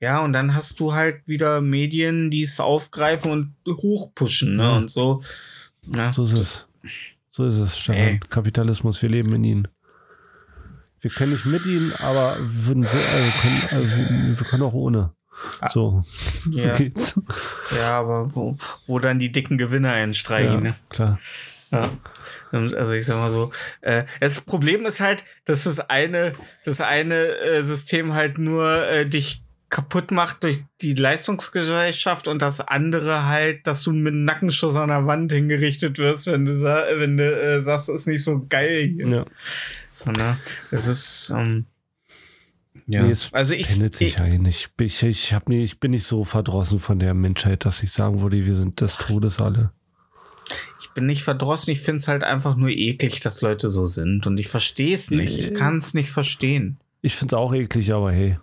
Ja, 0.00 0.22
und 0.22 0.34
dann 0.34 0.54
hast 0.54 0.78
du 0.78 0.92
halt 0.92 1.26
wieder 1.26 1.60
Medien, 1.60 2.30
die 2.30 2.42
es 2.42 2.60
aufgreifen 2.60 3.30
und 3.30 3.54
hochpushen, 3.66 4.56
ne? 4.56 4.62
Ja. 4.62 4.76
Und 4.76 4.90
so. 4.90 5.22
Ja, 5.94 6.12
so 6.12 6.22
ist 6.22 6.34
es. 6.34 6.66
So 7.30 7.46
ist 7.46 7.58
es, 7.58 7.78
Stefan. 7.78 8.20
Kapitalismus, 8.28 9.00
wir 9.00 9.08
leben 9.08 9.34
in 9.34 9.44
ihnen. 9.44 9.68
Wir 11.00 11.10
können 11.10 11.32
nicht 11.32 11.46
mit 11.46 11.64
ihnen, 11.64 11.92
aber 11.94 12.36
würden 12.40 12.84
so, 12.84 12.98
äh, 12.98 13.30
können, 13.40 13.62
äh, 13.62 14.38
wir 14.38 14.46
können 14.46 14.62
auch 14.62 14.72
ohne. 14.74 15.15
Ah. 15.60 15.68
So, 15.68 16.02
ja. 16.50 16.74
geht's. 16.76 17.20
Ja, 17.74 18.00
aber 18.00 18.34
wo, 18.34 18.56
wo 18.86 18.98
dann 18.98 19.18
die 19.18 19.32
dicken 19.32 19.58
Gewinner 19.58 19.92
einstreichen, 19.92 20.54
ja, 20.54 20.60
ne? 20.60 20.76
Klar. 20.88 21.18
Ja. 21.72 21.92
Also 22.52 22.92
ich 22.92 23.04
sag 23.06 23.16
mal 23.16 23.30
so, 23.30 23.50
äh, 23.80 24.04
das 24.20 24.40
Problem 24.40 24.86
ist 24.86 25.00
halt, 25.00 25.24
dass 25.44 25.64
das 25.64 25.80
eine, 25.80 26.34
das 26.64 26.80
eine 26.80 27.36
äh, 27.38 27.62
System 27.62 28.14
halt 28.14 28.38
nur 28.38 28.86
äh, 28.88 29.04
dich 29.04 29.42
kaputt 29.68 30.12
macht 30.12 30.44
durch 30.44 30.62
die 30.80 30.94
Leistungsgesellschaft 30.94 32.28
und 32.28 32.40
das 32.40 32.60
andere 32.60 33.26
halt, 33.26 33.66
dass 33.66 33.82
du 33.82 33.92
mit 33.92 34.12
einem 34.12 34.24
Nackenschuss 34.24 34.76
an 34.76 34.90
der 34.90 35.06
Wand 35.06 35.32
hingerichtet 35.32 35.98
wirst, 35.98 36.28
wenn 36.28 36.44
du, 36.44 36.52
wenn 36.52 37.16
du 37.16 37.24
äh, 37.24 37.60
sagst, 37.62 37.88
ist 37.88 38.06
nicht 38.06 38.22
so 38.22 38.46
geil 38.48 38.92
hier. 38.94 39.08
Ja. 39.08 39.26
So, 39.90 40.10
ne? 40.12 40.38
Es 40.70 40.86
ist, 40.86 41.32
ähm, 41.34 41.66
ja. 42.86 43.02
Nee, 43.02 43.10
es 43.10 43.32
also 43.32 43.54
ich, 43.54 43.68
sich 43.68 44.00
ich, 44.00 44.20
ein. 44.20 44.44
Ich, 44.44 44.68
ich, 44.78 45.02
ich, 45.02 45.34
hab 45.34 45.48
nie, 45.48 45.62
ich 45.62 45.80
bin 45.80 45.90
nicht 45.90 46.06
so 46.06 46.24
verdrossen 46.24 46.78
von 46.78 46.98
der 46.98 47.14
Menschheit, 47.14 47.64
dass 47.64 47.82
ich 47.82 47.90
sagen 47.90 48.20
würde, 48.20 48.44
wir 48.44 48.54
sind 48.54 48.80
des 48.80 48.98
Todes 48.98 49.40
alle. 49.40 49.72
Ich 50.80 50.90
bin 50.90 51.06
nicht 51.06 51.24
verdrossen, 51.24 51.72
ich 51.72 51.80
finde 51.80 52.00
es 52.00 52.08
halt 52.08 52.22
einfach 52.22 52.56
nur 52.56 52.70
eklig, 52.70 53.20
dass 53.20 53.42
Leute 53.42 53.68
so 53.68 53.86
sind. 53.86 54.26
Und 54.26 54.38
ich 54.38 54.48
verstehe 54.48 54.94
es 54.94 55.10
nicht. 55.10 55.38
Ich 55.38 55.54
kann 55.54 55.78
es 55.78 55.94
nicht 55.94 56.10
verstehen. 56.10 56.78
Ich 57.02 57.16
finde 57.16 57.34
es 57.34 57.38
auch 57.38 57.52
eklig, 57.52 57.92
aber 57.92 58.12
hey. 58.12 58.38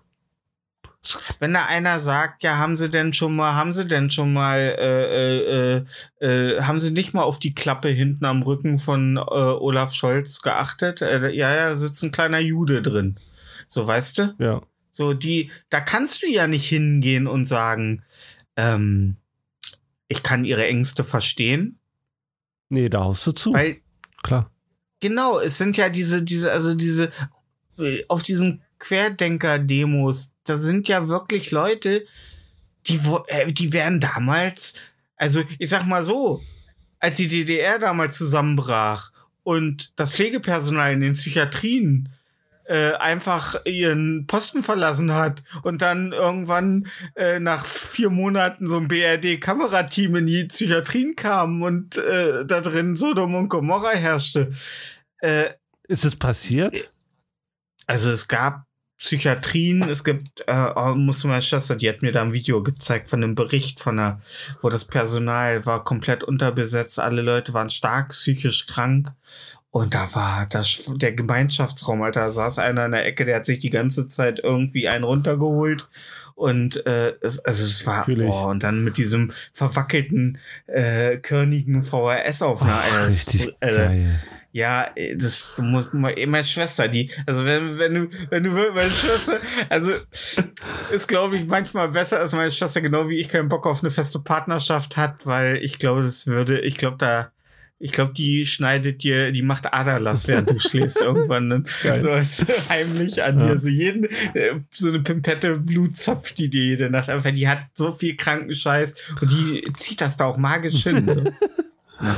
Wenn 1.39 1.53
da 1.53 1.65
einer 1.65 1.99
sagt, 1.99 2.43
ja, 2.43 2.57
haben 2.57 2.75
Sie 2.75 2.89
denn 2.89 3.13
schon 3.13 3.35
mal, 3.35 3.55
haben 3.55 3.73
Sie 3.73 3.85
denn 3.85 4.09
schon 4.09 4.31
mal, 4.31 4.57
äh, 4.57 5.77
äh, 5.77 5.85
äh, 6.25 6.61
haben 6.61 6.79
Sie 6.79 6.91
nicht 6.91 7.13
mal 7.13 7.23
auf 7.23 7.39
die 7.39 7.53
Klappe 7.53 7.89
hinten 7.89 8.23
am 8.25 8.41
Rücken 8.41 8.79
von 8.79 9.17
äh, 9.17 9.19
Olaf 9.19 9.93
Scholz 9.93 10.41
geachtet? 10.41 11.01
Äh, 11.01 11.29
ja, 11.31 11.53
ja, 11.53 11.75
sitzt 11.75 12.03
ein 12.03 12.11
kleiner 12.11 12.39
Jude 12.39 12.81
drin. 12.81 13.15
So, 13.73 13.87
weißt 13.87 14.17
du? 14.19 14.35
Ja. 14.37 14.61
So, 14.91 15.13
die, 15.13 15.49
da 15.69 15.79
kannst 15.79 16.21
du 16.21 16.27
ja 16.27 16.45
nicht 16.45 16.69
hingehen 16.69 17.25
und 17.25 17.45
sagen, 17.45 18.03
ähm, 18.55 19.17
ich 20.07 20.21
kann 20.21 20.45
ihre 20.45 20.67
Ängste 20.67 21.03
verstehen. 21.03 21.79
Nee, 22.69 22.89
da 22.89 23.03
haust 23.03 23.25
du 23.25 23.31
zu. 23.31 23.53
Weil, 23.53 23.77
klar. 24.21 24.51
Genau, 24.99 25.39
es 25.39 25.57
sind 25.57 25.75
ja 25.75 25.89
diese, 25.89 26.21
diese, 26.21 26.51
also 26.51 26.75
diese, 26.75 27.09
auf 28.07 28.21
diesen 28.21 28.61
Querdenker-Demos, 28.77 30.35
da 30.43 30.59
sind 30.59 30.87
ja 30.87 31.07
wirklich 31.07 31.49
Leute, 31.49 32.05
die, 32.85 32.99
äh, 33.27 33.51
die 33.51 33.73
wären 33.73 33.99
damals, 33.99 34.75
also 35.15 35.41
ich 35.57 35.69
sag 35.69 35.87
mal 35.87 36.03
so, 36.03 36.41
als 36.99 37.17
die 37.17 37.27
DDR 37.27 37.79
damals 37.79 38.17
zusammenbrach 38.17 39.11
und 39.41 39.93
das 39.95 40.11
Pflegepersonal 40.11 40.93
in 40.93 41.01
den 41.01 41.13
Psychiatrien 41.13 42.09
äh, 42.65 42.93
einfach 42.93 43.65
ihren 43.65 44.25
Posten 44.27 44.63
verlassen 44.63 45.13
hat 45.13 45.43
und 45.63 45.81
dann 45.81 46.11
irgendwann 46.11 46.87
äh, 47.15 47.39
nach 47.39 47.65
vier 47.65 48.09
Monaten 48.09 48.67
so 48.67 48.77
ein 48.77 48.87
BRD-Kamerateam 48.87 50.15
in 50.15 50.25
die 50.25 50.45
Psychiatrien 50.45 51.15
kam 51.15 51.61
und 51.61 51.97
äh, 51.97 52.45
da 52.45 52.61
drin 52.61 52.95
Sodom 52.95 53.35
und 53.35 53.49
Gomorra 53.49 53.91
herrschte. 53.91 54.51
Äh, 55.19 55.51
Ist 55.87 56.05
es 56.05 56.15
passiert? 56.15 56.91
Also 57.85 58.11
es 58.11 58.27
gab 58.27 58.65
Psychiatrien, 58.97 59.83
es 59.83 60.05
gibt, 60.05 60.45
äh, 60.47 60.71
oh, 60.77 60.95
muss 60.95 61.25
meine 61.25 61.41
Schwester, 61.41 61.75
die 61.75 61.89
hat 61.89 62.01
mir 62.01 62.13
da 62.13 62.21
ein 62.21 62.31
Video 62.31 62.63
gezeigt 62.63 63.09
von 63.09 63.21
einem 63.21 63.35
Bericht 63.35 63.81
von 63.81 63.97
der, 63.97 64.21
wo 64.61 64.69
das 64.69 64.85
Personal 64.85 65.65
war 65.65 65.83
komplett 65.83 66.23
unterbesetzt, 66.23 66.99
alle 66.99 67.21
Leute 67.21 67.53
waren 67.53 67.69
stark 67.69 68.09
psychisch 68.09 68.65
krank 68.65 69.11
und 69.73 69.95
da 69.95 70.07
war 70.13 70.45
das, 70.51 70.83
der 70.97 71.13
Gemeinschaftsraum, 71.13 72.03
Alter, 72.03 72.19
da 72.19 72.29
saß 72.29 72.59
einer 72.59 72.85
in 72.85 72.91
der 72.91 73.07
Ecke, 73.07 73.25
der 73.25 73.37
hat 73.37 73.47
sich 73.47 73.57
die 73.57 73.71
ganze 73.71 74.07
Zeit 74.07 74.39
irgendwie 74.43 74.87
einen 74.87 75.03
runtergeholt. 75.03 75.89
Und 76.35 76.85
äh, 76.85 77.15
es, 77.21 77.39
also 77.39 77.65
es 77.65 77.83
war, 77.87 78.05
boah, 78.05 78.49
und 78.49 78.61
dann 78.61 78.83
mit 78.83 78.97
diesem 78.97 79.31
verwackelten, 79.51 80.37
äh, 80.67 81.17
körnigen 81.17 81.81
VHS-Aufnahme. 81.81 83.07
Richtig 83.07 83.55
äh, 83.61 83.75
geil. 83.75 84.19
Ja, 84.51 84.91
das 85.15 85.59
muss 85.59 85.87
meine 85.91 86.43
Schwester, 86.43 86.87
die, 86.87 87.09
also 87.25 87.43
wenn, 87.43 87.79
wenn 87.79 87.95
du, 87.95 88.09
wenn 88.29 88.43
du 88.43 88.51
meine 88.51 88.91
Schwester, 88.91 89.39
also 89.69 89.89
ist 90.91 91.07
glaube 91.07 91.37
ich 91.37 91.47
manchmal 91.47 91.89
besser, 91.89 92.19
als 92.19 92.31
meine 92.33 92.51
Schwester 92.51 92.79
genau 92.79 93.09
wie 93.09 93.19
ich 93.19 93.29
keinen 93.29 93.49
Bock 93.49 93.65
auf 93.65 93.83
eine 93.83 93.89
feste 93.89 94.19
Partnerschaft 94.19 94.97
hat, 94.97 95.25
weil 95.25 95.57
ich 95.57 95.79
glaube, 95.79 96.03
das 96.03 96.27
würde, 96.27 96.59
ich 96.61 96.77
glaube, 96.77 96.97
da 96.97 97.32
ich 97.83 97.91
glaube, 97.91 98.13
die 98.13 98.45
schneidet 98.45 99.03
dir, 99.03 99.33
die 99.33 99.41
macht 99.41 99.73
Aderlass, 99.73 100.25
während 100.29 100.49
du 100.49 100.57
schläfst 100.57 101.01
irgendwann. 101.01 101.49
Ne? 101.49 101.63
So 102.01 102.11
als 102.11 102.45
heimlich 102.69 103.21
an 103.21 103.37
ja. 103.37 103.47
dir. 103.47 103.57
So 103.59 103.67
jeden, 103.67 104.05
äh, 104.05 104.61
so 104.69 104.87
eine 104.87 105.01
Pimpette 105.01 105.59
Blut 105.59 105.97
zapft 105.97 106.37
die 106.37 106.49
dir 106.49 106.63
jede 106.63 106.89
Nacht. 106.89 107.09
Einfach, 107.09 107.31
die 107.31 107.49
hat 107.49 107.65
so 107.73 107.91
viel 107.91 108.15
kranken 108.15 108.53
Scheiß 108.53 108.95
und 109.19 109.29
die 109.29 109.67
zieht 109.73 109.99
das 109.99 110.15
da 110.15 110.25
auch 110.25 110.37
magisch 110.37 110.83
hin. 110.83 111.03
Ne? 111.03 111.33
ja. 112.01 112.15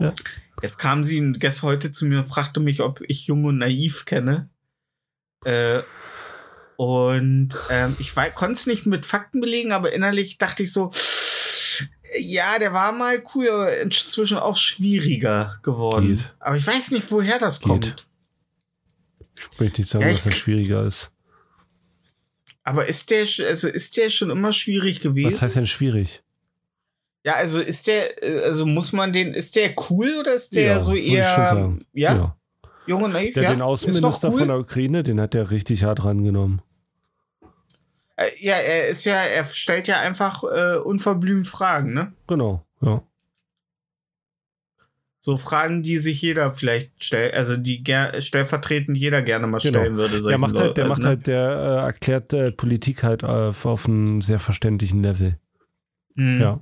ja. 0.00 0.14
Jetzt 0.62 0.78
kam 0.78 1.04
sie 1.04 1.32
gestern 1.32 1.68
heute 1.68 1.92
zu 1.92 2.06
mir 2.06 2.20
und 2.20 2.26
fragte 2.26 2.60
mich, 2.60 2.80
ob 2.80 3.02
ich 3.06 3.26
Jung 3.26 3.44
und 3.44 3.58
Naiv 3.58 4.06
kenne. 4.06 4.48
Äh, 5.44 5.82
und 6.76 7.50
ähm, 7.70 7.94
ich 7.98 8.14
konnte 8.14 8.54
es 8.54 8.66
nicht 8.66 8.86
mit 8.86 9.04
Fakten 9.04 9.40
belegen, 9.40 9.72
aber 9.72 9.92
innerlich 9.92 10.38
dachte 10.38 10.62
ich 10.62 10.72
so, 10.72 10.90
ja, 12.18 12.58
der 12.58 12.72
war 12.72 12.92
mal 12.92 13.22
cool, 13.34 13.48
aber 13.48 13.80
inzwischen 13.80 14.38
auch 14.38 14.56
schwieriger 14.56 15.58
geworden. 15.62 16.14
Geht. 16.14 16.34
Aber 16.40 16.56
ich 16.56 16.66
weiß 16.66 16.90
nicht, 16.90 17.10
woher 17.10 17.38
das 17.38 17.60
Geht. 17.60 17.68
kommt. 17.68 18.06
Ich 19.36 19.60
möchte 19.60 19.80
nicht 19.80 19.90
sagen, 19.90 20.04
ja, 20.04 20.12
dass 20.12 20.26
er 20.26 20.32
schwieriger 20.32 20.84
ist. 20.84 21.10
Aber 22.62 22.86
ist 22.86 23.10
der, 23.10 23.26
also 23.46 23.68
ist 23.68 23.96
der 23.96 24.10
schon 24.10 24.30
immer 24.30 24.52
schwierig 24.52 25.00
gewesen? 25.00 25.32
Was 25.32 25.42
heißt 25.42 25.56
denn 25.56 25.66
schwierig? 25.66 26.22
Ja, 27.24 27.34
also 27.34 27.60
ist 27.60 27.86
der, 27.86 28.14
also 28.44 28.66
muss 28.66 28.92
man 28.92 29.12
den, 29.12 29.34
ist 29.34 29.56
der 29.56 29.74
cool 29.88 30.14
oder 30.20 30.34
ist 30.34 30.54
der 30.54 30.62
ja, 30.64 30.78
so 30.78 30.94
eher, 30.94 31.78
ja? 31.92 32.14
ja? 32.14 32.36
Junge 32.86 33.08
naiv, 33.08 33.34
der 33.34 33.44
ja? 33.44 33.50
Den 33.50 33.62
Außenminister 33.62 34.30
cool. 34.30 34.38
von 34.38 34.48
der 34.48 34.58
Ukraine, 34.58 35.02
den 35.02 35.20
hat 35.20 35.32
der 35.34 35.50
richtig 35.50 35.84
hart 35.84 36.04
rangenommen. 36.04 36.60
Äh, 38.16 38.30
ja, 38.38 38.54
er 38.54 38.88
ist 38.88 39.04
ja, 39.04 39.14
er 39.14 39.44
stellt 39.44 39.88
ja 39.88 40.00
einfach 40.00 40.44
äh, 40.44 40.78
unverblümt 40.78 41.46
Fragen, 41.46 41.94
ne? 41.94 42.12
Genau, 42.26 42.64
ja. 42.80 43.02
So 45.18 45.38
Fragen, 45.38 45.82
die 45.82 45.96
sich 45.96 46.20
jeder 46.20 46.52
vielleicht 46.52 47.02
stellt, 47.02 47.32
also 47.32 47.56
die 47.56 47.82
stellvertretend 48.18 48.94
jeder 48.94 49.22
gerne 49.22 49.46
mal 49.46 49.58
genau. 49.58 49.78
stellen 49.78 49.96
würde. 49.96 50.20
Der 50.20 50.36
macht 50.36 50.58
halt, 50.58 50.76
der 50.76 50.86
macht 50.86 51.00
ne? 51.00 51.08
halt, 51.08 51.26
der 51.26 51.48
äh, 51.48 51.86
erklärt 51.86 52.34
äh, 52.34 52.52
Politik 52.52 53.02
halt 53.02 53.24
auf, 53.24 53.64
auf 53.64 53.86
einem 53.86 54.20
sehr 54.20 54.38
verständlichen 54.38 55.02
Level. 55.02 55.38
Mhm. 56.14 56.40
Ja. 56.42 56.60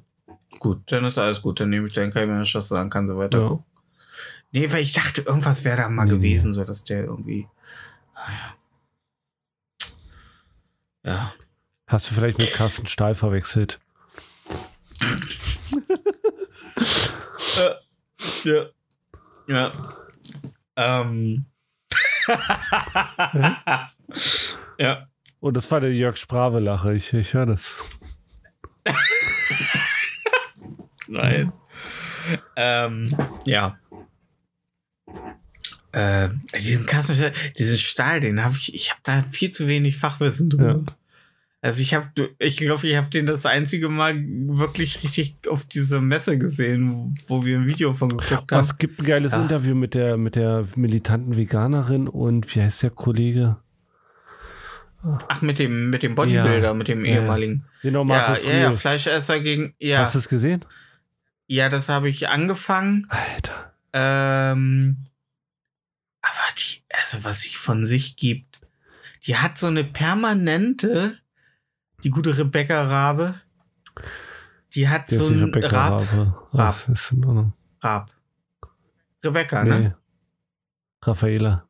Gut, 0.60 0.92
dann 0.92 1.04
ist 1.04 1.18
alles 1.18 1.42
gut. 1.42 1.58
Dann 1.58 1.70
nehme 1.70 1.88
ich, 1.88 1.92
dann 1.92 2.12
kann 2.12 2.22
ich 2.22 2.28
mir 2.28 2.38
das 2.38 2.68
sagen, 2.68 2.88
kann 2.88 3.08
sie 3.08 3.16
weiter 3.16 3.40
ja. 3.40 3.46
gucken. 3.46 3.64
Nee, 4.52 4.70
weil 4.70 4.82
ich 4.82 4.92
dachte, 4.92 5.22
irgendwas 5.22 5.64
wäre 5.64 5.78
da 5.78 5.88
mal 5.88 6.04
nee, 6.04 6.10
gewesen, 6.10 6.52
so 6.52 6.62
dass 6.62 6.84
der 6.84 7.04
irgendwie. 7.06 7.48
Ah, 8.14 8.30
ja. 11.04 11.10
Ja. 11.12 11.32
Hast 11.92 12.10
du 12.10 12.14
vielleicht 12.14 12.38
mit 12.38 12.50
Carsten 12.54 12.86
Stahl 12.86 13.14
verwechselt? 13.14 13.78
äh, 17.58 17.74
ja. 18.44 18.64
Ja. 19.46 19.72
Ähm. 20.74 21.44
ja. 24.78 25.06
Und 25.40 25.54
das 25.54 25.70
war 25.70 25.80
der 25.80 25.92
Jörg 25.92 26.16
Sprave-Lache. 26.16 26.94
Ich, 26.94 27.12
ich 27.12 27.34
höre 27.34 27.44
das. 27.44 27.74
Nein. 31.08 31.52
ähm, 32.56 33.14
ja. 33.44 33.78
Äh, 35.92 36.30
diesen 36.54 36.86
Kasten, 36.86 37.32
diesen 37.58 37.76
Stahl, 37.76 38.20
den 38.20 38.42
habe 38.42 38.56
ich, 38.56 38.74
ich 38.74 38.92
habe 38.92 39.00
da 39.04 39.22
viel 39.22 39.50
zu 39.50 39.66
wenig 39.66 39.98
Fachwissen 39.98 40.48
drüber. 40.48 40.84
Ja. 40.86 40.96
Also 41.64 41.80
ich 41.80 41.94
habe, 41.94 42.08
ich 42.40 42.56
glaube, 42.56 42.88
ich 42.88 42.96
habe 42.96 43.08
den 43.08 43.24
das 43.24 43.46
einzige 43.46 43.88
Mal 43.88 44.16
wirklich 44.16 45.04
richtig 45.04 45.36
auf 45.48 45.64
dieser 45.64 46.00
Messe 46.00 46.36
gesehen, 46.36 47.14
wo 47.28 47.44
wir 47.44 47.56
ein 47.56 47.68
Video 47.68 47.94
von 47.94 48.18
geguckt 48.18 48.50
haben. 48.50 48.60
Es 48.60 48.78
gibt 48.78 48.98
ein 48.98 49.04
geiles 49.04 49.30
ja. 49.30 49.40
Interview 49.40 49.76
mit 49.76 49.94
der, 49.94 50.16
mit 50.16 50.34
der 50.34 50.66
militanten 50.74 51.36
Veganerin 51.36 52.08
und 52.08 52.52
wie 52.52 52.62
heißt 52.62 52.82
der 52.82 52.90
Kollege? 52.90 53.58
Ach, 55.28 55.40
mit 55.40 55.60
dem, 55.60 55.90
mit 55.90 56.02
dem 56.02 56.16
Bodybuilder, 56.16 56.68
ja. 56.68 56.74
mit 56.74 56.88
dem 56.88 57.04
ehemaligen. 57.04 57.64
Genau, 57.82 58.02
Markus 58.02 58.42
ja, 58.42 58.50
ja, 58.50 58.58
ja, 58.58 58.72
Fleischesser 58.72 59.38
gegen, 59.38 59.74
ja. 59.78 60.00
Hast 60.00 60.16
du 60.16 60.18
es 60.18 60.28
gesehen? 60.28 60.64
Ja, 61.46 61.68
das 61.68 61.88
habe 61.88 62.08
ich 62.08 62.28
angefangen. 62.28 63.06
Alter. 63.08 63.72
Ähm, 63.92 64.96
aber 66.22 66.54
die, 66.58 66.82
also 67.00 67.22
was 67.22 67.42
sie 67.42 67.54
von 67.54 67.86
sich 67.86 68.16
gibt, 68.16 68.60
die 69.26 69.36
hat 69.36 69.58
so 69.58 69.68
eine 69.68 69.84
permanente 69.84 71.21
die 72.02 72.10
gute 72.10 72.36
Rebecca 72.36 72.82
Rabe. 72.82 73.40
Die 74.74 74.88
hat 74.88 75.10
die 75.10 75.16
so 75.16 75.26
ein 75.26 75.44
Rebecca 75.44 75.68
Rab. 75.68 76.12
Rabe. 76.12 76.34
Rab. 76.52 76.88
Ist 76.88 77.12
in 77.12 77.24
Ordnung. 77.24 77.52
Rab. 77.82 78.10
Rebecca, 79.24 79.64
ne? 79.64 79.70
nee. 79.70 79.84
ne? 79.84 79.96
Raffaela. 81.02 81.66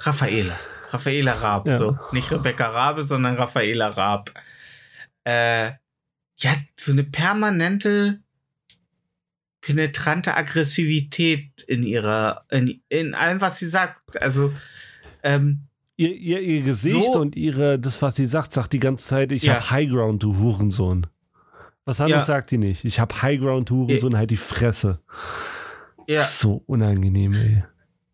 Raffaela. 0.00 0.58
Raffaela 0.90 1.32
Raab, 1.32 1.66
ja. 1.66 1.76
so. 1.76 1.98
Nicht 2.12 2.30
Rebecca 2.30 2.68
Rabe, 2.68 3.04
sondern 3.04 3.36
Raffaela 3.36 3.88
Raab. 3.88 4.32
Äh, 5.24 5.72
ja, 6.38 6.54
so 6.76 6.92
eine 6.92 7.04
permanente, 7.04 8.20
penetrante 9.60 10.34
Aggressivität 10.34 11.62
in 11.62 11.82
ihrer, 11.82 12.44
in, 12.50 12.82
in 12.88 13.14
allem, 13.14 13.40
was 13.40 13.58
sie 13.58 13.68
sagt. 13.68 14.20
Also, 14.22 14.52
ähm, 15.22 15.65
Ihr, 15.96 16.14
ihr, 16.14 16.40
ihr 16.40 16.62
Gesicht 16.62 17.12
so, 17.12 17.20
und 17.20 17.36
ihre, 17.36 17.78
das, 17.78 18.02
was 18.02 18.16
sie 18.16 18.26
sagt, 18.26 18.52
sagt 18.52 18.72
die 18.72 18.78
ganze 18.78 19.06
Zeit, 19.06 19.32
ich 19.32 19.44
ja. 19.44 19.54
habe 19.54 19.70
Highground, 19.70 20.22
du 20.22 20.36
Hurensohn. 20.36 21.06
Was 21.86 22.00
anderes 22.00 22.22
ja. 22.22 22.26
sagt 22.26 22.50
die 22.50 22.58
nicht. 22.58 22.84
Ich 22.84 23.00
habe 23.00 23.22
Highground, 23.22 23.70
du 23.70 23.86
Hurensohn, 23.86 24.16
halt 24.16 24.30
die 24.30 24.36
Fresse. 24.36 25.00
Ja. 26.08 26.22
So 26.22 26.62
unangenehm, 26.66 27.32
ey. 27.32 27.64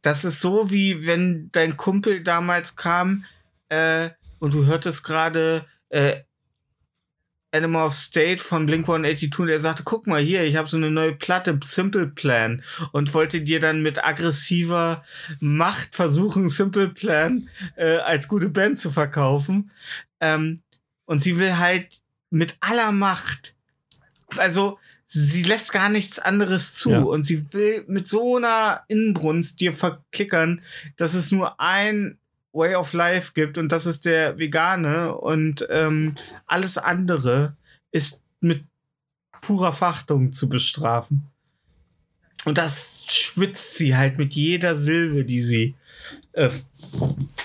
Das 0.02 0.24
ist 0.24 0.40
so, 0.40 0.70
wie 0.70 1.06
wenn 1.06 1.48
dein 1.52 1.76
Kumpel 1.76 2.22
damals 2.22 2.76
kam 2.76 3.24
äh, 3.68 4.10
und 4.40 4.54
du 4.54 4.66
hörtest 4.66 5.04
gerade 5.04 5.64
äh, 5.88 6.20
Animal 7.52 7.86
of 7.86 7.94
State 7.94 8.42
von 8.42 8.66
Blink 8.66 8.88
182 8.88 9.38
und 9.38 9.48
er 9.48 9.60
sagte, 9.60 9.82
guck 9.84 10.06
mal 10.06 10.20
hier, 10.22 10.42
ich 10.44 10.56
habe 10.56 10.68
so 10.68 10.76
eine 10.76 10.90
neue 10.90 11.12
Platte, 11.12 11.58
Simple 11.62 12.08
Plan 12.08 12.62
und 12.92 13.12
wollte 13.14 13.42
dir 13.42 13.60
dann 13.60 13.82
mit 13.82 14.04
aggressiver 14.04 15.04
Macht 15.40 15.94
versuchen, 15.94 16.48
Simple 16.48 16.88
Plan 16.88 17.48
äh, 17.76 17.96
als 17.98 18.26
gute 18.26 18.48
Band 18.48 18.78
zu 18.78 18.90
verkaufen. 18.90 19.70
Ähm, 20.20 20.60
und 21.04 21.20
sie 21.20 21.38
will 21.38 21.58
halt 21.58 22.00
mit 22.30 22.56
aller 22.60 22.92
Macht, 22.92 23.54
also 24.38 24.78
sie 25.04 25.42
lässt 25.42 25.72
gar 25.72 25.90
nichts 25.90 26.18
anderes 26.18 26.74
zu 26.74 26.90
ja. 26.90 27.00
und 27.00 27.24
sie 27.24 27.44
will 27.52 27.84
mit 27.86 28.08
so 28.08 28.36
einer 28.36 28.82
Inbrunst 28.88 29.60
dir 29.60 29.74
verklickern, 29.74 30.62
dass 30.96 31.12
es 31.12 31.30
nur 31.30 31.60
ein 31.60 32.18
Way 32.52 32.74
of 32.74 32.92
Life 32.92 33.32
gibt 33.34 33.58
und 33.58 33.70
das 33.70 33.86
ist 33.86 34.04
der 34.04 34.38
vegane 34.38 35.14
und 35.14 35.66
ähm, 35.70 36.16
alles 36.46 36.78
andere 36.78 37.56
ist 37.90 38.24
mit 38.40 38.64
purer 39.40 39.72
Fachtung 39.72 40.32
zu 40.32 40.48
bestrafen. 40.48 41.28
Und 42.44 42.58
das 42.58 43.04
schwitzt 43.08 43.76
sie 43.76 43.96
halt 43.96 44.18
mit 44.18 44.34
jeder 44.34 44.74
Silbe, 44.74 45.24
die 45.24 45.40
sie 45.40 45.74
äh, 46.32 46.50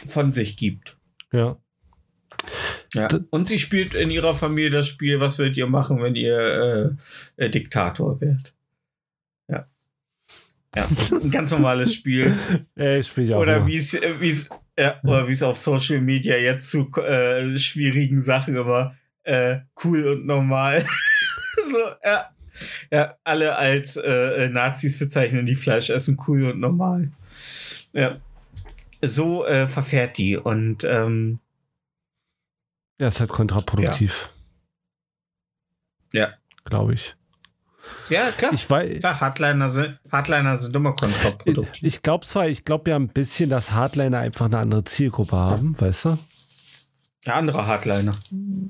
von 0.08 0.32
sich 0.32 0.58
gibt. 0.58 0.98
Ja. 1.32 1.58
Ja. 2.94 3.08
Und 3.30 3.48
sie 3.48 3.60
spielt 3.60 3.94
in 3.94 4.10
ihrer 4.10 4.36
Familie 4.36 4.70
das 4.70 4.88
Spiel, 4.88 5.20
was 5.20 5.38
würdet 5.38 5.58
ihr 5.58 5.68
machen, 5.68 6.02
wenn 6.02 6.16
ihr 6.16 6.98
äh, 7.38 7.46
äh, 7.46 7.50
Diktator 7.50 8.20
wärt? 8.22 8.56
Ja. 9.48 9.68
Ja, 10.76 10.88
ein 11.12 11.32
ganz 11.32 11.52
normales 11.52 11.94
Spiel. 11.94 12.36
Ja, 12.76 12.98
ich 12.98 13.08
spiele 13.08 13.36
auch. 13.36 13.42
Oder 13.42 13.66
wie 13.66 13.76
es, 13.76 13.94
äh, 13.96 14.20
wie 14.20 14.30
es, 14.30 14.50
ja, 14.80 15.00
oder 15.04 15.28
wie 15.28 15.32
es 15.32 15.44
auf 15.44 15.58
Social 15.58 16.02
Media 16.02 16.38
jetzt 16.38 16.70
zu 16.70 16.92
äh, 16.98 17.58
schwierigen 17.58 18.22
Sachen 18.22 18.56
immer 18.56 18.96
äh, 19.24 19.60
cool 19.84 20.06
und 20.06 20.26
normal. 20.26 20.86
so, 21.72 21.80
ja. 22.04 22.30
Ja, 22.92 23.16
alle 23.24 23.56
als 23.56 23.98
äh, 23.98 24.46
äh, 24.46 24.50
Nazis 24.50 24.98
bezeichnen 24.98 25.46
die 25.46 25.56
Fleisch 25.56 25.92
essen 25.92 26.18
cool 26.28 26.46
und 26.46 26.60
normal. 26.60 27.12
Ja. 27.94 28.20
So 29.04 29.46
äh, 29.46 29.68
verfährt 29.68 30.18
die 30.18 30.38
und 30.38 30.84
ähm, 30.84 31.40
ja, 33.00 33.10
ist 33.10 33.20
halt 33.20 33.30
kontraproduktiv. 33.30 34.30
Ja. 36.12 36.30
ja. 36.30 36.34
Glaube 36.66 36.96
ich. 36.96 37.16
Ja, 38.10 38.32
klar. 38.32 38.54
Ich 38.54 38.70
weiß, 38.70 39.00
klar, 39.00 39.20
Hardliner 39.20 39.70
sind, 39.70 40.00
Hardliner 40.12 40.58
sind 40.58 40.76
immer 40.76 40.94
kontraproduktiv. 40.94 41.84
Ich, 41.84 42.02
glaube 42.02 42.26
zwar, 42.26 42.48
ich 42.48 42.64
glaube 42.64 42.90
ja 42.92 42.96
ein 42.96 43.10
bisschen, 43.10 43.50
dass 43.50 43.72
Hardliner 43.72 44.20
einfach 44.20 44.46
eine 44.46 44.60
andere 44.60 44.84
Zielgruppe 44.84 45.36
haben, 45.36 45.80
weißt 45.80 46.06
du? 46.06 46.18
Ja, 47.26 47.34
andere 47.36 47.68
Hardliner. 47.68 48.14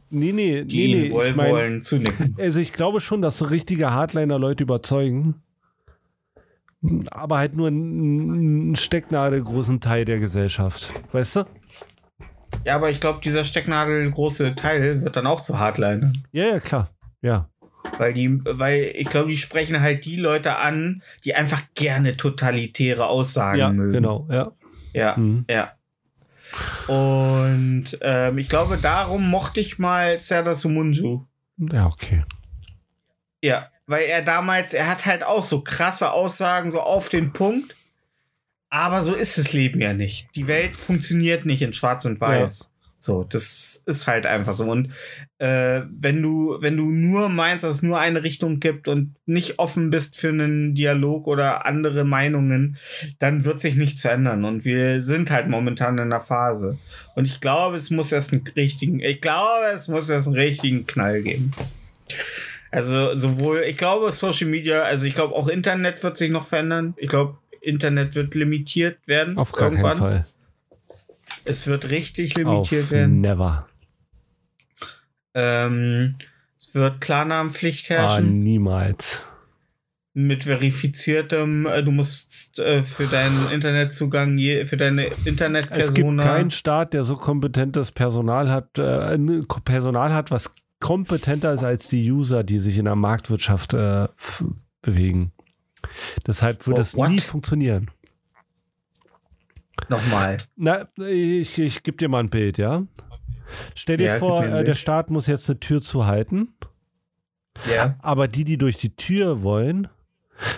Nee, 0.10 0.32
nee, 0.32 0.64
die 0.64 0.88
nee, 0.88 1.02
nee. 1.04 1.12
wollen, 1.12 1.30
ich 1.30 1.36
mein, 1.36 1.52
wollen 1.52 1.82
zunicken. 1.82 2.36
Also 2.40 2.60
ich 2.60 2.74
glaube 2.74 3.02
schon, 3.02 3.22
dass 3.22 3.38
so 3.38 3.46
richtige 3.46 3.92
Hardliner 3.92 4.40
Leute 4.40 4.64
überzeugen. 4.64 5.36
Aber 7.12 7.38
halt 7.38 7.56
nur 7.56 7.68
ein, 7.68 8.72
ein 8.72 8.76
Stecknadel 8.76 9.44
großen 9.44 9.80
Teil 9.80 10.06
der 10.06 10.20
Gesellschaft. 10.20 10.92
Weißt 11.12 11.36
du? 11.36 11.46
Ja, 12.66 12.76
aber 12.76 12.90
ich 12.90 13.00
glaube, 13.00 13.20
dieser 13.24 13.44
Stecknadel 13.44 14.10
große 14.12 14.56
Teil 14.56 15.04
wird 15.04 15.16
dann 15.16 15.28
auch 15.28 15.42
zu 15.42 15.60
Hardliner. 15.60 16.14
Ja, 16.32 16.46
ja, 16.46 16.60
klar. 16.60 16.90
Ja. 17.22 17.50
Weil 17.98 18.14
die, 18.14 18.40
weil 18.44 18.92
ich 18.96 19.10
glaube, 19.10 19.30
die 19.30 19.38
sprechen 19.38 19.82
halt 19.82 20.06
die 20.06 20.18
Leute 20.18 20.58
an, 20.58 21.02
die 21.24 21.36
einfach 21.36 21.62
gerne 21.76 22.18
totalitäre 22.18 23.08
Aussagen 23.08 23.60
ja, 23.60 23.72
mögen. 23.72 23.94
Genau, 23.94 24.28
ja. 24.30 24.52
Ja, 24.94 25.16
mhm. 25.18 25.46
ja. 25.50 25.74
Und 26.88 27.98
ähm, 28.02 28.38
ich 28.38 28.50
glaube, 28.50 28.78
darum 28.78 29.30
mochte 29.30 29.60
ich 29.60 29.80
mal 29.80 30.20
Serdar 30.20 30.56
Sumunju. 30.56 31.26
Ja, 31.58 31.88
okay. 31.88 32.24
Ja, 33.42 33.70
weil 33.86 34.06
er 34.06 34.22
damals, 34.22 34.74
er 34.74 34.88
hat 34.88 35.06
halt 35.06 35.24
auch 35.24 35.44
so 35.44 35.62
krasse 35.62 36.12
Aussagen, 36.12 36.72
so 36.72 36.82
auf 36.82 37.10
den 37.10 37.34
Punkt. 37.34 37.76
Aber 38.70 39.02
so 39.02 39.14
ist 39.14 39.38
das 39.38 39.54
Leben 39.54 39.80
ja 39.80 39.94
nicht. 39.94 40.28
Die 40.36 40.48
Welt 40.48 40.72
funktioniert 40.72 41.46
nicht 41.46 41.62
in 41.62 41.74
Schwarz 41.74 42.06
und 42.06 42.20
Weiß. 42.20 42.70
So, 43.00 43.24
das 43.24 43.84
ist 43.86 44.08
halt 44.08 44.26
einfach 44.26 44.54
so. 44.54 44.66
Und 44.66 44.92
äh, 45.38 45.82
wenn 45.90 46.22
du, 46.22 46.58
wenn 46.62 46.78
du 46.78 46.86
nur 46.86 47.30
meinst, 47.30 47.64
dass 47.64 47.76
es 47.76 47.84
nur 47.84 48.00
eine 48.00 48.24
Richtung 48.24 48.60
gibt 48.60 48.88
und 48.88 49.16
nicht 49.26 49.60
offen 49.60 49.92
bist 49.92 50.18
für 50.18 50.30
einen 50.30 50.74
Dialog 50.74 51.28
oder 51.28 51.66
andere 51.66 52.04
Meinungen, 52.04 52.78
dann 53.20 53.46
wird 53.46 53.62
sich 53.62 53.76
nichts 53.76 54.02
verändern. 54.02 54.46
Und 54.46 54.66
wir 54.66 55.02
sind 55.02 55.30
halt 55.30 55.48
momentan 55.48 55.96
in 55.96 56.06
einer 56.06 56.22
Phase. 56.22 56.78
Und 57.16 57.26
ich 57.26 57.40
glaube, 57.40 57.76
es 57.76 57.92
muss 57.92 58.12
erst 58.12 58.34
einen 58.34 58.48
richtigen, 58.56 59.00
ich 59.00 59.22
glaube, 59.22 59.68
es 59.74 59.88
muss 59.88 60.10
erst 60.10 60.28
einen 60.28 60.38
richtigen 60.38 60.88
Knall 60.88 61.22
geben. 61.22 61.52
Also 62.72 63.16
sowohl, 63.18 63.64
ich 63.68 63.78
glaube, 63.78 64.12
Social 64.12 64.48
Media, 64.48 64.82
also 64.82 65.06
ich 65.06 65.16
glaube 65.16 65.36
auch 65.36 65.48
Internet 65.48 66.04
wird 66.04 66.18
sich 66.18 66.32
noch 66.32 66.46
verändern. 66.46 66.96
Ich 66.98 67.10
glaube, 67.10 67.38
Internet 67.62 68.16
wird 68.16 68.34
limitiert 68.36 68.98
werden. 69.06 69.38
Auf 69.38 69.52
gar 69.52 69.70
irgendwann. 69.70 69.98
keinen 69.98 70.00
Fall. 70.00 70.26
Es 71.48 71.68
wird 71.68 71.90
richtig 71.90 72.36
limitiert 72.36 72.86
Auf 72.86 72.92
werden. 72.92 73.22
Never. 73.22 73.68
Ähm, 75.34 76.16
es 76.60 76.76
wird 76.76 77.00
Klarnamenpflicht 77.00 77.90
herrschen. 77.90 78.26
Ah, 78.26 78.30
niemals. 78.30 79.24
Mit 80.14 80.46
verifiziertem, 80.46 81.68
äh, 81.68 81.84
du 81.84 81.92
musst 81.92 82.58
äh, 82.60 82.84
für 82.84 83.06
deinen 83.06 83.52
Internetzugang, 83.52 84.38
je, 84.38 84.66
für 84.66 84.78
deine 84.78 85.12
Internetpersona. 85.26 85.88
Es 85.88 85.94
gibt 85.94 86.18
keinen 86.18 86.52
Staat, 86.52 86.94
der 86.94 87.04
so 87.04 87.16
kompetentes 87.16 87.92
Personal 87.92 88.50
hat, 88.50 88.80
äh, 88.80 89.18
Personal 89.64 90.14
hat, 90.14 90.32
was 90.32 90.52
kompetenter 90.80 91.54
ist 91.54 91.64
als 91.64 91.88
die 91.90 92.12
User, 92.12 92.44
die 92.44 92.60
sich 92.60 92.78
in 92.78 92.86
der 92.86 92.96
Marktwirtschaft 92.96 93.74
äh, 93.74 94.08
bewegen. 94.82 95.32
Deshalb 96.26 96.66
würde 96.66 96.82
es 96.82 96.96
nie 96.96 97.20
funktionieren. 97.20 97.92
Nochmal. 99.90 100.38
Na, 100.56 100.88
ich, 100.98 101.58
ich 101.60 101.84
gebe 101.84 101.98
dir 101.98 102.10
mal 102.10 102.20
ein 102.20 102.30
Bild, 102.30 102.58
ja? 102.58 102.84
Stell 103.76 103.98
dir 103.98 104.08
ja, 104.08 104.20
vor, 104.20 104.44
äh, 104.44 104.64
der 104.64 104.76
Staat 104.76 105.10
muss 105.10 105.28
jetzt 105.28 105.50
eine 105.50 105.60
Tür 105.60 105.82
zuhalten. 105.82 106.54
Ja. 107.72 107.96
Aber 108.02 108.28
die, 108.28 108.44
die 108.44 108.58
durch 108.58 108.78
die 108.78 108.96
Tür 108.96 109.42
wollen, 109.42 109.88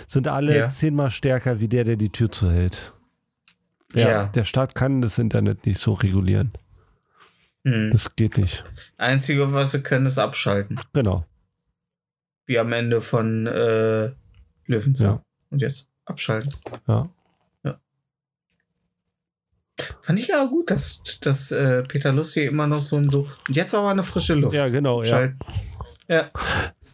sind 0.06 0.28
alle 0.28 0.56
ja. 0.56 0.70
zehnmal 0.70 1.10
stärker 1.10 1.60
wie 1.60 1.68
der, 1.68 1.84
der 1.84 1.96
die 1.96 2.10
Tür 2.10 2.30
zuhält. 2.30 2.92
Ja, 3.94 4.08
ja. 4.08 4.26
Der 4.26 4.44
Staat 4.44 4.74
kann 4.74 5.02
das 5.02 5.18
Internet 5.18 5.66
nicht 5.66 5.80
so 5.80 5.92
regulieren. 5.92 6.52
Hm. 7.64 7.90
Das 7.92 8.14
geht 8.16 8.38
nicht. 8.38 8.64
Einzige, 8.96 9.52
was 9.52 9.72
sie 9.72 9.82
können, 9.82 10.06
ist 10.06 10.18
abschalten. 10.18 10.78
Genau. 10.92 11.24
Wie 12.46 12.58
am 12.58 12.72
Ende 12.72 13.00
von 13.00 13.46
äh, 13.46 14.10
Löwenzahn. 14.66 15.16
Ja. 15.16 15.22
Und 15.50 15.60
jetzt 15.60 15.88
abschalten. 16.04 16.52
Ja. 16.70 16.80
ja. 16.88 17.10
Fand 20.02 20.18
ich 20.18 20.28
ja 20.28 20.44
gut, 20.44 20.70
dass, 20.70 21.02
dass 21.20 21.50
äh, 21.50 21.82
Peter 21.84 22.12
Lustig 22.12 22.48
immer 22.48 22.66
noch 22.66 22.82
so 22.82 22.96
und 22.96 23.10
so. 23.10 23.28
Und 23.48 23.56
jetzt 23.56 23.74
aber 23.74 23.90
eine 23.90 24.02
frische 24.02 24.34
Luft. 24.34 24.54
Ja, 24.54 24.68
genau, 24.68 25.02
ja. 25.02 25.30
ja. 26.08 26.30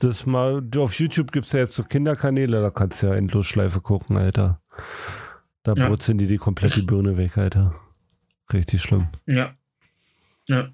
Das 0.01 0.27
mal, 0.27 0.63
auf 0.77 0.99
YouTube 0.99 1.33
gibt 1.33 1.47
es 1.47 1.53
ja 1.53 1.61
jetzt 1.61 1.75
so 1.75 1.83
Kinderkanäle, 1.83 2.61
da 2.61 2.71
kannst 2.71 3.03
du 3.03 3.07
ja 3.07 3.15
Endlosschleife 3.15 3.81
gucken, 3.81 4.17
Alter. 4.17 4.61
Da 5.63 5.73
ja. 5.75 5.89
brutzeln 5.89 6.19
die 6.19 6.27
die 6.27 6.37
komplette 6.37 6.83
Birne 6.83 7.17
weg, 7.17 7.37
Alter. 7.39 7.75
Richtig 8.53 8.83
schlimm. 8.83 9.09
Ja. 9.27 9.55
Ja. 10.49 10.71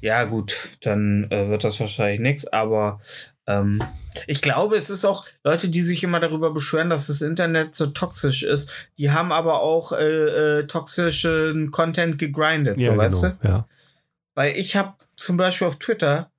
Ja, 0.00 0.24
gut, 0.24 0.70
dann 0.82 1.30
äh, 1.30 1.48
wird 1.48 1.64
das 1.64 1.80
wahrscheinlich 1.80 2.20
nichts, 2.20 2.46
aber 2.46 3.00
ähm, 3.46 3.82
ich 4.26 4.40
glaube, 4.40 4.76
es 4.76 4.90
ist 4.90 5.04
auch 5.04 5.26
Leute, 5.42 5.68
die 5.68 5.82
sich 5.82 6.02
immer 6.02 6.20
darüber 6.20 6.52
beschweren, 6.52 6.90
dass 6.90 7.08
das 7.08 7.20
Internet 7.20 7.74
so 7.74 7.86
toxisch 7.86 8.42
ist. 8.42 8.88
Die 8.96 9.10
haben 9.10 9.32
aber 9.32 9.60
auch 9.60 9.92
äh, 9.92 10.60
äh, 10.60 10.66
toxischen 10.66 11.70
Content 11.70 12.18
gegrindet, 12.18 12.78
ja, 12.78 12.86
so 12.86 12.90
genau, 12.92 13.02
weißt 13.02 13.22
du? 13.22 13.36
Ja. 13.42 13.68
weil 14.34 14.56
ich 14.56 14.76
habe 14.76 14.94
zum 15.16 15.36
Beispiel 15.36 15.66
auf 15.66 15.78
Twitter 15.78 16.30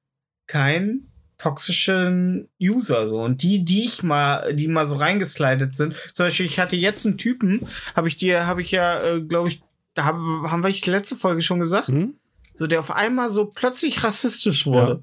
keinen 0.47 1.11
toxischen 1.37 2.47
User 2.61 3.07
so 3.07 3.17
und 3.17 3.43
die 3.43 3.65
die 3.65 3.83
ich 3.83 4.03
mal 4.03 4.53
die 4.53 4.69
mal 4.69 4.85
so 4.85 4.95
reingeslidet 4.95 5.75
sind 5.75 5.95
zum 6.13 6.27
Beispiel 6.27 6.45
ich 6.45 6.59
hatte 6.59 6.77
jetzt 6.77 7.05
einen 7.05 7.17
Typen 7.17 7.67
habe 7.93 8.07
ich 8.07 8.15
dir 8.15 8.47
habe 8.47 8.61
ich 8.61 8.71
ja 8.71 9.01
äh, 9.01 9.21
glaube 9.21 9.49
ich 9.49 9.61
da 9.95 10.05
haben, 10.05 10.49
haben 10.49 10.63
wir 10.63 10.71
die 10.71 10.89
letzte 10.89 11.15
Folge 11.17 11.41
schon 11.41 11.59
gesagt 11.59 11.89
hm? 11.89 12.15
so 12.53 12.67
der 12.67 12.79
auf 12.79 12.91
einmal 12.91 13.29
so 13.29 13.45
plötzlich 13.45 14.03
rassistisch 14.03 14.65
wurde 14.65 14.91
ja, 14.93 14.99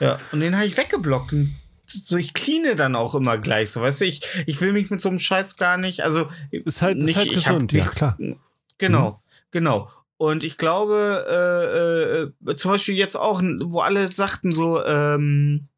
ja 0.00 0.18
und 0.32 0.40
den 0.40 0.54
habe 0.56 0.66
ich 0.66 0.76
weggeblockt 0.76 1.32
und 1.32 1.54
so 1.86 2.16
ich 2.16 2.32
cleane 2.32 2.76
dann 2.76 2.94
auch 2.96 3.14
immer 3.14 3.38
gleich 3.38 3.70
so 3.70 3.80
weißt 3.80 4.00
du 4.00 4.04
ich 4.06 4.22
ich 4.46 4.60
will 4.60 4.72
mich 4.72 4.90
mit 4.90 5.00
so 5.00 5.08
einem 5.08 5.18
Scheiß 5.18 5.56
gar 5.56 5.76
nicht 5.76 6.02
also 6.02 6.28
ist 6.50 6.82
halt, 6.82 6.98
nicht 6.98 7.16
ist 7.16 7.46
halt 7.46 7.68
gesund, 7.68 7.72
ja, 7.72 7.86
klar. 7.86 8.18
genau 8.78 9.10
mhm. 9.10 9.16
genau 9.50 9.90
und 10.16 10.44
ich 10.44 10.56
glaube, 10.56 12.32
äh, 12.48 12.50
äh, 12.50 12.56
zum 12.56 12.70
Beispiel 12.70 12.94
jetzt 12.94 13.16
auch, 13.16 13.42
wo 13.42 13.80
alle 13.80 14.10
sagten 14.10 14.52
so, 14.52 14.82
ähm, 14.84 15.68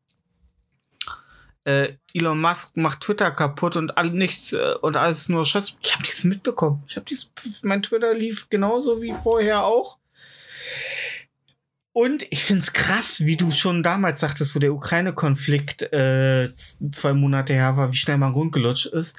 äh, 1.64 1.94
Elon 2.14 2.40
Musk 2.40 2.76
macht 2.76 3.00
Twitter 3.00 3.30
kaputt 3.30 3.76
und 3.76 3.96
all, 3.98 4.10
nichts 4.10 4.52
äh, 4.52 4.74
und 4.82 4.96
alles 4.96 5.28
nur 5.28 5.44
Schiss. 5.44 5.76
Ich 5.80 5.94
habe 5.94 6.02
nichts 6.02 6.22
mitbekommen. 6.24 6.84
Ich 6.86 6.96
habe 6.96 7.06
dies, 7.06 7.32
mein 7.62 7.82
Twitter 7.82 8.14
lief 8.14 8.48
genauso 8.48 9.02
wie 9.02 9.12
vorher 9.12 9.64
auch. 9.64 9.98
Und 11.96 12.26
ich 12.28 12.44
find's 12.44 12.74
krass, 12.74 13.24
wie 13.24 13.38
du 13.38 13.50
schon 13.50 13.82
damals 13.82 14.20
sagtest, 14.20 14.54
wo 14.54 14.58
der 14.58 14.74
Ukraine-Konflikt 14.74 15.80
äh, 15.94 16.52
zwei 16.54 17.14
Monate 17.14 17.54
her 17.54 17.78
war, 17.78 17.90
wie 17.90 17.96
schnell 17.96 18.18
man 18.18 18.34
rundgelutscht 18.34 18.84
ist 18.84 19.16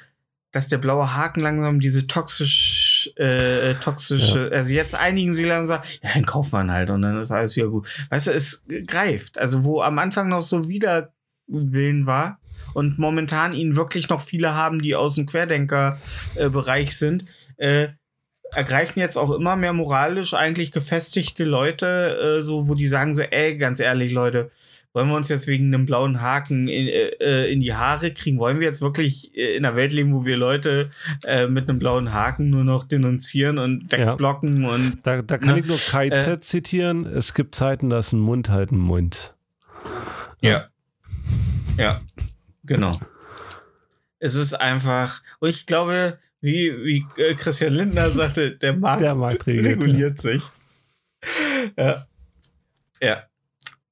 dass 0.50 0.66
der 0.66 0.78
blaue 0.78 1.14
Haken 1.14 1.40
langsam 1.40 1.78
diese 1.78 2.06
toxisch, 2.06 3.12
äh, 3.16 3.74
toxische, 3.74 4.48
ja. 4.50 4.56
also 4.56 4.72
jetzt 4.72 4.94
einigen 4.94 5.34
sie 5.34 5.44
langsam, 5.44 5.82
ja, 6.02 6.10
dann 6.14 6.24
kauft 6.24 6.52
man 6.52 6.72
halt 6.72 6.88
und 6.88 7.02
dann 7.02 7.20
ist 7.20 7.30
alles 7.30 7.54
wieder 7.54 7.68
gut. 7.68 7.86
Weißt 8.08 8.28
du, 8.28 8.30
es 8.30 8.64
greift. 8.86 9.36
Also 9.36 9.64
wo 9.64 9.82
am 9.82 9.98
Anfang 9.98 10.30
noch 10.30 10.40
so 10.40 10.66
Widerwillen 10.66 12.06
war 12.06 12.40
und 12.72 12.98
momentan 12.98 13.52
ihn 13.52 13.76
wirklich 13.76 14.08
noch 14.08 14.22
viele 14.22 14.54
haben, 14.54 14.80
die 14.80 14.94
aus 14.94 15.16
dem 15.16 15.26
Querdenker-Bereich 15.26 16.88
äh, 16.88 16.92
sind, 16.92 17.24
äh, 17.58 17.88
ergreifen 18.52 19.00
jetzt 19.00 19.16
auch 19.16 19.30
immer 19.30 19.56
mehr 19.56 19.72
moralisch 19.72 20.34
eigentlich 20.34 20.72
gefestigte 20.72 21.44
Leute, 21.44 22.38
äh, 22.38 22.42
so, 22.42 22.68
wo 22.68 22.74
die 22.74 22.86
sagen 22.86 23.14
so, 23.14 23.22
ey, 23.22 23.56
ganz 23.56 23.80
ehrlich, 23.80 24.12
Leute, 24.12 24.50
wollen 24.94 25.08
wir 25.08 25.16
uns 25.16 25.28
jetzt 25.28 25.46
wegen 25.46 25.66
einem 25.66 25.86
blauen 25.86 26.22
Haken 26.22 26.66
in, 26.66 26.88
äh, 26.88 27.46
in 27.46 27.60
die 27.60 27.74
Haare 27.74 28.12
kriegen? 28.12 28.38
Wollen 28.38 28.58
wir 28.58 28.66
jetzt 28.66 28.80
wirklich 28.80 29.36
äh, 29.36 29.56
in 29.56 29.64
einer 29.64 29.76
Welt 29.76 29.92
leben, 29.92 30.14
wo 30.14 30.24
wir 30.24 30.36
Leute 30.36 30.90
äh, 31.24 31.46
mit 31.46 31.68
einem 31.68 31.78
blauen 31.78 32.12
Haken 32.14 32.50
nur 32.50 32.64
noch 32.64 32.84
denunzieren 32.84 33.58
und 33.58 33.92
wegblocken? 33.92 34.62
Ja. 34.62 34.70
Und, 34.70 34.98
da, 35.04 35.22
da 35.22 35.38
kann 35.38 35.54
ne? 35.54 35.60
ich 35.60 35.66
nur 35.66 35.76
KZ 35.76 36.26
äh, 36.26 36.40
zitieren. 36.40 37.06
Es 37.06 37.34
gibt 37.34 37.54
Zeiten, 37.54 37.90
da 37.90 37.98
ist 37.98 38.12
ein 38.12 38.18
Mund 38.18 38.48
halt 38.48 38.72
ein 38.72 38.78
Mund. 38.78 39.34
Ja. 40.40 40.68
Ja, 41.76 42.00
genau. 42.64 42.98
Es 44.18 44.34
ist 44.34 44.54
einfach, 44.54 45.22
und 45.38 45.50
ich 45.50 45.66
glaube, 45.66 46.18
wie, 46.40 46.72
wie 46.84 47.06
äh, 47.16 47.34
Christian 47.34 47.74
Lindner 47.74 48.10
sagte, 48.10 48.56
der 48.56 48.74
Markt, 48.74 49.02
der 49.02 49.14
Markt 49.14 49.46
reguliert 49.46 50.20
sich. 50.20 50.42
Ja. 51.76 52.06
Ja. 53.00 53.24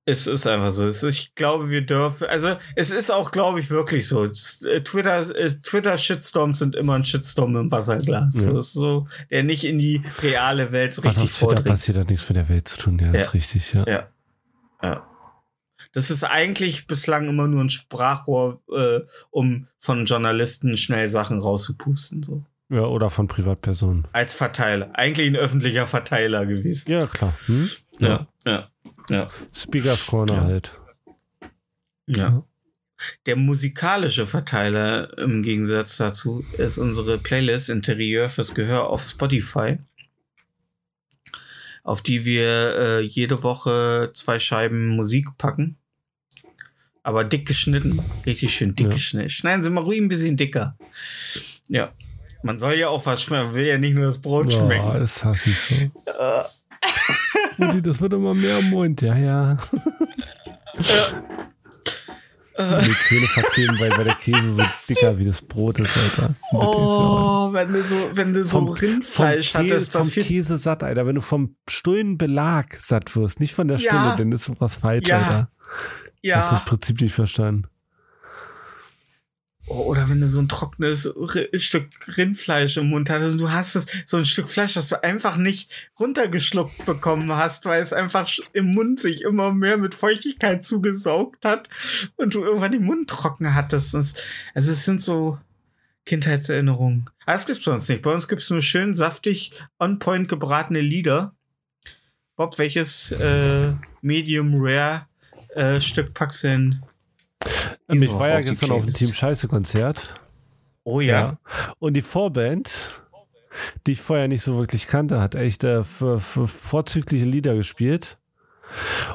Es 0.08 0.28
ist 0.28 0.46
einfach 0.46 0.70
so. 0.70 0.86
Ist, 0.86 1.02
ich 1.02 1.34
glaube, 1.34 1.68
wir 1.68 1.84
dürfen. 1.84 2.28
Also, 2.28 2.56
es 2.76 2.92
ist 2.92 3.10
auch, 3.10 3.32
glaube 3.32 3.58
ich, 3.58 3.70
wirklich 3.70 4.06
so. 4.06 4.24
Äh, 4.24 4.82
Twitter, 4.82 5.36
äh, 5.36 5.50
Twitter-Shitstorms 5.50 6.60
sind 6.60 6.76
immer 6.76 6.94
ein 6.94 7.04
Shitstorm 7.04 7.56
im 7.56 7.70
Wasserglas. 7.72 8.44
Ja. 8.46 8.60
So, 8.60 9.08
der 9.32 9.42
nicht 9.42 9.64
in 9.64 9.78
die 9.78 10.04
reale 10.22 10.70
Welt 10.70 10.94
so 10.94 11.02
Was 11.02 11.16
richtig 11.16 11.42
auf 11.42 11.48
Twitter 11.48 11.62
passiert 11.62 11.98
hat 11.98 12.08
nichts 12.08 12.28
mit 12.28 12.36
der 12.36 12.48
Welt 12.48 12.68
zu 12.68 12.78
tun. 12.78 13.00
Ja, 13.00 13.06
ja. 13.06 13.14
ist 13.14 13.34
richtig, 13.34 13.72
ja. 13.72 13.84
ja. 13.88 14.08
Ja. 14.80 15.15
Das 15.92 16.10
ist 16.10 16.24
eigentlich 16.24 16.86
bislang 16.86 17.28
immer 17.28 17.48
nur 17.48 17.62
ein 17.62 17.70
Sprachrohr, 17.70 18.60
äh, 18.72 19.00
um 19.30 19.68
von 19.78 20.06
Journalisten 20.06 20.76
schnell 20.76 21.08
Sachen 21.08 21.40
rauszupusten. 21.40 22.22
So. 22.22 22.44
Ja, 22.68 22.82
oder 22.82 23.10
von 23.10 23.28
Privatpersonen. 23.28 24.08
Als 24.12 24.34
Verteiler. 24.34 24.90
Eigentlich 24.94 25.28
ein 25.28 25.36
öffentlicher 25.36 25.86
Verteiler 25.86 26.46
gewesen. 26.46 26.90
Ja, 26.90 27.06
klar. 27.06 27.34
Hm? 27.46 27.70
Ja, 28.00 28.26
ja. 28.44 28.70
Ja. 29.08 29.28
Speakers 29.52 30.06
Corner 30.06 30.34
ja. 30.34 30.44
halt. 30.44 30.78
Ja. 32.06 32.42
Der 33.26 33.36
musikalische 33.36 34.26
Verteiler 34.26 35.16
im 35.18 35.42
Gegensatz 35.42 35.98
dazu 35.98 36.44
ist 36.56 36.78
unsere 36.78 37.18
Playlist 37.18 37.68
Interieur 37.68 38.30
fürs 38.30 38.54
Gehör 38.54 38.88
auf 38.88 39.02
Spotify, 39.02 39.78
auf 41.86 42.02
die 42.02 42.24
wir 42.24 42.76
äh, 42.76 43.00
jede 43.02 43.44
Woche 43.44 44.10
zwei 44.12 44.40
Scheiben 44.40 44.88
Musik 44.88 45.38
packen. 45.38 45.76
Aber 47.04 47.22
dick 47.22 47.46
geschnitten, 47.46 48.02
richtig 48.26 48.52
schön 48.52 48.74
dick 48.74 48.88
ja. 48.88 48.92
geschnitten. 48.92 49.28
Schneiden 49.28 49.62
Sie 49.62 49.70
mal 49.70 49.84
ruhig 49.84 50.00
ein 50.00 50.08
bisschen 50.08 50.36
dicker. 50.36 50.76
Ja. 51.68 51.92
Man 52.42 52.58
soll 52.58 52.74
ja 52.74 52.88
auch 52.88 53.06
was 53.06 53.22
schmecken, 53.22 53.46
man 53.46 53.54
will 53.54 53.66
ja 53.66 53.78
nicht 53.78 53.94
nur 53.94 54.06
das 54.06 54.18
Brot 54.18 54.52
ja, 54.52 54.58
schmecken. 54.58 54.98
Das 54.98 55.24
hasse 55.24 55.48
ich 55.48 55.58
so. 55.58 55.74
Äh, 56.10 57.80
das 57.82 58.00
wird 58.00 58.12
immer 58.12 58.34
mehr 58.34 58.58
im 58.58 58.70
Mund, 58.70 59.02
ja, 59.02 59.16
ja. 59.16 59.56
ja. 60.74 61.35
Die 62.58 62.94
Zähne 63.08 63.26
verkleben, 63.26 63.78
weil, 63.78 63.90
weil 63.98 64.04
der 64.04 64.14
Käse 64.14 64.52
so 64.52 64.62
dicker 64.88 65.18
wie 65.18 65.26
das 65.26 65.42
Brot 65.42 65.78
ist, 65.78 65.90
Alter. 65.96 66.34
Oh, 66.52 67.52
wenn 67.52 67.72
du 67.72 67.82
so, 67.82 68.10
wenn 68.14 68.32
du 68.32 68.44
so 68.44 68.50
vom, 68.50 68.68
Rindfleisch 68.68 69.52
vom 69.52 69.60
hattest, 69.62 69.94
das 69.94 70.12
vom 70.12 70.22
Käse 70.22 70.56
satt, 70.56 70.82
Alter. 70.82 71.06
Wenn 71.06 71.16
du 71.16 71.20
vom 71.20 71.56
Stullenbelag 71.68 72.74
satt 72.78 73.14
wirst, 73.14 73.40
nicht 73.40 73.54
von 73.54 73.68
der 73.68 73.78
Stulle, 73.78 73.94
ja. 73.94 74.16
dann 74.16 74.32
ist 74.32 74.50
was 74.58 74.76
falsch, 74.76 75.08
ja. 75.08 75.18
Alter. 75.18 75.50
Ja. 76.22 76.36
Hast 76.36 76.52
du 76.52 76.56
das 76.56 76.64
Prinzip 76.64 77.00
nicht 77.00 77.14
verstanden? 77.14 77.66
Oder 79.66 80.08
wenn 80.08 80.20
du 80.20 80.28
so 80.28 80.40
ein 80.40 80.48
trockenes 80.48 81.12
Stück 81.56 81.88
Rindfleisch 82.16 82.76
im 82.76 82.88
Mund 82.90 83.10
hattest 83.10 83.32
und 83.32 83.40
du 83.40 83.50
hast 83.50 83.74
es, 83.74 83.86
so 84.06 84.16
ein 84.16 84.24
Stück 84.24 84.48
Fleisch, 84.48 84.74
das 84.74 84.88
du 84.88 85.02
einfach 85.02 85.36
nicht 85.36 85.70
runtergeschluckt 85.98 86.86
bekommen 86.86 87.32
hast, 87.32 87.64
weil 87.64 87.82
es 87.82 87.92
einfach 87.92 88.30
im 88.52 88.70
Mund 88.70 89.00
sich 89.00 89.22
immer 89.22 89.52
mehr 89.52 89.76
mit 89.76 89.94
Feuchtigkeit 89.94 90.64
zugesaugt 90.64 91.44
hat 91.44 91.68
und 92.16 92.34
du 92.34 92.44
irgendwann 92.44 92.72
den 92.72 92.84
Mund 92.84 93.10
trocken 93.10 93.54
hattest. 93.54 93.94
also 93.94 94.12
es 94.54 94.84
sind 94.84 95.02
so 95.02 95.38
Kindheitserinnerungen. 96.04 97.10
Aber 97.24 97.32
das 97.32 97.46
gibt's 97.46 97.64
bei 97.64 97.72
uns 97.72 97.88
nicht. 97.88 98.02
Bei 98.02 98.12
uns 98.12 98.28
gibt's 98.28 98.50
nur 98.50 98.62
schön 98.62 98.94
saftig 98.94 99.50
on-point 99.80 100.28
gebratene 100.28 100.80
Lieder. 100.80 101.34
Bob, 102.36 102.58
welches 102.58 103.10
äh, 103.12 103.72
Medium 104.00 104.54
Rare 104.56 105.06
äh, 105.54 105.80
Stück 105.80 106.14
packst 106.14 106.44
du 106.44 106.48
denn 106.48 106.82
ich 107.88 108.12
war 108.12 108.28
ja 108.28 108.40
gestern 108.40 108.70
auf 108.72 108.84
dem 108.84 108.92
Team 108.92 109.12
Scheiße 109.12 109.48
Konzert. 109.48 110.14
Oh 110.84 111.00
ja. 111.00 111.20
ja. 111.20 111.38
Und 111.78 111.94
die 111.94 112.02
Vorband, 112.02 112.70
die 113.86 113.92
ich 113.92 114.00
vorher 114.00 114.28
nicht 114.28 114.42
so 114.42 114.58
wirklich 114.58 114.86
kannte, 114.86 115.20
hat 115.20 115.34
echt 115.34 115.64
äh, 115.64 115.82
vorzügliche 115.84 117.24
Lieder 117.26 117.54
gespielt. 117.54 118.18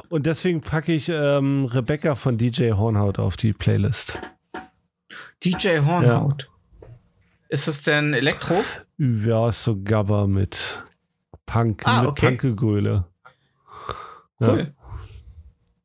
Und 0.08 0.26
deswegen 0.26 0.60
packe 0.60 0.92
ich 0.92 1.08
ähm, 1.08 1.66
Rebecca 1.66 2.14
von 2.14 2.38
DJ 2.38 2.72
Hornhaut 2.72 3.18
auf 3.18 3.36
die 3.36 3.52
Playlist. 3.52 4.20
DJ 5.44 5.78
Hornhaut? 5.78 6.48
Ja. 6.80 6.88
Ist 7.48 7.68
das 7.68 7.82
denn 7.82 8.14
Elektro? 8.14 8.64
Ja, 8.96 9.48
ist 9.48 9.64
so 9.64 9.78
Gabba 9.82 10.26
mit 10.26 10.82
Punk, 11.44 11.82
ah, 11.84 12.00
mit 12.00 12.10
okay. 12.10 12.26
Punkgegröle. 12.28 13.06
Cool. 14.40 14.58
Ja. 14.58 14.66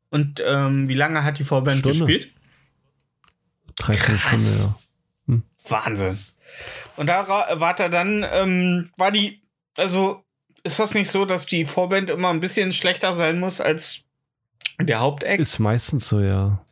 Und 0.09 0.41
ähm, 0.45 0.87
wie 0.87 0.93
lange 0.93 1.23
hat 1.23 1.39
die 1.39 1.43
Vorband 1.43 1.79
Stunde. 1.79 2.05
gespielt? 2.05 2.33
13 3.77 4.17
Stunden, 4.17 4.59
ja. 4.59 4.75
Hm. 5.27 5.43
Wahnsinn. 5.67 6.19
Und 6.95 7.07
da 7.07 7.27
war 7.27 7.79
er 7.79 7.89
dann, 7.89 8.25
ähm, 8.31 8.91
war 8.97 9.11
die, 9.11 9.41
also 9.77 10.23
ist 10.63 10.79
das 10.79 10.93
nicht 10.93 11.09
so, 11.09 11.25
dass 11.25 11.45
die 11.45 11.65
Vorband 11.65 12.09
immer 12.09 12.29
ein 12.29 12.39
bisschen 12.39 12.73
schlechter 12.73 13.13
sein 13.13 13.39
muss 13.39 13.61
als 13.61 14.03
der 14.79 14.99
Haupteck? 14.99 15.39
Ist 15.39 15.59
meistens 15.59 16.07
so, 16.07 16.19
ja. 16.19 16.63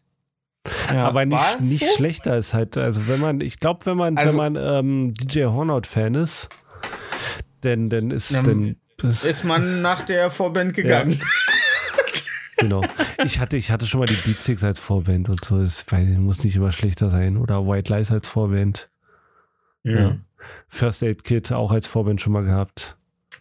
ja 0.91 1.07
Aber 1.07 1.25
nicht, 1.25 1.61
nicht 1.61 1.85
so? 1.85 1.95
schlechter 1.95 2.37
ist 2.37 2.53
halt, 2.53 2.77
also 2.77 3.07
wenn 3.07 3.19
man, 3.19 3.41
ich 3.41 3.59
glaube, 3.59 3.85
wenn 3.85 3.97
man, 3.97 4.17
also, 4.17 4.37
wenn 4.37 4.53
man 4.53 4.63
ähm, 4.63 5.13
DJ 5.15 5.45
Hornout-Fan 5.45 6.15
ist, 6.15 6.49
denn, 7.63 7.89
dann 7.89 8.11
ist, 8.11 8.35
dann, 8.35 8.75
ist 9.01 9.43
man 9.43 9.81
nach 9.81 10.01
der 10.01 10.29
Vorband 10.29 10.73
gegangen. 10.73 11.11
Ja. 11.11 11.25
Genau. 12.57 12.83
Ich 13.23 13.39
hatte, 13.39 13.57
ich 13.57 13.71
hatte 13.71 13.85
schon 13.85 13.99
mal 13.99 14.05
die 14.05 14.15
Beatsticks 14.15 14.63
als 14.63 14.79
Vorband 14.79 15.29
und 15.29 15.43
so. 15.43 15.59
Das 15.59 15.85
muss 16.17 16.43
nicht 16.43 16.55
immer 16.55 16.71
schlechter 16.71 17.09
sein. 17.09 17.37
Oder 17.37 17.67
White 17.67 17.93
Lies 17.93 18.11
als 18.11 18.27
Vorband. 18.27 18.89
Mhm. 19.83 19.97
Ja. 19.97 20.17
First 20.67 21.03
Aid 21.03 21.23
Kit 21.23 21.51
auch 21.51 21.71
als 21.71 21.87
Vorband 21.87 22.21
schon 22.21 22.33
mal 22.33 22.43
gehabt. 22.43 22.97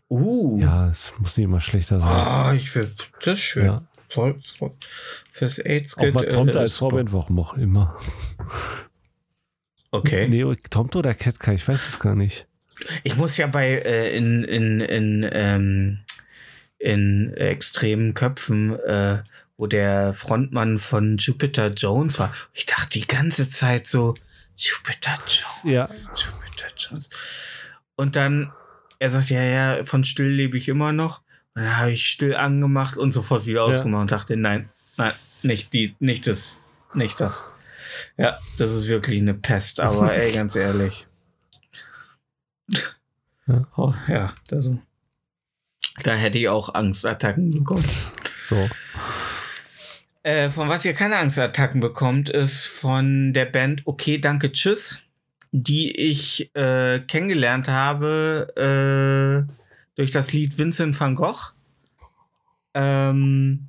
Uh. 0.09 0.61
Ja, 0.61 0.89
es 0.89 1.13
muss 1.19 1.37
nicht 1.37 1.45
immer 1.45 1.61
schlechter 1.61 2.01
sein. 2.01 2.09
Ah, 2.09 2.53
ich 2.55 2.75
will, 2.75 2.93
das 3.21 3.35
ist 3.35 3.41
schön. 3.41 3.67
Ja. 3.67 3.83
First 5.33 5.65
Aid 5.65 5.97
Kit. 5.97 5.99
Auch 5.99 6.15
mal 6.15 6.29
Tomte 6.29 6.59
äh, 6.59 6.63
als 6.63 6.77
Vorband, 6.77 7.13
warum 7.13 7.39
auch 7.41 7.55
immer. 7.55 7.97
Okay. 9.91 10.29
Nee, 10.29 10.45
Tomte 10.71 10.99
oder 10.99 11.15
Ketka, 11.15 11.53
ich 11.53 11.67
weiß 11.67 11.89
es 11.89 11.99
gar 11.99 12.15
nicht. 12.15 12.47
Ich 13.05 13.17
muss 13.17 13.37
ja 13.37 13.47
bei, 13.47 13.69
äh, 13.69 14.17
in, 14.17 14.45
in, 14.45 14.81
in, 14.81 15.29
ähm, 15.33 16.04
in 16.85 17.33
extremen 17.35 18.13
Köpfen, 18.13 18.79
äh, 18.79 19.23
wo 19.57 19.67
der 19.67 20.13
Frontmann 20.13 20.79
von 20.79 21.17
Jupiter 21.17 21.69
Jones 21.69 22.19
war. 22.19 22.35
Ich 22.53 22.67
dachte 22.67 22.99
die 22.99 23.07
ganze 23.07 23.49
Zeit 23.49 23.87
so, 23.87 24.15
Jupiter 24.55 25.19
Jones, 25.27 25.63
ja. 25.65 25.87
Jupiter 26.15 26.67
Jones. 26.77 27.09
Und 27.97 28.17
dann, 28.17 28.53
er 28.99 29.09
sagt, 29.09 29.31
ja, 29.31 29.43
ja, 29.43 29.85
von 29.87 30.05
still 30.05 30.29
lebe 30.29 30.59
ich 30.59 30.69
immer 30.69 30.93
noch. 30.93 31.23
Und 31.55 31.63
dann 31.63 31.79
habe 31.79 31.93
ich 31.93 32.07
still 32.07 32.35
angemacht 32.35 32.99
und 32.99 33.13
sofort 33.13 33.47
wieder 33.47 33.65
ausgemacht 33.65 34.01
ja. 34.01 34.03
und 34.03 34.11
dachte, 34.11 34.37
nein, 34.37 34.69
nein, 34.99 35.15
nicht 35.43 35.73
die, 35.73 35.97
nicht 36.01 36.27
das, 36.27 36.61
nicht 36.93 37.19
das. 37.19 37.47
Ja, 38.19 38.37
das 38.59 38.73
ist 38.73 38.89
wirklich 38.89 39.21
eine 39.21 39.33
Pest, 39.33 39.81
aber 39.81 40.15
ey, 40.15 40.33
ganz 40.35 40.55
ehrlich. 40.55 41.07
Ja, 43.47 43.95
ja 44.07 44.35
das, 44.49 44.71
da 46.03 46.15
hätte 46.15 46.39
ich 46.39 46.49
auch 46.49 46.75
Angstattacken 46.75 47.51
bekommen. 47.51 47.85
So. 48.49 48.69
Äh, 50.23 50.51
von 50.51 50.69
was 50.69 50.85
ihr 50.85 50.95
keine 50.95 51.17
Angstattacken 51.17 51.81
bekommt, 51.81 52.29
ist 52.29 52.67
von 52.67 53.33
der 53.33 53.45
Band 53.45 53.83
Okay, 53.85 54.19
danke, 54.19 54.53
tschüss, 54.53 55.01
die 55.53 55.95
ich 55.95 56.51
äh, 56.55 57.01
kennengelernt 57.01 57.69
habe 57.69 59.47
äh, 59.47 59.53
durch 59.97 60.11
das 60.11 60.33
Lied 60.33 60.59
Vincent 60.59 60.99
van 60.99 61.15
Gogh. 61.15 61.53
Ähm, 62.75 63.69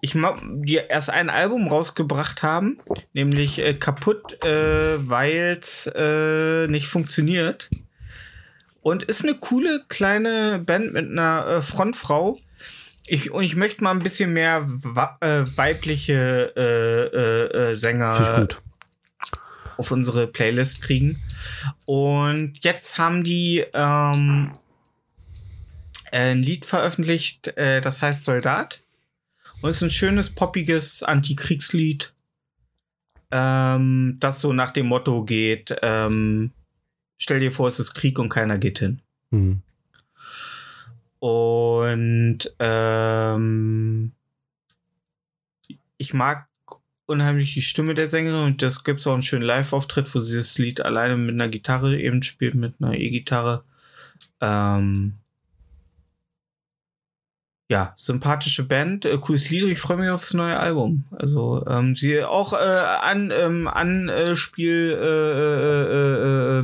ich 0.00 0.16
die 0.64 0.80
erst 0.88 1.10
ein 1.10 1.30
Album 1.30 1.68
rausgebracht 1.68 2.42
haben, 2.42 2.80
nämlich 3.12 3.60
äh, 3.60 3.74
kaputt, 3.74 4.42
äh, 4.44 5.08
weil 5.08 5.58
es 5.60 5.86
äh, 5.94 6.66
nicht 6.66 6.88
funktioniert. 6.88 7.70
Und 8.82 9.04
ist 9.04 9.24
eine 9.24 9.34
coole 9.34 9.84
kleine 9.88 10.58
Band 10.58 10.92
mit 10.92 11.10
einer 11.10 11.46
äh, 11.46 11.62
Frontfrau. 11.62 12.38
Ich, 13.06 13.30
und 13.30 13.44
ich 13.44 13.56
möchte 13.56 13.82
mal 13.82 13.92
ein 13.92 14.02
bisschen 14.02 14.32
mehr 14.32 14.68
äh, 15.20 15.44
weibliche 15.56 16.54
äh, 16.56 17.74
Sänger 17.74 18.48
auf 19.76 19.90
unsere 19.90 20.26
Playlist 20.26 20.82
kriegen. 20.82 21.16
Und 21.84 22.58
jetzt 22.60 22.98
haben 22.98 23.24
die 23.24 23.64
ähm, 23.74 24.52
ein 26.12 26.42
Lied 26.42 26.66
veröffentlicht, 26.66 27.54
das 27.56 28.02
heißt 28.02 28.24
Soldat. 28.24 28.82
Und 29.62 29.70
es 29.70 29.76
ist 29.76 29.82
ein 29.82 29.90
schönes, 29.90 30.30
poppiges 30.30 31.02
Antikriegslied, 31.02 32.12
ähm, 33.30 34.18
das 34.20 34.40
so 34.40 34.52
nach 34.52 34.72
dem 34.72 34.86
Motto 34.86 35.24
geht, 35.24 35.74
ähm, 35.82 36.52
stell 37.22 37.38
dir 37.38 37.52
vor, 37.52 37.68
es 37.68 37.78
ist 37.78 37.94
Krieg 37.94 38.18
und 38.18 38.28
keiner 38.28 38.58
geht 38.58 38.80
hin. 38.80 39.00
Mhm. 39.30 39.62
Und 41.20 42.38
ähm, 42.58 44.12
ich 45.98 46.14
mag 46.14 46.48
unheimlich 47.06 47.54
die 47.54 47.62
Stimme 47.62 47.94
der 47.94 48.08
Sängerin 48.08 48.44
und 48.44 48.62
das 48.62 48.82
gibt 48.82 49.00
es 49.00 49.06
auch 49.06 49.14
einen 49.14 49.22
schönen 49.22 49.44
Live-Auftritt, 49.44 50.12
wo 50.12 50.20
sie 50.20 50.36
das 50.36 50.58
Lied 50.58 50.80
alleine 50.80 51.16
mit 51.16 51.34
einer 51.34 51.48
Gitarre 51.48 51.96
eben 51.96 52.24
spielt, 52.24 52.56
mit 52.56 52.74
einer 52.80 52.94
E-Gitarre. 52.94 53.62
Ähm, 54.40 55.14
ja, 57.70 57.94
sympathische 57.96 58.64
Band, 58.64 59.04
äh, 59.04 59.16
cooles 59.18 59.48
Lied. 59.48 59.62
Ich 59.64 59.78
freue 59.78 59.98
mich 59.98 60.10
aufs 60.10 60.34
neue 60.34 60.58
Album. 60.58 61.04
Also 61.12 61.64
ähm, 61.68 61.94
sie 61.94 62.24
auch 62.24 62.52
äh, 62.52 62.56
an 62.56 63.32
ähm, 63.32 63.68
Anspiel 63.68 64.98
äh, 65.00 66.58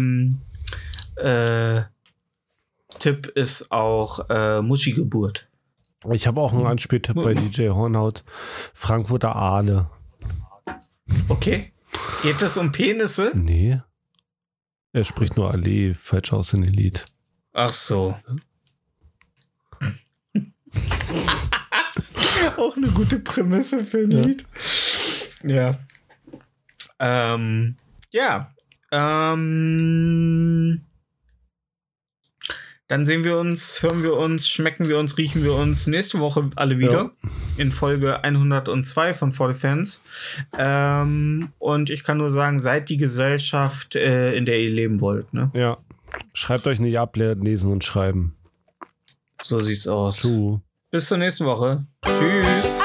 äh, 1.18 1.82
Tipp 2.98 3.26
ist 3.26 3.70
auch 3.70 4.28
äh, 4.28 4.62
Muschi 4.62 4.92
Geburt. 4.92 5.48
Ich 6.10 6.26
habe 6.26 6.40
auch 6.40 6.52
einen 6.52 6.66
Anspieltipp 6.66 7.16
bei 7.16 7.34
DJ 7.34 7.70
Hornhaut. 7.70 8.24
Frankfurter 8.72 9.34
Aale. 9.34 9.90
Okay. 11.28 11.72
Geht 12.22 12.40
es 12.42 12.56
um 12.56 12.72
Penisse? 12.72 13.32
Nee. 13.34 13.80
Er 14.92 15.04
spricht 15.04 15.36
nur 15.36 15.50
Allee 15.50 15.94
falsch 15.94 16.32
aus 16.32 16.54
in 16.54 16.62
dem 16.62 16.72
Lied. 16.72 17.04
Ach 17.52 17.70
so. 17.70 18.16
Auch 22.56 22.76
eine 22.76 22.88
gute 22.88 23.20
Prämisse 23.20 23.84
für 23.84 23.98
ein 23.98 24.10
ja. 24.10 24.20
Lied. 24.20 24.46
Ja. 25.42 25.78
Ähm, 26.98 27.76
ja. 28.10 28.54
Ähm, 28.90 30.84
dann 32.88 33.04
sehen 33.04 33.22
wir 33.22 33.38
uns, 33.38 33.82
hören 33.82 34.02
wir 34.02 34.16
uns, 34.16 34.48
schmecken 34.48 34.88
wir 34.88 34.98
uns, 34.98 35.18
riechen 35.18 35.44
wir 35.44 35.54
uns 35.54 35.86
nächste 35.86 36.20
Woche 36.20 36.50
alle 36.56 36.78
wieder 36.78 36.92
ja. 37.22 37.30
in 37.58 37.70
Folge 37.70 38.24
102 38.24 39.12
von 39.12 39.32
For 39.32 39.52
the 39.52 39.58
Fans. 39.58 40.02
Ähm, 40.58 41.50
und 41.58 41.90
ich 41.90 42.02
kann 42.02 42.16
nur 42.16 42.30
sagen, 42.30 42.60
seid 42.60 42.88
die 42.88 42.96
Gesellschaft, 42.96 43.94
äh, 43.94 44.34
in 44.34 44.46
der 44.46 44.58
ihr 44.58 44.70
leben 44.70 45.02
wollt. 45.02 45.34
Ne? 45.34 45.50
Ja. 45.52 45.76
Schreibt 46.32 46.66
euch 46.66 46.80
nicht 46.80 46.98
ab, 46.98 47.14
lesen 47.16 47.70
und 47.70 47.84
schreiben. 47.84 48.34
So 49.44 49.60
sieht's 49.60 49.86
aus. 49.86 50.20
Zu. 50.20 50.62
Bis 50.90 51.08
zur 51.08 51.18
nächsten 51.18 51.44
Woche. 51.44 51.84
Tschüss. 52.02 52.77